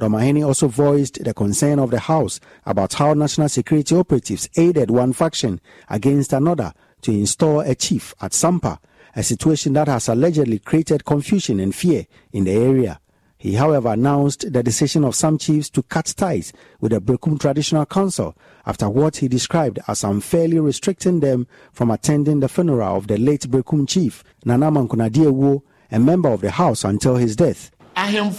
Dormaahene 0.00 0.44
also 0.44 0.68
voiced 0.68 1.22
the 1.22 1.34
concern 1.34 1.78
of 1.78 1.90
the 1.90 2.00
House 2.00 2.40
about 2.66 2.94
how 2.94 3.14
national 3.14 3.48
security 3.48 3.94
operatives 3.94 4.48
aided 4.56 4.90
one 4.90 5.12
faction 5.12 5.60
against 5.88 6.32
another, 6.32 6.72
to 7.02 7.12
install 7.12 7.60
a 7.60 7.74
chief 7.74 8.14
at 8.20 8.32
Sampa, 8.32 8.78
a 9.14 9.22
situation 9.22 9.74
that 9.74 9.88
has 9.88 10.08
allegedly 10.08 10.58
created 10.58 11.04
confusion 11.04 11.60
and 11.60 11.74
fear 11.74 12.06
in 12.32 12.44
the 12.44 12.52
area. 12.52 13.00
He, 13.42 13.54
however, 13.54 13.88
announced 13.88 14.52
the 14.52 14.62
decision 14.62 15.02
of 15.02 15.16
some 15.16 15.36
chiefs 15.36 15.68
to 15.70 15.82
cut 15.82 16.14
ties 16.16 16.52
with 16.80 16.92
the 16.92 17.00
Berekum 17.00 17.40
Traditional 17.40 17.84
Council 17.84 18.36
after 18.64 18.88
what 18.88 19.16
he 19.16 19.26
described 19.26 19.80
as 19.88 20.04
unfairly 20.04 20.60
restricting 20.60 21.18
them 21.18 21.48
from 21.72 21.90
attending 21.90 22.38
the 22.38 22.48
funeral 22.48 22.96
of 22.96 23.08
the 23.08 23.16
late 23.18 23.40
Berekum 23.50 23.88
chief, 23.88 24.22
Nana 24.44 24.70
Mankunadiewo, 24.70 25.60
a 25.90 25.98
member 25.98 26.28
of 26.28 26.40
the 26.40 26.52
house 26.52 26.84
until 26.84 27.16
his 27.16 27.34
death. 27.34 27.72
nana 27.96 28.32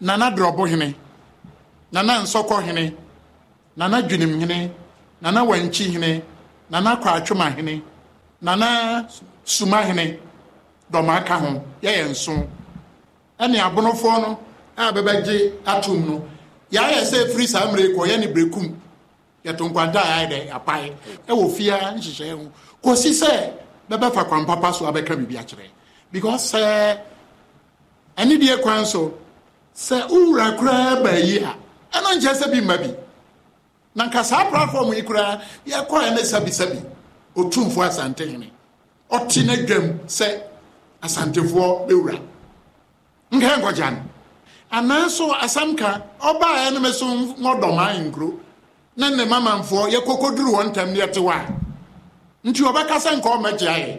nana 0.00 0.30
nana 6.70 7.04
nana 8.40 9.08
dɔm 10.92 11.08
aka 11.08 11.34
ho 11.38 11.62
yɛyɛ 11.82 12.08
nso. 12.10 12.32
Ɛne 13.38 13.58
abonofoɔ 13.58 14.20
no 14.22 14.38
a 14.76 14.92
bɛbɛgye 14.92 15.52
atom 15.66 16.06
no 16.06 16.24
yɛayɛ 16.72 17.02
sɛ 17.04 17.24
ɛfiri 17.26 17.46
saa 17.48 17.66
mmerɛ 17.66 17.94
kɔ 17.94 18.06
yɛne 18.08 18.32
berekum. 18.34 18.74
Yɛto 19.44 19.68
nkwanta 19.70 19.96
a 20.00 20.26
yɛayɛ 20.26 20.28
dɛ 20.30 20.50
apae 20.52 20.92
ɛwɔ 21.28 21.50
fia 21.56 21.76
nhyehyɛeɛ 21.96 22.32
ho. 22.36 22.50
Kɔsi 22.82 23.10
sɛ 23.12 23.52
bɛbɛfa 23.90 24.28
kwan 24.28 24.72
so 24.74 24.84
abɛka 24.86 25.16
biribi 25.16 25.36
akyerɛ. 25.38 25.68
Because 26.12 26.52
sɛ 26.52 26.98
ɛne 28.16 28.38
deɛ 28.40 28.60
kwan 28.62 28.84
so 28.84 29.14
sɛ 29.74 30.08
wowura 30.08 30.56
koraa 30.58 31.02
ba 31.02 31.18
yi 31.20 31.38
a 31.38 31.54
ɛno 31.92 32.18
nkyɛ 32.18 32.34
sɛ 32.34 32.50
bi 32.50 32.60
mma 32.60 32.76
bi. 32.78 32.94
Na 33.94 34.06
nka 34.08 34.24
saa 34.24 34.48
platform 34.50 34.92
yi 34.92 35.02
koraa 35.02 35.40
yɛkɔɛ 35.66 36.14
ne 36.14 36.22
sabisabi. 36.22 36.84
Ɔtumfoɔ 37.36 37.86
asantehene. 37.88 38.50
Ɔte 39.10 39.46
no 39.46 39.54
dwam 39.66 39.98
sɛ 40.06 40.42
asantefoɔ 41.02 41.86
bɛwura. 41.88 42.18
Nka 43.32 43.56
nkɔgya 43.58 43.90
no 43.90 44.00
anaaso 44.70 45.32
asɛm 45.34 45.76
ka 45.76 46.02
ɔbaa 46.20 46.70
ɛnom 46.70 46.92
so 46.92 47.06
ŋɔdɔma 47.42 47.98
nkuro 48.06 48.38
na 48.96 49.08
ne 49.10 49.24
mamanfoɔ 49.24 49.90
yɛkɔkɔduru 49.94 50.50
wɔn 50.54 50.66
ntam 50.70 50.94
yɛte 50.94 51.18
hɔ 51.20 51.30
a 51.30 51.46
nti 52.48 52.62
ɔbɛka 52.62 52.96
sɛ 53.04 53.16
nka 53.18 53.28
ɔmɛgye 53.36 53.68
ayɛ 53.68 53.98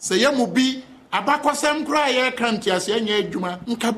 sɛ 0.00 0.14
yɛ 0.22 0.36
mu 0.36 0.46
bi 0.46 0.82
abakɔsɛm 1.12 1.84
koraa 1.86 2.08
yɛreka 2.08 2.46
nteaseɛ 2.58 3.00
nyɛ 3.02 3.14
adwuma 3.30 3.58
nka 3.66 3.92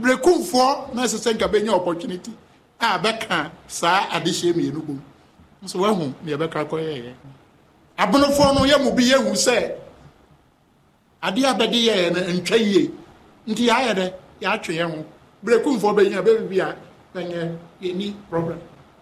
na 0.95 1.03
ɛsɛ 1.05 1.19
sɛ 1.19 1.35
nka 1.35 1.75
opportunity 1.75 2.33
a 2.81 2.99
bɛka 2.99 3.51
saa 3.67 4.09
adehyeɛ 4.13 4.55
mmienu 4.55 4.81
bom 4.87 5.03
nso 5.63 5.79
woahu 5.79 6.13
ne 6.25 6.33
yɛbɛka 6.33 6.65
kɔyɛyɛ 6.69 7.13
abonofoɔ 7.99 8.55
no 8.55 8.65
yɛ 8.65 8.83
mu 8.83 8.93
bi 8.93 9.03
yɛhu 9.05 9.33
sɛ 9.37 9.73
adeɛ 11.23 11.47
abɛde 11.53 11.79
yɛɛ 11.89 12.13
no 12.15 12.21
ntwa 12.41 12.57
yie 12.57 12.91
nti 13.47 13.67
yɛayɛ 13.69 13.95
dɛ 13.95 14.13
yɛatwe 14.43 14.75
yɛn 14.75 14.91
ho. 14.91 15.05
Berekumfoɔ 15.45 15.95
bɛbibi 15.97 16.61
a 16.61 16.77
bɛnyɛ 17.15 17.57
yɛni 17.83 18.15
problem. 18.31 18.59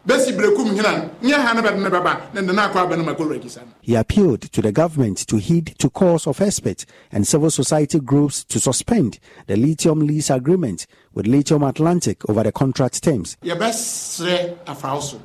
Bɛsi 0.07 0.37
berekum 0.37 0.77
hena 0.77 1.11
nyɛ 1.21 1.35
ha 1.35 1.53
no 1.53 1.63
bɛde 1.63 1.83
ne 1.83 1.89
bɛba 1.91 2.33
ne 2.35 2.41
de 2.43 2.53
akɔ 2.53 2.75
abɛ 2.75 2.97
no 2.97 3.13
makɔwurakisa 3.13 3.57
no 3.59 3.73
He 3.83 3.97
appealed 3.97 4.43
to 4.53 4.63
the 4.63 4.71
government 4.71 5.19
to 5.27 5.37
heed 5.39 5.75
to 5.79 5.91
calls 5.91 6.29
of 6.29 6.41
experts 6.41 6.87
and 7.11 7.27
civil 7.27 7.51
society 7.51 7.99
groups 7.99 8.45
to 8.45 8.61
suspend 8.61 9.19
the 9.49 9.57
lithium 9.57 10.07
lease 10.07 10.31
agreement 10.31 10.87
with 11.13 11.27
Lithium 11.27 11.65
Atlantic 11.65 12.29
over 12.31 12.45
the 12.45 12.53
contract 12.53 13.03
terms. 13.03 13.37
yɛbɛsrɛ 13.43 14.57
afaw 14.67 15.03
so. 15.03 15.21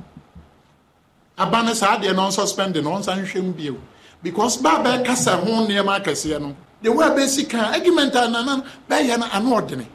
Aba 1.38 1.62
no 1.62 1.74
saa 1.74 1.98
deɛ 1.98 2.14
no 2.16 2.22
ɔnsuspɛnde 2.28 2.82
no 2.82 2.90
ɔnsa 2.90 3.16
nhwɛ 3.22 3.42
mu 3.44 3.52
bio. 3.52 3.76
Because 4.20 4.56
ba 4.56 4.82
bɛkasa 4.82 5.44
ho 5.44 5.64
nneɛma 5.64 6.02
akɛseɛ 6.02 6.40
no 6.40 6.56
de 6.82 6.88
wo 6.90 7.00
a 7.00 7.10
bɛsi 7.10 7.48
ka 7.48 7.72
argument 7.72 8.14
a 8.14 8.28
nana 8.28 8.64
bɛyɛ 8.88 9.18
no 9.18 9.26
ano 9.32 9.60
ɔdene 9.60 9.86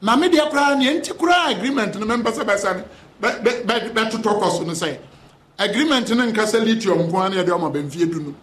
na 0.00 0.16
me 0.16 0.28
deɛ 0.28 0.50
koraa 0.50 0.74
neɛ 0.76 1.00
nti 1.00 1.12
koraa 1.16 1.50
agreement 1.56 1.94
no 1.98 2.06
mempɛ 2.06 2.32
sɛ 2.32 2.44
bɛsa 2.44 2.76
no 2.76 2.84
bɛ- 3.20 3.42
bɛ- 3.42 3.64
bɛ- 3.66 3.92
bɛtotɔ 3.92 4.40
kɔ 4.40 4.50
so 4.58 4.62
no 4.64 4.72
sɛ 4.72 4.98
agreement 5.58 6.08
no 6.10 6.24
nka 6.26 6.42
sɛ 6.44 6.64
lithium 6.64 7.08
nko 7.08 7.26
a 7.26 7.28
ne 7.28 7.36
yɛde 7.36 7.48
ɔma 7.50 7.72
bɛmfie 7.72 8.10
du 8.10 8.20
no 8.20 8.34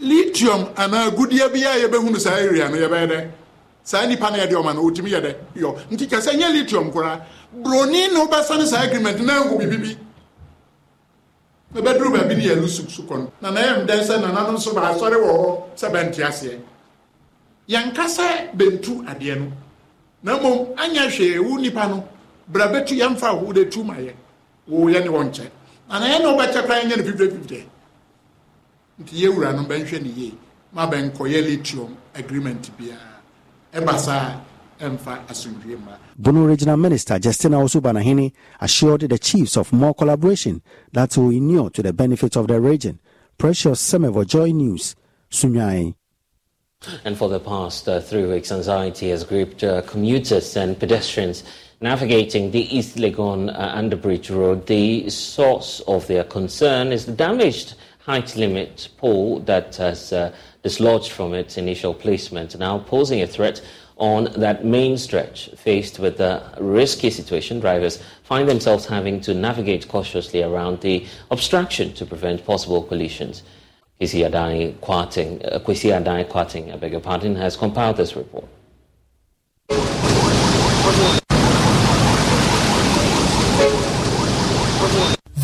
lithium 0.00 0.66
anaa 0.76 1.10
agudeɛ 1.10 1.52
bi 1.52 1.60
a 1.64 1.88
yɛbɛhunu 1.88 2.18
saa 2.18 2.34
area 2.36 2.68
no 2.68 2.76
yɛbɛyɛ 2.76 3.06
dɛ 3.08 3.28
saa 3.84 4.04
nipa 4.06 4.30
no 4.30 4.36
yɛde 4.36 4.52
ɔma 4.52 4.74
no 4.74 4.82
ɔtumi 4.90 5.10
yɛ 5.10 5.20
dɛ 5.22 5.34
yɔ 5.56 5.76
nti 5.90 6.06
kɛ 6.08 6.18
sɛ 6.20 6.34
nyɛ 6.36 6.52
lithium 6.52 6.90
koraa 6.92 7.20
broni 7.62 8.08
na 8.12 8.24
wobɛsane 8.26 8.66
saa 8.66 8.82
agreement 8.82 9.20
na 9.20 9.38
ahu 9.42 9.58
bibibi 9.58 9.96
na 11.76 11.82
bɛduru 11.82 12.10
baabi 12.12 12.34
ne 12.36 12.44
yɛlu 12.44 12.68
suksu 12.68 13.02
kɔ 13.06 13.16
no 13.18 13.32
na 13.40 13.50
na 13.50 13.60
yɛm 13.60 13.86
dɛn 13.86 14.02
sɛ 14.02 14.20
nana 14.20 14.40
no 14.46 14.52
nso 14.52 14.72
baasɔre 14.72 15.16
wɔ 15.20 15.30
hɔ 15.36 15.62
sɛ 15.76 15.86
bɛnte 15.92 16.20
aseɛ. 16.24 16.58
Yɛnka 17.68 18.04
sɛ 18.08 18.56
bɛntu 18.56 19.04
adeɛ 19.06 19.38
no. 19.38 19.52
Na 20.22 20.38
mmom 20.38 20.74
anyɛ 20.76 21.08
hwee 21.10 21.38
wo 21.38 21.56
nipa 21.58 21.86
no 21.88 22.08
bra 22.48 22.68
bɛtu 22.72 22.96
yɛmfa 22.96 23.42
wo 23.42 23.52
de 23.52 23.64
tu 23.66 23.84
ma 23.84 23.94
yɛ. 23.94 24.14
Wo 24.66 24.86
yɛ 24.88 25.04
ne 25.04 25.08
wɔ 25.10 25.24
nkyɛ. 25.30 25.50
Na 25.90 25.98
na 25.98 26.06
yɛ 26.06 26.18
ne 26.20 26.24
wobɛkyɛ 26.24 26.62
koraa 26.66 26.80
yɛnyɛ 26.82 26.96
no 26.96 27.04
fifdɛfifdɛ 27.04 27.62
nti 29.02 29.14
yɛwura 29.22 29.52
no 29.54 29.62
bɛnhwɛ 29.64 30.02
ne 30.02 30.08
yie. 30.08 30.34
Ma 30.72 30.86
bɛnkɔyɛ 30.90 31.44
lithium 31.44 31.94
agreement 32.14 32.70
biara 32.78 33.20
ɛba 33.74 33.98
saa 33.98 34.40
Bono 34.78 36.46
Regional 36.46 36.76
Minister 36.76 37.18
Justina 37.22 37.58
Owusu-Banahene 37.58 38.32
assured 38.60 39.02
the 39.02 39.18
chiefs 39.18 39.56
of 39.56 39.72
more 39.72 39.94
collaboration 39.94 40.62
that 40.92 41.16
will 41.16 41.30
inure 41.30 41.70
to 41.70 41.82
the 41.82 41.92
benefit 41.92 42.36
of 42.36 42.46
the 42.48 42.60
region. 42.60 43.00
Precious 43.38 43.80
Semevo 43.80 44.26
Joy 44.26 44.50
News, 44.52 44.94
Sunyani. 45.30 45.94
And 47.04 47.16
for 47.16 47.28
the 47.28 47.40
past 47.40 47.88
uh, 47.88 48.00
three 48.00 48.26
weeks, 48.26 48.52
anxiety 48.52 49.08
has 49.10 49.24
gripped 49.24 49.64
uh, 49.64 49.82
commuters 49.82 50.56
and 50.56 50.78
pedestrians 50.78 51.42
navigating 51.80 52.50
the 52.50 52.76
East 52.76 52.96
Legon 52.96 53.50
uh, 53.50 53.74
Underbridge 53.74 54.34
Road. 54.34 54.66
The 54.66 55.08
source 55.10 55.80
of 55.88 56.06
their 56.06 56.24
concern 56.24 56.92
is 56.92 57.06
the 57.06 57.12
damaged 57.12 57.74
height 58.00 58.36
limit 58.36 58.88
pole 58.98 59.40
that 59.40 59.76
has 59.76 60.12
uh, 60.12 60.32
dislodged 60.62 61.10
from 61.10 61.34
its 61.34 61.58
initial 61.58 61.92
placement, 61.92 62.56
now 62.58 62.78
posing 62.78 63.20
a 63.22 63.26
threat 63.26 63.60
on 63.96 64.24
that 64.36 64.64
main 64.64 64.98
stretch. 64.98 65.50
Faced 65.56 65.98
with 65.98 66.20
a 66.20 66.54
risky 66.60 67.10
situation, 67.10 67.60
drivers 67.60 68.02
find 68.22 68.48
themselves 68.48 68.86
having 68.86 69.20
to 69.22 69.34
navigate 69.34 69.88
cautiously 69.88 70.42
around 70.42 70.80
the 70.80 71.06
obstruction 71.30 71.92
to 71.94 72.04
prevent 72.04 72.44
possible 72.44 72.82
collisions. 72.82 73.42
Kwesi 74.00 74.28
Adai 74.28 74.74
Kwarteng, 74.80 75.42
uh, 75.44 75.58
Adai 75.58 76.72
I 76.72 76.76
beg 76.76 76.92
your 76.92 77.00
pardon, 77.00 77.34
has 77.36 77.56
compiled 77.56 77.96
this 77.96 78.14
report. 78.14 78.46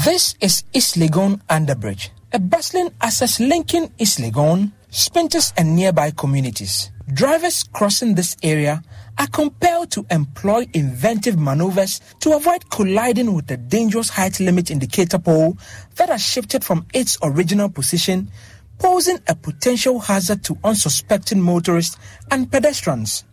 This 0.05 0.35
is 0.41 0.65
East 0.75 0.97
Legon 0.97 1.41
Underbridge, 1.49 2.11
a 2.33 2.39
bustling 2.39 2.91
access 3.01 3.41
linking 3.41 3.91
East 3.99 4.19
Legon, 4.19 4.73
Spintex, 4.91 5.53
and 5.57 5.75
nearby 5.75 6.11
communities. 6.11 6.91
Drivers 7.09 7.65
crossing 7.65 8.15
this 8.15 8.37
area 8.43 8.83
are 9.19 9.27
compelled 9.27 9.91
to 9.91 10.07
employ 10.11 10.67
inventive 10.73 11.39
maneuvers 11.39 12.01
to 12.21 12.33
avoid 12.33 12.71
colliding 12.71 13.35
with 13.35 13.47
the 13.49 13.57
dangerous 13.57 14.09
height 14.09 14.39
limit 14.41 14.71
indicator 14.71 15.19
pole 15.19 15.59
that 15.97 16.09
has 16.09 16.23
shifted 16.23 16.65
from 16.65 16.87
its 16.95 17.19
original 17.23 17.69
position, 17.69 18.31
posing 18.79 19.19
a 19.29 19.35
potential 19.35 19.99
hazard 19.99 20.45
to 20.45 20.57
unsuspecting 20.65 21.41
motorists 21.41 21.99
and 22.31 22.51
pedestrians. 22.51 23.25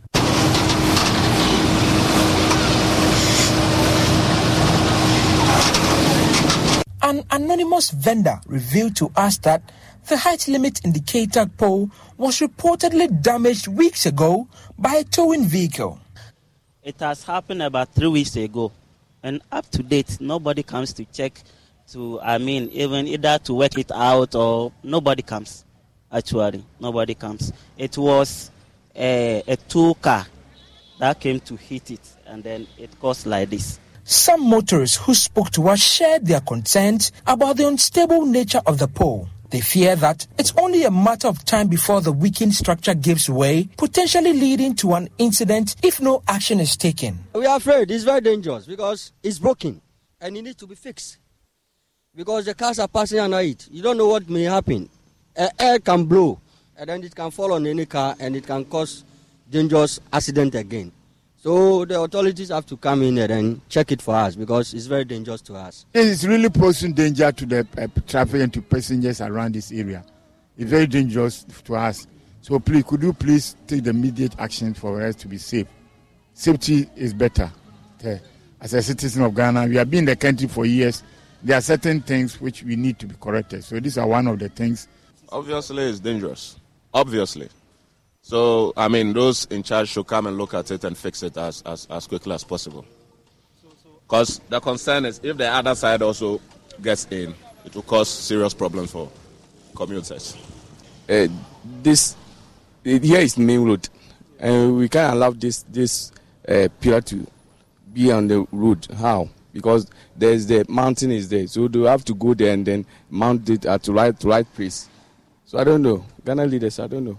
An 7.01 7.23
anonymous 7.31 7.91
vendor 7.91 8.39
revealed 8.45 8.95
to 8.97 9.11
us 9.15 9.37
that 9.39 9.63
the 10.09 10.17
height 10.17 10.47
limit 10.47 10.83
indicator 10.83 11.45
pole 11.45 11.89
was 12.17 12.39
reportedly 12.39 13.21
damaged 13.21 13.67
weeks 13.67 14.07
ago 14.07 14.47
by 14.77 14.95
a 14.95 15.03
towing 15.03 15.45
vehicle. 15.45 15.99
It 16.83 16.99
has 16.99 17.23
happened 17.23 17.61
about 17.61 17.93
three 17.93 18.07
weeks 18.07 18.35
ago, 18.35 18.71
and 19.21 19.41
up 19.51 19.69
to 19.69 19.83
date, 19.83 20.17
nobody 20.19 20.63
comes 20.63 20.93
to 20.93 21.05
check. 21.05 21.39
To 21.91 22.19
I 22.21 22.39
mean, 22.39 22.69
even 22.69 23.07
either 23.07 23.37
to 23.45 23.53
work 23.53 23.77
it 23.77 23.91
out 23.91 24.33
or 24.33 24.71
nobody 24.83 25.21
comes. 25.21 25.63
Actually, 26.11 26.63
nobody 26.79 27.13
comes. 27.13 27.53
It 27.77 27.95
was 27.97 28.49
a, 28.95 29.43
a 29.47 29.57
tow 29.57 29.93
car 29.93 30.25
that 30.99 31.19
came 31.19 31.39
to 31.41 31.55
hit 31.55 31.91
it, 31.91 32.15
and 32.25 32.43
then 32.43 32.67
it 32.79 32.99
caused 32.99 33.27
like 33.27 33.51
this. 33.51 33.79
Some 34.03 34.49
motorists 34.49 34.97
who 34.97 35.13
spoke 35.13 35.51
to 35.51 35.69
us 35.69 35.79
shared 35.79 36.25
their 36.25 36.41
concerns 36.41 37.11
about 37.27 37.57
the 37.57 37.67
unstable 37.67 38.25
nature 38.25 38.61
of 38.65 38.79
the 38.79 38.87
pole. 38.87 39.29
They 39.49 39.61
fear 39.61 39.95
that 39.97 40.27
it's 40.37 40.53
only 40.57 40.83
a 40.83 40.91
matter 40.91 41.27
of 41.27 41.43
time 41.45 41.67
before 41.67 42.01
the 42.01 42.11
weakened 42.11 42.53
structure 42.53 42.93
gives 42.93 43.29
way, 43.29 43.69
potentially 43.77 44.33
leading 44.33 44.75
to 44.75 44.93
an 44.93 45.09
incident 45.17 45.75
if 45.83 45.99
no 45.99 46.21
action 46.27 46.59
is 46.59 46.77
taken. 46.77 47.19
We 47.33 47.45
are 47.45 47.57
afraid 47.57 47.89
it's 47.91 48.03
very 48.03 48.21
dangerous 48.21 48.65
because 48.65 49.11
it's 49.23 49.39
broken 49.39 49.81
and 50.21 50.37
it 50.37 50.41
needs 50.43 50.57
to 50.57 50.67
be 50.67 50.75
fixed. 50.75 51.17
because 52.15 52.45
the 52.45 52.53
cars 52.53 52.79
are 52.79 52.87
passing 52.87 53.19
under 53.19 53.39
it. 53.39 53.67
You 53.71 53.81
don't 53.81 53.97
know 53.97 54.07
what 54.07 54.29
may 54.29 54.43
happen. 54.43 54.89
air 55.35 55.79
can 55.79 56.03
blow, 56.05 56.39
and 56.77 56.89
then 56.89 57.03
it 57.03 57.15
can 57.15 57.31
fall 57.31 57.53
on 57.53 57.65
any 57.65 57.85
car, 57.85 58.15
and 58.19 58.35
it 58.35 58.45
can 58.45 58.65
cause 58.65 59.03
dangerous 59.49 59.99
accident 60.11 60.53
again. 60.55 60.91
So 61.41 61.85
the 61.85 62.01
authorities 62.01 62.49
have 62.49 62.65
to 62.65 62.75
come 62.75 63.01
in 63.01 63.15
there 63.15 63.31
and 63.31 63.61
check 63.69 63.93
it 63.93 64.01
for 64.01 64.13
us 64.13 64.35
because 64.35 64.73
it's 64.73 64.87
very 64.87 65.05
dangerous 65.05 65.41
to 65.43 65.55
us. 65.55 65.85
It's 65.93 66.25
really 66.25 66.49
posing 66.49 66.91
danger 66.91 67.31
to 67.31 67.45
the 67.45 67.67
uh, 67.77 67.87
traffic 68.07 68.41
and 68.41 68.53
to 68.53 68.61
passengers 68.61 69.21
around 69.21 69.55
this 69.55 69.71
area. 69.71 70.03
It's 70.57 70.69
very 70.69 70.85
dangerous 70.85 71.45
to 71.63 71.75
us. 71.77 72.07
So 72.41 72.59
please, 72.59 72.83
could 72.83 73.01
you 73.03 73.13
please 73.13 73.55
take 73.67 73.85
the 73.85 73.91
immediate 73.91 74.35
action 74.37 74.73
for 74.73 75.01
us 75.01 75.15
to 75.15 75.29
be 75.29 75.37
safe? 75.37 75.67
Safety 76.33 76.89
is 76.97 77.13
better. 77.13 77.49
As 78.59 78.73
a 78.73 78.81
citizen 78.81 79.23
of 79.23 79.33
Ghana, 79.33 79.67
we 79.67 79.77
have 79.77 79.89
been 79.89 79.99
in 79.99 80.05
the 80.05 80.15
country 80.17 80.49
for 80.49 80.65
years. 80.65 81.03
There 81.41 81.57
are 81.57 81.61
certain 81.61 82.01
things 82.01 82.41
which 82.41 82.63
we 82.63 82.75
need 82.75 82.99
to 82.99 83.07
be 83.07 83.15
corrected. 83.15 83.63
So 83.63 83.79
these 83.79 83.97
are 83.97 84.07
one 84.07 84.27
of 84.27 84.39
the 84.39 84.49
things. 84.49 84.89
Obviously, 85.29 85.83
it's 85.83 85.99
dangerous. 86.01 86.57
Obviously. 86.93 87.47
So, 88.29 88.73
I 88.77 88.89
mean, 88.89 89.13
those 89.13 89.45
in 89.45 89.63
charge 89.63 89.89
should 89.89 90.05
come 90.05 90.27
and 90.27 90.37
look 90.37 90.53
at 90.53 90.69
it 90.69 90.83
and 90.83 90.95
fix 90.95 91.23
it 91.23 91.35
as, 91.35 91.63
as, 91.63 91.87
as 91.89 92.05
quickly 92.05 92.31
as 92.35 92.43
possible. 92.43 92.85
Because 94.03 94.39
the 94.47 94.59
concern 94.59 95.05
is 95.05 95.19
if 95.23 95.35
the 95.35 95.47
other 95.47 95.73
side 95.73 96.03
also 96.03 96.39
gets 96.79 97.07
in, 97.09 97.33
it 97.65 97.73
will 97.73 97.81
cause 97.81 98.07
serious 98.07 98.53
problems 98.53 98.91
for 98.91 99.09
commuters. 99.75 100.37
Uh, 101.09 101.27
this 101.81 102.15
here 102.83 103.19
is 103.19 103.35
main 103.35 103.61
road, 103.61 103.89
and 104.37 104.77
we 104.77 104.87
can't 104.87 105.15
allow 105.15 105.31
this 105.31 105.63
this 105.63 106.11
uh, 106.47 106.67
pillar 106.79 107.01
to 107.01 107.25
be 107.91 108.11
on 108.11 108.27
the 108.27 108.45
road. 108.51 108.87
How? 108.95 109.27
Because 109.51 109.89
there's 110.15 110.45
the 110.45 110.67
mountain 110.69 111.09
is 111.09 111.29
there, 111.29 111.47
so 111.47 111.67
they 111.67 111.79
have 111.79 112.05
to 112.05 112.13
go 112.13 112.35
there 112.35 112.53
and 112.53 112.63
then 112.63 112.85
mount 113.09 113.49
it 113.49 113.65
at 113.65 113.81
the 113.81 113.91
right 113.91 114.23
right 114.23 114.53
place. 114.53 114.87
So 115.45 115.57
I 115.57 115.63
don't 115.63 115.81
know. 115.81 116.05
Ghana 116.23 116.45
leaders, 116.45 116.77
I 116.77 116.85
don't 116.85 117.05
know. 117.05 117.17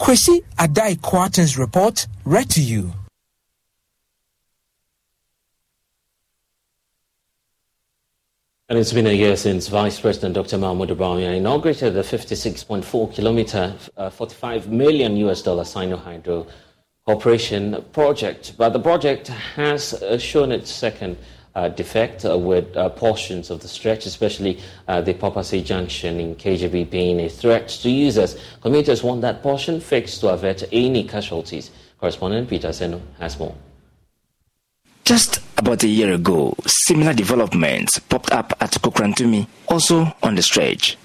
Kwesi 0.00 0.42
Adai 0.56 0.96
Kwarteng's 0.96 1.58
report 1.58 2.06
read 2.24 2.48
to 2.50 2.62
you. 2.62 2.94
And 8.70 8.78
it's 8.78 8.94
been 8.94 9.06
a 9.06 9.12
year 9.12 9.36
since 9.36 9.68
Vice 9.68 10.00
President 10.00 10.34
Dr. 10.34 10.56
Mahamudu 10.56 10.96
Bawumia 10.96 11.36
inaugurated 11.36 11.92
the 11.92 12.00
56.4 12.00 13.14
kilometer, 13.14 13.74
uh, 13.98 14.08
45 14.08 14.68
million 14.68 15.18
US 15.18 15.42
dollar 15.42 15.64
Sinohydro 15.64 16.46
Corporation 17.04 17.84
project. 17.92 18.54
But 18.56 18.70
the 18.72 18.80
project 18.80 19.28
has 19.28 19.92
uh, 19.92 20.16
shown 20.16 20.50
its 20.50 20.70
second 20.72 21.18
uh, 21.54 21.68
defect 21.68 22.24
uh, 22.24 22.38
with 22.38 22.76
uh, 22.76 22.88
portions 22.90 23.50
of 23.50 23.60
the 23.60 23.68
stretch, 23.68 24.06
especially 24.06 24.60
uh, 24.88 25.00
the 25.00 25.14
Papase 25.14 25.64
Junction 25.64 26.20
in 26.20 26.34
KJB 26.36 26.90
being 26.90 27.20
a 27.20 27.28
threat 27.28 27.68
to 27.68 27.90
users. 27.90 28.38
Commuters 28.60 29.02
want 29.02 29.20
that 29.22 29.42
portion 29.42 29.80
fixed 29.80 30.20
to 30.20 30.28
avert 30.28 30.62
any 30.72 31.04
casualties. 31.04 31.70
Correspondent 31.98 32.48
Peter 32.48 32.68
Seno 32.68 33.00
has 33.18 33.38
more. 33.38 33.54
Just 35.04 35.40
about 35.58 35.82
a 35.82 35.88
year 35.88 36.14
ago, 36.14 36.54
similar 36.66 37.12
developments 37.12 37.98
popped 37.98 38.30
up 38.30 38.52
at 38.60 38.70
Kokrantumi, 38.70 39.46
also 39.68 40.14
on 40.22 40.36
the 40.36 40.42
stretch. 40.42 40.96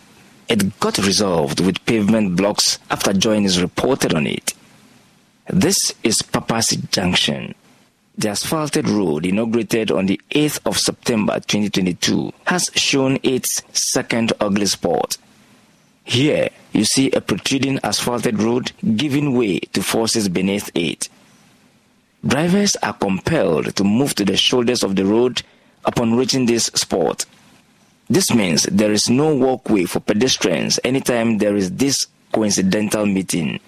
It 0.48 0.80
got 0.80 1.00
resolved 1.00 1.60
with 1.60 1.84
pavement 1.88 2.36
blocks 2.36 2.78
after 2.92 3.14
joiners 3.14 3.60
reported 3.60 4.14
on 4.14 4.28
it. 4.28 4.54
This 5.48 5.94
is 6.04 6.22
Papasi 6.22 6.90
Junction. 6.92 7.56
The 8.18 8.30
asphalted 8.30 8.88
road, 8.88 9.26
inaugurated 9.26 9.92
on 9.92 10.06
the 10.06 10.22
8th 10.32 10.62
of 10.66 10.78
September 10.78 11.34
2022, 11.36 12.32
has 12.46 12.72
shown 12.74 13.20
its 13.24 13.62
second 13.74 14.32
ugly 14.40 14.68
spot. 14.68 15.18
Here, 16.06 16.50
you 16.72 16.86
see 16.86 17.12
a 17.12 17.20
protruding 17.20 17.80
asphalted 17.84 18.42
road 18.42 18.72
giving 18.96 19.36
way 19.36 19.60
to 19.60 19.84
forces 19.84 20.30
beneath 20.30 20.72
it. 20.74 21.10
Drivers 22.26 22.78
are 22.78 22.94
compelled 22.94 23.76
to 23.76 23.84
move 23.84 24.16
to 24.16 24.24
the 24.24 24.38
shoulders 24.38 24.82
of 24.82 24.96
the 24.96 25.06
road 25.06 25.42
upon 25.84 26.16
reaching 26.16 26.46
this 26.46 26.66
spot. 26.68 27.26
This 28.10 28.34
means 28.34 28.64
there 28.64 28.94
is 28.94 29.10
no 29.10 29.36
walkway 29.36 29.84
for 29.86 30.00
pedestrians 30.00 30.80
anytime 30.84 31.40
there 31.40 31.56
is 31.58 31.72
this 31.72 32.08
coincidental 32.32 33.06
meeting. 33.06 33.60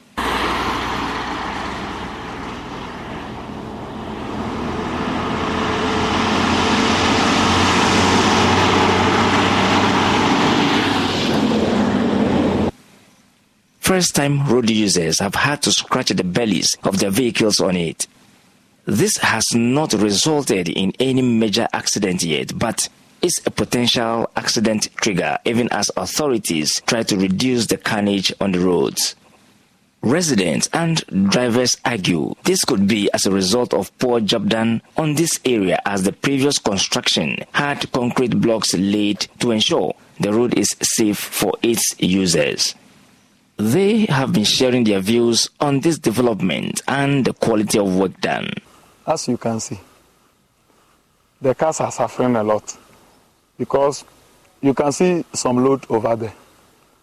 First 13.88 14.16
time 14.16 14.46
road 14.46 14.70
users 14.70 15.20
have 15.20 15.36
had 15.36 15.62
to 15.62 15.72
scratch 15.72 16.10
the 16.10 16.26
bellies 16.26 16.76
of 16.84 17.00
their 17.00 17.10
vehicles 17.10 17.62
on 17.62 17.78
it. 17.78 18.06
This 18.84 19.16
has 19.16 19.56
not 19.56 19.94
resulted 19.94 20.68
in 20.68 20.92
any 21.00 21.22
major 21.22 21.70
accident 21.72 22.22
yet, 22.22 22.60
but 22.60 22.90
is 23.22 23.42
a 23.46 23.50
potential 23.50 24.30
accident 24.36 24.90
trigger 24.98 25.38
even 25.46 25.70
as 25.72 25.90
authorities 25.96 26.82
try 26.86 27.04
to 27.04 27.16
reduce 27.16 27.68
the 27.68 27.78
carnage 27.78 28.34
on 28.42 28.52
the 28.52 28.60
roads. 28.60 29.16
Residents 30.02 30.68
and 30.74 31.06
drivers 31.30 31.78
argue 31.86 32.34
this 32.44 32.66
could 32.66 32.90
be 32.90 33.10
as 33.14 33.26
a 33.26 33.32
result 33.32 33.74
of 33.74 33.98
poor 34.00 34.20
job 34.20 34.50
done 34.50 34.82
on 34.98 35.16
this 35.16 35.40
area 35.46 35.82
as 35.86 36.04
the 36.04 36.12
previous 36.12 36.60
construction 36.60 37.38
had 37.54 37.90
concrete 37.94 38.42
blocks 38.42 38.74
laid 38.74 39.22
to 39.40 39.52
ensure 39.52 39.96
the 40.20 40.34
road 40.34 40.58
is 40.58 40.76
safe 40.82 41.18
for 41.18 41.54
its 41.64 41.96
users. 42.02 42.76
They 43.58 44.06
have 44.06 44.34
been 44.34 44.44
sharing 44.44 44.84
their 44.84 45.00
views 45.00 45.50
on 45.60 45.80
this 45.80 45.98
development 45.98 46.84
and 46.88 47.26
the 47.26 47.34
quality 47.34 47.80
of 47.80 47.98
work 47.98 48.22
done. 48.22 48.54
As 49.06 49.28
you 49.28 49.38
can 49.38 49.60
see, 49.60 49.80
the 51.42 51.56
cars 51.56 51.82
are 51.82 51.92
suffering 51.92 52.36
a 52.36 52.44
lot 52.44 52.78
because 53.58 54.06
you 54.62 54.76
can 54.76 54.92
see 54.92 55.26
some 55.34 55.64
load 55.64 55.88
over 55.90 56.16
there. 56.16 56.34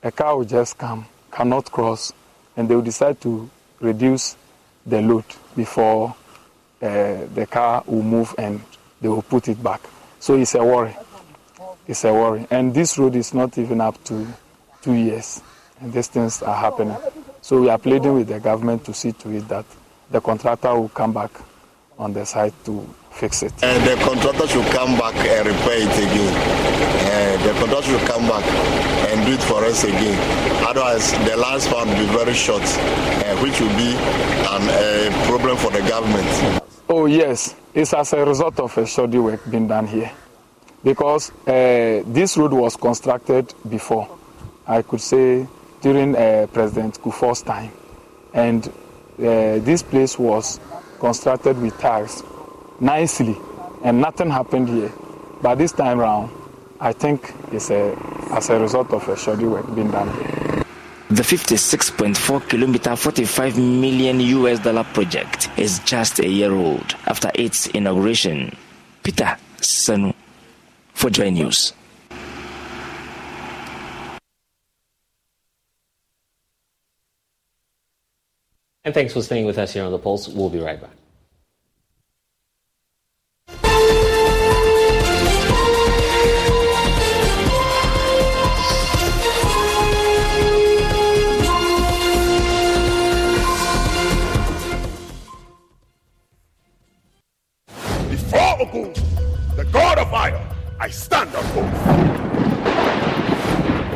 A 0.05 0.13
car 0.13 0.37
will 0.39 0.45
just 0.45 0.79
come, 0.79 1.07
cannot 1.33 1.73
cross, 1.73 2.13
and 2.57 2.69
they 2.69 2.77
will 2.77 2.83
decide 2.83 3.21
to 3.23 3.51
reduce 3.81 4.37
the 4.87 5.03
load 5.03 5.25
before 5.57 6.15
uh, 6.81 7.27
the 7.35 7.49
car 7.51 7.83
will 7.85 8.05
move 8.05 8.33
and 8.39 8.61
they 9.01 9.09
will 9.09 9.23
put 9.23 9.49
it 9.49 9.61
back. 9.61 9.81
So 10.21 10.37
it's 10.37 10.55
a 10.55 10.65
worry. 10.65 10.97
It's 11.89 12.05
a 12.05 12.13
worry. 12.13 12.47
And 12.49 12.73
this 12.73 12.97
road 12.97 13.17
is 13.17 13.35
not 13.35 13.59
even 13.59 13.81
up 13.81 14.03
to 14.05 14.25
two 14.83 14.93
years 14.93 15.43
these 15.93 16.09
things 16.09 16.43
are 16.43 16.57
happening. 16.57 16.97
So 17.43 17.61
we 17.61 17.69
are 17.69 17.79
pleading 17.79 18.15
with 18.15 18.29
the 18.29 18.41
government 18.41 18.85
to 18.87 18.95
see 18.95 19.13
to 19.13 19.31
it 19.31 19.49
that 19.49 19.67
the 20.11 20.21
contractor 20.21 20.75
will 20.75 20.89
come 20.89 21.13
back 21.13 21.31
on 21.99 22.13
the 22.13 22.25
site 22.25 22.55
to 22.65 22.89
fix 23.11 23.43
it. 23.43 23.53
And 23.63 23.83
the 23.87 24.03
contractor 24.03 24.47
should 24.49 24.67
come 24.73 24.99
back 24.99 25.15
and 25.15 25.47
repair 25.47 25.79
it 25.79 25.97
again. 25.97 26.35
Uh, 27.07 27.47
the 27.47 27.53
contractor 27.59 27.91
should 27.91 28.09
come 28.09 28.27
back 28.29 28.45
and 29.11 29.27
do 29.27 29.33
it 29.33 29.43
for 29.43 29.65
us 29.65 29.85
again. 29.85 30.19
Otherwise, 30.67 31.13
the 31.13 31.37
lifespan 31.37 31.87
will 31.87 32.07
be 32.07 32.13
very 32.17 32.35
short, 32.35 32.63
uh, 32.63 33.37
which 33.43 33.61
will 33.61 33.77
be 33.77 33.95
a 33.95 35.11
uh, 35.11 35.27
problem 35.27 35.57
for 35.57 35.71
the 35.71 35.81
government. 35.89 36.63
Oh, 36.89 37.07
yes. 37.07 37.55
It's 37.75 37.93
as 37.93 38.13
a 38.13 38.25
result 38.25 38.61
of 38.61 38.77
a 38.79 38.87
shoddy 38.87 39.19
work 39.19 39.49
being 39.51 39.69
done 39.69 39.87
here. 39.87 40.11
Because 40.83 41.31
uh, 41.47 42.03
this 42.07 42.37
road 42.37 42.53
was 42.53 42.77
constructed 42.77 43.53
before. 43.69 44.09
I 44.67 44.83
could 44.83 45.01
say 45.01 45.47
during 45.85 46.17
uh, 46.17 46.47
President 46.51 46.99
Kufuor's 47.03 47.43
time. 47.43 47.71
And 48.33 48.67
uh, 48.67 49.61
this 49.69 49.83
place 49.83 50.19
was 50.19 50.59
constructed 50.99 51.61
with 51.61 51.79
tiles 51.79 52.23
nicely, 52.81 53.37
and 53.85 54.01
nothing 54.01 54.31
happened 54.31 54.71
here. 54.71 54.91
But 55.43 55.57
this 55.57 55.73
time 55.73 56.01
around, 56.01 56.31
I 56.81 56.95
think 56.95 57.35
it's 57.53 57.71
a, 57.71 57.95
as 58.31 58.49
a 58.49 58.59
result 58.59 58.93
of 58.95 59.07
a 59.11 59.17
shoddy 59.17 59.45
work 59.45 59.67
being 59.75 59.91
done 59.91 60.09
The 61.11 61.23
56.4 61.23 62.49
kilometer, 62.49 62.97
45 62.97 63.59
million 63.59 64.21
US 64.21 64.59
dollar 64.61 64.85
project 64.85 65.51
is 65.59 65.81
just 65.81 66.19
a 66.19 66.27
year 66.27 66.53
old 66.53 66.97
after 67.07 67.31
its 67.35 67.67
inauguration. 67.69 68.57
Peter 69.03 69.37
Sanu 69.59 70.15
for 70.95 71.11
Joy 71.11 71.29
News. 71.29 71.75
And 78.85 78.93
thanks 78.93 79.15
for 79.15 79.23
staying 79.23 79.47
with 79.47 79.57
us 79.57 79.73
here 79.73 79.83
on 79.83 79.93
The 79.93 79.99
Pulse. 79.99 80.29
We'll 80.29 80.51
be 80.51 80.61
right 80.61 80.79
back. 80.79 80.91
Before 98.11 98.61
Ogun, 98.61 98.93
the 99.57 99.65
god 99.73 99.99
of 99.99 100.11
fire, 100.11 100.47
I 100.79 100.91
stand 100.91 101.35
on 101.35 101.45
oath. 101.57 101.85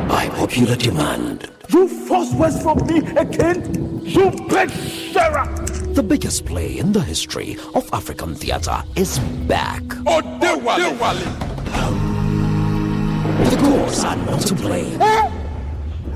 By 0.09 0.29
popular 0.29 0.75
demand, 0.75 1.51
You 1.69 1.87
force 1.87 2.31
words 2.33 2.61
from 2.61 2.85
me 2.87 2.97
again? 3.15 4.01
You 4.03 4.31
big 4.49 4.69
Sarah! 5.13 5.47
the 5.93 6.03
biggest 6.03 6.45
play 6.45 6.77
in 6.77 6.91
the 6.93 7.01
history 7.01 7.57
of 7.75 7.89
African 7.91 8.33
theatre 8.33 8.81
is 8.95 9.19
back. 9.47 9.83
The 9.89 10.05
gods 13.61 14.03
are 14.05 14.15
not 14.15 14.41
to 14.47 14.53
blame. 14.55 15.01
Eh? 15.01 15.31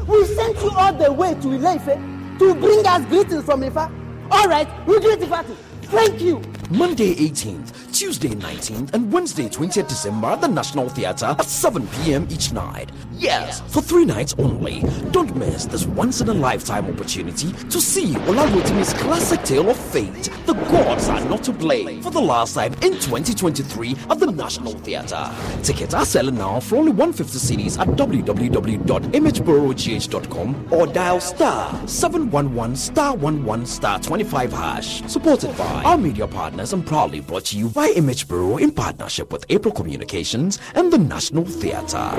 We 0.07 0.25
sent 0.25 0.61
you 0.61 0.71
all 0.71 0.93
the 0.93 1.11
way 1.11 1.34
to 1.34 1.53
Ile-Ife 1.53 2.39
to 2.39 2.55
bring 2.55 2.85
us 2.88 3.05
greetings 3.07 3.43
from 3.43 3.61
Ifa. 3.61 3.91
All 4.31 4.47
right, 4.47 4.67
we 4.88 4.99
greet 5.01 5.19
Ifa 5.19 5.45
too. 5.45 5.57
Thank 5.88 6.21
you. 6.21 6.41
Monday 6.69 7.13
18th, 7.15 7.82
Tuesday 7.93 8.29
19th, 8.29 8.93
and 8.95 9.13
Wednesday 9.13 9.47
20th 9.47 9.87
December 9.87 10.29
at 10.29 10.41
the 10.41 10.47
National 10.47 10.89
Theatre 10.89 11.35
at 11.37 11.45
7 11.45 11.87
p.m. 11.87 12.27
each 12.31 12.51
night. 12.51 12.91
Yes, 13.13 13.61
for 13.71 13.81
three 13.81 14.03
nights 14.03 14.33
only. 14.39 14.81
Don't 15.11 15.35
miss 15.35 15.65
this 15.65 15.85
once 15.85 16.19
in 16.19 16.27
a 16.27 16.33
lifetime 16.33 16.87
opportunity 16.87 17.51
to 17.51 17.79
see 17.79 18.15
Ola 18.27 18.47
Rotimi's 18.47 18.93
classic 18.93 19.43
tale 19.43 19.69
of 19.69 19.77
fate. 19.77 20.27
The 20.47 20.53
gods 20.53 21.07
are 21.07 21.23
not 21.25 21.43
to 21.43 21.53
blame 21.53 22.01
for 22.01 22.09
the 22.09 22.19
last 22.19 22.55
time 22.55 22.73
in 22.81 22.93
2023 22.93 23.95
at 24.09 24.19
the 24.19 24.31
National 24.31 24.73
Theatre. 24.73 25.29
Tickets 25.61 25.93
are 25.93 26.05
selling 26.05 26.35
now 26.35 26.59
for 26.59 26.77
only 26.77 26.91
150 26.91 27.37
cedis 27.37 27.77
at 27.79 27.87
www.imagebureaugh.com 27.89 30.67
or 30.71 30.87
dial 30.87 31.19
star 31.21 31.87
711 31.87 32.75
star 32.75 33.15
11 33.15 33.65
star 33.67 33.99
25 33.99 34.51
hash. 34.51 35.03
Supported 35.03 35.55
by 35.57 35.83
our 35.83 35.97
media 35.97 36.27
partners 36.27 36.73
and 36.73 36.83
proudly 36.85 37.19
brought 37.21 37.45
to 37.45 37.57
you 37.57 37.69
by 37.69 37.82
Image 37.91 38.27
Bureau 38.27 38.57
in 38.57 38.72
partnership 38.72 39.31
with 39.31 39.45
April 39.49 39.73
Communications 39.73 40.60
and 40.76 40.91
the 40.91 40.97
National 40.97 41.45
Theatre. 41.45 42.11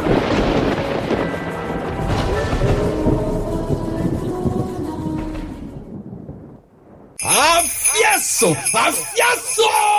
Afiaso! 7.22 8.54
Afiaso! 8.54 9.93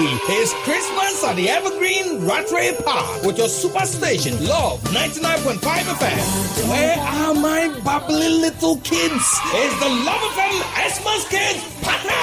It's 0.00 0.54
Christmas 0.62 1.24
at 1.24 1.34
the 1.34 1.48
Evergreen 1.48 2.24
Rattray 2.24 2.72
Park 2.84 3.24
with 3.24 3.36
your 3.36 3.48
superstation, 3.48 4.46
Love 4.46 4.80
99.5 4.94 5.58
FM. 5.58 6.68
Where 6.70 6.96
are 6.98 7.34
my 7.34 7.76
bubbly 7.82 8.28
little 8.28 8.76
kids? 8.76 9.40
It's 9.46 9.80
the 9.80 9.88
Love 9.88 10.20
FM 10.20 10.54
Xmas 10.88 11.28
Kids 11.28 11.82
Party! 11.82 12.14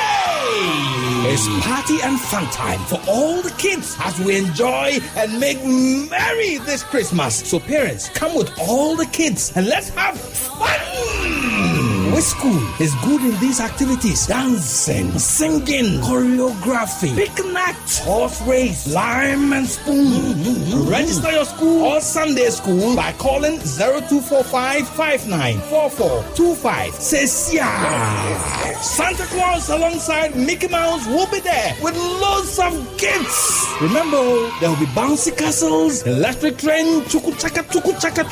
It's 1.27 1.65
party 1.65 1.97
and 2.01 2.17
fun 2.17 2.45
time 2.45 2.79
for 2.85 3.01
all 3.09 3.41
the 3.41 3.53
kids 3.57 3.97
as 3.99 4.17
we 4.21 4.37
enjoy 4.37 4.97
and 5.17 5.37
make 5.37 5.57
merry 5.65 6.59
this 6.59 6.81
Christmas. 6.81 7.35
So 7.35 7.59
parents, 7.59 8.07
come 8.07 8.35
with 8.35 8.57
all 8.57 8.95
the 8.95 9.07
kids 9.07 9.51
and 9.57 9.67
let's 9.67 9.89
have 9.89 10.17
fun! 10.17 11.74
Which 12.15 12.23
school 12.23 12.63
is 12.79 12.95
good 13.03 13.19
in 13.21 13.37
these 13.41 13.59
activities? 13.59 14.27
Dancing, 14.27 15.11
singing, 15.19 15.99
choreography, 15.99 17.13
picnic, 17.13 17.75
horse 18.07 18.41
race, 18.43 18.87
lime 18.93 19.51
and 19.51 19.67
spoon. 19.67 20.07
Mm-hmm. 20.07 20.89
Register 20.89 21.29
your 21.33 21.43
school 21.43 21.83
or 21.83 21.99
Sunday 21.99 22.49
school 22.51 22.95
by 22.95 23.11
calling 23.13 23.59
0245 23.59 24.87
594425. 24.87 26.93
Says 26.93 27.53
yeah. 27.53 28.79
Santa 28.79 29.23
Claus 29.23 29.69
alongside 29.69 30.37
Mickey 30.37 30.69
Mouse 30.69 31.05
will 31.07 31.27
be 31.29 31.41
there 31.41 31.75
with 31.83 31.97
loads 31.97 32.57
of 32.59 32.71
gifts. 32.97 33.65
Remember, 33.81 34.23
there 34.61 34.69
will 34.69 34.79
be 34.79 34.85
bouncy 34.95 35.35
castles, 35.35 36.03
electric 36.07 36.59
train, 36.59 37.01
chuku 37.11 37.37
chaka 37.37 37.61
chuku 37.63 37.91
chaka 37.99 38.23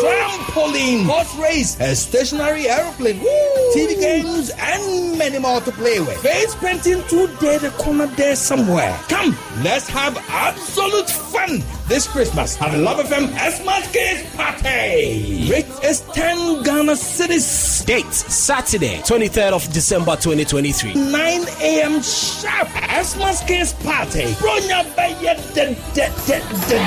trampoline, 0.00 1.04
horse 1.04 1.34
race, 1.36 1.78
a 1.80 1.94
stationary 1.94 2.68
aeroplane, 2.68 3.01
TV 3.10 3.98
games, 4.00 4.50
and 4.58 5.18
many 5.18 5.38
more 5.38 5.60
to 5.60 5.72
play 5.72 5.98
with. 6.00 6.16
Face 6.22 6.54
painting 6.56 7.02
today, 7.08 7.58
the 7.58 7.70
corner 7.78 8.06
there 8.06 8.36
somewhere. 8.36 8.96
Come, 9.08 9.36
let's 9.62 9.88
have 9.88 10.16
absolute 10.28 11.08
fun 11.10 11.62
this 11.88 12.06
Christmas 12.06 12.60
at 12.62 12.70
the 12.72 12.78
Love 12.78 13.04
FM 13.04 13.28
Xmas 13.28 13.90
Kids 13.92 14.34
Party. 14.36 15.50
Rate 15.50 15.66
is 15.82 16.00
10 16.12 16.62
Ghana 16.62 16.92
cedis. 16.92 17.84
Date 17.84 18.12
Saturday, 18.12 18.98
23rd 18.98 19.52
of 19.52 19.72
December 19.72 20.16
2023. 20.16 20.94
9 20.94 21.40
a.m. 21.60 22.02
sharp. 22.02 22.68
Xmas 23.04 23.42
Kids 23.44 23.72
Party. 23.74 24.32
Bronya 24.34 24.84
Baye 24.96 25.34
de 25.54 25.74
de 25.92 26.08
de 26.26 26.38
de 26.38 26.68
de. 26.68 26.78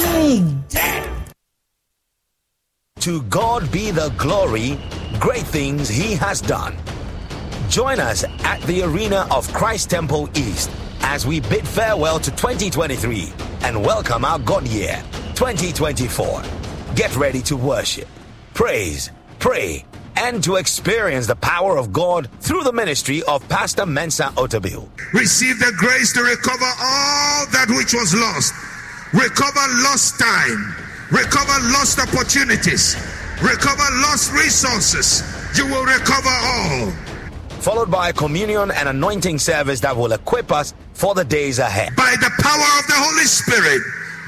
Hmm, 0.00 1.17
To 3.00 3.22
God 3.22 3.70
be 3.70 3.92
the 3.92 4.12
glory, 4.18 4.76
great 5.20 5.44
things 5.44 5.88
He 5.88 6.14
has 6.14 6.40
done. 6.40 6.76
Join 7.68 8.00
us 8.00 8.24
at 8.42 8.60
the 8.62 8.82
arena 8.82 9.24
of 9.30 9.50
Christ 9.52 9.90
Temple 9.90 10.28
East 10.34 10.68
as 11.02 11.24
we 11.24 11.38
bid 11.38 11.66
farewell 11.66 12.18
to 12.18 12.30
2023 12.32 13.32
and 13.62 13.84
welcome 13.84 14.24
our 14.24 14.40
God 14.40 14.66
year, 14.66 15.00
2024. 15.36 16.42
Get 16.96 17.14
ready 17.16 17.40
to 17.42 17.56
worship, 17.56 18.08
praise, 18.52 19.12
pray, 19.38 19.84
and 20.16 20.42
to 20.42 20.56
experience 20.56 21.28
the 21.28 21.36
power 21.36 21.78
of 21.78 21.92
God 21.92 22.28
through 22.40 22.64
the 22.64 22.72
ministry 22.72 23.22
of 23.22 23.48
Pastor 23.48 23.86
Mensa 23.86 24.32
Otabil. 24.36 24.88
Receive 25.14 25.60
the 25.60 25.72
grace 25.76 26.12
to 26.14 26.22
recover 26.22 26.64
all 26.64 27.46
that 27.52 27.66
which 27.68 27.94
was 27.94 28.12
lost. 28.12 28.52
Recover 29.14 29.60
lost 29.84 30.18
time. 30.18 30.87
Recover 31.10 31.58
lost 31.72 31.98
opportunities. 31.98 32.94
Recover 33.40 33.88
lost 34.02 34.30
resources. 34.32 35.22
You 35.56 35.64
will 35.66 35.84
recover 35.84 36.28
all. 36.28 36.90
Followed 37.62 37.90
by 37.90 38.10
a 38.10 38.12
communion 38.12 38.70
and 38.70 38.90
anointing 38.90 39.38
service 39.38 39.80
that 39.80 39.96
will 39.96 40.12
equip 40.12 40.52
us 40.52 40.74
for 40.92 41.14
the 41.14 41.24
days 41.24 41.60
ahead. 41.60 41.96
By 41.96 42.14
the 42.20 42.30
power 42.42 42.78
of 42.78 42.86
the 42.86 42.94
Holy 42.94 43.24
Spirit, 43.24 43.80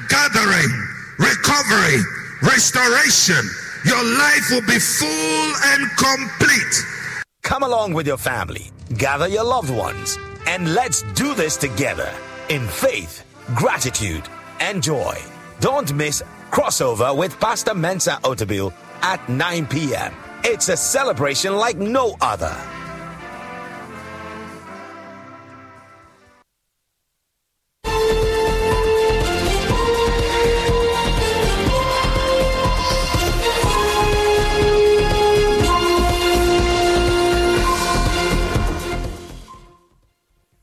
gathering, 0.09 0.71
recovery, 1.19 2.01
restoration, 2.43 3.45
your 3.85 4.03
life 4.19 4.51
will 4.51 4.67
be 4.67 4.79
full 4.79 5.53
and 5.73 5.91
complete. 5.99 7.27
Come 7.43 7.63
along 7.63 7.93
with 7.93 8.07
your 8.07 8.17
family, 8.17 8.71
gather 8.97 9.29
your 9.29 9.45
loved 9.45 9.71
ones, 9.71 10.19
and 10.47 10.73
let's 10.73 11.03
do 11.13 11.35
this 11.35 11.59
together 11.59 12.11
in 12.49 12.67
faith, 12.67 13.23
gratitude, 13.55 14.25
and 14.61 14.83
joy. 14.83 15.19
Don't 15.61 15.93
miss 15.93 16.23
crossover 16.51 17.17
with 17.17 17.39
Pastor 17.39 17.75
Mensa 17.75 18.19
Otabil 18.23 18.73
at 19.03 19.27
9 19.29 19.67
p.m. 19.67 20.15
It's 20.43 20.69
a 20.69 20.77
celebration 20.77 21.57
like 21.57 21.77
no 21.77 22.17
other. 22.21 22.57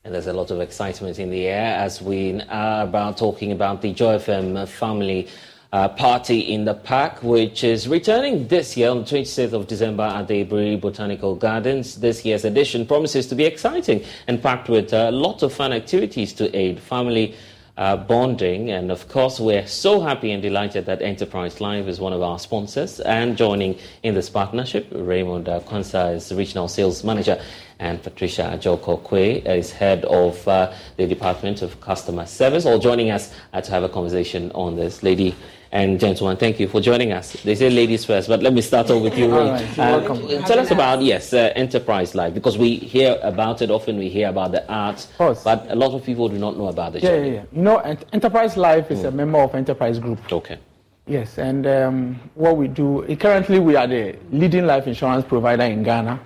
And 0.04 0.14
there's 0.14 0.26
a 0.26 0.32
lot 0.32 0.50
of 0.50 0.60
excitement 0.60 1.18
in 1.18 1.28
the 1.28 1.46
air 1.48 1.76
as 1.78 2.00
we 2.00 2.40
are 2.48 2.82
about 2.82 3.18
talking 3.18 3.52
about 3.52 3.82
the 3.82 3.92
Joy 3.92 4.16
FM 4.16 4.66
family 4.66 5.28
uh, 5.72 5.88
party 5.88 6.40
in 6.40 6.64
the 6.64 6.74
park, 6.74 7.22
which 7.22 7.62
is 7.62 7.88
returning 7.88 8.48
this 8.48 8.76
year 8.76 8.90
on 8.90 8.98
the 8.98 9.04
26th 9.04 9.52
of 9.52 9.66
December 9.66 10.04
at 10.04 10.26
the 10.28 10.44
Aburi 10.44 10.80
Botanical 10.80 11.34
Gardens. 11.34 11.96
This 11.96 12.24
year's 12.24 12.44
edition 12.44 12.86
promises 12.86 13.26
to 13.26 13.34
be 13.34 13.44
exciting 13.44 14.04
and 14.26 14.42
packed 14.42 14.68
with 14.68 14.92
a 14.92 15.10
lot 15.10 15.42
of 15.42 15.52
fun 15.52 15.72
activities 15.72 16.32
to 16.34 16.54
aid 16.56 16.80
family 16.80 17.34
uh, 17.76 17.96
bonding. 17.96 18.70
And 18.70 18.90
of 18.90 19.08
course, 19.08 19.38
we're 19.38 19.66
so 19.66 20.00
happy 20.00 20.32
and 20.32 20.42
delighted 20.42 20.86
that 20.86 21.00
Enterprise 21.00 21.60
Life 21.60 21.86
is 21.86 22.00
one 22.00 22.12
of 22.12 22.22
our 22.22 22.38
sponsors. 22.38 22.98
And 23.00 23.36
joining 23.36 23.78
in 24.02 24.14
this 24.14 24.28
partnership, 24.28 24.88
Raymond 24.90 25.48
uh, 25.48 25.60
Kwanzaa 25.60 26.14
is 26.14 26.28
the 26.28 26.34
Regional 26.34 26.66
Sales 26.68 27.04
Manager, 27.04 27.40
and 27.78 28.02
Patricia 28.02 28.58
Joko 28.60 28.96
Kwe 28.96 29.46
is 29.46 29.70
Head 29.70 30.04
of 30.06 30.48
uh, 30.48 30.72
the 30.96 31.06
Department 31.06 31.62
of 31.62 31.80
Customer 31.80 32.26
Service, 32.26 32.66
all 32.66 32.78
joining 32.80 33.10
us 33.10 33.32
uh, 33.52 33.60
to 33.60 33.70
have 33.70 33.84
a 33.84 33.88
conversation 33.88 34.50
on 34.52 34.74
this. 34.74 35.04
Lady 35.04 35.36
and 35.72 36.00
gentlemen, 36.00 36.36
thank 36.36 36.58
you 36.60 36.68
for 36.68 36.80
joining 36.80 37.12
us. 37.12 37.32
They 37.44 37.54
say 37.54 37.68
ladies 37.70 38.04
first, 38.04 38.28
but 38.28 38.42
let 38.42 38.52
me 38.52 38.62
start 38.62 38.90
off 38.90 39.02
with 39.02 39.16
you, 39.18 39.28
right, 39.30 39.60
you're 39.76 39.86
Uh, 39.86 39.98
welcome. 40.00 40.44
Tell 40.44 40.58
us 40.58 40.70
about, 40.70 41.02
yes, 41.02 41.32
uh, 41.32 41.52
Enterprise 41.54 42.14
life 42.14 42.32
because 42.34 42.56
we 42.56 42.76
hear 42.76 43.18
about 43.22 43.60
it 43.62 43.70
often, 43.70 43.98
we 43.98 44.08
hear 44.08 44.28
about 44.28 44.52
the 44.52 44.66
arts, 44.72 45.08
but 45.18 45.66
a 45.68 45.74
lot 45.76 45.92
of 45.94 46.04
people 46.04 46.28
do 46.28 46.38
not 46.38 46.56
know 46.56 46.68
about 46.68 46.92
the 46.94 47.00
Yeah, 47.00 47.16
yeah, 47.16 47.24
yeah. 47.32 47.42
You 47.52 47.62
know, 47.62 47.76
Ent- 47.78 48.04
Enterprise 48.12 48.56
Life 48.56 48.90
is 48.90 49.04
a 49.04 49.10
member 49.10 49.38
of 49.40 49.54
Enterprise 49.54 49.98
Group. 49.98 50.20
Okay. 50.32 50.58
Yes, 51.06 51.38
and 51.38 51.66
um, 51.66 52.20
what 52.34 52.56
we 52.58 52.68
do, 52.68 53.04
eh, 53.06 53.14
currently 53.16 53.58
we 53.58 53.76
are 53.76 53.86
the 53.86 54.14
leading 54.30 54.66
life 54.66 54.86
insurance 54.86 55.24
provider 55.24 55.62
in 55.64 55.82
Ghana, 55.82 56.20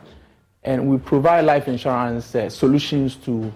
and 0.64 0.88
we 0.88 0.98
provide 0.98 1.44
life 1.44 1.68
insurance 1.68 2.34
uh, 2.34 2.48
solutions 2.48 3.14
to 3.24 3.52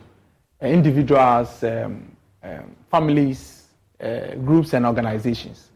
uh, 0.63 0.67
individuals, 0.67 1.65
um, 1.65 2.17
um, 2.45 2.77
families, 2.93 3.65
uh, 4.01 4.37
groups, 4.45 4.73
and 4.73 4.87
organizations. 4.87 5.71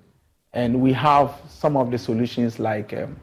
And 0.52 0.80
we 0.80 0.92
have 0.92 1.34
some 1.48 1.76
of 1.76 1.90
the 1.90 1.98
solutions 1.98 2.58
like 2.58 2.92
um, 2.92 3.16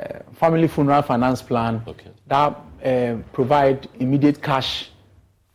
uh, 0.00 0.20
family 0.32 0.68
funeral 0.68 1.02
finance 1.02 1.42
plan 1.42 1.82
okay. 1.86 2.10
that 2.26 2.58
uh, 2.84 3.16
provide 3.32 3.88
immediate 4.00 4.42
cash 4.42 4.90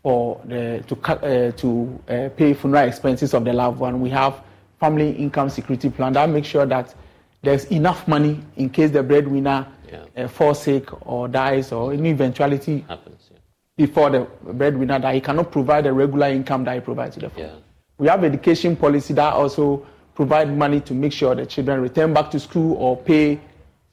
for 0.04 0.40
the, 0.46 0.84
to, 0.88 0.96
uh, 0.96 1.52
to 1.52 2.00
uh, 2.08 2.30
pay 2.38 2.54
funeral 2.54 2.88
expenses 2.88 3.34
of 3.34 3.44
the 3.44 3.54
loved 3.54 3.80
one. 3.80 4.00
We 4.02 4.10
have 4.12 4.42
family 4.80 5.12
income 5.12 5.50
security 5.50 5.90
plan 5.90 6.14
that 6.14 6.30
makes 6.30 6.48
sure 6.48 6.66
that 6.66 6.96
there's 7.42 7.66
enough 7.66 8.08
money 8.08 8.40
in 8.56 8.70
case 8.70 8.92
the 8.92 9.04
breadwinner 9.04 9.68
yeah. 9.92 10.06
uh, 10.24 10.28
falls 10.28 10.62
sick 10.62 10.90
or 11.08 11.28
dies 11.28 11.72
or 11.72 11.94
any 11.94 12.10
eventuality 12.10 12.86
happens 12.88 13.30
yeah. 13.32 13.40
before 13.78 14.10
the 14.10 14.28
breadwinner 14.54 15.00
that 15.00 15.14
he 15.14 15.22
cannot 15.22 15.52
provide 15.52 15.86
the 15.86 15.94
regular 15.94 16.28
income 16.28 16.64
that 16.64 16.76
he 16.76 16.82
provides 16.82 17.16
to 17.16 17.22
the 17.22 17.30
family. 17.30 17.50
Yeah. 17.50 17.60
We 17.98 18.08
have 18.08 18.24
education 18.24 18.76
policy 18.76 19.14
that 19.16 19.34
also 19.34 19.86
provide 20.20 20.50
money 20.54 20.82
to 20.82 20.94
make 20.94 21.14
sure 21.14 21.34
the 21.34 21.46
children 21.46 21.80
return 21.80 22.14
back 22.14 22.30
to 22.30 22.38
school 22.38 22.76
or 22.76 22.98
pay 22.98 23.40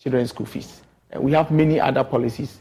children's 0.02 0.30
school 0.30 0.44
fees. 0.44 0.80
And 1.12 1.22
we 1.22 1.30
have 1.34 1.52
many 1.52 1.78
other 1.78 2.02
policies 2.02 2.58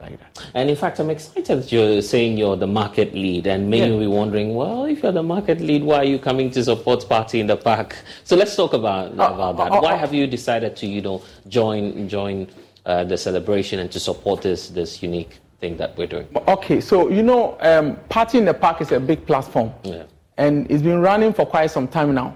like 0.00 0.18
that. 0.18 0.44
And 0.54 0.68
in 0.68 0.74
fact, 0.74 0.98
I'm 0.98 1.10
excited 1.10 1.46
that 1.46 1.70
you're 1.70 2.02
saying 2.02 2.36
you're 2.36 2.56
the 2.56 2.66
market 2.66 3.14
lead, 3.14 3.46
and 3.46 3.70
many 3.70 3.84
Yeah. 3.84 3.90
will 3.92 4.00
be 4.00 4.08
wondering, 4.08 4.56
well, 4.56 4.86
if 4.86 5.04
you're 5.04 5.12
the 5.12 5.22
market 5.22 5.60
lead, 5.60 5.84
why 5.84 5.98
are 5.98 6.04
you 6.14 6.18
coming 6.18 6.50
to 6.50 6.64
support 6.64 7.08
Party 7.08 7.38
in 7.38 7.46
the 7.46 7.56
Park? 7.56 7.94
So 8.24 8.34
let's 8.34 8.56
talk 8.56 8.72
about 8.72 9.12
about 9.12 9.56
that. 9.58 9.70
uh, 9.70 9.80
why 9.80 9.92
uh, 9.92 9.98
have 9.98 10.12
you 10.12 10.26
decided 10.26 10.74
to, 10.80 10.86
you 10.88 11.00
know, 11.00 11.22
join 11.46 12.08
join 12.08 12.48
uh, 12.86 13.04
the 13.04 13.16
celebration 13.16 13.78
and 13.78 13.88
to 13.92 14.00
support 14.00 14.42
this 14.42 14.68
this 14.70 15.00
unique 15.00 15.38
thing 15.60 15.76
that 15.76 15.96
we're 15.96 16.08
doing? 16.16 16.26
Okay, 16.48 16.80
so 16.80 17.08
you 17.08 17.22
know, 17.22 17.56
um, 17.60 17.86
Party 18.08 18.38
in 18.38 18.44
the 18.46 18.54
Park 18.64 18.80
is 18.80 18.90
a 18.90 18.98
big 18.98 19.20
platform. 19.30 19.70
Yeah. 19.84 20.02
and 20.38 20.54
it's 20.72 20.82
been 20.82 21.00
running 21.10 21.32
for 21.32 21.46
quite 21.46 21.70
some 21.70 21.86
time 21.88 22.12
now. 22.12 22.34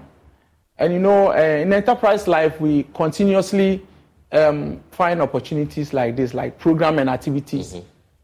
And 0.81 0.93
you 0.93 0.97
know, 0.99 1.31
uh, 1.31 1.35
in 1.35 1.71
enterprise 1.71 2.27
life, 2.27 2.59
we 2.59 2.87
continuously 2.95 3.85
um, 4.31 4.81
find 4.89 5.21
opportunities 5.21 5.93
like 5.93 6.15
this, 6.15 6.33
like 6.33 6.57
program 6.57 6.97
and 6.97 7.07
activities, 7.07 7.75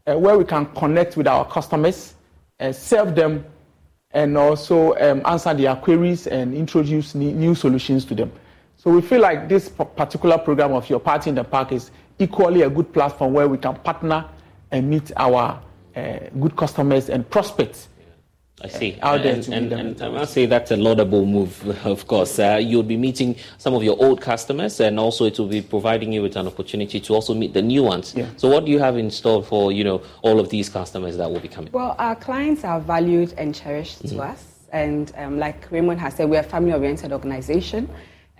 uh, 0.08 0.18
where 0.18 0.36
we 0.36 0.44
can 0.44 0.66
connect 0.74 1.16
with 1.16 1.28
our 1.28 1.44
customers, 1.48 2.16
uh, 2.58 2.72
serve 2.72 3.14
them, 3.14 3.44
and 4.10 4.36
also 4.36 4.96
um, 4.96 5.22
answer 5.24 5.54
their 5.54 5.76
queries 5.76 6.26
and 6.26 6.52
introduce 6.52 7.14
ne- 7.14 7.32
new 7.32 7.54
solutions 7.54 8.04
to 8.06 8.16
them. 8.16 8.32
So 8.76 8.90
we 8.90 9.02
feel 9.02 9.20
like 9.20 9.48
this 9.48 9.68
particular 9.68 10.36
program 10.36 10.72
of 10.72 10.90
Your 10.90 10.98
Party 10.98 11.30
in 11.30 11.36
the 11.36 11.44
Park 11.44 11.70
is 11.70 11.92
equally 12.18 12.62
a 12.62 12.70
good 12.70 12.92
platform 12.92 13.34
where 13.34 13.46
we 13.46 13.58
can 13.58 13.76
partner 13.76 14.28
and 14.72 14.90
meet 14.90 15.12
our 15.16 15.62
uh, 15.94 16.18
good 16.40 16.56
customers 16.56 17.08
and 17.08 17.30
prospects 17.30 17.88
I 18.62 18.68
see. 18.68 18.98
out 19.02 19.22
there 19.22 19.34
and, 19.34 19.42
to 19.44 19.52
and, 19.52 19.72
and 19.72 20.02
I 20.02 20.08
must 20.08 20.32
say 20.34 20.46
that's 20.46 20.70
a 20.70 20.76
laudable 20.76 21.24
move, 21.24 21.64
of 21.86 22.06
course. 22.06 22.38
Uh, 22.38 22.58
you'll 22.60 22.82
be 22.82 22.96
meeting 22.96 23.36
some 23.58 23.74
of 23.74 23.82
your 23.84 23.96
old 24.02 24.20
customers, 24.20 24.80
and 24.80 24.98
also 24.98 25.26
it 25.26 25.38
will 25.38 25.46
be 25.46 25.62
providing 25.62 26.12
you 26.12 26.22
with 26.22 26.36
an 26.36 26.46
opportunity 26.46 26.98
to 27.00 27.14
also 27.14 27.34
meet 27.34 27.54
the 27.54 27.62
new 27.62 27.82
ones. 27.82 28.14
Yeah. 28.16 28.28
So, 28.36 28.48
what 28.48 28.64
do 28.64 28.72
you 28.72 28.78
have 28.80 28.96
in 28.96 29.10
store 29.10 29.44
for 29.44 29.70
you 29.72 29.84
know 29.84 30.02
all 30.22 30.40
of 30.40 30.48
these 30.48 30.68
customers 30.68 31.16
that 31.16 31.30
will 31.30 31.40
be 31.40 31.48
coming? 31.48 31.70
Well, 31.72 31.94
our 31.98 32.16
clients 32.16 32.64
are 32.64 32.80
valued 32.80 33.34
and 33.38 33.54
cherished 33.54 34.06
to 34.08 34.22
us. 34.22 34.44
And 34.72 35.12
um, 35.16 35.38
like 35.38 35.70
Raymond 35.70 36.00
has 36.00 36.14
said, 36.14 36.28
we're 36.28 36.40
a 36.40 36.42
family 36.42 36.72
oriented 36.72 37.12
organization. 37.12 37.88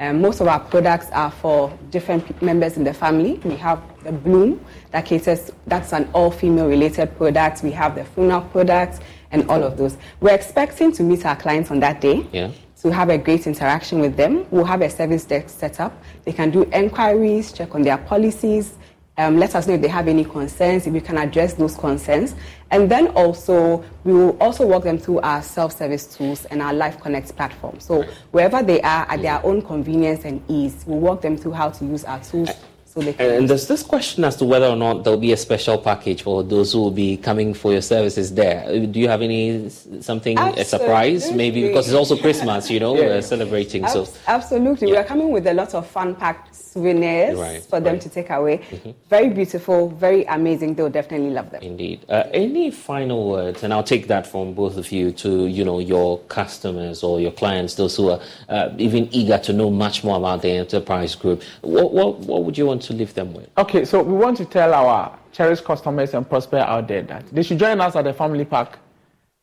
Um, 0.00 0.20
most 0.20 0.40
of 0.40 0.46
our 0.46 0.60
products 0.60 1.10
are 1.10 1.30
for 1.30 1.76
different 1.90 2.40
members 2.40 2.76
in 2.76 2.84
the 2.84 2.94
family. 2.94 3.40
We 3.44 3.56
have 3.56 3.82
the 4.04 4.12
Bloom 4.12 4.64
that 4.92 5.06
caters, 5.06 5.50
that's 5.66 5.92
an 5.92 6.08
all 6.12 6.30
female 6.30 6.68
related 6.68 7.16
product. 7.16 7.64
We 7.64 7.72
have 7.72 7.96
the 7.96 8.04
funeral 8.04 8.42
products 8.42 9.00
and 9.30 9.48
all 9.50 9.62
of 9.62 9.76
those. 9.76 9.96
We're 10.20 10.34
expecting 10.34 10.92
to 10.92 11.02
meet 11.02 11.24
our 11.26 11.36
clients 11.36 11.70
on 11.70 11.80
that 11.80 12.00
day 12.00 12.26
Yeah. 12.32 12.50
to 12.82 12.90
have 12.92 13.10
a 13.10 13.18
great 13.18 13.46
interaction 13.46 14.00
with 14.00 14.16
them. 14.16 14.46
We'll 14.50 14.64
have 14.64 14.82
a 14.82 14.90
service 14.90 15.24
desk 15.24 15.48
set 15.50 15.80
up. 15.80 15.92
They 16.24 16.32
can 16.32 16.50
do 16.50 16.62
enquiries, 16.72 17.52
check 17.52 17.74
on 17.74 17.82
their 17.82 17.98
policies, 17.98 18.74
um, 19.18 19.36
let 19.36 19.56
us 19.56 19.66
know 19.66 19.74
if 19.74 19.82
they 19.82 19.88
have 19.88 20.06
any 20.06 20.24
concerns, 20.24 20.86
if 20.86 20.92
we 20.92 21.00
can 21.00 21.18
address 21.18 21.54
those 21.54 21.74
concerns. 21.74 22.36
And 22.70 22.88
then 22.88 23.08
also, 23.08 23.84
we 24.04 24.12
will 24.12 24.36
also 24.40 24.64
walk 24.64 24.84
them 24.84 24.96
through 24.96 25.18
our 25.20 25.42
self-service 25.42 26.16
tools 26.16 26.44
and 26.44 26.62
our 26.62 26.72
Life 26.72 27.00
Connect 27.00 27.34
platform. 27.34 27.80
So 27.80 28.04
wherever 28.30 28.62
they 28.62 28.80
are, 28.82 29.06
at 29.10 29.22
their 29.22 29.44
own 29.44 29.60
convenience 29.62 30.24
and 30.24 30.40
ease, 30.48 30.84
we'll 30.86 31.00
walk 31.00 31.20
them 31.22 31.36
through 31.36 31.52
how 31.52 31.70
to 31.70 31.84
use 31.84 32.04
our 32.04 32.20
tools 32.20 32.50
so 32.50 32.52
they 32.52 32.52
can 32.52 32.67
And 33.06 33.48
there's 33.48 33.66
this 33.68 33.82
question 33.82 34.24
as 34.24 34.36
to 34.36 34.44
whether 34.44 34.66
or 34.66 34.76
not 34.76 35.04
there'll 35.04 35.18
be 35.20 35.32
a 35.32 35.36
special 35.36 35.78
package 35.78 36.22
for 36.22 36.42
those 36.42 36.72
who 36.72 36.80
will 36.80 36.90
be 36.90 37.16
coming 37.16 37.54
for 37.54 37.72
your 37.72 37.82
services 37.82 38.34
there. 38.34 38.64
Uh, 38.66 38.86
Do 38.86 38.98
you 39.00 39.08
have 39.08 39.22
any 39.22 39.68
something 40.00 40.38
a 40.38 40.64
surprise 40.64 41.30
maybe 41.32 41.62
because 41.68 41.86
it's 41.88 41.94
also 41.96 42.16
Christmas, 42.16 42.70
you 42.70 42.80
know, 42.80 42.94
Yeah. 42.98 43.06
we're 43.06 43.22
celebrating. 43.22 43.86
So 43.88 44.02
Abs- 44.02 44.18
Absolutely. 44.26 44.90
We 44.90 44.96
are 44.96 45.04
coming 45.04 45.30
with 45.30 45.46
a 45.46 45.54
lot 45.54 45.74
of 45.74 45.86
fun 45.86 46.14
packed 46.14 46.54
souvenirs 46.54 47.38
Right, 47.38 47.62
for 47.62 47.80
them 47.80 47.98
to 47.98 48.08
take 48.08 48.30
away. 48.30 48.60
Very 49.08 49.30
beautiful, 49.30 49.88
very 49.88 50.24
amazing. 50.24 50.74
They'll 50.74 50.90
definitely 50.90 51.30
love 51.30 51.50
them. 51.50 51.62
Indeed. 51.62 52.04
Uh, 52.08 52.24
any 52.32 52.70
final 52.70 53.30
words, 53.30 53.62
and 53.62 53.72
I'll 53.72 53.82
take 53.82 54.06
that 54.08 54.26
from 54.26 54.52
both 54.54 54.76
of 54.76 54.90
you 54.92 55.12
to 55.12 55.46
you 55.46 55.64
know 55.64 55.78
your 55.78 56.18
customers 56.28 57.02
or 57.02 57.20
your 57.20 57.32
clients, 57.32 57.74
those 57.74 57.96
who 57.96 58.10
are 58.10 58.20
uh, 58.48 58.70
even 58.78 59.08
eager 59.12 59.38
to 59.38 59.52
know 59.52 59.70
much 59.70 60.04
more 60.04 60.16
about 60.18 60.42
the 60.42 60.50
enterprise 60.50 61.14
group. 61.14 61.42
What, 61.62 61.92
what 61.92 62.18
what 62.20 62.44
would 62.44 62.56
you 62.58 62.66
want 62.66 62.82
to 62.82 62.87
leave 62.92 63.14
them 63.14 63.34
with? 63.34 63.48
Okay, 63.56 63.84
so 63.84 64.02
we 64.02 64.14
want 64.14 64.36
to 64.38 64.44
tell 64.44 64.72
our 64.74 65.18
cherished 65.32 65.64
customers 65.64 66.14
and 66.14 66.28
prosper 66.28 66.58
out 66.58 66.88
there 66.88 67.02
that 67.02 67.26
they 67.28 67.42
should 67.42 67.58
join 67.58 67.80
us 67.80 67.96
at 67.96 68.04
the 68.04 68.12
Family 68.12 68.44
Park 68.44 68.78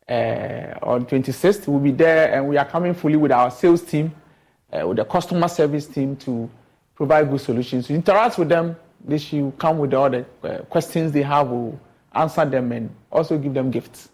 uh, 0.10 0.74
on 0.82 1.06
26th. 1.06 1.68
We'll 1.68 1.80
be 1.80 1.92
there 1.92 2.34
and 2.34 2.48
we 2.48 2.58
are 2.58 2.66
coming 2.66 2.94
fully 2.94 3.16
with 3.16 3.32
our 3.32 3.52
sales 3.52 3.82
team, 3.82 4.14
uh, 4.72 4.88
with 4.88 4.98
the 4.98 5.06
customer 5.06 5.48
service 5.48 5.88
team 5.88 6.16
to 6.18 6.50
provide 6.96 7.30
good 7.30 7.42
solutions. 7.42 7.88
To 7.88 7.94
interact 7.94 8.38
with 8.38 8.50
them, 8.50 8.76
they 9.04 9.18
should 9.18 9.58
come 9.58 9.78
with 9.78 9.94
all 9.94 10.10
the 10.10 10.26
uh, 10.44 10.60
questions 10.64 11.12
they 11.12 11.22
have, 11.22 11.50
we'll 11.50 11.80
answer 12.14 12.46
them 12.46 12.72
and 12.72 12.90
also 13.12 13.38
give 13.38 13.54
them 13.54 13.70
gifts. 13.72 14.10